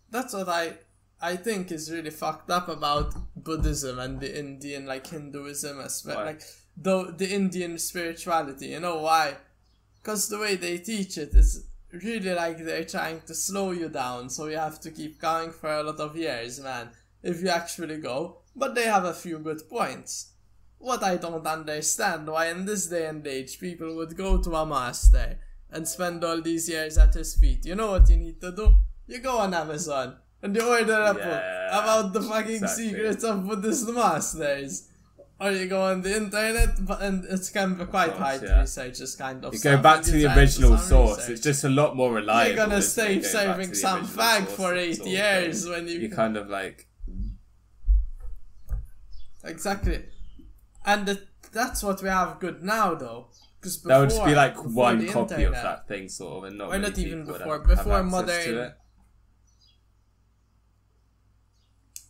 That's 0.10 0.34
what 0.34 0.50
I 0.50 0.74
I 1.22 1.36
think 1.36 1.72
is 1.72 1.92
really 1.92 2.10
fucked 2.10 2.50
up 2.50 2.68
about 2.68 3.14
Buddhism 3.36 4.00
and 4.00 4.20
the 4.20 4.38
Indian 4.40 4.86
like 4.86 5.08
Hinduism 5.08 5.80
as 5.80 6.04
well. 6.06 6.26
Like 6.26 6.42
the 6.76 7.14
the 7.16 7.30
Indian 7.32 7.78
spirituality. 7.78 8.68
You 8.68 8.80
know 8.80 9.02
why? 9.02 9.38
Because 10.02 10.30
the 10.30 10.40
way 10.40 10.56
they 10.56 10.80
teach 10.80 11.18
it 11.18 11.34
is 11.36 11.68
really 11.92 12.34
like 12.34 12.58
they're 12.58 12.86
trying 12.86 13.22
to 13.22 13.36
slow 13.36 13.72
you 13.72 13.90
down, 13.90 14.30
so 14.30 14.48
you 14.48 14.58
have 14.58 14.80
to 14.82 14.92
keep 14.92 15.20
going 15.20 15.52
for 15.52 15.72
a 15.72 15.84
lot 15.84 16.00
of 16.00 16.18
years, 16.18 16.60
man. 16.60 16.90
If 17.22 17.42
you 17.42 17.50
actually 17.50 17.98
go, 17.98 18.41
but 18.56 18.76
they 18.76 18.84
have 18.86 19.06
a 19.06 19.14
few 19.14 19.40
good 19.40 19.68
points. 19.70 20.34
What 20.78 21.04
I 21.04 21.18
don't 21.18 21.46
understand 21.46 22.28
why 22.28 22.48
in 22.48 22.66
this 22.66 22.88
day 22.88 23.06
and 23.06 23.26
age 23.26 23.60
people 23.60 23.96
would 23.96 24.18
go 24.18 24.38
to 24.42 24.56
a 24.56 24.66
master 24.66 25.38
and 25.70 25.88
spend 25.88 26.24
all 26.24 26.42
these 26.42 26.68
years 26.68 26.98
at 26.98 27.14
his 27.14 27.36
feet. 27.36 27.66
You 27.66 27.76
know 27.76 27.92
what 27.92 28.10
you 28.10 28.18
need 28.18 28.42
to 28.42 28.52
do? 28.52 28.74
You 29.08 29.20
go 29.20 29.38
on 29.38 29.54
Amazon 29.54 30.18
and 30.42 30.56
you 30.56 30.68
order 30.68 31.02
a 31.02 31.14
book 31.14 31.44
about 31.72 32.14
the 32.14 32.22
fucking 32.22 32.56
exactly. 32.56 32.90
secrets 32.90 33.24
of 33.24 33.48
Buddhist 33.48 33.88
masters. 33.90 34.88
Or 35.40 35.52
you 35.52 35.66
go 35.68 35.82
on 35.82 36.04
the 36.04 36.16
internet, 36.18 36.86
but 36.86 37.02
and 37.02 37.26
it 37.26 37.50
can 37.52 37.74
be 37.74 37.86
quite 37.86 38.10
course, 38.12 38.22
hard 38.22 38.42
to 38.42 38.46
yeah. 38.48 38.62
research 38.62 39.00
this 39.00 39.16
kind 39.16 39.44
of 39.44 39.54
You 39.54 39.60
stuff. 39.60 39.78
go 39.78 39.82
back 39.82 40.04
to 40.04 40.12
the 40.12 40.22
to 40.24 40.38
original 40.38 40.78
source. 40.78 41.18
research. 41.18 41.32
It's 41.32 41.42
just 41.42 41.64
a 41.64 41.70
lot 41.70 41.96
more 41.96 42.14
reliable. 42.14 42.50
You're 42.56 42.64
gonna 42.64 42.78
isn't 42.78 42.92
it, 42.92 43.02
stay 43.02 43.08
going 43.08 43.22
back 43.22 43.24
to 43.24 43.38
serving 43.38 43.70
the 43.72 43.76
some 43.76 44.06
fag 44.06 44.48
for 44.48 44.76
eight 44.76 45.04
years 45.04 45.68
when 45.68 45.88
you 45.88 45.98
You 46.00 46.10
kind 46.10 46.38
of 46.38 46.48
like 46.48 46.88
Exactly. 49.44 50.06
And 50.86 51.08
it, 51.10 51.28
that's 51.52 51.84
what 51.84 52.02
we 52.02 52.10
have 52.10 52.40
good 52.40 52.64
now, 52.64 52.96
though. 52.96 53.28
Because 53.60 53.82
that 53.84 54.00
would 54.00 54.10
just 54.10 54.26
be 54.26 54.34
like 54.34 54.58
one 54.64 55.00
the 55.00 55.08
copy 55.08 55.44
of 55.44 55.54
that 55.54 55.88
thing, 55.88 56.10
sort 56.10 56.38
of, 56.38 56.44
and 56.50 56.58
not 56.58 56.74
Or 56.74 56.80
not 56.80 56.98
even 56.98 57.26
before- 57.26 57.60
before 57.60 58.04
modern-. 58.04 58.74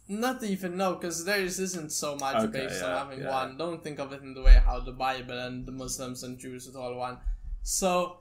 Not 0.07 0.43
even 0.43 0.75
no, 0.75 0.95
because 0.95 1.23
theirs 1.23 1.57
isn't 1.59 1.91
so 1.91 2.17
much 2.17 2.35
Okay, 2.35 2.67
based 2.67 2.81
yeah, 2.81 2.87
on 2.95 2.97
having 3.07 3.23
yeah. 3.23 3.29
one. 3.29 3.57
Don't 3.57 3.81
think 3.81 3.99
of 3.99 4.11
it 4.11 4.21
in 4.21 4.33
the 4.33 4.41
way 4.41 4.61
how 4.65 4.79
the 4.81 4.91
Bible 4.91 5.37
and 5.39 5.65
the 5.65 5.71
Muslims 5.71 6.23
and 6.23 6.37
Jews 6.37 6.67
would 6.67 6.75
all 6.75 6.95
one. 6.97 7.17
So 7.63 8.20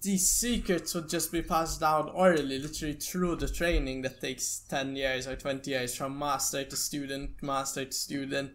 these 0.00 0.28
secrets 0.30 0.94
would 0.94 1.08
just 1.08 1.30
be 1.32 1.42
passed 1.42 1.80
down 1.80 2.08
orally, 2.10 2.58
literally 2.58 2.94
through 2.94 3.36
the 3.36 3.48
training 3.48 4.02
that 4.02 4.20
takes 4.20 4.60
ten 4.68 4.96
years 4.96 5.26
or 5.26 5.36
twenty 5.36 5.72
years 5.72 5.94
from 5.94 6.18
master 6.18 6.64
to 6.64 6.76
student, 6.76 7.42
master 7.42 7.84
to 7.84 7.92
student. 7.92 8.52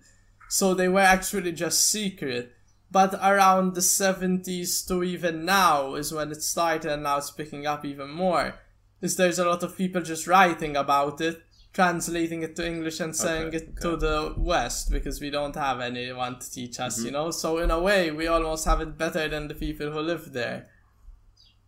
So 0.50 0.74
they 0.74 0.88
were 0.88 1.02
actually 1.02 1.52
just 1.52 1.90
secret. 1.90 2.54
But 2.90 3.14
around 3.16 3.76
the 3.76 3.82
seventies 3.82 4.82
to 4.86 5.04
even 5.04 5.44
now 5.46 5.96
is 5.96 6.14
when 6.14 6.32
it 6.32 6.42
started 6.42 6.92
and 6.92 7.04
now 7.04 7.18
it's 7.18 7.32
picking 7.32 7.68
up 7.68 7.84
even 7.86 8.10
more. 8.10 8.56
Is 9.02 9.18
there's 9.18 9.40
a 9.40 9.46
lot 9.46 9.62
of 9.64 9.78
people 9.78 10.02
just 10.02 10.26
writing 10.26 10.76
about 10.78 11.22
it 11.22 11.42
translating 11.74 12.42
it 12.42 12.56
to 12.56 12.66
English 12.66 13.00
and 13.00 13.16
saying 13.16 13.48
Okay, 13.48 13.58
it 13.58 13.64
okay. 13.78 13.82
to 13.82 13.96
the 13.98 14.34
West 14.36 14.90
because 14.90 15.22
we 15.22 15.30
don't 15.30 15.56
have 15.56 15.80
anyone 15.80 16.40
to 16.40 16.50
teach 16.50 16.80
us, 16.80 16.98
Mm-hmm. 16.98 17.06
you 17.06 17.12
know. 17.12 17.30
So 17.30 17.60
in 17.60 17.70
a 17.70 17.80
way, 17.80 18.10
we 18.10 18.26
almost 18.26 18.66
have 18.66 18.82
it 18.82 18.98
better 18.98 19.28
than 19.28 19.48
the 19.48 19.54
people 19.54 19.92
who 19.92 20.00
live 20.00 20.34
there. 20.34 20.68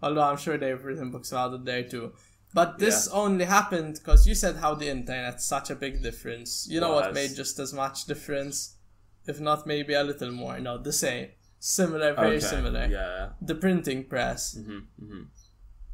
Although 0.02 0.24
I'm 0.24 0.38
sure 0.38 0.58
they've 0.58 0.84
written 0.84 1.12
books 1.12 1.32
about 1.32 1.54
it 1.54 1.66
there 1.66 1.84
too. 1.84 2.14
But 2.54 2.80
this 2.80 3.08
only 3.10 3.46
happened 3.46 3.96
because 3.96 4.28
you 4.28 4.34
said 4.34 4.56
how 4.58 4.74
the 4.74 4.90
internet's 4.90 5.46
such 5.46 5.70
a 5.70 5.76
big 5.76 6.02
difference. 6.02 6.68
You 6.70 6.80
know 6.80 6.94
what 6.94 7.14
made 7.14 7.36
just 7.36 7.60
as 7.60 7.74
much 7.74 8.06
difference, 8.06 8.76
if 9.28 9.40
not 9.40 9.68
maybe 9.68 9.94
a 9.94 10.04
little 10.04 10.32
more. 10.32 10.60
No, 10.60 10.78
the 10.78 10.94
same, 10.94 11.30
similar, 11.60 12.14
very 12.14 12.38
Okay, 12.38 12.40
similar. 12.40 12.88
Yeah. 12.90 13.30
The 13.42 13.56
printing 13.56 14.06
press. 14.06 14.56
hmm 14.58 14.80
hmm 15.00 15.24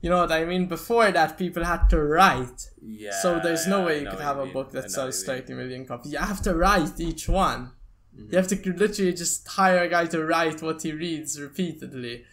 You 0.01 0.09
know 0.11 0.21
what 0.21 0.31
I 0.31 0.45
mean? 0.45 0.67
Before 0.67 1.11
that, 1.11 1.37
people 1.37 1.65
had 1.65 1.89
to 1.89 2.01
write. 2.01 2.69
Yeah. 2.81 3.19
So 3.21 3.39
there's 3.39 3.67
no 3.67 3.79
yeah, 3.79 3.85
way 3.85 4.01
you 4.03 4.09
could 4.09 4.19
have 4.21 4.37
a 4.37 4.45
mean. 4.45 4.53
book 4.53 4.71
that 4.71 4.91
sells 4.91 5.27
what 5.27 5.37
you 5.49 5.55
mean. 5.55 5.57
30 5.57 5.61
million 5.61 5.85
copies. 5.85 6.11
You 6.13 6.19
have 6.19 6.41
to 6.43 6.53
write 6.55 6.99
each 6.99 7.27
one. 7.27 7.71
Mm-hmm. 8.15 8.31
You 8.31 8.37
have 8.37 8.47
to 8.47 8.73
literally 8.73 9.13
just 9.13 9.45
hire 9.47 9.79
a 9.83 9.89
guy 9.89 10.05
to 10.05 10.23
write 10.23 10.61
what 10.61 10.83
he 10.83 10.91
reads 10.93 11.41
repeatedly. 11.41 12.23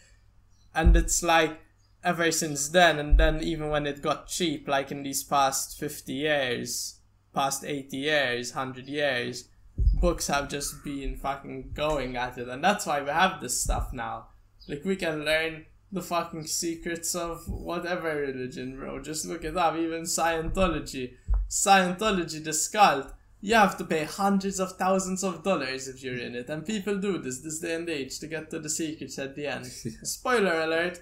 And 0.73 0.95
it's 0.95 1.21
like, 1.23 1.59
ever 2.03 2.31
since 2.31 2.69
then, 2.69 2.99
and 2.99 3.17
then 3.17 3.41
even 3.41 3.69
when 3.69 3.85
it 3.85 4.01
got 4.01 4.27
cheap, 4.27 4.67
like 4.67 4.91
in 4.91 5.03
these 5.03 5.23
past 5.23 5.79
50 5.79 6.13
years, 6.13 6.99
past 7.33 7.63
80 7.63 7.97
years, 7.97 8.53
100 8.53 8.87
years, 8.87 9.49
books 9.99 10.27
have 10.27 10.49
just 10.49 10.83
been 10.83 11.15
fucking 11.15 11.71
going 11.73 12.15
at 12.17 12.37
it. 12.37 12.47
And 12.47 12.63
that's 12.63 12.85
why 12.85 13.01
we 13.01 13.09
have 13.09 13.41
this 13.41 13.61
stuff 13.61 13.91
now. 13.93 14.27
Like, 14.67 14.85
we 14.85 14.95
can 14.95 15.25
learn 15.25 15.65
the 15.91 16.01
fucking 16.01 16.47
secrets 16.47 17.15
of 17.15 17.47
whatever 17.47 18.15
religion, 18.15 18.77
bro. 18.77 18.99
Just 18.99 19.25
look 19.25 19.43
it 19.43 19.57
up. 19.57 19.75
Even 19.75 20.03
Scientology. 20.03 21.13
Scientology, 21.49 22.43
the 22.43 22.69
cult. 22.71 23.13
You 23.41 23.55
have 23.55 23.77
to 23.77 23.83
pay 23.83 24.05
hundreds 24.05 24.59
of 24.59 24.77
thousands 24.77 25.23
of 25.23 25.43
dollars 25.43 25.87
if 25.87 26.01
you're 26.01 26.17
in 26.17 26.33
it. 26.33 26.49
And 26.49 26.65
people 26.65 26.97
do 26.97 27.17
this 27.17 27.41
this 27.41 27.59
day 27.59 27.75
and 27.75 27.89
age 27.89 28.19
to 28.19 28.27
get 28.27 28.49
to 28.51 28.59
the 28.59 28.69
secrets 28.69 29.19
at 29.19 29.35
the 29.35 29.47
end. 29.47 29.65
Spoiler 30.03 30.61
alert. 30.61 31.01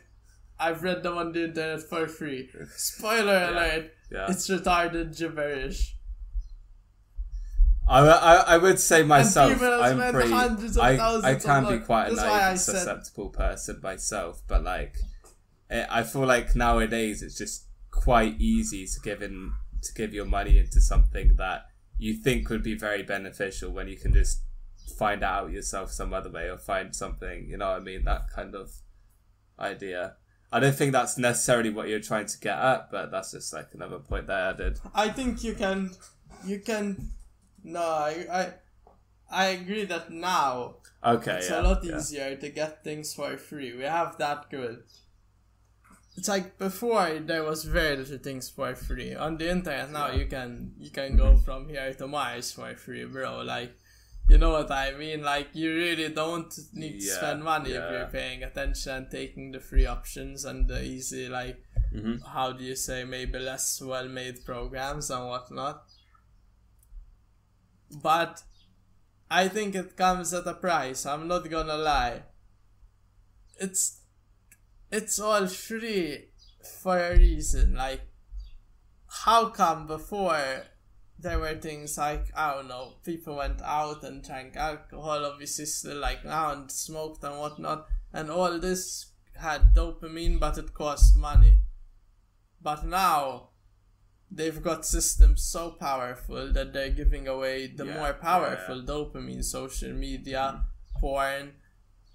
I've 0.61 0.83
read 0.83 1.03
them 1.03 1.17
on 1.17 1.31
the 1.33 1.45
internet 1.45 1.81
for 1.81 2.07
free. 2.07 2.49
Spoiler 2.75 3.47
alert, 3.49 3.91
Yeah. 4.11 4.27
it's 4.29 4.47
retarded 4.49 5.17
gibberish. 5.17 5.95
I, 7.87 7.99
I, 8.07 8.35
I 8.53 8.57
would 8.57 8.79
say 8.79 9.03
myself, 9.03 9.61
I'm 9.61 10.13
pretty. 10.13 10.31
I, 10.31 11.31
I 11.31 11.35
can 11.35 11.67
be 11.67 11.83
quite 11.83 12.11
a 12.11 12.15
naive 12.15 12.41
and 12.51 12.59
said- 12.59 12.75
susceptible 12.75 13.29
person 13.29 13.79
myself, 13.81 14.41
but 14.47 14.63
like, 14.63 14.95
eh, 15.69 15.85
I 15.89 16.03
feel 16.03 16.25
like 16.25 16.55
nowadays 16.55 17.21
it's 17.21 17.37
just 17.37 17.65
quite 17.89 18.39
easy 18.39 18.85
to 18.85 18.99
give 19.03 19.21
in 19.21 19.51
to 19.81 19.93
give 19.93 20.13
your 20.13 20.25
money 20.25 20.57
into 20.59 20.79
something 20.79 21.35
that 21.37 21.65
you 21.97 22.13
think 22.13 22.49
would 22.49 22.63
be 22.63 22.75
very 22.75 23.03
beneficial 23.03 23.71
when 23.71 23.87
you 23.87 23.97
can 23.97 24.13
just 24.13 24.41
find 24.97 25.23
out 25.23 25.51
yourself 25.51 25.91
some 25.91 26.13
other 26.13 26.29
way 26.29 26.49
or 26.49 26.57
find 26.57 26.95
something. 26.95 27.47
You 27.49 27.57
know 27.57 27.71
what 27.71 27.81
I 27.81 27.83
mean? 27.83 28.05
That 28.05 28.29
kind 28.33 28.55
of 28.55 28.71
idea. 29.59 30.15
I 30.51 30.59
don't 30.59 30.75
think 30.75 30.91
that's 30.91 31.17
necessarily 31.17 31.69
what 31.69 31.87
you're 31.87 32.01
trying 32.01 32.25
to 32.25 32.39
get 32.39 32.57
at, 32.57 32.91
but 32.91 33.11
that's 33.11 33.31
just 33.31 33.53
like 33.53 33.69
another 33.73 33.99
point 33.99 34.27
that 34.27 34.37
I 34.37 34.49
added. 34.49 34.79
I 34.93 35.09
think 35.09 35.43
you 35.43 35.53
can, 35.53 35.91
you 36.45 36.59
can. 36.59 37.11
No, 37.63 37.81
I, 37.81 38.25
I, 38.31 38.53
I 39.31 39.45
agree 39.47 39.85
that 39.85 40.11
now 40.11 40.75
Okay, 41.03 41.37
it's 41.37 41.49
yeah, 41.49 41.61
a 41.61 41.63
lot 41.63 41.83
yeah. 41.83 41.97
easier 41.97 42.35
to 42.35 42.49
get 42.49 42.83
things 42.83 43.13
for 43.13 43.35
free. 43.37 43.75
We 43.75 43.83
have 43.83 44.17
that 44.17 44.49
good. 44.51 44.83
It's 46.15 46.27
like 46.27 46.59
before 46.59 47.19
there 47.19 47.43
was 47.43 47.63
very 47.63 47.97
little 47.97 48.17
things 48.19 48.49
for 48.49 48.75
free. 48.75 49.15
On 49.15 49.37
the 49.37 49.49
internet 49.49 49.91
now 49.91 50.11
you 50.11 50.25
can 50.27 50.73
you 50.77 50.91
can 50.91 51.15
go 51.17 51.37
from 51.37 51.69
here 51.69 51.93
to 51.95 52.07
Mars 52.07 52.51
for 52.51 52.75
free, 52.75 53.05
bro. 53.05 53.41
Like 53.41 53.73
you 54.31 54.37
know 54.37 54.51
what 54.57 54.71
I 54.71 54.93
mean? 55.03 55.21
Like 55.23 55.49
you 55.53 55.69
really 55.73 56.09
don't 56.21 56.51
need 56.73 56.99
to 56.99 57.05
Yeah, 57.05 57.17
spend 57.17 57.43
money 57.43 57.71
if 57.71 57.83
you're 57.91 58.09
paying 58.19 58.43
attention 58.43 58.91
and 58.97 59.11
taking 59.11 59.51
the 59.51 59.59
free 59.59 59.85
options 59.85 60.45
and 60.45 60.67
the 60.69 60.81
easy 60.83 61.27
like 61.39 61.59
Mhm. 61.93 62.15
how 62.33 62.47
do 62.53 62.63
you 62.63 62.75
say 62.75 63.03
maybe 63.03 63.37
less 63.39 63.81
well 63.81 64.07
made 64.07 64.37
programs 64.45 65.09
and 65.09 65.27
whatnot. 65.27 65.83
But 68.09 68.43
I 69.29 69.47
think 69.49 69.75
it 69.75 69.97
comes 69.97 70.33
at 70.33 70.47
a 70.47 70.53
price. 70.53 71.05
I'm 71.05 71.27
not 71.27 71.49
gonna 71.49 71.77
lie. 71.77 72.23
It's 73.59 73.83
it's 74.91 75.19
all 75.19 75.47
free 75.47 76.29
for 76.81 76.97
a 76.97 77.17
reason. 77.17 77.75
Like 77.75 78.01
how 79.25 79.49
come 79.49 79.87
before 79.87 80.67
there 81.21 81.39
were 81.39 81.55
things 81.55 81.97
like 81.97 82.31
I 82.35 82.53
don't 82.53 82.67
know, 82.67 82.93
people 83.03 83.35
went 83.35 83.61
out 83.61 84.03
and 84.03 84.23
drank 84.23 84.55
alcohol, 84.55 85.25
obviously 85.25 85.65
still 85.65 85.97
like 85.97 86.25
now 86.25 86.51
and 86.51 86.71
smoked 86.71 87.23
and 87.23 87.37
whatnot, 87.39 87.87
and 88.13 88.29
all 88.29 88.59
this 88.59 89.11
had 89.35 89.73
dopamine, 89.75 90.39
but 90.39 90.57
it 90.57 90.73
cost 90.73 91.15
money. 91.17 91.57
But 92.61 92.85
now 92.85 93.49
they've 94.29 94.61
got 94.61 94.85
systems 94.85 95.43
so 95.43 95.71
powerful 95.71 96.51
that 96.53 96.73
they're 96.73 96.89
giving 96.89 97.27
away 97.27 97.67
the 97.67 97.85
Yeah, 97.85 97.97
more 97.97 98.13
powerful 98.13 98.77
yeah. 98.77 98.85
dopamine, 98.85 99.43
social 99.43 99.93
media, 99.93 100.55
mm-hmm. 100.55 100.99
porn, 100.99 101.53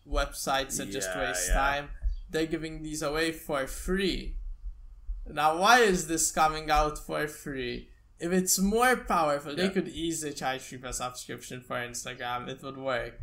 websites 0.09 0.79
that 0.79 0.91
just 0.91 1.15
waste 1.17 1.49
yeah. 1.49 1.55
time. 1.55 1.89
They're 2.31 2.47
giving 2.47 2.83
these 2.83 3.03
away 3.03 3.33
for 3.33 3.67
free. 3.67 4.37
Now, 5.29 5.59
why 5.59 5.81
is 5.81 6.07
this 6.07 6.31
coming 6.31 6.71
out 6.71 6.99
for 6.99 7.27
free? 7.27 7.89
If 8.19 8.33
it's 8.33 8.59
more 8.59 8.97
powerful, 8.97 9.55
they 9.55 9.69
could 9.69 9.89
easily 9.89 10.33
charge 10.33 10.73
you 10.73 10.79
per 10.79 10.93
subscription 10.93 11.61
for 11.61 11.77
Instagram. 11.77 12.49
It 12.49 12.63
would 12.63 12.79
work. 12.79 13.21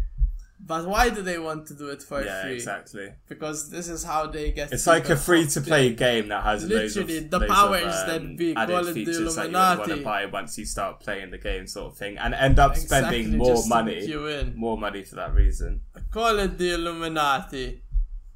But 0.66 0.88
why 0.88 1.10
do 1.10 1.22
they 1.22 1.38
want 1.40 1.68
to 1.68 1.74
do 1.74 1.90
it 1.90 2.02
for 2.04 2.24
Yeah, 2.24 2.44
free? 2.44 2.54
exactly. 2.54 3.10
Because 3.28 3.70
this 3.70 3.90
is 3.90 4.04
how 4.04 4.28
they 4.28 4.52
get. 4.52 4.72
It's 4.72 4.88
like 4.88 5.10
a 5.10 5.18
free 5.18 5.46
to 5.48 5.62
play 5.62 5.94
game 5.94 6.30
that 6.30 6.44
has 6.44 6.64
loads 6.70 6.96
of, 6.96 7.08
Literally, 7.10 7.28
the 7.28 7.48
powers 7.48 7.84
of, 8.02 8.08
that 8.08 8.22
um, 8.22 8.36
be, 8.38 8.56
added 8.56 8.72
call 8.72 8.88
it 8.88 8.94
the 8.94 8.94
features 8.94 9.36
that 9.36 9.50
you 9.50 9.54
want 9.58 9.80
to 9.80 9.84
Illuminati. 9.94 10.04
buy 10.04 10.26
once 10.28 10.58
you 10.58 10.66
start 10.66 11.02
playing 11.02 11.32
the 11.32 11.38
game, 11.38 11.68
sort 11.68 11.92
of 11.92 11.98
thing, 11.98 12.18
and 12.18 12.34
end 12.34 12.60
up 12.60 12.78
spending 12.78 13.34
Exactly, 13.34 13.38
more 13.38 13.56
to 13.56 13.62
hook 13.62 13.68
money, 13.68 14.54
more 14.56 14.78
money 14.78 15.04
for 15.04 15.16
that 15.16 15.34
reason. 15.34 15.82
Call 16.12 16.40
it 16.40 16.58
the 16.58 16.76
Illuminati. 16.76 17.82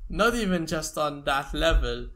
Not 0.10 0.36
even 0.36 0.66
just 0.66 0.98
on 0.98 1.24
that 1.26 1.54
level. 1.54 2.08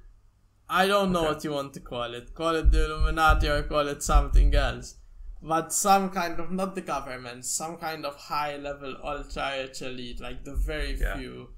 I 0.74 0.88
don't 0.88 1.12
know 1.12 1.20
Okay. 1.26 1.28
what 1.34 1.44
you 1.44 1.52
want 1.52 1.74
to 1.74 1.82
call 1.82 2.14
it. 2.14 2.34
Call 2.34 2.56
it 2.56 2.72
the 2.72 2.86
Illuminati 2.86 3.48
or 3.50 3.64
call 3.64 3.88
it 3.90 4.02
something 4.02 4.56
else. 4.56 4.96
But 5.44 5.74
some 5.74 6.10
kind 6.12 6.40
of, 6.40 6.52
not 6.52 6.76
the 6.76 6.82
government, 6.82 7.46
some 7.46 7.78
kind 7.78 8.06
of 8.06 8.16
high 8.16 8.56
level 8.58 8.96
ultra 9.04 9.48
rich 9.62 9.82
elite, 9.82 10.22
like 10.22 10.46
the 10.46 10.56
very 10.56 10.94
Yeah. 11.00 11.18
few. 11.18 11.50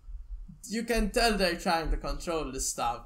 You 0.70 0.84
can 0.84 1.11
tell 1.11 1.34
they're 1.38 1.59
trying 1.59 1.91
to 1.91 1.97
control 1.97 2.51
this 2.51 2.70
stuff. 2.70 3.01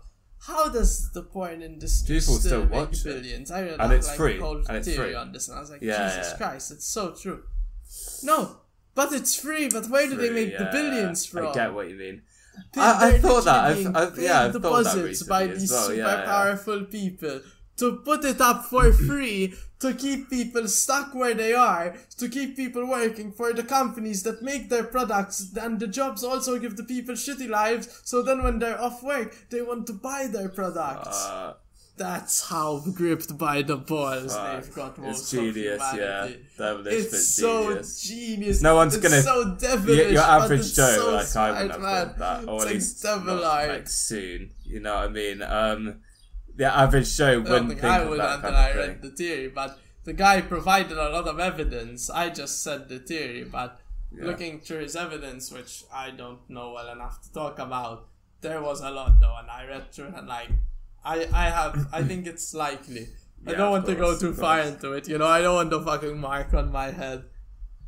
How 0.50 0.70
does 0.70 1.12
the 1.14 1.24
porn 1.24 1.64
industry 1.64 2.20
People 2.20 2.36
still, 2.36 2.50
still 2.52 2.62
make 2.66 2.72
watch 2.72 3.00
it. 3.00 3.04
billions? 3.06 3.50
I 3.52 3.64
read 3.64 3.80
And 3.80 3.92
it's 3.92 4.08
like 4.08 4.18
free. 4.18 4.40
whole 4.40 4.58
And 4.68 4.78
it's 4.78 4.88
theory 4.88 5.08
free. 5.10 5.16
on 5.16 5.32
this, 5.32 5.48
and 5.50 5.58
I 5.58 5.62
was 5.62 5.72
like, 5.72 5.82
Yeah, 5.82 6.08
Jesus 6.08 6.30
yeah. 6.32 6.38
Christ, 6.38 6.72
it's 6.72 6.86
so 6.86 7.04
true. 7.22 7.44
No, 8.24 8.62
but 8.94 9.12
it's 9.14 9.36
free. 9.36 9.68
But 9.70 9.90
where 9.90 10.08
do 10.08 10.16
they 10.16 10.28
Free, 10.30 10.46
make 10.46 10.58
the 10.58 10.70
billions 10.72 11.26
from? 11.26 11.48
I 11.48 11.54
get 11.54 11.74
what 11.74 11.90
you 11.90 11.96
mean. 11.96 12.22
They- 12.74 12.82
I- 12.82 13.20
thought 13.20 13.46
that. 13.46 13.64
I've- 13.66 13.86
I've- 13.88 14.22
yeah, 14.24 14.42
I've 14.46 14.54
thought 14.54 14.62
that 14.62 14.94
deposits 14.94 15.24
by 15.24 15.48
these 15.48 15.72
well, 15.72 15.84
super 15.88 15.98
yeah, 15.98 16.20
yeah. 16.20 16.26
powerful 16.26 16.86
people 16.86 17.42
to 17.78 17.96
put 17.98 18.26
it 18.26 18.42
up 18.42 18.66
for 18.66 18.92
free 19.10 19.54
to 19.80 19.94
keep 19.94 20.30
people 20.32 20.68
stuck 20.68 21.14
where 21.14 21.36
they 21.36 21.54
are, 21.54 21.96
to 22.18 22.28
keep 22.28 22.56
people 22.56 22.84
working 22.88 23.32
for 23.32 23.54
the 23.54 23.62
companies 23.62 24.24
that 24.24 24.42
make 24.42 24.70
their 24.70 24.84
products, 24.84 25.52
and 25.56 25.80
the 25.80 25.86
jobs 25.88 26.24
also 26.24 26.58
give 26.58 26.76
the 26.78 26.84
people 26.84 27.14
shitty 27.14 27.48
lives. 27.48 27.88
So 28.04 28.24
then, 28.24 28.42
when 28.44 28.58
they're 28.58 28.82
off 28.82 29.04
work, 29.04 29.36
they 29.52 29.62
want 29.62 29.86
to 29.88 29.94
buy 29.94 30.28
their 30.32 30.50
products. 30.50 31.26
Uh, 31.26 31.54
That's 31.98 32.48
how 32.48 32.80
gripped 32.94 33.38
by 33.40 33.64
the 33.64 33.76
balls 33.76 34.36
Fuck. 34.36 34.64
they've 34.64 34.76
got 34.76 35.00
it's 35.02 35.32
genius, 35.32 35.82
of 35.82 35.98
yeah. 35.98 36.28
humanity. 36.56 36.90
It's 36.92 37.28
so 37.36 37.70
genius. 37.70 38.02
genius. 38.02 38.62
No 38.62 38.76
one's 38.76 38.96
It's 38.96 39.04
gonna- 39.04 39.22
so 39.24 39.56
devilish. 39.56 39.98
your, 39.98 40.10
your 40.12 40.22
average 40.22 40.76
Joe, 40.76 40.96
so 40.98 41.12
like 41.14 41.36
I 41.36 41.52
wouldn't 41.64 41.72
have 41.72 41.82
man. 41.82 42.08
thought 42.10 42.18
that, 42.20 42.48
or 42.48 42.56
It's 42.56 42.66
at 42.66 42.74
least 42.74 43.04
not, 43.04 43.42
like 43.44 43.90
soon. 43.90 44.52
You 44.64 44.80
know 44.80 44.94
what 44.96 45.04
I 45.06 45.08
mean? 45.08 45.42
Um, 45.42 46.02
the 46.56 46.66
average 46.66 47.18
Joe 47.18 47.40
wouldn't 47.40 47.70
think 47.70 47.82
think 47.82 47.92
I 47.94 48.06
would 48.08 48.20
that 48.20 48.42
kind 48.42 48.56
I 48.56 48.74
read 48.76 49.02
the 49.02 49.10
theory, 49.10 49.48
but 49.48 49.80
the 50.04 50.14
guy 50.14 50.42
provided 50.42 50.98
a 50.98 51.10
lot 51.10 51.28
of 51.28 51.40
evidence. 51.40 52.10
I 52.12 52.30
just 52.30 52.62
said 52.64 52.90
the 52.90 53.00
theory, 53.00 53.44
but 53.44 53.80
Yeah. 54.16 54.26
looking 54.26 54.60
through 54.62 54.80
his 54.80 54.96
evidence, 54.96 55.52
which 55.52 55.84
I 55.92 56.12
don't 56.12 56.48
know 56.48 56.74
well 56.74 56.90
enough 56.90 57.22
to 57.24 57.34
talk 57.34 57.58
about, 57.60 58.08
there 58.42 58.62
was 58.62 58.82
a 58.82 58.90
lot 58.92 59.20
though, 59.20 59.36
and 59.40 59.50
I 59.50 59.66
read 59.66 59.92
through 59.92 60.10
it 60.10 60.14
and 60.16 60.28
like, 60.28 60.50
I, 61.08 61.28
I 61.34 61.46
have, 61.50 61.88
I 61.94 62.04
think 62.04 62.28
it's 62.28 62.54
likely. 62.54 63.08
I 63.48 63.54
don't 63.54 63.72
want 63.72 63.86
to 63.86 63.96
go 63.96 64.18
too 64.20 64.34
far 64.34 64.60
into 64.60 64.92
it, 64.94 65.08
you 65.08 65.18
know. 65.18 65.28
I 65.28 65.42
don't 65.42 65.56
want 65.56 65.70
the 65.70 65.82
fucking 65.82 66.18
mark 66.20 66.54
on 66.54 66.72
my 66.72 66.92
head 66.92 67.24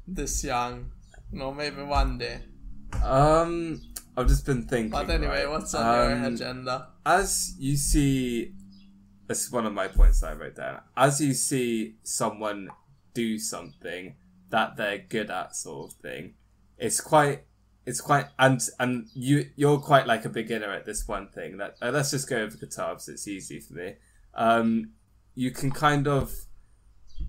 this 0.08 0.44
young. 0.44 0.92
No, 1.32 1.54
maybe 1.54 1.82
one 1.84 2.18
day. 2.18 2.40
Um, 3.04 3.82
I've 4.16 4.28
just 4.28 4.46
been 4.46 4.64
thinking. 4.64 4.92
But 4.92 5.10
anyway, 5.10 5.44
right? 5.44 5.50
what's 5.50 5.74
on 5.76 5.86
your 5.86 6.16
Um, 6.26 6.34
agenda? 6.34 6.88
as 7.06 7.56
you 7.60 7.76
see 7.76 8.54
this 9.28 9.46
is 9.46 9.52
one 9.52 9.66
of 9.66 9.74
my 9.74 9.88
points 9.88 10.22
that 10.22 10.32
I 10.32 10.34
wrote 10.34 10.56
down. 10.56 10.82
As 10.98 11.22
you 11.22 11.34
see 11.34 11.98
someone 12.04 12.70
do 13.14 13.38
something 13.38 14.16
that 14.50 14.76
they're 14.78 14.98
good 14.98 15.30
at 15.30 15.56
sort 15.56 15.92
of 15.92 15.98
thing, 16.00 16.34
it's 16.78 17.00
quite 17.00 17.44
it's 17.90 18.02
quite 18.10 18.28
and 18.38 18.60
and 18.80 19.08
you 19.14 19.36
you're 19.56 19.80
quite 19.80 20.06
like 20.08 20.24
a 20.26 20.30
beginner 20.30 20.72
at 20.72 20.86
this 20.86 21.08
one 21.08 21.28
thing. 21.30 21.58
That 21.58 21.76
uh, 21.82 21.92
let's 21.92 22.12
just 22.12 22.30
go 22.30 22.38
over 22.38 22.56
guitar 22.58 22.90
because 22.94 23.10
it's 23.10 23.28
easy 23.28 23.60
for 23.60 23.74
me. 23.74 23.90
Um 24.36 24.92
you 25.36 25.52
can 25.52 25.72
kind 25.72 26.08
of 26.08 26.32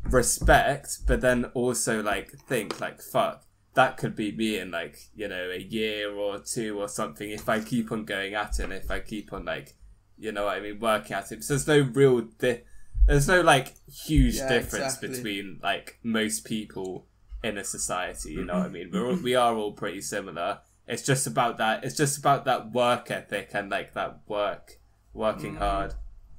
respect 0.04 0.98
but 1.06 1.20
then 1.20 1.44
also 1.54 2.02
like 2.02 2.30
think 2.48 2.80
like 2.80 3.00
fuck 3.02 3.44
that 3.74 3.96
could 3.96 4.16
be 4.16 4.32
me 4.32 4.58
in 4.58 4.70
like 4.70 4.96
you 5.14 5.28
know 5.28 5.50
a 5.50 5.58
year 5.60 6.12
or 6.14 6.38
two 6.40 6.80
or 6.80 6.88
something 6.88 7.30
if 7.30 7.48
I 7.48 7.60
keep 7.60 7.92
on 7.92 8.04
going 8.04 8.34
at 8.34 8.58
it 8.58 8.64
and 8.64 8.72
if 8.72 8.90
I 8.90 9.00
keep 9.00 9.32
on 9.32 9.44
like 9.44 9.74
you 10.18 10.32
know 10.32 10.44
what 10.46 10.56
I 10.58 10.60
mean 10.60 10.78
working 10.80 11.14
at 11.16 11.32
it. 11.32 11.42
So 11.44 11.54
there's 11.54 11.66
no 11.66 11.90
real 11.92 12.20
di- 12.38 12.62
there's 13.06 13.28
no 13.28 13.40
like 13.40 13.74
huge 14.06 14.36
Yeah, 14.36 14.48
difference 14.48 14.94
exactly. 14.96 15.08
between 15.08 15.60
like 15.62 15.98
most 16.02 16.44
people 16.44 17.06
in 17.42 17.58
a 17.58 17.64
society. 17.64 18.32
You 18.32 18.44
know 18.44 18.58
what 18.58 18.66
I 18.66 18.68
mean? 18.68 18.90
We're 18.92 19.06
all, 19.06 19.16
we 19.16 19.34
are 19.34 19.54
all 19.54 19.72
pretty 19.72 20.00
similar. 20.00 20.60
It's 20.86 21.02
just 21.02 21.26
about 21.26 21.58
that. 21.58 21.84
It's 21.84 21.96
just 21.96 22.18
about 22.18 22.44
that 22.46 22.72
work 22.72 23.10
ethic 23.10 23.50
and 23.54 23.70
like 23.70 23.94
that 23.94 24.20
work 24.26 24.78
working 25.12 25.54
Mm. 25.54 25.58
hard. 25.58 25.94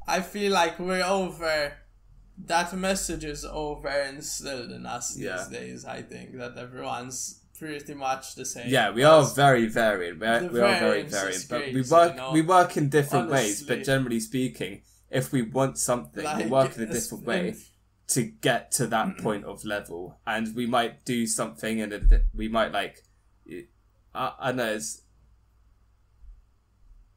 I 0.08 0.22
feel 0.22 0.52
like 0.52 0.80
we're 0.80 1.04
over. 1.04 1.74
That 2.46 2.76
message 2.76 3.24
is 3.24 3.46
over 3.46 3.90
instilled 3.90 4.72
in 4.72 4.86
us 4.86 5.16
these 5.16 5.48
days. 5.48 5.86
I 5.86 6.02
think 6.02 6.38
that 6.38 6.58
everyone's 6.58 7.42
pretty 7.58 7.94
much 7.94 8.36
the 8.36 8.46
same. 8.46 8.68
Yeah, 8.68 8.90
we 8.92 9.04
are 9.04 9.24
very 9.24 9.68
varied. 9.68 10.20
We 10.20 10.28
are, 10.28 10.44
we 10.48 10.60
are 10.60 10.80
very 10.80 11.04
varied, 11.04 11.44
but 11.48 11.66
we 11.72 11.84
work 11.84 12.14
you 12.14 12.18
know? 12.18 12.32
we 12.32 12.42
work 12.42 12.76
in 12.78 12.90
different 12.90 13.30
ways. 13.30 13.62
But 13.64 13.84
generally 13.84 14.20
speaking, 14.20 14.82
if 15.10 15.32
we 15.32 15.44
want 15.44 15.78
something, 15.78 16.26
we 16.38 16.46
work 16.48 16.76
in 16.76 16.84
a 16.84 16.92
different 16.92 17.26
way 17.26 17.56
to 18.12 18.24
get 18.24 18.72
to 18.74 18.88
that 18.88 19.08
mm-hmm. 19.08 19.24
point 19.24 19.46
of 19.46 19.66
level, 19.66 20.20
and 20.26 20.56
we 20.56 20.66
might 20.66 21.06
do 21.06 21.26
something, 21.26 21.82
and 21.82 21.94
it- 21.94 22.26
we 22.34 22.48
might 22.48 22.72
like. 22.72 23.04
I, 24.14 24.34
I 24.40 24.52
know 24.52 24.74
it's 24.74 25.04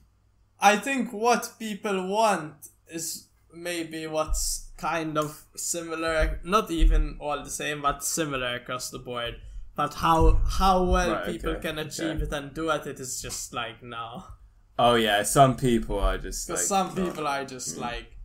I 0.60 0.76
think 0.76 1.12
what 1.12 1.52
people 1.58 2.08
want 2.08 2.68
is 2.88 3.28
maybe 3.52 4.06
what's 4.06 4.70
kind 4.76 5.16
of 5.18 5.44
similar, 5.56 6.40
not 6.44 6.70
even 6.70 7.16
all 7.20 7.42
the 7.42 7.50
same, 7.50 7.82
but 7.82 8.02
similar 8.04 8.54
across 8.54 8.90
the 8.90 8.98
board. 8.98 9.36
But 9.76 9.94
how 9.94 10.40
how 10.48 10.84
well 10.84 11.12
Right, 11.12 11.26
people 11.26 11.50
okay, 11.50 11.68
can 11.68 11.78
achieve 11.78 12.16
okay. 12.16 12.22
it 12.22 12.32
and 12.32 12.54
do 12.54 12.70
at 12.70 12.86
it 12.86 13.00
is 13.00 13.20
just 13.20 13.52
like 13.52 13.82
no. 13.82 14.24
Oh 14.78 14.94
yeah, 14.94 15.22
some 15.22 15.56
people 15.56 15.98
are 15.98 16.18
just 16.18 16.48
like 16.48 16.58
some 16.58 16.86
not- 16.88 16.96
people 16.96 17.26
are 17.26 17.44
just 17.44 17.76
mm. 17.76 17.80
like 17.80 18.16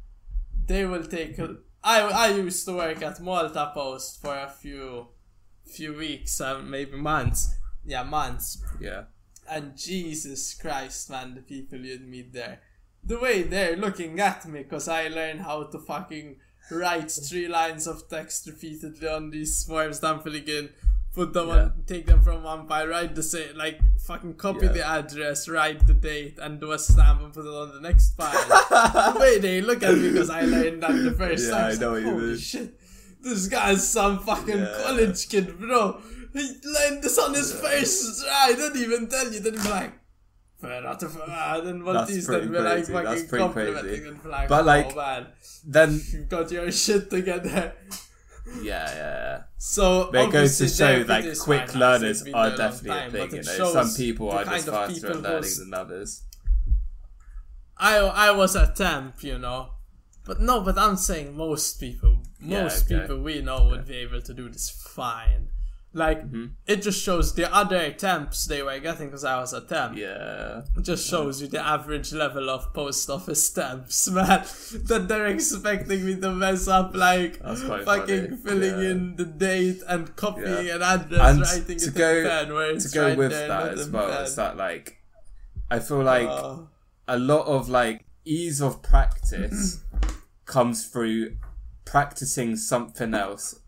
they 0.68 0.86
will 0.86 1.04
take. 1.04 1.38
A, 1.40 1.58
I 1.84 2.02
I 2.02 2.28
used 2.30 2.66
to 2.66 2.74
work 2.74 3.02
at 3.02 3.22
Malta 3.22 3.72
Post 3.74 4.22
for 4.22 4.36
a 4.36 4.50
few 4.50 5.08
few 5.66 5.94
weeks, 5.94 6.42
um, 6.42 6.70
maybe 6.70 6.98
months. 6.98 7.56
Yeah, 7.86 8.04
months. 8.04 8.62
Yeah. 8.80 9.04
And 9.50 9.76
Jesus 9.78 10.54
Christ, 10.54 11.10
man, 11.10 11.36
the 11.36 11.42
people 11.42 11.80
you'd 11.80 12.08
meet 12.08 12.34
there. 12.34 12.62
The 13.04 13.20
way 13.20 13.44
they're 13.44 13.76
looking 13.78 14.20
at 14.20 14.46
me 14.46 14.64
because 14.64 14.88
I 14.88 15.08
learned 15.08 15.42
how 15.42 15.64
to 15.64 15.80
fucking 15.80 16.38
write 16.72 17.12
three 17.12 17.48
lines 17.48 17.88
of 17.88 18.08
text 18.10 18.46
repeatedly 18.46 19.08
on 19.08 19.30
these 19.32 19.64
forms 19.64 20.04
I'm 20.04 20.22
filling 20.22 20.48
in, 20.48 20.70
put 21.14 21.34
them 21.34 21.50
on, 21.50 21.84
take 21.88 22.06
them 22.06 22.22
from 22.22 22.44
one 22.44 22.68
file, 22.68 22.88
write 22.88 23.16
the 23.16 23.24
same, 23.24 23.56
like 23.58 23.80
fucking 24.06 24.36
copy 24.36 24.66
Yeah. 24.68 24.72
the 24.74 24.88
address, 24.88 25.48
write 25.50 25.86
the 25.88 25.94
date, 25.94 26.38
and 26.42 26.60
do 26.60 26.72
a 26.72 26.80
stamp 26.80 27.22
and 27.22 27.34
put 27.34 27.46
it 27.46 27.50
on 27.50 27.74
the 27.74 27.82
next 27.82 28.16
file. 28.16 29.16
way 29.20 29.40
they 29.40 29.62
look 29.62 29.82
at 29.84 29.96
me 29.98 30.12
because 30.12 30.30
I 30.30 30.42
learned 30.42 30.84
that 30.84 30.92
the 30.92 31.12
first 31.18 31.46
Yeah, 31.46 31.52
time. 31.52 31.66
I 31.66 31.70
it's 31.70 31.80
know 31.80 31.94
like, 31.94 32.04
Holy 32.04 32.38
shit. 32.38 32.80
This 33.22 33.48
guy's 33.48 33.88
some 33.88 34.20
fucking 34.20 34.58
Yeah. 34.58 34.82
college 34.84 35.28
kid, 35.30 35.60
bro. 35.60 36.00
He 36.32 36.54
learned 36.64 37.02
this 37.04 37.18
on 37.18 37.34
his 37.34 37.52
first 37.54 38.24
try. 38.24 38.32
I 38.50 38.54
didn't 38.54 38.82
even 38.82 39.08
tell 39.08 39.32
you. 39.32 39.40
Then 39.40 39.54
he'd 39.56 39.64
be 39.64 39.70
like, 39.70 39.94
out 40.64 41.04
of 41.04 41.18
uh, 41.28 41.62
then 41.62 41.84
what 41.84 41.94
That's 41.94 42.12
these 42.12 42.28
then 42.28 42.52
be 42.52 42.60
like. 42.60 42.86
Fucking 42.86 43.28
complimenting 43.30 43.84
crazy. 43.84 44.08
and 44.08 44.26
like, 44.26 44.48
But, 44.48 44.66
like- 44.66 44.92
oh 44.94 44.96
man, 44.96 45.28
Then 45.66 46.02
you've 46.14 46.30
got 46.36 46.52
your 46.52 46.72
shit 46.72 47.10
together. 47.10 47.74
Yeah, 48.62 48.96
yeah. 48.96 49.42
So 49.58 50.10
it 50.12 50.32
goes 50.32 50.58
to 50.58 50.68
show 50.68 51.04
like 51.08 51.38
quick 51.40 51.76
learners 51.76 52.22
are 52.22 52.26
there 52.26 52.34
a 52.34 52.48
long 52.50 52.58
definitely 52.58 53.20
a 53.22 53.28
thing. 53.28 53.44
You 53.44 53.58
know, 53.60 53.72
some 53.74 53.94
people 53.94 54.32
are 54.32 54.46
just 54.46 54.68
faster 54.68 55.12
at 55.12 55.22
learning 55.22 55.52
than 55.60 55.74
others. 55.74 56.24
I 57.78 57.98
I 57.98 58.32
was 58.32 58.56
a 58.56 58.72
temp, 58.76 59.24
you 59.24 59.38
know. 59.38 59.72
But 60.26 60.42
no, 60.42 60.62
but 60.62 60.78
I'm 60.78 60.96
saying 60.96 61.36
most 61.36 61.80
people, 61.80 62.20
Yeah, 62.40 62.64
most 62.64 62.86
okay. 62.86 63.02
people 63.02 63.22
we 63.22 63.42
know 63.42 63.68
would 63.70 63.88
be 63.88 63.98
able 63.98 64.22
to 64.22 64.34
do 64.34 64.50
this 64.50 64.70
fine. 64.70 65.50
Like 65.92 66.22
Mm-hmm. 66.24 66.46
it 66.68 66.84
just 66.84 67.02
shows 67.04 67.34
the 67.34 67.52
other 67.52 67.78
attempts 67.78 68.46
they 68.46 68.62
were 68.62 68.78
getting 68.80 69.08
because 69.08 69.24
I 69.24 69.40
was 69.40 69.54
a 69.54 69.62
temp. 69.62 69.98
Yeah. 69.98 70.62
It 70.78 70.84
just 70.84 71.10
shows 71.10 71.42
you 71.42 71.48
the 71.48 71.66
average 71.66 72.14
level 72.14 72.48
of 72.52 72.72
post 72.76 73.10
office 73.10 73.44
stamps, 73.48 74.08
man. 74.18 74.44
that 74.86 75.06
they're 75.08 75.26
expecting 75.28 76.06
me 76.06 76.16
to 76.22 76.32
mess 76.32 76.68
up 76.68 76.96
like 76.96 77.38
fucking 77.44 77.86
funny, 77.88 78.38
filling 78.38 78.84
yeah. 78.84 78.92
in 78.92 79.16
the 79.16 79.26
date 79.26 79.82
and 79.88 80.16
copying 80.16 80.68
Yeah. 80.68 80.76
an 80.76 80.84
address, 80.84 81.22
And 81.32 81.42
writing 81.42 81.78
to 81.80 81.88
it 81.88 81.96
go- 81.96 82.18
in 82.18 82.24
pen 82.28 82.54
where 82.54 82.70
it's 82.72 82.92
To 82.92 82.96
go 82.96 83.08
right 83.08 83.18
with 83.18 83.32
there, 83.32 83.48
that 83.48 83.74
as 83.80 83.90
well, 83.90 84.10
pen. 84.10 84.22
it's 84.24 84.36
that 84.36 84.58
like 84.58 84.98
I 85.72 85.80
feel 85.80 86.04
like 86.04 86.28
Uh, 86.30 86.58
a 87.08 87.18
lot 87.18 87.48
of 87.48 87.68
like 87.68 88.06
ease 88.26 88.62
of 88.62 88.84
practice 88.84 89.80
comes 90.46 90.86
through 90.88 91.36
practicing 91.86 92.56
something 92.56 93.16
else 93.16 93.60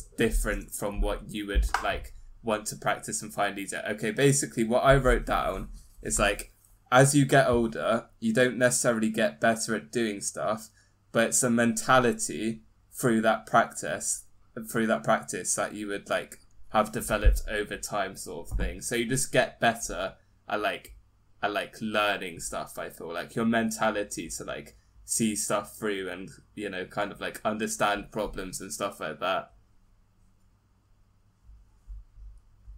different 0.00 0.72
from 0.72 1.00
what 1.00 1.28
you 1.28 1.46
would 1.46 1.66
like 1.82 2.14
want 2.42 2.66
to 2.66 2.76
practice 2.76 3.20
and 3.20 3.34
find 3.34 3.58
easier. 3.58 3.84
Okay, 3.90 4.10
basically 4.10 4.64
what 4.64 4.84
I 4.84 4.96
wrote 4.96 5.26
down 5.26 5.68
is 6.02 6.18
like 6.18 6.52
as 6.90 7.14
you 7.14 7.24
get 7.24 7.48
older, 7.48 8.06
you 8.20 8.34
don't 8.34 8.58
necessarily 8.58 9.10
get 9.10 9.40
better 9.40 9.74
at 9.74 9.90
doing 9.90 10.20
stuff, 10.20 10.68
but 11.10 11.28
it's 11.28 11.42
a 11.42 11.50
mentality 11.50 12.62
through 12.92 13.22
that 13.22 13.46
practice 13.46 14.24
through 14.70 14.86
that 14.86 15.02
practice 15.02 15.54
that 15.54 15.74
you 15.74 15.86
would 15.88 16.10
like 16.10 16.38
have 16.68 16.92
developed 16.92 17.42
over 17.50 17.76
time 17.76 18.16
sort 18.16 18.50
of 18.50 18.58
thing. 18.58 18.80
So 18.80 18.94
you 18.94 19.06
just 19.06 19.32
get 19.32 19.60
better 19.60 20.14
at 20.48 20.60
like 20.60 20.94
at 21.42 21.52
like 21.52 21.76
learning 21.80 22.40
stuff, 22.40 22.78
I 22.78 22.90
feel 22.90 23.12
like 23.12 23.34
your 23.34 23.44
mentality 23.44 24.28
to 24.36 24.44
like 24.44 24.76
see 25.04 25.34
stuff 25.34 25.76
through 25.76 26.08
and 26.08 26.30
you 26.54 26.68
know, 26.68 26.84
kind 26.84 27.10
of 27.10 27.20
like 27.20 27.40
understand 27.44 28.12
problems 28.12 28.60
and 28.60 28.72
stuff 28.72 29.00
like 29.00 29.20
that. 29.20 29.52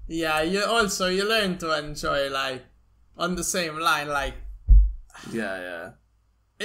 Yeah, 0.09 0.43
you 0.43 0.65
also 0.65 1.09
you 1.09 1.29
learn 1.29 1.59
to 1.59 1.77
enjoy 1.79 2.31
like 2.31 2.65
on 3.17 3.35
the 3.37 3.45
same 3.45 3.79
line 3.79 4.09
like 4.09 4.35
Yeah, 5.33 5.61
yeah. 5.61 5.91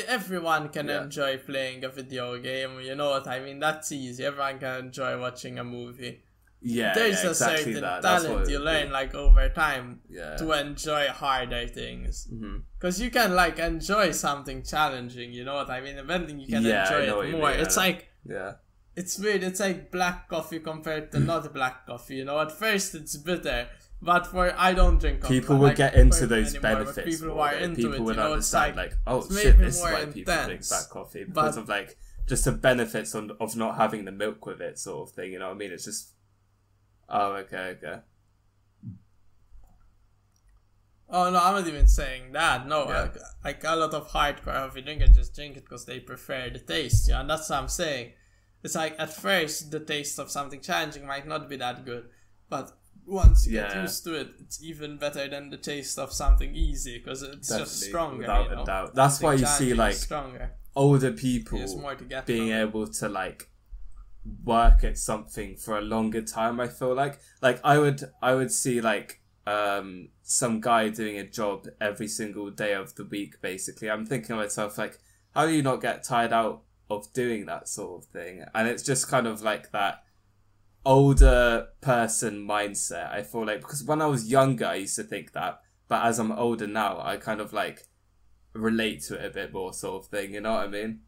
everyone 0.07 0.69
can 0.69 0.87
Yeah. 0.87 1.03
enjoy 1.03 1.37
playing 1.37 1.83
a 1.83 1.89
video 1.89 2.37
game. 2.39 2.79
You 2.81 2.95
know 2.95 3.09
what 3.11 3.27
I 3.27 3.39
mean? 3.39 3.59
That's 3.59 3.91
easy. 3.91 4.25
Everyone 4.25 4.59
can 4.59 4.85
enjoy 4.85 5.19
watching 5.19 5.59
a 5.59 5.63
movie. 5.63 6.23
Yeah, 6.61 6.93
There's 6.93 7.21
yeah, 7.21 7.27
a 7.27 7.29
exactly 7.31 7.73
certain 7.75 7.81
that. 7.81 8.01
Talent 8.01 8.49
you 8.49 8.59
learn 8.59 8.87
be. 8.87 8.91
like 8.93 9.15
over 9.15 9.47
time 9.49 10.01
Yeah. 10.09 10.35
to 10.37 10.51
enjoy 10.51 11.07
harder 11.07 11.67
things. 11.67 12.27
Because 12.77 12.99
you 12.99 13.09
can 13.11 13.33
like 13.35 13.59
enjoy 13.59 14.11
something 14.11 14.63
challenging. 14.63 15.31
You 15.31 15.45
know 15.45 15.55
what 15.55 15.69
I 15.69 15.79
mean? 15.79 15.97
Eventually, 15.97 16.41
you 16.43 16.47
can 16.47 16.65
enjoy 16.65 17.03
it 17.27 17.31
more. 17.37 17.51
It's 17.51 17.77
like 17.77 18.09
Yeah. 18.25 18.53
It's 18.99 19.17
weird. 19.17 19.43
It's 19.43 19.61
like 19.61 19.91
black 19.91 20.27
coffee 20.27 20.59
compared 20.59 21.11
to 21.13 21.19
not 21.19 21.53
black 21.53 21.87
coffee. 21.87 22.17
You 22.17 22.25
know, 22.25 22.37
at 22.39 22.51
first 22.51 22.93
it's 22.95 23.15
bitter, 23.15 23.69
but 24.01 24.27
for 24.27 24.53
I 24.57 24.73
don't 24.73 24.99
drink 24.99 25.21
coffee. 25.21 25.39
People 25.39 25.57
will 25.57 25.67
like, 25.67 25.77
get 25.77 25.95
into 25.95 26.27
those 26.27 26.51
but 26.53 26.61
benefits. 26.61 27.09
People 27.09 27.33
who 27.33 27.39
are 27.39 27.53
into 27.53 27.77
people 27.77 27.93
it, 27.93 28.01
would 28.01 28.15
you 28.17 28.21
know, 28.21 28.33
understand 28.33 28.75
like 28.75 28.89
like, 28.91 28.97
oh 29.07 29.21
shit, 29.21 29.57
this 29.57 29.77
is 29.77 29.81
why 29.81 30.05
people 30.05 30.35
drink 30.45 30.67
black 30.67 30.89
coffee 30.89 31.23
because 31.23 31.55
of 31.55 31.69
like 31.69 31.97
just 32.27 32.43
the 32.43 32.51
benefits 32.51 33.15
on, 33.15 33.31
of 33.39 33.55
not 33.55 33.77
having 33.77 34.03
the 34.03 34.11
milk 34.11 34.45
with 34.45 34.59
it, 34.59 34.77
sort 34.77 35.07
of 35.07 35.15
thing. 35.15 35.31
You 35.31 35.39
know 35.39 35.47
what 35.47 35.55
I 35.55 35.57
mean? 35.57 35.71
It's 35.71 35.85
just. 35.85 36.11
Oh, 37.07 37.31
okay, 37.37 37.77
okay. 37.77 37.99
Oh 41.11 41.31
no, 41.31 41.39
I'm 41.39 41.55
not 41.55 41.67
even 41.67 41.87
saying 41.87 42.33
that. 42.33 42.67
No, 42.67 42.87
Yeah. 42.87 43.01
like, 43.01 43.15
like 43.43 43.63
a 43.63 43.75
lot 43.75 43.93
of 43.93 44.09
hardcore 44.09 44.53
coffee 44.53 44.81
drinkers 44.81 45.15
just 45.15 45.33
drink 45.33 45.57
it 45.57 45.63
because 45.63 45.85
they 45.85 45.99
prefer 46.01 46.49
the 46.51 46.59
taste. 46.59 47.09
Yeah, 47.09 47.21
and 47.21 47.29
that's 47.29 47.49
what 47.49 47.59
I'm 47.59 47.67
saying. 47.67 48.11
It's 48.63 48.75
like 48.75 48.95
at 48.99 49.13
first 49.13 49.71
the 49.71 49.79
taste 49.79 50.19
of 50.19 50.29
something 50.29 50.59
challenging 50.59 51.05
might 51.05 51.27
not 51.27 51.49
be 51.49 51.55
that 51.57 51.85
good, 51.85 52.09
but 52.49 52.71
once 53.05 53.47
you 53.47 53.53
get 53.53 53.75
used 53.75 54.03
to 54.03 54.13
it, 54.13 54.29
it's 54.39 54.61
even 54.63 54.97
better 54.97 55.27
than 55.27 55.49
the 55.49 55.57
taste 55.57 55.97
of 55.97 56.11
something 56.13 56.55
easy 56.55 56.99
because 56.99 57.23
it's 57.23 57.49
just 57.49 57.81
stronger. 57.81 58.19
without 58.19 58.51
you 58.51 58.59
a 58.61 58.65
doubt. 58.65 58.95
That's 58.95 59.15
Something 59.19 59.27
why 59.27 59.33
you 59.35 59.45
see, 59.45 59.73
like, 59.73 59.95
stronger. 59.95 60.51
Older 60.75 61.11
people 61.11 61.59
more 61.79 61.95
to 61.95 62.03
get 62.03 62.25
being 62.25 62.49
from 62.49 62.69
able 62.69 62.87
to 62.87 63.09
like 63.09 63.49
work 64.43 64.83
at 64.83 64.97
something 64.97 65.55
for 65.55 65.77
a 65.77 65.81
longer 65.81 66.21
time 66.21 66.59
i 66.59 66.67
feel 66.67 66.93
like 66.93 67.19
like 67.41 67.59
i 67.63 67.77
would 67.77 68.03
i 68.21 68.35
would 68.35 68.51
see 68.51 68.79
like 68.79 69.21
um 69.47 70.09
some 70.21 70.61
guy 70.61 70.89
doing 70.89 71.17
a 71.17 71.23
job 71.23 71.67
every 71.81 72.07
single 72.07 72.49
day 72.51 72.73
of 72.73 72.93
the 72.95 73.03
week 73.05 73.41
basically 73.41 73.89
i'm 73.89 74.05
thinking 74.05 74.27
to 74.27 74.35
myself 74.35 74.77
like 74.77 74.99
how 75.33 75.45
do 75.45 75.51
you 75.51 75.63
not 75.63 75.81
get 75.81 76.03
tired 76.03 76.31
out 76.33 76.61
of 76.89 77.11
doing 77.13 77.45
that 77.45 77.67
sort 77.67 78.03
of 78.03 78.09
thing 78.09 78.43
and 78.55 78.67
it's 78.67 78.83
just 78.83 79.07
kind 79.07 79.27
of 79.27 79.41
like 79.41 79.71
that 79.71 80.03
older 80.85 81.67
person 81.81 82.47
mindset 82.47 83.11
i 83.11 83.21
feel 83.21 83.45
like 83.45 83.61
because 83.61 83.83
when 83.83 84.01
i 84.01 84.05
was 84.05 84.31
younger 84.31 84.65
i 84.65 84.75
used 84.75 84.95
to 84.95 85.03
think 85.03 85.33
that 85.33 85.61
but 85.87 86.03
as 86.05 86.19
i'm 86.19 86.31
older 86.31 86.65
now 86.67 86.99
i 87.01 87.17
kind 87.17 87.41
of 87.41 87.53
like 87.53 87.83
relate 88.53 89.01
to 89.01 89.15
it 89.15 89.25
a 89.25 89.29
bit 89.29 89.53
more 89.53 89.73
sort 89.73 90.03
of 90.03 90.09
thing 90.09 90.33
you 90.33 90.41
know 90.41 90.53
what 90.53 90.63
i 90.63 90.67
mean 90.67 90.99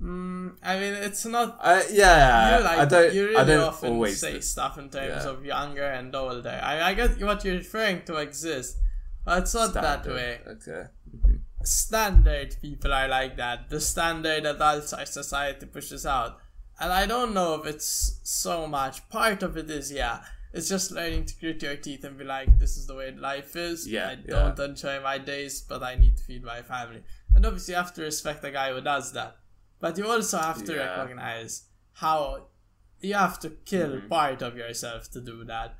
Mm, 0.00 0.56
I 0.62 0.78
mean, 0.78 0.92
it's 0.92 1.24
not 1.24 1.58
Uh, 1.60 1.82
yeah, 1.90 2.58
you 2.58 2.64
like 2.64 2.78
I 2.80 2.84
don't. 2.84 3.14
you 3.14 3.24
really 3.24 3.36
I 3.36 3.44
don't 3.44 3.64
often 3.64 3.92
always. 3.94 4.20
say 4.20 4.40
stuff 4.40 4.76
in 4.76 4.90
terms 4.90 5.24
yeah. 5.24 5.30
of 5.30 5.44
younger 5.44 5.84
and 5.84 6.14
older. 6.14 6.60
I, 6.62 6.90
I 6.90 6.94
get 6.94 7.18
what 7.22 7.42
you're 7.44 7.56
referring 7.56 8.02
to 8.04 8.16
exists, 8.16 8.78
but 9.24 9.38
it's 9.42 9.54
not 9.54 9.72
that 9.72 10.06
way. 10.06 10.40
Okay. 10.46 10.84
Standard 11.66 12.56
people 12.62 12.92
are 12.92 13.08
like 13.08 13.36
that. 13.36 13.68
The 13.70 13.80
standard 13.80 14.44
that 14.44 14.60
outside 14.60 15.08
society 15.08 15.66
pushes 15.66 16.06
out. 16.06 16.38
And 16.78 16.92
I 16.92 17.06
don't 17.06 17.34
know 17.34 17.54
if 17.54 17.66
it's 17.66 18.20
so 18.22 18.66
much. 18.66 19.08
Part 19.08 19.42
of 19.42 19.56
it 19.56 19.70
is, 19.70 19.90
yeah, 19.90 20.20
it's 20.52 20.68
just 20.68 20.92
learning 20.92 21.24
to 21.26 21.40
grit 21.40 21.62
your 21.62 21.76
teeth 21.76 22.04
and 22.04 22.18
be 22.18 22.24
like, 22.24 22.58
this 22.58 22.76
is 22.76 22.86
the 22.86 22.94
way 22.94 23.10
life 23.12 23.56
is. 23.56 23.86
Yeah, 23.88 24.10
I 24.10 24.14
don't 24.16 24.58
enjoy 24.58 25.00
my 25.02 25.18
days, 25.18 25.60
but 25.62 25.82
I 25.82 25.94
need 25.96 26.16
to 26.18 26.22
feed 26.22 26.44
my 26.44 26.62
family. 26.62 27.02
And 27.34 27.44
obviously, 27.44 27.72
you 27.72 27.78
have 27.78 27.94
to 27.94 28.02
respect 28.02 28.42
the 28.42 28.50
guy 28.50 28.72
who 28.72 28.80
does 28.80 29.12
that. 29.12 29.36
But 29.80 29.98
you 29.98 30.06
also 30.10 30.38
have 30.38 30.62
to 30.64 30.74
Yeah. 30.74 30.98
recognize 31.00 31.64
how 31.94 32.46
you 33.00 33.14
have 33.14 33.38
to 33.40 33.50
kill 33.50 33.90
Mm-hmm. 33.96 34.08
part 34.08 34.42
of 34.42 34.56
yourself 34.56 35.10
to 35.12 35.20
do 35.20 35.44
that. 35.44 35.76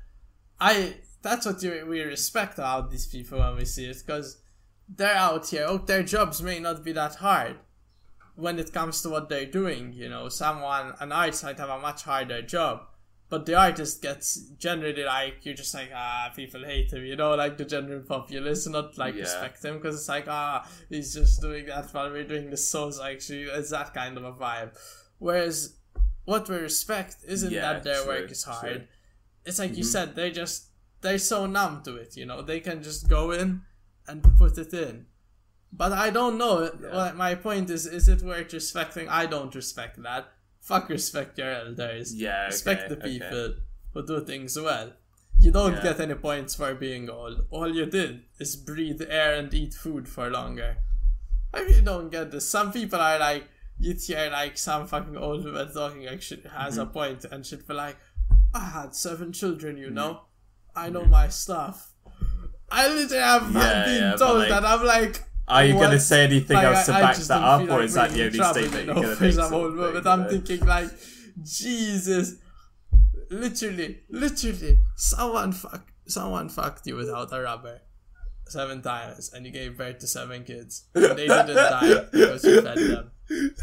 I 0.59 0.95
that's 1.21 1.45
what 1.45 1.61
you, 1.63 1.85
we 1.87 2.01
respect 2.01 2.55
about 2.57 2.89
these 2.91 3.05
people 3.07 3.39
when 3.39 3.55
we 3.55 3.65
see 3.65 3.85
it 3.85 3.97
because 4.05 4.37
they're 4.87 5.15
out 5.15 5.49
here. 5.49 5.65
Oh, 5.67 5.77
their 5.77 6.03
jobs 6.03 6.41
may 6.41 6.59
not 6.59 6.83
be 6.83 6.91
that 6.93 7.15
hard 7.15 7.57
when 8.35 8.59
it 8.59 8.71
comes 8.73 9.01
to 9.01 9.09
what 9.09 9.29
they're 9.29 9.45
doing. 9.45 9.93
You 9.93 10.09
know, 10.09 10.29
someone 10.29 10.93
an 10.99 11.11
artist 11.11 11.43
might 11.43 11.57
have 11.59 11.69
a 11.69 11.79
much 11.79 12.03
harder 12.03 12.41
job, 12.41 12.81
but 13.29 13.45
the 13.45 13.55
artist 13.55 14.01
gets 14.01 14.35
generally 14.57 15.03
like 15.03 15.39
you're 15.45 15.53
just 15.55 15.73
like 15.73 15.89
ah 15.93 16.31
people 16.35 16.63
hate 16.63 16.91
him 16.93 17.03
you 17.03 17.15
know 17.17 17.35
like 17.35 17.57
the 17.57 17.65
general 17.65 17.99
populace 18.01 18.65
not 18.67 18.97
like 18.97 19.15
Yeah. 19.15 19.21
respect 19.23 19.65
him 19.65 19.77
because 19.77 19.95
it's 19.95 20.07
like 20.07 20.27
ah 20.29 20.65
he's 20.89 21.13
just 21.13 21.41
doing 21.41 21.65
that 21.65 21.93
while 21.93 22.09
we're 22.09 22.23
doing 22.23 22.49
the 22.49 22.55
so 22.55 22.87
it's 22.87 23.01
actually 23.01 23.43
it's 23.43 23.71
that 23.71 23.93
kind 23.93 24.17
of 24.17 24.23
a 24.23 24.31
vibe 24.31 24.71
whereas 25.19 25.75
what 26.23 26.47
we 26.47 26.55
respect 26.55 27.17
isn't 27.27 27.51
Yeah, 27.51 27.73
that 27.73 27.83
their 27.83 28.01
true, 28.03 28.07
work 28.13 28.31
is 28.31 28.43
hard 28.45 28.61
true. 28.77 28.87
it's 29.45 29.59
like 29.59 29.75
you 29.75 29.83
Mhm. 29.83 29.87
said 29.95 30.15
they 30.15 30.31
just 30.31 30.67
they're 31.01 31.19
so 31.19 31.45
numb 31.47 31.81
to 31.83 31.97
it 31.97 32.15
you 32.15 32.25
know 32.25 32.41
they 32.41 32.61
can 32.61 32.81
just 32.81 33.09
go 33.09 33.31
in 33.31 33.61
and 34.07 34.23
put 34.37 34.57
it 34.57 34.73
in 34.73 35.05
but 35.73 35.91
I 35.91 36.09
don't 36.11 36.37
know. 36.37 36.71
Yeah. 36.81 37.11
My 37.13 37.35
point 37.35 37.69
is, 37.69 37.85
is 37.85 38.07
it 38.07 38.21
worth 38.21 38.53
respecting? 38.53 39.09
I 39.09 39.25
don't 39.25 39.53
respect 39.53 40.01
that. 40.01 40.31
Fuck 40.61 40.87
respect 40.87 41.37
your 41.37 41.51
elders. 41.51 42.15
Yeah, 42.15 42.37
okay, 42.37 42.45
respect 42.47 42.89
the 42.89 42.95
okay. 42.97 43.19
people 43.19 43.53
who 43.93 44.05
do 44.05 44.23
things 44.25 44.57
well. 44.57 44.93
You 45.37 45.51
don't 45.51 45.73
Yeah. 45.73 45.83
get 45.83 45.99
any 45.99 46.15
points 46.15 46.55
for 46.55 46.73
being 46.73 47.09
old. 47.09 47.45
All 47.51 47.67
you 47.75 47.85
did 47.85 48.21
is 48.39 48.55
breathe 48.55 49.01
air 49.09 49.35
and 49.35 49.53
eat 49.53 49.73
food 49.73 50.07
for 50.07 50.29
longer. 50.29 50.77
I 51.53 51.59
really 51.59 51.81
don't 51.81 52.09
get 52.09 52.31
this. 52.31 52.47
Some 52.49 52.71
people 52.71 53.01
are 53.01 53.19
like, 53.19 53.43
you 53.77 53.93
hear 53.93 54.29
like 54.31 54.57
some 54.57 54.87
fucking 54.87 55.17
old 55.17 55.43
woman 55.43 55.71
talking 55.73 56.05
like 56.05 56.21
shit 56.21 56.45
has 56.47 56.77
a 56.77 56.83
Mm-hmm. 56.85 56.93
point 56.93 57.25
and 57.25 57.45
should 57.45 57.67
be 57.67 57.73
like, 57.73 57.97
I 58.53 58.61
had 58.77 58.95
seven 58.95 59.33
children, 59.33 59.75
Mm-hmm. 59.75 59.83
you 59.83 59.89
know? 59.91 60.21
I 60.73 60.89
know 60.89 61.03
my 61.05 61.27
stuff. 61.27 61.91
I 62.69 62.87
literally 62.87 63.21
have 63.23 63.51
Yeah, 63.53 63.85
been 63.85 64.01
yeah, 64.01 64.15
told 64.15 64.39
like, 64.39 64.49
that. 64.49 64.65
I'm 64.65 64.83
like, 64.85 65.23
Are 65.47 65.63
you 65.65 65.73
going 65.73 65.91
to 65.91 65.99
say 65.99 66.25
anything 66.25 66.55
Like, 66.55 66.65
else 66.65 66.85
to 66.87 66.93
I- 66.93 66.97
I 66.97 67.01
back 67.01 67.15
just 67.15 67.27
that 67.29 67.41
up, 67.41 67.61
feel 67.61 67.71
or 67.73 67.81
is 67.83 67.93
that 67.93 68.11
the 68.11 68.25
only 68.25 68.37
statement 68.43 68.87
you 68.87 68.93
you're 68.93 69.03
going 69.03 69.17
to 69.17 69.23
make? 69.23 69.33
some 69.33 69.49
sort 69.49 69.53
old 69.53 69.65
of 69.71 69.77
woman, 69.77 69.93
thing, 69.93 70.03
But 70.03 70.09
I'm 70.09 70.27
thinking 70.29 70.65
like, 70.65 70.89
Jesus, 71.43 72.35
literally, 73.29 73.99
literally, 74.09 74.77
someone 74.95 75.51
fuck, 75.53 75.87
someone 76.07 76.49
fucked 76.49 76.87
you 76.87 76.95
without 76.95 77.31
a 77.31 77.41
rubber 77.41 77.81
seven 78.47 78.81
times, 78.81 79.31
and 79.33 79.45
you 79.45 79.51
gave 79.51 79.77
birth 79.77 79.99
to 79.99 80.07
seven 80.07 80.43
kids. 80.43 80.85
And 80.95 81.17
they 81.17 81.27
didn't 81.27 81.55
die 81.55 82.05
because 82.11 82.43
you 82.43 82.61
fed 82.61 82.77
them. 82.77 83.11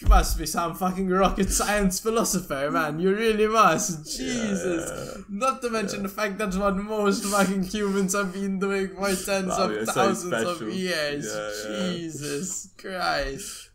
You 0.00 0.08
must 0.08 0.38
be 0.38 0.46
some 0.46 0.74
fucking 0.74 1.08
rocket 1.10 1.50
science 1.50 2.00
philosopher, 2.00 2.70
man. 2.70 2.98
You 3.00 3.14
really 3.14 3.46
must. 3.46 4.16
Jesus. 4.16 5.16
Yeah. 5.16 5.22
Not 5.28 5.60
to 5.60 5.68
mention 5.68 6.02
the 6.02 6.08
fact 6.08 6.38
that's 6.38 6.56
what 6.56 6.74
most 6.76 7.22
fucking 7.26 7.64
humans 7.64 8.14
have 8.14 8.32
been 8.32 8.58
doing 8.58 8.88
for 8.88 9.14
tens 9.14 9.48
Wow, 9.48 9.64
of 9.64 9.72
you're 9.72 9.84
so 9.84 9.92
thousands 9.92 10.32
of 10.32 10.62
years. 10.72 11.26
Yeah, 11.26 11.70
yeah. 11.70 11.92
Jesus 11.92 12.70
Christ. 12.78 13.70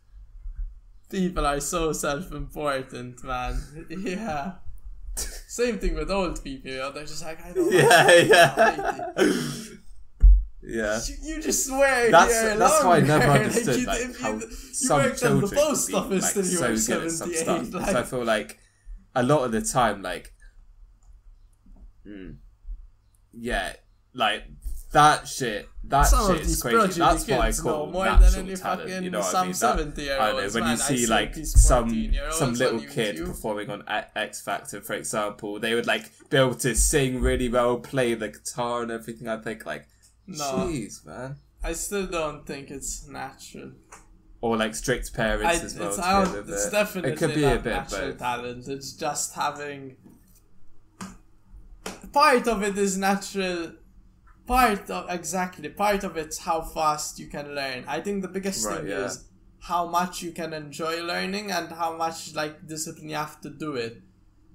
People 1.08 1.46
are 1.46 1.60
so 1.60 1.92
self 1.92 2.32
important, 2.32 3.22
man. 3.22 3.62
Yeah. 3.88 4.54
Same 5.46 5.78
thing 5.78 5.94
with 5.94 6.10
old 6.10 6.42
people, 6.42 6.72
you 6.72 6.78
know, 6.78 6.90
they're 6.90 7.04
just 7.04 7.24
like, 7.24 7.38
I 7.46 7.52
don't 7.52 7.70
know. 7.70 7.78
Yeah, 7.78 9.12
yeah. 9.16 9.32
Yeah. 10.66 11.00
You, 11.06 11.14
you 11.36 11.42
just 11.42 11.66
swear 11.66 12.10
That's 12.10 12.32
here 12.40 12.56
that's 12.56 12.84
why 12.84 12.96
I 12.96 13.00
never 13.00 13.26
longer. 13.26 13.44
understood 13.44 13.80
you, 13.80 13.86
like, 13.86 14.20
how 14.20 14.32
you, 14.32 14.40
you 14.40 14.50
some 14.50 14.98
worked 15.02 15.20
children 15.20 15.44
at 15.44 15.50
the 15.50 15.56
post 15.56 15.86
could 15.86 15.92
be, 15.92 15.96
office 15.98 16.22
like, 16.24 16.32
till 16.34 16.44
you 16.70 16.76
so 16.76 16.94
good 16.98 17.06
at 17.06 17.12
some 17.12 17.32
stuff. 17.34 17.58
like, 17.58 17.70
Because 17.72 17.94
I 17.94 18.02
feel 18.02 18.24
like 18.24 18.58
a 19.14 19.22
lot 19.22 19.44
of 19.44 19.52
the 19.52 19.62
time, 19.62 20.02
like, 20.02 20.32
mm, 22.06 22.36
yeah, 23.32 23.74
like 24.14 24.44
that 24.92 25.28
shit. 25.28 25.68
That 25.84 26.02
some 26.02 26.36
shit 26.36 26.46
is 26.46 26.62
crazy. 26.62 26.98
That's 27.00 27.28
what 27.28 27.40
I 27.40 27.52
call 27.52 27.86
more 27.86 28.04
natural 28.06 28.44
than 28.44 28.56
talent. 28.56 29.04
You 29.04 29.10
know 29.10 29.20
what 29.20 29.34
I 29.34 29.42
mean? 29.42 29.52
That- 29.52 29.56
70 29.56 30.02
year 30.02 30.18
I 30.18 30.32
don't 30.32 30.36
know 30.36 30.42
when 30.48 30.52
you 30.54 30.60
man. 30.60 30.70
I 30.70 30.74
see 30.76 31.06
like 31.06 31.36
some 31.36 32.12
some 32.30 32.54
little 32.54 32.80
kid 32.80 33.16
YouTube. 33.16 33.26
performing 33.26 33.70
on 33.70 33.84
A- 33.86 34.18
X 34.18 34.40
Factor, 34.40 34.80
for 34.80 34.94
example, 34.94 35.60
they 35.60 35.74
would 35.74 35.86
like 35.86 36.10
be 36.30 36.36
able 36.38 36.54
to 36.56 36.74
sing 36.74 37.20
really 37.20 37.48
well, 37.48 37.78
play 37.78 38.14
the 38.14 38.28
guitar 38.28 38.82
and 38.82 38.90
everything. 38.90 39.28
I 39.28 39.36
think 39.38 39.64
like, 39.66 39.86
No. 40.26 40.68
jeez, 40.68 41.04
man. 41.06 41.36
I 41.62 41.72
still 41.72 42.06
don't 42.06 42.46
think 42.46 42.70
it's 42.70 43.06
natural. 43.08 43.72
Or 44.40 44.56
like 44.56 44.74
strict 44.74 45.12
parents 45.14 45.62
I, 45.62 45.64
as 45.64 45.78
well. 45.78 45.88
it's, 45.88 45.98
I 45.98 46.24
don't, 46.24 46.48
it's 46.48 46.70
definitely 46.70 47.12
it 47.12 47.18
could 47.18 47.34
be 47.34 47.40
not 47.42 47.56
a 47.56 47.60
bit 47.60 47.72
of 47.72 47.90
natural 47.90 48.10
both. 48.10 48.18
talent. 48.18 48.68
It's 48.68 48.92
just 48.92 49.34
having 49.34 49.96
part 52.12 52.46
of 52.46 52.62
it 52.62 52.76
is 52.78 52.96
natural. 52.96 53.72
Part 54.46 54.88
of 54.90 55.10
exactly 55.10 55.68
part 55.70 56.04
of 56.04 56.16
it's 56.16 56.38
how 56.38 56.60
fast 56.62 57.18
you 57.18 57.26
can 57.26 57.54
learn. 57.54 57.84
I 57.88 58.00
think 58.00 58.22
the 58.22 58.28
biggest 58.28 58.64
Right, 58.64 58.78
thing 58.78 58.88
yeah. 58.88 59.06
is 59.06 59.24
how 59.58 59.88
much 59.88 60.22
you 60.22 60.30
can 60.30 60.52
enjoy 60.52 61.02
learning 61.02 61.50
and 61.50 61.68
how 61.70 61.96
much 61.96 62.32
like 62.34 62.68
discipline 62.68 63.08
you 63.08 63.16
have 63.16 63.40
to 63.40 63.50
do 63.50 63.74
it. 63.74 64.02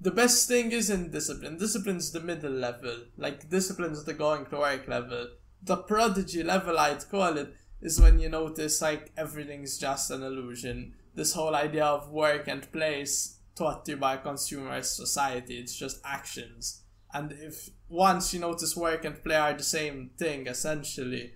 The 0.00 0.10
best 0.10 0.48
thing 0.48 0.72
isn't 0.72 1.12
discipline. 1.12 1.58
Discipline's 1.58 2.10
the 2.10 2.20
middle 2.20 2.52
level. 2.52 2.96
Like 3.18 3.50
discipline's 3.50 4.04
the 4.04 4.14
going 4.14 4.46
to 4.46 4.56
work 4.56 4.88
level. 4.88 5.28
The 5.64 5.76
prodigy 5.76 6.42
level 6.42 6.78
I'd 6.78 7.08
call 7.08 7.36
it 7.36 7.54
is 7.80 8.00
when 8.00 8.18
you 8.18 8.28
notice 8.28 8.82
like 8.82 9.12
everything's 9.16 9.78
just 9.78 10.10
an 10.10 10.22
illusion. 10.22 10.94
This 11.14 11.34
whole 11.34 11.54
idea 11.54 11.84
of 11.84 12.10
work 12.10 12.48
and 12.48 12.70
play 12.72 13.02
is 13.02 13.38
taught 13.54 13.84
to 13.84 13.92
you 13.92 13.96
by 13.96 14.16
consumerist 14.16 14.96
society. 14.96 15.58
It's 15.58 15.76
just 15.76 16.00
actions. 16.04 16.82
And 17.14 17.32
if 17.32 17.70
once 17.88 18.32
you 18.32 18.40
notice 18.40 18.76
work 18.76 19.04
and 19.04 19.22
play 19.22 19.36
are 19.36 19.52
the 19.52 19.62
same 19.62 20.10
thing 20.16 20.46
essentially, 20.46 21.34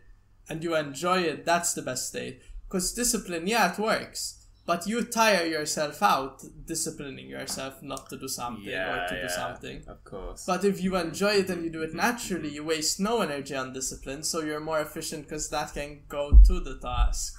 and 0.49 0.63
you 0.65 0.75
enjoy 0.75 1.21
it, 1.21 1.45
that's 1.45 1.75
the 1.75 1.83
best 1.83 2.09
state. 2.09 2.41
Because 2.67 2.95
discipline, 2.95 3.47
yeah, 3.47 3.73
it 3.73 3.79
works. 3.79 4.46
But 4.67 4.87
you 4.89 5.05
tire 5.05 5.47
yourself 5.47 6.03
out 6.03 6.43
disciplining 6.67 7.29
yourself 7.29 7.83
not 7.83 8.11
to 8.11 8.17
do 8.19 8.27
something 8.27 8.65
yeah, 8.65 9.05
or 9.05 9.09
to 9.09 9.15
yeah, 9.15 9.23
do 9.23 9.29
something. 9.29 9.85
Of 9.87 10.03
course. 10.03 10.45
But 10.45 10.65
if 10.65 10.83
you 10.83 10.97
enjoy 10.97 11.35
it 11.43 11.51
and 11.51 11.63
you 11.65 11.71
do 11.71 11.83
it 11.83 11.95
naturally, 11.95 12.49
you 12.49 12.65
waste 12.65 12.99
no 12.99 13.21
energy 13.21 13.55
on 13.55 13.73
discipline, 13.73 14.25
so 14.25 14.41
you're 14.43 14.59
more 14.61 14.81
efficient 14.81 15.23
because 15.29 15.49
that 15.51 15.73
can 15.73 16.01
go 16.09 16.33
to 16.47 16.59
the 16.61 16.79
task. 16.79 17.37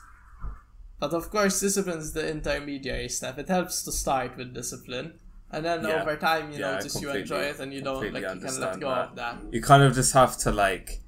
But 0.99 1.13
of 1.13 1.29
course, 1.29 1.59
discipline 1.59 1.99
is 1.99 2.13
the 2.13 2.27
intermediary 2.31 3.09
step. 3.09 3.37
It 3.37 3.49
helps 3.49 3.83
to 3.83 3.91
start 3.91 4.37
with 4.37 4.53
discipline, 4.53 5.19
and 5.51 5.65
then 5.65 5.83
Yeah. 5.83 6.01
over 6.01 6.15
time 6.15 6.51
you 6.51 6.59
notice 6.59 7.01
you 7.01 7.09
enjoy 7.11 7.41
it 7.51 7.59
and 7.59 7.73
you 7.73 7.81
don't 7.81 8.13
like 8.13 8.23
you 8.23 8.39
can 8.39 8.59
let 8.59 8.79
go 8.79 8.89
that. 8.89 9.09
of 9.09 9.15
that. 9.15 9.35
you 9.51 9.61
kind 9.61 9.83
of 9.83 9.93
just 9.93 10.13
have 10.13 10.37
to 10.37 10.51
like 10.51 11.01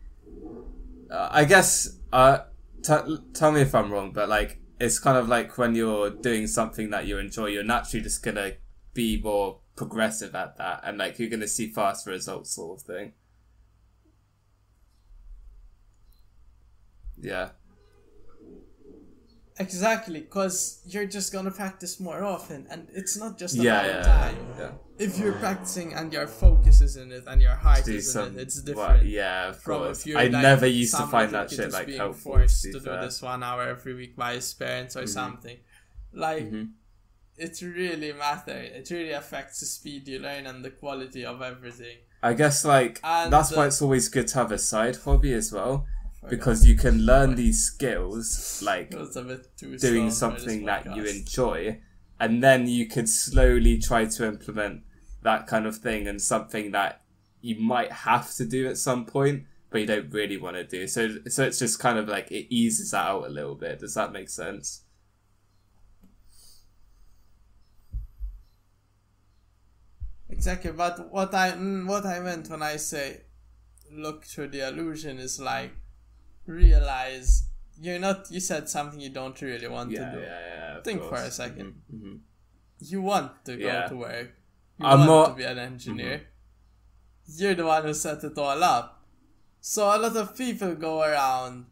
uh, 1.11 1.27
i 1.31 1.43
guess 1.43 1.97
uh 2.13 2.37
t- 2.81 3.17
tell 3.33 3.51
me 3.51 3.61
if 3.61 3.75
i'm 3.75 3.91
wrong 3.91 4.11
but 4.13 4.29
like 4.29 4.59
it's 4.79 4.99
kind 4.99 5.17
of 5.17 5.27
like 5.27 5.57
when 5.57 5.75
you're 5.75 6.09
doing 6.09 6.47
something 6.47 6.89
that 6.89 7.05
you 7.05 7.17
enjoy 7.17 7.47
you're 7.47 7.63
naturally 7.63 8.03
just 8.03 8.23
gonna 8.23 8.53
be 8.93 9.21
more 9.21 9.59
progressive 9.75 10.35
at 10.35 10.57
that 10.57 10.81
and 10.83 10.97
like 10.97 11.19
you're 11.19 11.29
gonna 11.29 11.47
see 11.47 11.67
faster 11.67 12.11
results 12.11 12.51
sort 12.55 12.79
of 12.79 12.85
thing 12.85 13.13
yeah 17.21 17.49
Exactly, 19.59 20.21
because 20.21 20.81
you're 20.85 21.05
just 21.05 21.33
gonna 21.33 21.51
practice 21.51 21.99
more 21.99 22.23
often, 22.23 22.65
and 22.69 22.87
it's 22.93 23.17
not 23.17 23.37
just 23.37 23.55
about 23.55 23.63
yeah 23.65 23.85
yeah, 23.87 24.01
time. 24.03 24.37
yeah. 24.57 24.71
If 24.99 25.17
you're 25.17 25.33
practicing 25.33 25.93
and 25.93 26.11
your 26.11 26.27
focus 26.27 26.81
is 26.81 26.97
in 26.97 27.11
it 27.13 27.23
and 27.25 27.41
your 27.41 27.55
height 27.55 27.85
do 27.85 27.93
is 27.95 28.13
in 28.15 28.35
it, 28.35 28.41
it's 28.41 28.61
well, 28.65 28.89
different. 28.89 29.07
yeah 29.07 29.47
of 29.49 29.61
from 29.61 29.77
course 29.79 30.01
if 30.01 30.07
you're 30.07 30.19
i 30.19 30.23
like 30.23 30.41
never 30.41 30.67
used 30.67 30.95
to 30.97 31.07
find 31.07 31.31
that 31.31 31.49
shit 31.49 31.71
like 31.71 31.87
being 31.87 31.97
helpful 31.99 32.33
forced 32.33 32.63
to 32.63 32.73
to 32.73 32.79
do 32.79 32.91
this 32.99 33.21
one 33.21 33.41
hour 33.41 33.63
every 33.63 33.93
week 33.93 34.17
by 34.17 34.33
his 34.33 34.53
parents 34.53 34.97
or 34.97 35.07
something. 35.07 35.57
Like 36.11 36.51
Mhm. 36.51 36.71
it 37.37 37.61
really 37.61 38.11
matters. 38.11 38.71
It 38.79 38.93
really 38.93 39.11
affects 39.11 39.61
the 39.61 39.65
speed 39.67 40.07
you 40.09 40.19
learn 40.19 40.45
and 40.47 40.65
the 40.65 40.71
quality 40.71 41.23
of 41.25 41.41
everything. 41.41 41.97
i 42.21 42.33
guess 42.33 42.65
like 42.65 42.99
And, 43.01 43.31
that's 43.31 43.51
why 43.55 43.67
it's 43.67 43.81
always 43.81 44.09
good 44.09 44.27
to 44.27 44.35
have 44.41 44.51
a 44.51 44.57
side 44.57 44.97
hobby 45.05 45.31
as 45.33 45.53
well 45.53 45.85
because 46.29 46.67
you 46.67 46.75
can 46.75 47.05
learn 47.05 47.35
these 47.35 47.63
skills 47.63 48.61
like 48.61 48.91
it 48.95 48.99
was 48.99 49.15
a 49.15 49.23
bit 49.23 49.43
too 49.57 49.77
doing 49.77 50.11
slow 50.11 50.31
for 50.31 50.35
this 50.35 50.43
something 50.43 50.65
that 50.65 50.83
you 50.97 51.03
enjoy 51.05 51.79
and 52.19 52.43
then 52.43 52.67
you 52.67 52.85
could 52.87 53.07
slowly 53.07 53.77
try 53.77 54.03
to 54.03 54.27
implement 54.27 54.81
that 55.21 55.47
kind 55.47 55.65
of 55.65 55.77
thing 55.77 56.07
and 56.07 56.21
something 56.21 56.71
that 56.71 57.01
you 57.41 57.59
might 57.59 57.91
have 57.91 58.33
to 58.35 58.45
do 58.45 58.67
at 58.67 58.77
some 58.77 59.05
point 59.05 59.43
but 59.69 59.81
you 59.81 59.87
don't 59.87 60.11
really 60.11 60.37
want 60.37 60.55
to 60.55 60.63
do 60.63 60.87
so 60.87 61.17
so 61.27 61.43
it's 61.43 61.59
just 61.59 61.79
kind 61.79 61.97
of 61.97 62.07
like 62.07 62.31
it 62.31 62.53
eases 62.53 62.91
that 62.91 63.05
out 63.07 63.25
a 63.25 63.29
little 63.29 63.55
bit 63.55 63.79
does 63.79 63.93
that 63.93 64.11
make 64.11 64.29
sense 64.29 64.83
Exactly, 70.29 70.71
but 70.71 71.11
what 71.11 71.33
I 71.33 71.51
mm, 71.51 71.85
what 71.87 72.05
I 72.05 72.19
meant 72.19 72.49
when 72.49 72.61
I 72.61 72.77
say 72.77 73.21
look 73.91 74.23
through 74.25 74.49
the 74.49 74.67
illusion 74.67 75.17
is 75.17 75.39
like 75.39 75.71
realize 76.45 77.49
you're 77.81 77.99
not. 77.99 78.29
You 78.29 78.39
said 78.39 78.69
something 78.69 78.99
you 78.99 79.09
don't 79.09 79.39
really 79.41 79.67
want 79.67 79.91
yeah 79.91 80.05
to 80.05 80.11
do. 80.15 80.21
yeah 80.21 80.39
yeah 80.55 80.81
Think 80.81 81.03
for 81.03 81.15
a 81.15 81.31
second. 81.31 81.81
Mhm, 81.91 82.01
mhm. 82.01 82.19
You 82.79 83.01
want 83.01 83.43
to 83.45 83.57
go 83.57 83.87
to 83.89 83.95
work. 83.95 84.38
You 84.79 84.85
I'm 84.85 85.05
more- 85.05 85.27
to 85.27 85.33
be 85.33 85.43
an 85.43 85.57
engineer. 85.57 86.21
You're 87.37 87.55
the 87.55 87.65
one 87.65 87.83
who 87.83 87.93
set 87.93 88.23
it 88.23 88.37
all 88.37 88.63
up. 88.63 89.05
So 89.61 89.83
a 89.95 89.97
lot 89.99 90.15
of 90.15 90.35
people 90.37 90.73
go 90.75 91.01
around. 91.03 91.65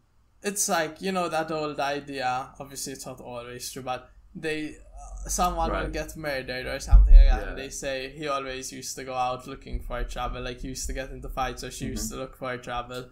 It's 0.43 0.69
like 0.69 1.01
you 1.01 1.11
know 1.11 1.29
that 1.29 1.49
old 1.51 1.79
idea. 1.79 2.49
Obviously, 2.59 2.93
it's 2.93 3.05
not 3.05 3.19
always 3.21 3.71
true, 3.71 3.81
but 3.81 4.09
they 4.35 4.75
uh, 5.25 5.29
someone 5.29 5.71
will 5.71 5.89
get 5.89 6.15
murdered 6.15 6.67
or 6.67 6.79
something 6.79 7.15
like 7.15 7.29
that, 7.29 7.41
Yeah. 7.41 7.49
and 7.49 7.57
they 7.57 7.69
say 7.69 8.09
he 8.11 8.27
always 8.27 8.71
used 8.71 8.95
to 8.97 9.03
go 9.03 9.15
out 9.15 9.47
looking 9.47 9.79
for 9.81 10.03
trouble, 10.03 10.41
like 10.41 10.59
he 10.61 10.67
used 10.69 10.85
to 10.87 10.93
get 10.93 11.09
into 11.11 11.29
fights, 11.29 11.63
or 11.63 11.71
she 11.71 11.85
Mm-hmm. 11.85 11.91
used 11.93 12.11
to 12.11 12.17
look 12.17 12.35
for 12.37 12.55
trouble. 12.57 13.09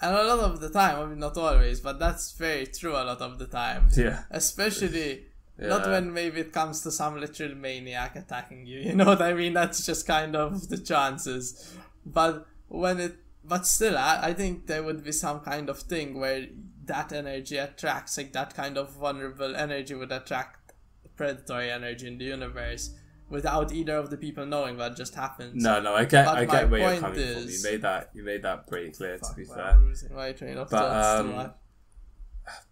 And 0.00 0.14
a 0.14 0.22
lot 0.22 0.38
of 0.38 0.60
the 0.60 0.70
time, 0.70 1.00
I 1.00 1.06
mean, 1.06 1.18
not 1.18 1.36
always, 1.36 1.80
but 1.80 1.98
that's 1.98 2.30
very 2.32 2.66
true 2.66 2.92
a 2.92 3.02
lot 3.10 3.20
of 3.20 3.38
the 3.40 3.46
time. 3.48 3.88
Yeah. 3.96 4.22
Especially 4.30 5.26
not 5.58 5.86
when 5.86 6.12
maybe 6.12 6.40
it 6.40 6.52
comes 6.52 6.82
to 6.82 6.90
some 6.90 7.20
literal 7.20 7.54
maniac 7.54 8.16
attacking 8.16 8.66
you. 8.66 8.80
You 8.88 8.94
know 8.94 9.06
what 9.06 9.22
I 9.22 9.34
mean? 9.34 9.54
That's 9.54 9.84
just 9.84 10.06
kind 10.06 10.36
of 10.36 10.68
the 10.68 10.78
chances. 10.78 11.74
But 12.06 12.46
when 12.68 13.00
it, 13.00 13.16
but 13.44 13.66
still, 13.66 13.98
I, 13.98 14.20
I 14.22 14.34
think 14.34 14.66
there 14.66 14.82
would 14.82 15.02
be 15.04 15.12
some 15.12 15.40
kind 15.40 15.68
of 15.68 15.80
thing 15.80 16.18
where 16.18 16.46
that 16.84 17.12
energy 17.12 17.56
attracts, 17.56 18.16
like 18.16 18.32
that 18.32 18.54
kind 18.54 18.78
of 18.78 18.92
vulnerable 18.92 19.56
energy 19.56 19.94
would 19.94 20.12
attract 20.12 20.72
predatory 21.16 21.70
energy 21.70 22.06
in 22.06 22.18
the 22.18 22.24
universe 22.24 22.94
without 23.28 23.72
either 23.72 23.96
of 23.96 24.10
the 24.10 24.16
people 24.16 24.46
knowing 24.46 24.78
that 24.78 24.96
just 24.96 25.14
happens. 25.14 25.62
No, 25.62 25.80
no, 25.80 25.94
I 25.94 26.04
get, 26.04 26.24
But 26.24 26.38
I 26.38 26.44
get 26.44 26.70
where 26.70 26.92
you're 26.92 27.00
coming 27.00 27.34
from. 27.34 27.48
You 27.48 27.62
made 27.62 27.82
that, 27.82 28.10
you 28.14 28.22
made 28.22 28.42
that 28.42 28.66
pretty 28.66 28.90
clear. 28.90 29.18
To 29.18 29.34
be 29.34 29.44
well, 29.44 29.56
fair, 29.56 29.66
I'm 29.66 29.84
losing 29.84 30.14
my 30.14 30.32
train 30.32 30.56
of 30.56 30.70
But, 30.70 31.20
um. 31.20 31.52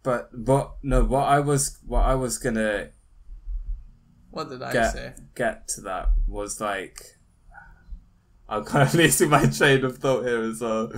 But 0.03 0.31
what? 0.36 0.77
No, 0.82 1.05
what 1.05 1.24
I 1.28 1.40
was, 1.40 1.78
what 1.86 2.05
I 2.05 2.15
was 2.15 2.39
gonna 2.39 2.90
What 4.31 4.48
did 4.51 4.62
I 4.62 4.73
get 4.73 4.93
say? 4.93 5.15
get 5.35 5.69
to 5.69 5.81
that 5.82 6.11
was 6.27 6.61
like, 6.61 7.01
I'm 8.48 8.65
kind 8.65 8.89
of 8.89 8.94
losing 9.01 9.31
my 9.31 9.47
train 9.47 9.85
of 9.85 9.98
thought 9.98 10.24
here 10.24 10.43
as 10.43 10.61
well. 10.61 10.93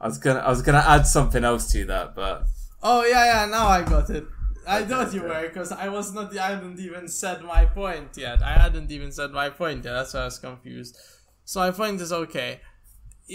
I 0.00 0.06
was 0.08 0.18
gonna, 0.18 0.40
I 0.40 0.50
was 0.50 0.62
gonna 0.62 0.84
add 0.86 1.06
something 1.06 1.44
else 1.44 1.70
to 1.72 1.84
that, 1.86 2.14
but 2.14 2.46
Oh 2.82 3.04
yeah, 3.04 3.24
yeah. 3.24 3.46
Now 3.46 3.68
I 3.68 3.82
got 3.82 4.10
it. 4.10 4.24
I 4.66 4.84
thought 4.84 5.12
you 5.14 5.22
were 5.22 5.42
because 5.48 5.72
I 5.72 5.88
was 5.88 6.12
not. 6.12 6.36
I 6.36 6.50
hadn't 6.54 6.78
even 6.80 7.08
said 7.08 7.42
my 7.42 7.64
point 7.66 8.16
yet. 8.16 8.42
I 8.42 8.52
hadn't 8.58 8.90
even 8.90 9.12
said 9.12 9.30
my 9.30 9.50
point 9.50 9.84
yet. 9.84 9.92
That's 9.92 10.14
why 10.14 10.20
I 10.20 10.24
was 10.26 10.38
confused. 10.38 10.96
So 11.44 11.60
my 11.60 11.70
point 11.70 12.00
is 12.00 12.12
okay. 12.12 12.60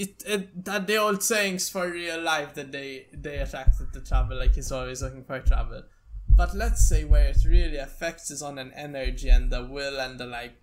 It, 0.04 0.24
it 0.28 0.66
that 0.66 0.86
the 0.86 0.98
old 0.98 1.24
sayings 1.24 1.70
for 1.70 1.90
real 1.90 2.22
life 2.22 2.54
that 2.54 2.72
they 2.72 3.08
they 3.12 3.38
attracted 3.38 3.94
to 3.94 4.02
travel 4.02 4.38
like 4.38 4.54
he's 4.56 4.72
always 4.72 5.02
looking 5.02 5.24
for 5.24 5.40
travel. 5.40 5.84
But 6.30 6.54
let's 6.54 6.88
say 6.88 7.04
where 7.04 7.28
it 7.28 7.44
really 7.46 7.78
affects 7.78 8.30
is 8.30 8.44
on 8.44 8.60
an 8.60 8.72
energy 8.76 9.30
and 9.30 9.50
the 9.52 9.64
will 9.66 10.00
and 10.00 10.20
the 10.20 10.28
like 10.28 10.56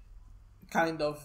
kind 0.70 1.02
of 1.02 1.22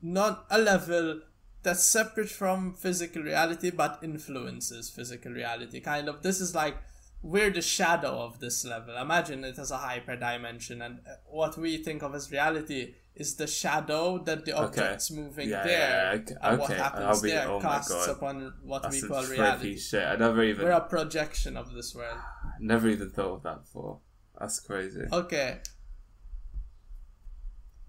not 0.00 0.46
a 0.50 0.58
level 0.58 1.20
that's 1.62 1.84
separate 1.84 2.28
from 2.28 2.74
physical 2.74 3.22
reality 3.22 3.70
but 3.70 3.98
influences 4.02 4.88
physical 4.88 5.32
reality. 5.32 5.80
Kind 5.80 6.08
of 6.08 6.22
this 6.22 6.40
is 6.40 6.54
like 6.54 6.76
we're 7.22 7.50
the 7.50 7.62
shadow 7.62 8.20
of 8.20 8.40
this 8.40 8.64
level. 8.64 8.96
Imagine 8.96 9.44
it 9.44 9.58
as 9.58 9.70
a 9.70 9.76
hyper 9.76 10.16
dimension, 10.16 10.80
and 10.80 11.00
uh, 11.06 11.16
what 11.26 11.58
we 11.58 11.76
think 11.76 12.02
of 12.02 12.14
as 12.14 12.32
reality 12.32 12.94
is 13.22 13.34
the 13.36 13.46
shadow 13.46 14.04
that 14.24 14.44
the 14.46 14.52
objects 14.56 15.10
moving 15.10 15.48
Yeah, 15.50 15.62
there, 15.62 15.90
yeah, 16.14 16.20
okay, 16.20 16.34
and 16.42 16.58
what 16.60 16.70
happens 16.72 17.20
be- 17.22 17.28
there 17.30 17.48
oh 17.48 17.60
casts 17.60 18.06
upon 18.08 18.34
what 18.64 18.82
that's 18.82 19.02
we 19.02 19.08
call 19.08 19.24
reality. 19.24 19.76
shit. 19.78 20.06
I 20.12 20.16
never 20.16 20.42
even, 20.42 20.64
We're 20.64 20.72
a 20.72 20.80
projection 20.96 21.56
of 21.56 21.72
this 21.74 21.94
world. 21.94 22.18
never 22.58 22.88
even 22.88 23.10
thought 23.10 23.34
of 23.38 23.42
that 23.42 23.58
before. 23.64 23.98
That's 24.38 24.58
crazy. 24.60 25.04
Okay, 25.12 25.58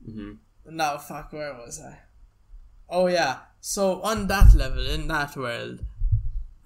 hmm 0.05 0.33
now 0.65 0.97
fuck, 0.97 1.31
where 1.33 1.53
was 1.53 1.79
I? 1.81 1.99
Oh 2.89 3.07
yeah, 3.07 3.39
so 3.61 4.01
on 4.01 4.27
that 4.27 4.53
level, 4.53 4.85
in 4.85 5.07
that 5.07 5.35
world, 5.35 5.79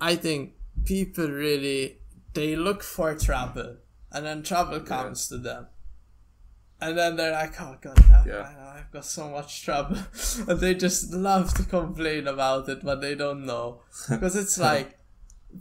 I 0.02 0.16
think 0.16 0.54
people 0.86 1.28
really 1.30 2.00
they 2.34 2.56
look 2.56 2.82
for 2.84 3.16
trouble, 3.16 3.78
and 4.12 4.26
then 4.26 4.44
trouble 4.44 4.80
comes 4.82 5.28
to 5.30 5.38
them, 5.38 5.68
and 6.82 6.98
then 6.98 7.16
they're 7.16 7.32
like, 7.32 7.60
"Oh 7.62 7.78
god, 7.82 7.96
damn, 8.08 8.28
Yeah. 8.28 8.42
I 8.58 8.80
I've 8.80 8.92
got 8.92 9.06
so 9.06 9.30
much 9.30 9.64
trouble," 9.64 9.98
and 10.48 10.60
they 10.60 10.74
just 10.76 11.12
love 11.14 11.54
to 11.56 11.64
complain 11.64 12.28
about 12.28 12.68
it, 12.70 12.84
but 12.84 13.02
they 13.02 13.16
don't 13.16 13.46
know 13.46 13.82
because 14.10 14.36
it's 14.36 14.58
like 14.58 14.98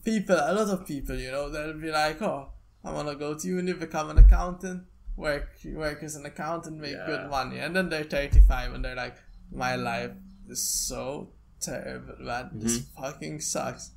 people, 0.04 0.36
a 0.36 0.52
lot 0.52 0.68
of 0.68 0.86
people, 0.86 1.16
you 1.16 1.30
know, 1.30 1.48
they'll 1.48 1.78
be 1.78 1.90
like, 1.90 2.20
"Oh, 2.22 2.48
I 2.84 2.92
want 2.92 3.08
to 3.08 3.14
go 3.16 3.34
to 3.34 3.46
uni, 3.48 3.72
become 3.72 4.10
an 4.10 4.18
accountant." 4.18 4.84
Work, 5.16 5.50
work 5.64 6.02
as 6.02 6.16
an 6.16 6.26
accountant, 6.26 6.80
make 6.80 6.94
Yeah. 6.94 7.06
good 7.06 7.30
money, 7.30 7.58
and 7.60 7.74
then 7.76 7.88
they're 7.88 8.02
thirty-five, 8.02 8.74
and 8.74 8.84
they're 8.84 8.96
like, 8.96 9.14
"My 9.52 9.76
life 9.76 10.10
is 10.48 10.60
so 10.68 11.30
terrible, 11.60 12.16
man. 12.18 12.50
This 12.54 12.78
Mm-hmm. 12.80 13.00
fucking 13.02 13.40
sucks." 13.40 13.92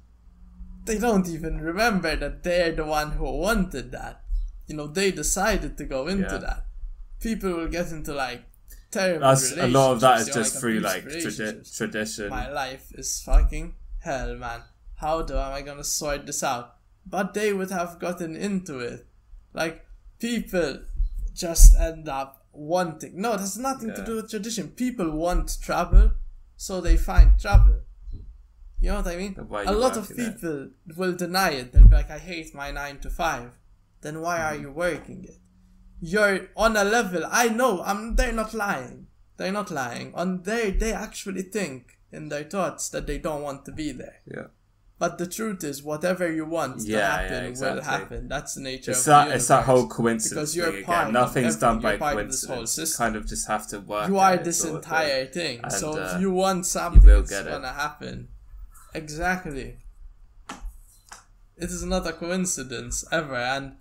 They 0.85 0.99
don't 0.99 1.27
even 1.27 1.59
remember 1.59 2.15
that 2.15 2.43
they're 2.43 2.71
the 2.71 2.85
one 2.85 3.13
who 3.13 3.23
wanted 3.23 3.91
that. 3.93 4.21
You 4.67 4.75
know, 4.77 4.85
they 4.87 5.09
decided 5.11 5.75
to 5.79 5.85
go 5.85 6.05
into 6.07 6.33
Yeah. 6.35 6.37
that. 6.37 6.66
People 7.19 7.53
will 7.53 7.67
get 7.67 7.91
into 7.91 8.13
like 8.13 8.43
terrible 8.91 9.21
That's 9.27 9.51
a 9.57 9.67
lot 9.67 9.93
of 9.93 9.99
that 10.01 10.21
is 10.21 10.29
just 10.29 10.59
through 10.59 10.79
like 10.79 11.03
tradi- 11.05 11.75
tradition. 11.77 12.29
My 12.29 12.49
life 12.49 12.91
is 12.93 13.21
fucking 13.21 13.75
hell, 13.99 14.35
man. 14.35 14.61
How 14.95 15.21
do 15.21 15.35
am 15.37 15.53
I 15.53 15.61
gonna 15.61 15.83
sort 15.83 16.25
this 16.25 16.43
out? 16.43 16.75
But 17.05 17.33
they 17.33 17.53
would 17.53 17.71
have 17.71 17.99
gotten 17.99 18.35
into 18.35 18.79
it. 18.79 19.05
Like 19.53 19.85
people 20.19 20.79
just 21.33 21.75
end 21.75 22.09
up 22.09 22.45
wanting. 22.51 23.13
No, 23.21 23.33
it 23.33 23.39
has 23.39 23.57
nothing 23.57 23.93
to 23.93 24.03
do 24.05 24.15
with 24.17 24.29
tradition. 24.29 24.69
People 24.69 25.11
want 25.11 25.57
trouble, 25.61 26.11
so 26.55 26.81
they 26.81 26.97
find 26.97 27.39
trouble. 27.39 27.81
You 28.79 28.89
know 28.89 28.97
what 28.97 29.07
I 29.07 29.15
mean? 29.15 29.33
Then 29.33 29.47
why 29.49 29.63
are 29.63 29.73
A 29.73 29.77
lot 29.77 29.97
of 29.97 30.07
people 30.15 30.69
will 30.95 31.13
deny 31.13 31.49
it. 31.51 31.71
They'll 31.73 31.87
be 31.87 31.95
like, 31.95 32.11
"I 32.11 32.19
hate 32.19 32.53
my 32.53 32.69
nine 32.71 32.99
to 32.99 33.09
five. 33.09 33.57
Then 34.01 34.21
why 34.21 34.37
Mm-hmm. 34.37 34.55
are 34.55 34.61
you 34.61 34.71
working 34.71 35.23
it? 35.25 35.39
You're 36.01 36.47
on 36.55 36.77
a 36.77 36.83
level. 36.83 37.23
I 37.29 37.49
know. 37.49 37.81
I'm. 37.83 38.15
They're 38.15 38.31
not 38.33 38.53
lying. 38.53 39.07
They're 39.37 39.51
not 39.51 39.71
lying. 39.71 40.13
On 40.15 40.41
they, 40.43 40.71
they 40.71 40.93
actually 40.93 41.43
think 41.43 41.97
in 42.11 42.29
their 42.29 42.43
thoughts 42.43 42.89
that 42.89 43.07
they 43.07 43.17
don't 43.17 43.41
want 43.41 43.65
to 43.65 43.71
be 43.71 43.91
there. 43.91 44.21
yeah. 44.25 44.47
But 44.99 45.19
the 45.19 45.27
truth 45.27 45.63
is, 45.63 45.83
whatever 45.83 46.31
you 46.31 46.43
want 46.45 46.79
to 46.81 46.87
Yeah, 46.87 46.97
yeah, 46.97 47.17
happen 47.21 47.45
exactly. 47.45 47.75
will 47.79 47.83
happen. 47.85 48.27
That's 48.27 48.55
the 48.55 48.61
nature 48.61 48.91
It's 48.91 49.01
of 49.01 49.05
that 49.05 49.35
it's 49.35 49.47
that 49.47 49.65
whole 49.65 49.87
coincidence 49.87 50.33
Because 50.33 50.55
you're 50.55 50.71
thing 50.71 50.83
part 50.85 51.09
again. 51.09 51.15
of 51.15 51.21
Nothing's 51.21 51.55
done 51.57 51.79
by 51.81 51.91
You're 51.91 51.99
part 51.99 52.17
of 52.19 52.31
this 52.31 52.43
whole 52.45 52.55
coincidence. 52.57 52.91
You 52.93 52.97
kind 53.05 53.15
of 53.15 53.27
just 53.27 53.47
have 53.47 53.67
to 53.67 53.79
work. 53.79 54.07
You 54.07 54.17
are 54.17 54.37
this 54.37 54.63
of 54.63 54.75
entire 54.77 55.27
thing. 55.27 55.59
And, 55.61 55.71
so 55.71 55.91
uh, 56.01 56.13
if 56.15 56.21
you 56.21 56.31
want 56.31 56.65
something, 56.65 57.03
will 57.05 57.19
it's 57.19 57.31
it. 57.31 57.45
gonna 57.45 57.73
happen. 57.73 58.29
Exactly. 58.95 59.77
It 61.57 61.69
is 61.69 61.83
not 61.83 62.07
a 62.07 62.13
coincidence 62.13 63.05
ever, 63.11 63.35
and 63.35 63.73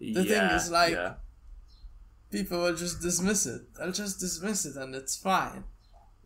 the 0.00 0.24
thing 0.24 0.42
is, 0.56 0.70
like, 0.70 0.92
yeah. 0.94 1.14
People 2.32 2.62
will 2.62 2.74
just 2.74 3.02
dismiss 3.02 3.46
it. 3.46 3.60
They'll 3.74 3.92
just 3.92 4.18
dismiss 4.18 4.64
it, 4.64 4.76
and 4.76 4.94
it's 4.94 5.16
fine. 5.16 5.64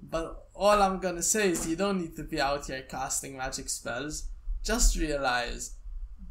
But 0.01 0.49
all 0.55 0.81
I'm 0.81 1.01
gonna 1.01 1.23
say 1.23 1.51
is, 1.51 1.69
you 1.69 1.77
don't 1.77 2.01
need 2.01 2.17
to 2.17 2.23
be 2.23 2.41
out 2.41 2.67
here 2.67 2.83
casting 2.83 3.37
magic 3.37 3.69
spells. 3.69 4.29
Just 4.63 4.97
realize 4.97 5.77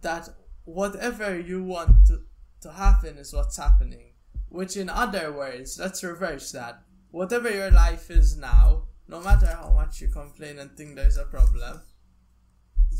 that 0.01 0.29
whatever 0.63 1.39
you 1.39 1.63
want 1.63 2.07
to, 2.07 2.21
to 2.61 2.71
happen 2.71 3.17
is 3.17 3.33
what's 3.33 3.57
happening. 3.57 4.13
Which, 4.49 4.77
in 4.77 4.89
other 4.89 5.33
words, 5.33 5.77
let's 5.77 6.03
reverse 6.03 6.51
that. 6.53 6.81
Whatever 7.11 7.49
your 7.49 7.71
life 7.71 8.09
is 8.09 8.37
now, 8.37 8.83
no 9.07 9.19
matter 9.19 9.47
how 9.47 9.71
much 9.71 10.01
you 10.01 10.07
complain 10.07 10.59
and 10.59 10.71
think 10.71 10.95
there's 10.95 11.17
a 11.17 11.25
problem, 11.25 11.81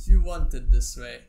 you 0.05 0.21
want 0.21 0.53
it 0.53 0.71
this 0.71 0.97
way. 0.97 1.21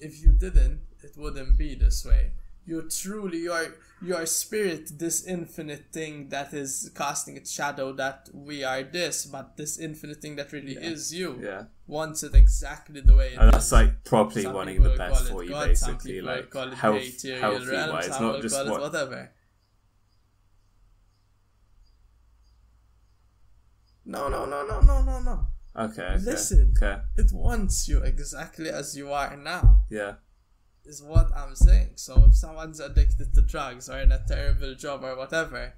If 0.00 0.22
you 0.22 0.32
didn't, 0.32 0.80
it 1.02 1.12
wouldn't 1.16 1.58
be 1.58 1.74
this 1.74 2.04
way. 2.04 2.32
You 2.64 2.88
truly, 2.88 3.38
your 3.38 3.74
your 4.00 4.24
spirit, 4.26 4.98
this 4.98 5.24
infinite 5.26 5.86
thing 5.92 6.28
that 6.30 6.52
is 6.54 6.90
casting 6.94 7.36
its 7.36 7.50
shadow, 7.52 7.92
that 7.94 8.28
we 8.32 8.64
are 8.64 8.82
this, 8.82 9.26
but 9.26 9.56
this 9.56 9.78
infinite 9.78 10.20
thing 10.20 10.36
that 10.36 10.52
really 10.52 10.74
is 10.74 11.12
you, 11.14 11.38
Yeah. 11.42 11.64
wants 11.86 12.22
it 12.22 12.34
exactly 12.34 13.00
the 13.00 13.14
way 13.14 13.32
it 13.34 13.38
And 13.38 13.46
is. 13.48 13.52
that's 13.52 13.72
like 13.72 14.04
properly 14.04 14.42
Some 14.42 14.54
wanting 14.54 14.82
the 14.82 14.96
best 14.96 15.28
for 15.28 15.42
you, 15.44 15.50
God, 15.50 15.68
basically, 15.68 16.20
like 16.20 16.50
call 16.50 16.68
it 16.68 16.74
health, 16.74 17.22
healthy 17.22 17.66
realm, 17.66 17.90
wise, 17.90 18.08
not 18.08 18.42
just 18.42 18.54
call 18.56 18.66
it 18.66 18.70
what. 18.70 18.80
whatever. 18.80 19.30
No, 24.04 24.28
no, 24.28 24.44
no, 24.46 24.66
no, 24.66 24.80
no, 24.80 25.02
no, 25.02 25.20
no. 25.20 25.46
Okay, 25.76 26.02
okay. 26.02 26.18
Listen. 26.24 26.74
Okay. 26.76 27.00
It 27.16 27.32
wants 27.32 27.88
you 27.88 28.02
exactly 28.02 28.68
as 28.68 28.96
you 28.96 29.12
are 29.12 29.36
now. 29.36 29.82
Yeah. 29.88 30.14
Is 30.84 31.02
what 31.02 31.28
I'm 31.36 31.54
saying. 31.54 31.92
So 31.96 32.24
if 32.26 32.34
someone's 32.34 32.80
addicted 32.80 33.34
to 33.34 33.42
drugs 33.42 33.88
or 33.88 33.98
in 33.98 34.12
a 34.12 34.22
terrible 34.26 34.74
job 34.74 35.04
or 35.04 35.16
whatever, 35.16 35.74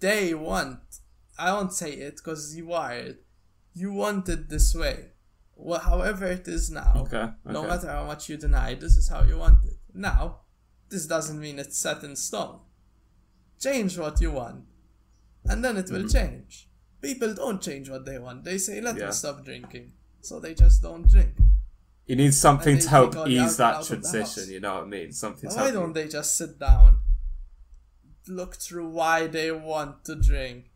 they 0.00 0.34
want. 0.34 0.80
I 1.38 1.52
won't 1.52 1.72
say 1.72 1.92
it 1.92 2.16
because 2.16 2.54
you 2.56 2.72
are 2.72 2.94
it. 2.94 3.24
You 3.74 3.92
want 3.92 4.28
it 4.28 4.48
this 4.48 4.74
way. 4.74 5.10
Well, 5.56 5.80
however 5.80 6.26
it 6.26 6.46
is 6.48 6.70
now. 6.70 6.92
Okay. 6.96 7.28
No 7.44 7.66
matter 7.66 7.88
how 7.88 8.04
much 8.04 8.28
you 8.28 8.36
deny, 8.36 8.74
this 8.74 8.96
is 8.96 9.08
how 9.08 9.22
you 9.22 9.38
want 9.38 9.64
it. 9.64 9.78
Now, 9.92 10.40
this 10.88 11.06
doesn't 11.06 11.40
mean 11.40 11.58
it's 11.58 11.78
set 11.78 12.02
in 12.02 12.16
stone. 12.16 12.60
Change 13.60 13.98
what 13.98 14.20
you 14.20 14.32
want, 14.32 14.64
and 15.44 15.64
then 15.64 15.76
it 15.76 15.90
will 15.90 16.00
mm-hmm. 16.00 16.08
change. 16.08 16.68
People 17.00 17.34
don't 17.34 17.62
change 17.62 17.88
what 17.88 18.04
they 18.04 18.18
want. 18.18 18.44
They 18.44 18.58
say, 18.58 18.80
"Let 18.80 18.96
Yeah. 18.96 19.06
me 19.06 19.12
stop 19.12 19.44
drinking," 19.44 19.92
so 20.20 20.40
they 20.40 20.54
just 20.54 20.82
don't 20.82 21.08
drink. 21.08 21.36
You 22.06 22.16
need 22.16 22.34
something 22.34 22.78
to 22.78 22.88
help 22.88 23.12
take 23.12 23.18
all 23.18 23.24
the 23.24 23.30
ease 23.30 23.56
that 23.56 23.74
out 23.76 23.80
of 23.80 23.88
the 23.88 24.08
transition. 24.10 24.52
You 24.52 24.60
know 24.60 24.74
what 24.74 24.84
I 24.84 24.86
mean? 24.86 25.12
Something. 25.12 25.48
to 25.50 25.56
Why 25.56 25.70
don't 25.70 25.88
you- 25.88 25.94
they 25.94 26.08
just 26.08 26.36
sit 26.36 26.58
down 26.58 27.00
look 28.26 28.54
through 28.56 28.88
why 28.88 29.26
they 29.26 29.50
want 29.52 30.04
to 30.06 30.14
drink. 30.14 30.70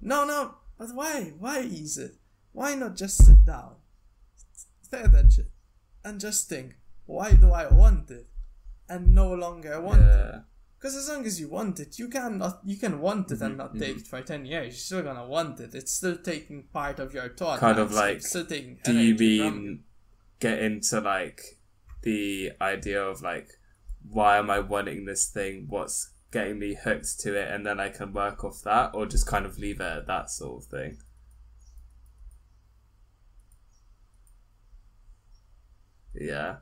No, 0.00 0.24
no, 0.24 0.54
but 0.78 0.92
why? 0.94 1.32
Why 1.38 1.60
ease 1.62 1.96
it? 1.98 2.16
Why 2.52 2.74
not 2.74 2.96
just 2.96 3.24
sit 3.24 3.44
down? 3.44 3.76
Pay 4.90 5.02
attention 5.02 5.46
and 6.04 6.18
just 6.18 6.48
think, 6.48 6.76
why 7.06 7.34
do 7.34 7.52
I 7.52 7.68
want 7.68 8.10
it? 8.10 8.26
And 8.88 9.14
no 9.14 9.32
longer 9.32 9.80
want 9.80 10.02
it. 10.02 10.34
Because 10.78 10.96
as 10.96 11.08
long 11.08 11.26
as 11.26 11.38
you 11.38 11.48
want 11.48 11.78
it, 11.80 11.98
you 11.98 12.08
can 12.08 12.38
not 12.38 12.60
you 12.64 12.76
can 12.76 13.00
want 13.00 13.30
it 13.32 13.42
and 13.42 13.54
Mhm, 13.54 13.58
not 13.58 13.74
mhm. 13.74 13.80
take 13.80 13.96
it 13.98 14.06
for 14.06 14.22
ten 14.22 14.46
years. 14.46 14.66
You're 14.66 14.72
still 14.72 15.02
gonna 15.02 15.26
want 15.26 15.60
it. 15.60 15.74
It's 15.74 15.92
still 15.92 16.16
taking 16.16 16.64
part 16.72 16.98
of 17.00 17.12
your 17.12 17.28
thought. 17.36 17.58
Kind 17.60 17.78
of 17.78 17.92
like, 17.92 18.22
still 18.22 18.46
taking. 18.46 18.78
Do 18.84 18.92
you 18.98 19.14
mean 19.14 19.84
get 20.40 20.58
into 20.58 21.00
like 21.00 21.58
the 22.02 22.52
idea 22.60 23.02
of 23.02 23.22
like 23.22 23.48
why 24.08 24.38
am 24.38 24.50
I 24.50 24.60
wanting 24.60 25.04
this 25.04 25.28
thing? 25.28 25.66
What's 25.68 26.12
getting 26.30 26.58
me 26.58 26.74
hooked 26.74 27.20
to 27.20 27.34
it, 27.34 27.50
and 27.50 27.66
then 27.66 27.80
I 27.80 27.88
can 27.88 28.12
work 28.12 28.44
off 28.44 28.62
that, 28.64 28.90
or 28.94 29.06
just 29.06 29.26
kind 29.26 29.46
of 29.46 29.58
leave 29.58 29.80
it 29.80 29.84
at 29.84 30.06
that 30.06 30.30
sort 30.30 30.64
of 30.64 30.70
thing. 30.70 30.98
Yeah. 36.14 36.56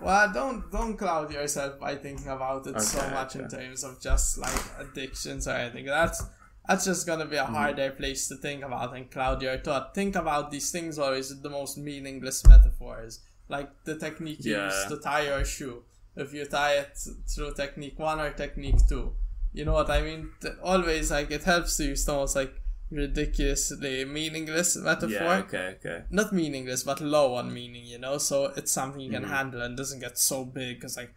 Well, 0.00 0.32
don't 0.32 0.70
don't 0.72 0.96
cloud 0.96 1.32
yourself 1.32 1.78
by 1.78 1.94
thinking 1.94 2.26
about 2.26 2.66
it 2.66 2.80
so 2.80 2.98
Okay, 2.98 3.14
much 3.14 3.36
in 3.36 3.48
terms 3.48 3.84
of 3.84 4.00
just 4.00 4.36
like 4.38 4.64
addictions 4.78 5.46
or 5.46 5.52
anything. 5.52 5.86
That's 5.86 6.24
that's 6.68 6.84
just 6.84 7.06
gonna 7.06 7.26
be 7.26 7.36
a 7.36 7.42
Mm-hmm. 7.44 7.54
harder 7.54 7.90
place 7.90 8.28
to 8.28 8.36
think 8.36 8.62
about 8.64 8.94
and 8.96 9.10
cloud 9.10 9.42
your 9.42 9.58
thought. 9.58 9.94
Think 9.94 10.14
about 10.16 10.50
these 10.50 10.70
things 10.70 10.98
always 10.98 11.28
the 11.42 11.50
most 11.50 11.76
meaningless 11.78 12.46
metaphors, 12.46 13.20
like 13.48 13.70
the 13.84 13.96
technique 13.98 14.44
you 14.44 14.52
Yeah. 14.56 14.66
use 14.66 14.84
to 14.90 14.96
tie 14.98 15.26
your 15.26 15.44
shoe. 15.44 15.82
If 16.14 16.32
you 16.34 16.44
tie 16.44 16.74
it 16.74 16.98
through 17.28 17.54
technique 17.54 17.98
one 17.98 18.20
or 18.20 18.30
technique 18.32 18.80
two, 18.88 19.14
you 19.52 19.64
know 19.64 19.72
what 19.72 19.90
I 19.90 20.02
mean. 20.02 20.30
Always 20.62 21.10
like 21.10 21.30
it 21.30 21.44
helps 21.44 21.76
to 21.78 21.84
use 21.84 22.04
the 22.04 22.12
most 22.12 22.36
like 22.36 22.54
ridiculously 22.90 24.04
meaningless 24.04 24.76
metaphor 24.76 25.08
Yeah. 25.10 25.38
Okay. 25.46 25.76
Okay. 25.78 26.04
not 26.10 26.32
meaningless 26.32 26.82
but 26.84 27.00
low 27.00 27.34
on 27.34 27.52
meaning 27.52 27.84
you 27.86 27.98
know 27.98 28.18
so 28.18 28.46
it's 28.56 28.72
something 28.72 29.00
you 29.00 29.10
can 29.10 29.24
Mhm. 29.24 29.28
handle 29.36 29.62
and 29.62 29.76
doesn't 29.76 30.00
get 30.00 30.18
so 30.18 30.44
big 30.44 30.76
because 30.76 30.96
like 30.96 31.12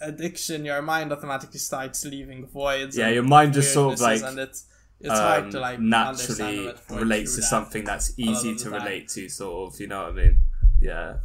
addiction 0.00 0.64
your 0.64 0.80
mind 0.82 1.12
automatically 1.12 1.58
starts 1.58 2.04
leaving 2.04 2.46
voids 2.46 2.96
Yeah, 2.96 3.08
your 3.10 3.22
mind 3.22 3.52
just 3.52 3.72
sort 3.74 3.94
of 3.94 4.00
like 4.00 4.22
and 4.22 4.38
it's 4.38 4.64
it's 5.00 5.18
hard 5.18 5.44
um, 5.44 5.50
to 5.50 5.60
like 5.60 5.80
naturally 5.80 6.72
relates 6.90 7.34
to 7.34 7.40
that. 7.40 7.46
something 7.46 7.84
that's 7.84 8.18
easy 8.18 8.54
to 8.54 8.64
time. 8.64 8.72
relate 8.74 9.08
to, 9.08 9.28
sort 9.28 9.72
of. 9.72 9.80
You 9.80 9.86
know 9.88 10.02
what 10.02 10.12
I 10.12 10.14
mean? 10.14 10.40
Yeah. 10.80 11.16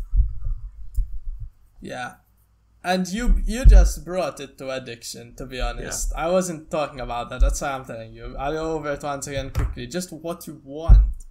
yeah 1.81 2.15
and 2.85 3.07
you 3.07 3.41
you 3.45 3.65
just 3.65 4.05
brought 4.05 4.39
it 4.39 4.57
to 4.59 4.69
addiction 4.69 5.35
to 5.35 5.45
be 5.45 5.59
honest 5.59 6.13
i 6.15 6.29
wasn't 6.29 6.69
talking 6.69 6.99
about 6.99 7.29
that 7.29 7.41
that's 7.41 7.59
why 7.59 7.71
i'm 7.71 7.83
telling 7.83 8.13
you 8.13 8.35
i'll 8.37 8.53
go 8.53 8.73
over 8.73 8.91
it 8.91 9.01
once 9.01 9.27
again 9.27 9.49
quickly 9.49 9.87
just 9.87 10.13
what 10.13 10.45
you 10.45 10.61
want 10.63 11.25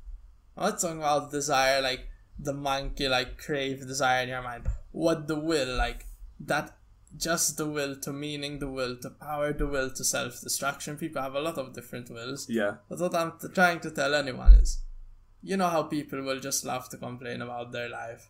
i'm 0.56 0.70
not 0.70 0.80
talking 0.80 0.98
about 0.98 1.30
desire 1.30 1.80
like 1.80 2.08
the 2.38 2.52
monkey 2.52 3.08
like 3.08 3.38
crave 3.38 3.86
desire 3.86 4.24
in 4.24 4.28
your 4.28 4.42
mind 4.42 4.66
what 4.90 5.28
the 5.28 5.38
will 5.38 5.76
like 5.76 6.06
that 6.40 6.76
just 7.16 7.57
the 7.57 7.66
will 7.66 7.95
to 7.97 8.12
meaning 8.12 8.59
the 8.59 8.69
will 8.69 8.97
to 8.97 9.11
power 9.11 9.53
the 9.53 9.66
will 9.66 9.91
to 9.91 10.05
self-destruction. 10.05 10.97
People 10.97 11.23
have 11.23 11.35
a 11.35 11.41
lot 11.41 11.59
of 11.59 11.73
different 11.74 12.11
wills. 12.11 12.47
Yeah. 12.49 12.77
but 12.89 12.99
what 12.99 13.15
i'm 13.15 13.32
t- 13.41 13.49
trying 13.55 13.81
to 13.81 13.91
tell 13.91 14.15
anyone 14.15 14.53
is 14.53 14.81
you 15.43 15.57
know 15.57 15.69
how 15.69 15.82
people 15.85 16.23
will 16.23 16.41
just 16.41 16.65
love 16.65 16.89
to 16.89 16.97
complain 16.97 17.43
about 17.43 17.70
their 17.73 17.89
life? 17.89 18.28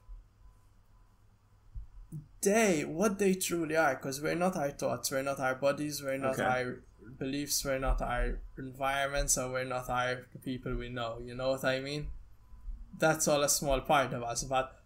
They 2.43 2.85
what 2.85 3.19
they 3.19 3.35
truly 3.35 3.77
are 3.77 3.95
because 3.95 4.21
we're 4.21 4.35
not 4.35 4.57
our 4.57 4.71
thoughts 4.71 5.11
we're 5.11 5.23
not 5.23 5.41
our 5.41 5.55
bodies 5.55 6.03
we're 6.03 6.19
not 6.19 6.35
Okay. 6.39 6.43
our 6.45 6.83
beliefs 7.19 7.65
we're 7.65 7.79
not 7.79 8.03
our 8.03 8.41
environments 8.59 9.39
or 9.39 9.51
we're 9.51 9.65
not 9.65 9.89
our 9.89 10.27
people 10.45 10.75
we 10.77 10.89
know. 10.91 11.19
You 11.25 11.35
know 11.35 11.51
what 11.53 11.65
i 11.65 11.81
mean? 11.81 12.09
That's 12.99 13.27
all 13.29 13.43
a 13.43 13.49
small 13.49 13.81
part 13.81 14.13
of 14.13 14.23
us 14.23 14.45
but 14.45 14.77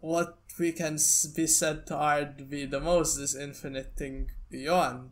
what 0.00 0.38
we 0.58 0.72
can 0.72 0.98
be 1.34 1.46
said 1.46 1.86
to 1.86 1.96
are 1.96 2.24
to 2.24 2.44
be 2.44 2.64
the 2.64 2.80
most 2.80 3.18
is 3.18 3.34
infinite 3.34 3.96
thing 3.96 4.30
beyond 4.50 5.10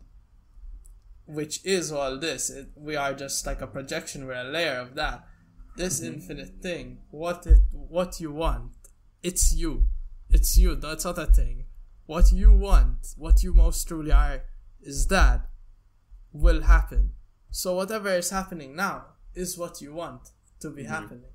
which 1.27 1.65
is 1.65 1.91
all 1.91 2.19
this. 2.19 2.49
It, 2.49 2.69
we 2.75 2.95
are 2.95 3.13
just 3.13 3.45
like 3.45 3.61
a 3.61 3.67
projection 3.67 4.27
we're 4.27 4.33
a 4.33 4.43
layer 4.43 4.77
of 4.77 4.95
that. 4.95 5.27
This 5.75 5.99
mm-hmm. 5.99 6.15
infinite 6.15 6.61
thing 6.61 6.99
what 7.11 7.45
it 7.47 7.63
what 7.71 8.19
you 8.19 8.31
want 8.31 8.71
it's 9.23 9.53
you. 9.53 9.87
It's 10.29 10.57
you 10.57 10.75
that's 10.75 11.05
a 11.05 11.25
thing. 11.25 11.65
What 12.05 12.31
you 12.31 12.51
want 12.51 13.13
what 13.17 13.43
you 13.43 13.53
most 13.53 13.87
truly 13.87 14.11
are 14.11 14.43
is 14.81 15.07
that 15.07 15.47
will 16.31 16.61
happen. 16.61 17.11
So 17.49 17.75
whatever 17.75 18.09
is 18.09 18.29
happening 18.29 18.75
now 18.75 19.05
is 19.33 19.57
what 19.57 19.81
you 19.81 19.93
want 19.93 20.29
to 20.61 20.69
be 20.69 20.83
mm-hmm. 20.83 20.91
happening 20.91 21.34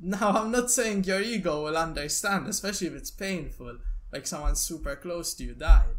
now 0.00 0.30
i'm 0.30 0.50
not 0.50 0.70
saying 0.70 1.04
your 1.04 1.20
ego 1.20 1.64
will 1.64 1.76
understand 1.76 2.46
especially 2.48 2.88
if 2.88 2.94
it's 2.94 3.10
painful 3.10 3.78
like 4.14 4.28
someone 4.28 4.54
super 4.54 4.94
close 4.94 5.34
to 5.34 5.42
you 5.42 5.54
died. 5.54 5.96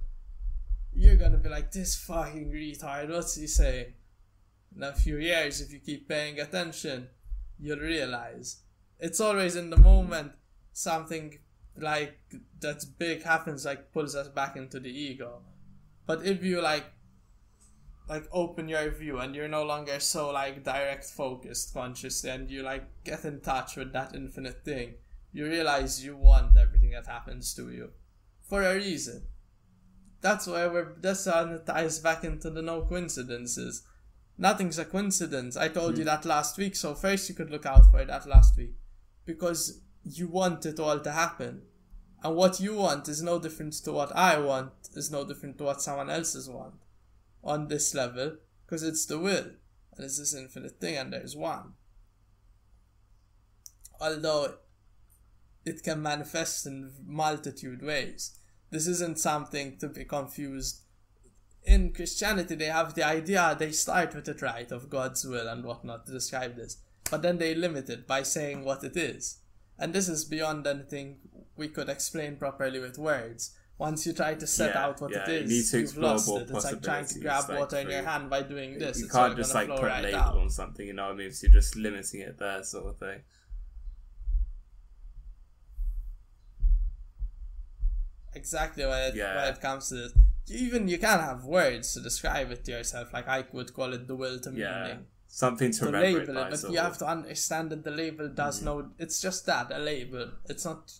You're 0.94 1.18
gonna 1.18 1.38
be 1.38 1.50
like 1.50 1.74
this 1.74 1.96
fucking 1.98 2.50
retard 2.50 3.10
what's 3.10 3.36
he 3.36 3.46
saying? 3.46 3.94
In 4.74 4.84
a 4.84 4.94
few 4.94 5.18
years 5.18 5.60
if 5.60 5.74
you 5.74 5.80
keep 5.80 6.08
paying 6.08 6.40
attention 6.40 7.10
you'll 7.60 7.80
realize. 7.80 8.62
It's 9.00 9.20
always 9.20 9.58
in 9.58 9.70
the 9.70 9.78
moment 9.78 10.32
something 10.72 11.38
like 11.76 12.18
that's 12.62 12.86
big 12.86 13.24
happens 13.24 13.66
like 13.66 13.92
pulls 13.92 14.16
us 14.16 14.30
back 14.30 14.56
into 14.56 14.80
the 14.80 14.90
ego. 14.90 15.42
But 16.08 16.26
if 16.26 16.42
you 16.42 16.62
like 16.62 16.86
like 18.08 18.28
open 18.32 18.68
your 18.68 18.90
view 18.92 19.20
and 19.20 19.36
you're 19.36 19.48
no 19.48 19.64
longer 19.64 20.00
so 20.00 20.32
like 20.32 20.64
direct 20.64 21.06
focused 21.06 21.74
consciously 21.74 22.30
and 22.30 22.52
you 22.52 22.62
like 22.62 22.86
get 23.04 23.26
in 23.26 23.42
touch 23.42 23.76
with 23.76 23.92
that 23.94 24.16
infinite 24.16 24.64
thing 24.64 24.94
you 25.36 25.46
realize 25.46 26.04
you 26.04 26.16
want 26.16 26.56
everything 26.58 26.92
that 26.92 27.08
happens 27.08 27.54
to 27.56 27.70
you. 27.70 27.92
For 28.42 28.64
a 28.64 28.76
reason. 28.76 29.24
That's 30.22 30.48
why 30.48 30.66
we're 30.68 30.94
that's 31.02 31.26
how 31.26 31.44
it 31.54 31.66
ties 31.66 32.00
back 32.00 32.24
into 32.24 32.50
the 32.50 32.62
no 32.62 32.84
coincidences. 32.84 33.84
Nothing's 34.38 34.80
a 34.80 34.86
coincidence. 34.86 35.58
I 35.58 35.68
told 35.68 35.98
you 35.98 36.04
hmm. 36.04 36.08
that 36.08 36.24
last 36.24 36.58
week 36.58 36.76
so 36.78 36.96
first 36.96 37.28
you 37.28 37.36
could 37.36 37.50
look 37.52 37.66
out 37.66 37.92
for 37.92 38.06
that 38.06 38.26
last 38.28 38.56
week. 38.58 38.76
Because 39.26 39.82
you 40.06 40.30
want 40.30 40.66
it 40.66 40.80
all 40.80 41.00
to 41.00 41.12
happen. 41.12 41.64
And 42.24 42.38
what 42.38 42.62
you 42.62 42.76
want 42.76 43.10
is 43.10 43.22
no 43.22 43.38
different 43.38 43.74
to 43.84 43.92
what 43.92 44.16
i 44.16 44.40
want 44.40 44.72
is 44.96 45.12
no 45.12 45.26
different 45.26 45.58
to 45.58 45.66
what 45.66 45.82
someone 45.82 46.10
else's 46.10 46.50
want 46.50 46.74
on 47.46 47.68
this 47.68 47.94
level 47.94 48.38
because 48.66 48.84
it's 48.84 49.06
the 49.06 49.20
will 49.20 49.52
and 49.96 50.06
it's 50.06 50.18
this 50.18 50.34
infinite 50.34 50.82
thing 50.82 50.98
and 50.98 51.14
there's 51.14 51.36
one. 51.36 51.74
Although 54.02 54.56
it 55.66 55.84
can 55.84 56.02
manifest 56.02 56.66
in 56.66 56.92
multitude 57.06 57.82
ways. 57.82 58.38
This 58.72 58.88
isn't 58.88 59.20
something 59.20 59.78
to 59.78 59.88
be 59.88 60.04
confused. 60.04 60.82
In 61.64 61.94
christianity 61.94 62.56
they 62.56 62.66
have 62.66 62.94
the 62.94 63.04
idea 63.04 63.56
they 63.58 63.72
start 63.72 64.14
with 64.14 64.28
it 64.28 64.44
right 64.44 64.72
of 64.72 64.90
god's 64.90 65.26
will 65.26 65.48
and 65.48 65.64
whatnot 65.64 66.06
to 66.06 66.12
describe 66.12 66.56
this. 66.56 66.78
But 67.10 67.22
then 67.22 67.38
they 67.38 67.56
limit 67.56 67.90
it 67.90 68.08
by 68.08 68.24
saying 68.24 68.64
what 68.64 68.84
it 68.84 68.98
is. 68.98 69.40
And 69.78 69.94
this 69.94 70.08
is 70.08 70.26
beyond 70.26 70.66
anything 70.68 71.18
we 71.56 71.68
could 71.68 71.90
explain 71.90 72.38
properly 72.38 72.80
with 72.80 72.98
words 72.98 73.56
once 73.78 74.06
you 74.08 74.14
try 74.14 74.34
to 74.36 74.48
set 74.48 74.74
Yeah, 74.74 74.86
out 74.86 75.02
what 75.02 75.12
yeah, 75.12 75.30
it 75.30 75.48
you 75.48 75.58
is, 75.58 75.72
to 75.72 75.80
you've 75.82 75.98
lost 75.98 76.30
it. 76.30 76.50
It's 76.50 76.64
like 76.66 76.82
trying 76.82 77.06
to 77.06 77.20
grab 77.20 77.50
like, 77.50 77.60
water 77.60 77.78
in 77.80 77.90
your 77.90 78.04
hand 78.04 78.30
by 78.30 78.42
doing 78.44 78.80
this. 78.80 79.00
you 79.02 79.08
can't 79.10 79.36
just 79.36 79.54
like 79.54 79.68
put 79.68 79.80
a 79.80 79.86
right 79.86 80.04
label 80.04 80.18
out. 80.20 80.38
on 80.38 80.50
something, 80.50 80.88
you 80.88 80.94
know 80.94 81.06
what 81.08 81.14
I 81.14 81.16
mean? 81.16 81.32
So 81.32 81.48
you're 81.48 81.54
just 81.54 81.76
limiting 81.76 82.22
it 82.22 82.38
there, 82.38 82.64
sort 82.64 82.86
of 82.88 82.98
thing. 82.98 83.20
Exactly 88.34 88.86
when 88.86 89.02
it, 89.10 89.16
Yeah. 89.16 89.36
when 89.36 89.54
it 89.54 89.62
comes 89.62 89.90
to 89.90 89.96
this. 89.96 90.14
Even 90.48 90.88
you 90.88 91.00
can't 91.00 91.22
have 91.22 91.46
words 91.46 91.94
to 91.94 92.02
describe 92.02 92.52
it 92.52 92.64
to 92.66 92.72
yourself. 92.72 93.12
Like 93.14 93.28
I 93.28 93.46
would 93.52 93.74
call 93.74 93.94
it 93.94 94.08
the 94.08 94.16
will 94.16 94.40
to 94.40 94.52
meaning. 94.52 95.06
Something 95.28 95.72
to 95.72 95.80
To 95.80 95.86
remember 95.88 96.08
it 96.08 96.28
label 96.30 96.34
by, 96.36 96.48
it, 96.50 96.62
but 96.62 96.72
you 96.72 96.78
have 96.78 96.98
to 97.00 97.08
understand 97.08 97.72
that 97.72 97.84
the 97.84 97.92
label 97.92 98.30
does 98.30 98.58
Mm-hmm. 98.58 98.66
no. 98.66 98.92
It's 99.00 99.20
just 99.22 99.46
that 99.48 99.72
a 99.72 99.80
label. 99.80 100.32
It's 100.46 100.66
not. 100.66 100.92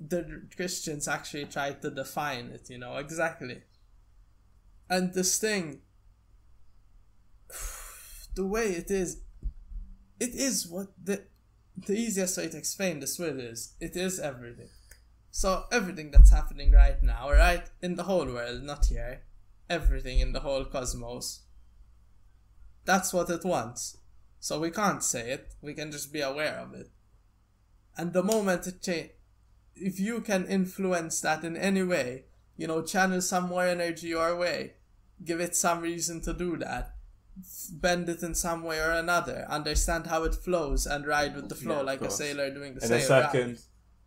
The 0.00 0.42
Christians 0.56 1.06
actually 1.06 1.44
tried 1.44 1.82
to 1.82 1.90
define 1.90 2.46
it. 2.46 2.70
You 2.70 2.78
know 2.78 2.96
exactly. 2.96 3.62
And 4.88 5.12
this 5.12 5.38
thing, 5.38 5.82
the 8.34 8.46
way 8.46 8.70
it 8.70 8.90
is, 8.90 9.22
it 10.18 10.34
is 10.34 10.66
what 10.66 10.88
the 11.02 11.24
the 11.86 11.94
easiest 11.94 12.36
way 12.36 12.48
to 12.48 12.58
explain 12.58 13.00
this 13.00 13.18
will 13.18 13.38
is 13.38 13.74
it 13.80 13.96
is 13.96 14.18
everything. 14.18 14.68
So 15.30 15.64
everything 15.70 16.10
that's 16.10 16.30
happening 16.30 16.72
right 16.72 17.02
now, 17.02 17.30
right 17.30 17.68
in 17.80 17.94
the 17.94 18.02
whole 18.02 18.26
world, 18.26 18.62
not 18.62 18.86
here, 18.86 19.22
everything 19.68 20.18
in 20.18 20.32
the 20.32 20.40
whole 20.40 20.64
cosmos. 20.64 21.42
That's 22.84 23.12
what 23.12 23.30
it 23.30 23.44
wants. 23.44 23.98
So 24.40 24.58
we 24.58 24.70
can't 24.70 25.02
say 25.02 25.30
it. 25.30 25.54
We 25.62 25.74
can 25.74 25.92
just 25.92 26.12
be 26.12 26.20
aware 26.20 26.58
of 26.58 26.74
it. 26.74 26.88
And 27.96 28.12
the 28.12 28.22
moment 28.22 28.66
it 28.66 28.82
change, 28.82 29.10
if 29.80 29.98
you 29.98 30.20
can 30.20 30.46
influence 30.46 31.20
that 31.22 31.44
in 31.44 31.56
any 31.56 31.82
way, 31.82 32.24
you 32.56 32.66
know, 32.66 32.82
channel 32.82 33.20
some 33.20 33.48
more 33.48 33.64
energy 33.66 34.08
your 34.08 34.36
way. 34.36 34.74
Give 35.24 35.40
it 35.40 35.56
some 35.56 35.80
reason 35.80 36.20
to 36.22 36.32
do 36.32 36.56
that. 36.58 36.94
Bend 37.72 38.08
it 38.08 38.22
in 38.22 38.34
some 38.34 38.62
way 38.62 38.78
or 38.80 38.90
another. 38.90 39.46
Understand 39.48 40.06
how 40.06 40.24
it 40.24 40.34
flows 40.34 40.86
and 40.86 41.06
ride 41.06 41.34
with 41.36 41.48
the 41.48 41.54
flow 41.54 41.76
Yeah, 41.78 41.82
like 41.82 42.02
a 42.02 42.10
sailor 42.10 42.50
doing 42.52 42.74
the 42.74 42.84
In 42.84 42.92
a 42.92 43.00
sail 43.00 43.10
ride. 43.20 43.32
second, 43.32 43.58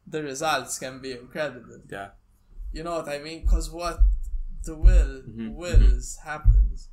The 0.06 0.22
results 0.24 0.78
can 0.80 1.02
be 1.02 1.12
incredible. 1.14 1.80
yeah. 1.90 2.10
You 2.72 2.84
know 2.84 2.96
what 2.96 3.08
I 3.10 3.20
mean? 3.20 3.42
Because 3.42 3.70
what 3.72 4.00
the 4.64 4.76
will 4.76 5.22
Mhm, 5.24 5.54
wills 5.56 6.18
happens. 6.24 6.90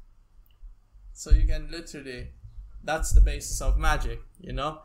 So 1.12 1.30
you 1.30 1.46
can 1.46 1.70
literally, 1.70 2.32
that's 2.84 3.12
the 3.12 3.20
basis 3.20 3.60
of 3.60 3.78
magic. 3.78 4.20
You 4.40 4.52
know, 4.54 4.82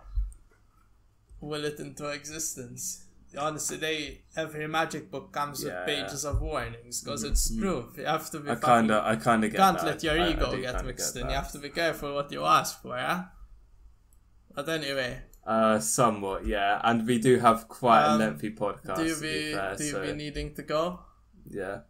will 1.40 1.64
it 1.66 1.80
into 1.80 2.08
existence. 2.10 3.05
Honestly, 3.38 3.78
they 3.78 4.22
every 4.36 4.68
magic 4.68 5.10
book 5.12 5.32
comes 5.32 5.64
Yeah. 5.64 5.80
with 5.80 5.86
pages 5.88 6.26
of 6.26 6.42
warnings 6.42 7.02
because 7.02 7.24
it's 7.24 7.56
proof. 7.56 7.98
You 7.98 8.06
have 8.06 8.30
to 8.32 8.40
be. 8.40 8.50
I 8.52 8.56
kinda, 8.56 9.02
I 9.06 9.16
kinda 9.16 9.50
get 9.50 9.58
can't 9.58 9.78
that. 9.80 9.86
let 9.86 10.04
your 10.04 10.20
I- 10.20 10.26
I 10.26 10.30
ego 10.32 10.52
do 10.52 10.62
get 10.62 10.86
mixed 10.86 11.14
get 11.14 11.22
in. 11.22 11.28
that. 11.28 11.34
You 11.34 11.38
have 11.42 11.52
to 11.54 11.60
be 11.60 11.70
careful 11.70 12.14
what 12.16 12.32
you 12.32 12.44
ask 12.44 12.82
for, 12.82 12.96
yeah. 12.98 13.26
But 14.54 14.70
anyway, 14.70 15.22
Uh, 15.46 15.80
somewhat, 15.80 16.46
yeah. 16.46 16.80
And 16.84 17.06
we 17.06 17.20
do 17.20 17.38
have 17.40 17.68
quite 17.68 18.04
Um, 18.06 18.16
a 18.22 18.26
lengthy 18.26 18.52
podcast. 18.56 18.96
do 18.98 19.04
you 19.06 19.16
be 19.20 19.54
fair, 19.54 19.76
do 19.76 19.84
you 19.84 19.92
so, 19.92 20.02
be 20.02 20.14
needing 20.14 20.54
to 20.56 20.64
go? 20.64 21.00
yeah. 21.50 21.82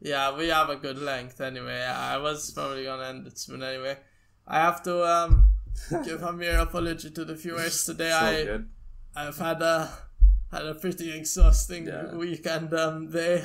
Yeah, 0.00 0.36
we 0.36 0.48
have 0.48 0.68
a 0.68 0.76
good 0.76 0.98
length 0.98 1.40
anyway. 1.40 1.80
I 1.82 2.16
was 2.18 2.50
probably 2.50 2.84
gonna 2.84 3.04
end 3.04 3.26
it 3.26 3.38
soon 3.38 3.62
anyway. 3.62 3.98
I 4.46 4.58
have 4.60 4.82
to 4.82 5.04
um 5.06 5.48
give 6.04 6.22
a 6.22 6.32
mere 6.32 6.58
apology 6.58 7.10
to 7.10 7.24
the 7.24 7.34
viewers 7.34 7.84
today. 7.84 8.12
I 8.12 8.44
good. 8.44 8.68
I've 9.14 9.38
had 9.38 9.60
a 9.62 9.90
had 10.50 10.66
a 10.66 10.74
pretty 10.74 11.10
exhausting 11.12 11.86
Yeah. 11.86 12.14
weekend 12.14 12.72
um 12.74 13.10
day, 13.10 13.44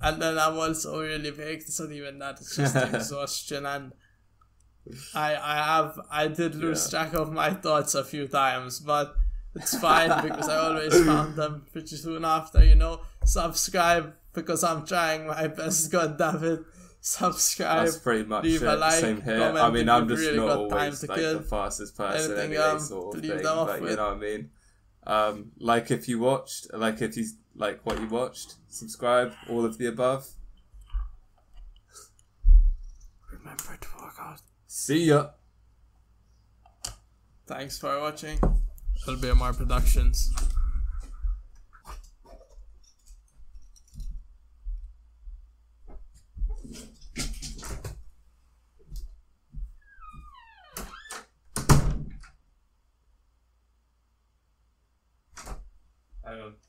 and 0.00 0.20
then 0.22 0.38
I'm 0.38 0.56
also 0.58 1.00
really 1.00 1.30
baked. 1.30 1.64
It's 1.68 1.80
not 1.80 1.92
even 1.92 2.18
that; 2.20 2.40
it's 2.40 2.56
just 2.56 2.76
exhaustion, 2.94 3.66
and 3.66 3.92
I 5.14 5.34
I 5.36 5.56
have 5.72 6.00
I 6.10 6.28
did 6.28 6.54
lose 6.54 6.84
Yeah. 6.84 6.90
track 7.04 7.14
of 7.14 7.32
my 7.32 7.50
thoughts 7.54 7.94
a 7.94 8.04
few 8.04 8.28
times, 8.28 8.80
but 8.80 9.14
it's 9.54 9.76
fine 9.78 10.10
because 10.22 10.48
I 10.48 10.58
always 10.58 10.94
found 11.10 11.36
them 11.36 11.66
pretty 11.72 11.96
soon 11.96 12.24
after. 12.24 12.64
You 12.64 12.74
know, 12.76 13.00
subscribe 13.24 14.14
because 14.32 14.62
I'm 14.62 14.86
trying 14.86 15.26
my 15.26 15.46
best. 15.48 15.90
God 15.96 16.16
damn 16.18 16.44
it, 16.44 16.60
subscribe. 17.00 17.86
That's 17.86 17.98
pretty 17.98 18.24
much 18.28 18.44
leave 18.44 18.62
it. 18.62 18.68
a 18.68 18.76
like, 18.76 18.92
Same 19.00 19.20
here. 19.22 19.42
I 19.42 19.70
mean, 19.70 19.88
I'm 19.88 20.06
just 20.08 20.20
really 20.22 20.36
not 20.36 20.56
always 20.58 21.08
like 21.08 21.18
kill. 21.18 21.38
the 21.38 21.44
fastest 21.44 21.96
person 21.96 22.38
Anything, 22.38 22.58
um, 22.58 22.78
leave 23.14 23.32
thing. 23.32 23.42
them 23.42 23.58
off 23.58 23.66
But 23.80 23.90
you 23.90 23.96
know 23.96 24.08
what 24.08 24.16
I 24.16 24.18
mean. 24.20 24.50
Um, 25.06 25.52
like 25.58 25.90
if 25.90 26.08
you 26.08 26.18
watched, 26.18 26.72
like 26.74 27.00
if 27.00 27.16
you 27.16 27.26
like 27.54 27.80
what 27.84 28.00
you 28.00 28.08
watched, 28.08 28.56
subscribe, 28.68 29.32
all 29.48 29.64
of 29.64 29.78
the 29.78 29.86
above. 29.86 30.26
Remember 33.30 33.78
to 33.80 33.88
work 34.02 34.14
out. 34.18 34.40
See 34.66 35.04
ya. 35.04 35.28
Thanks 37.46 37.78
for 37.78 38.00
watching. 38.00 38.40
It'll 39.02 39.20
be 39.20 39.32
more 39.32 39.52
productions. 39.52 40.34
I 56.26 56.34
don't 56.34 56.65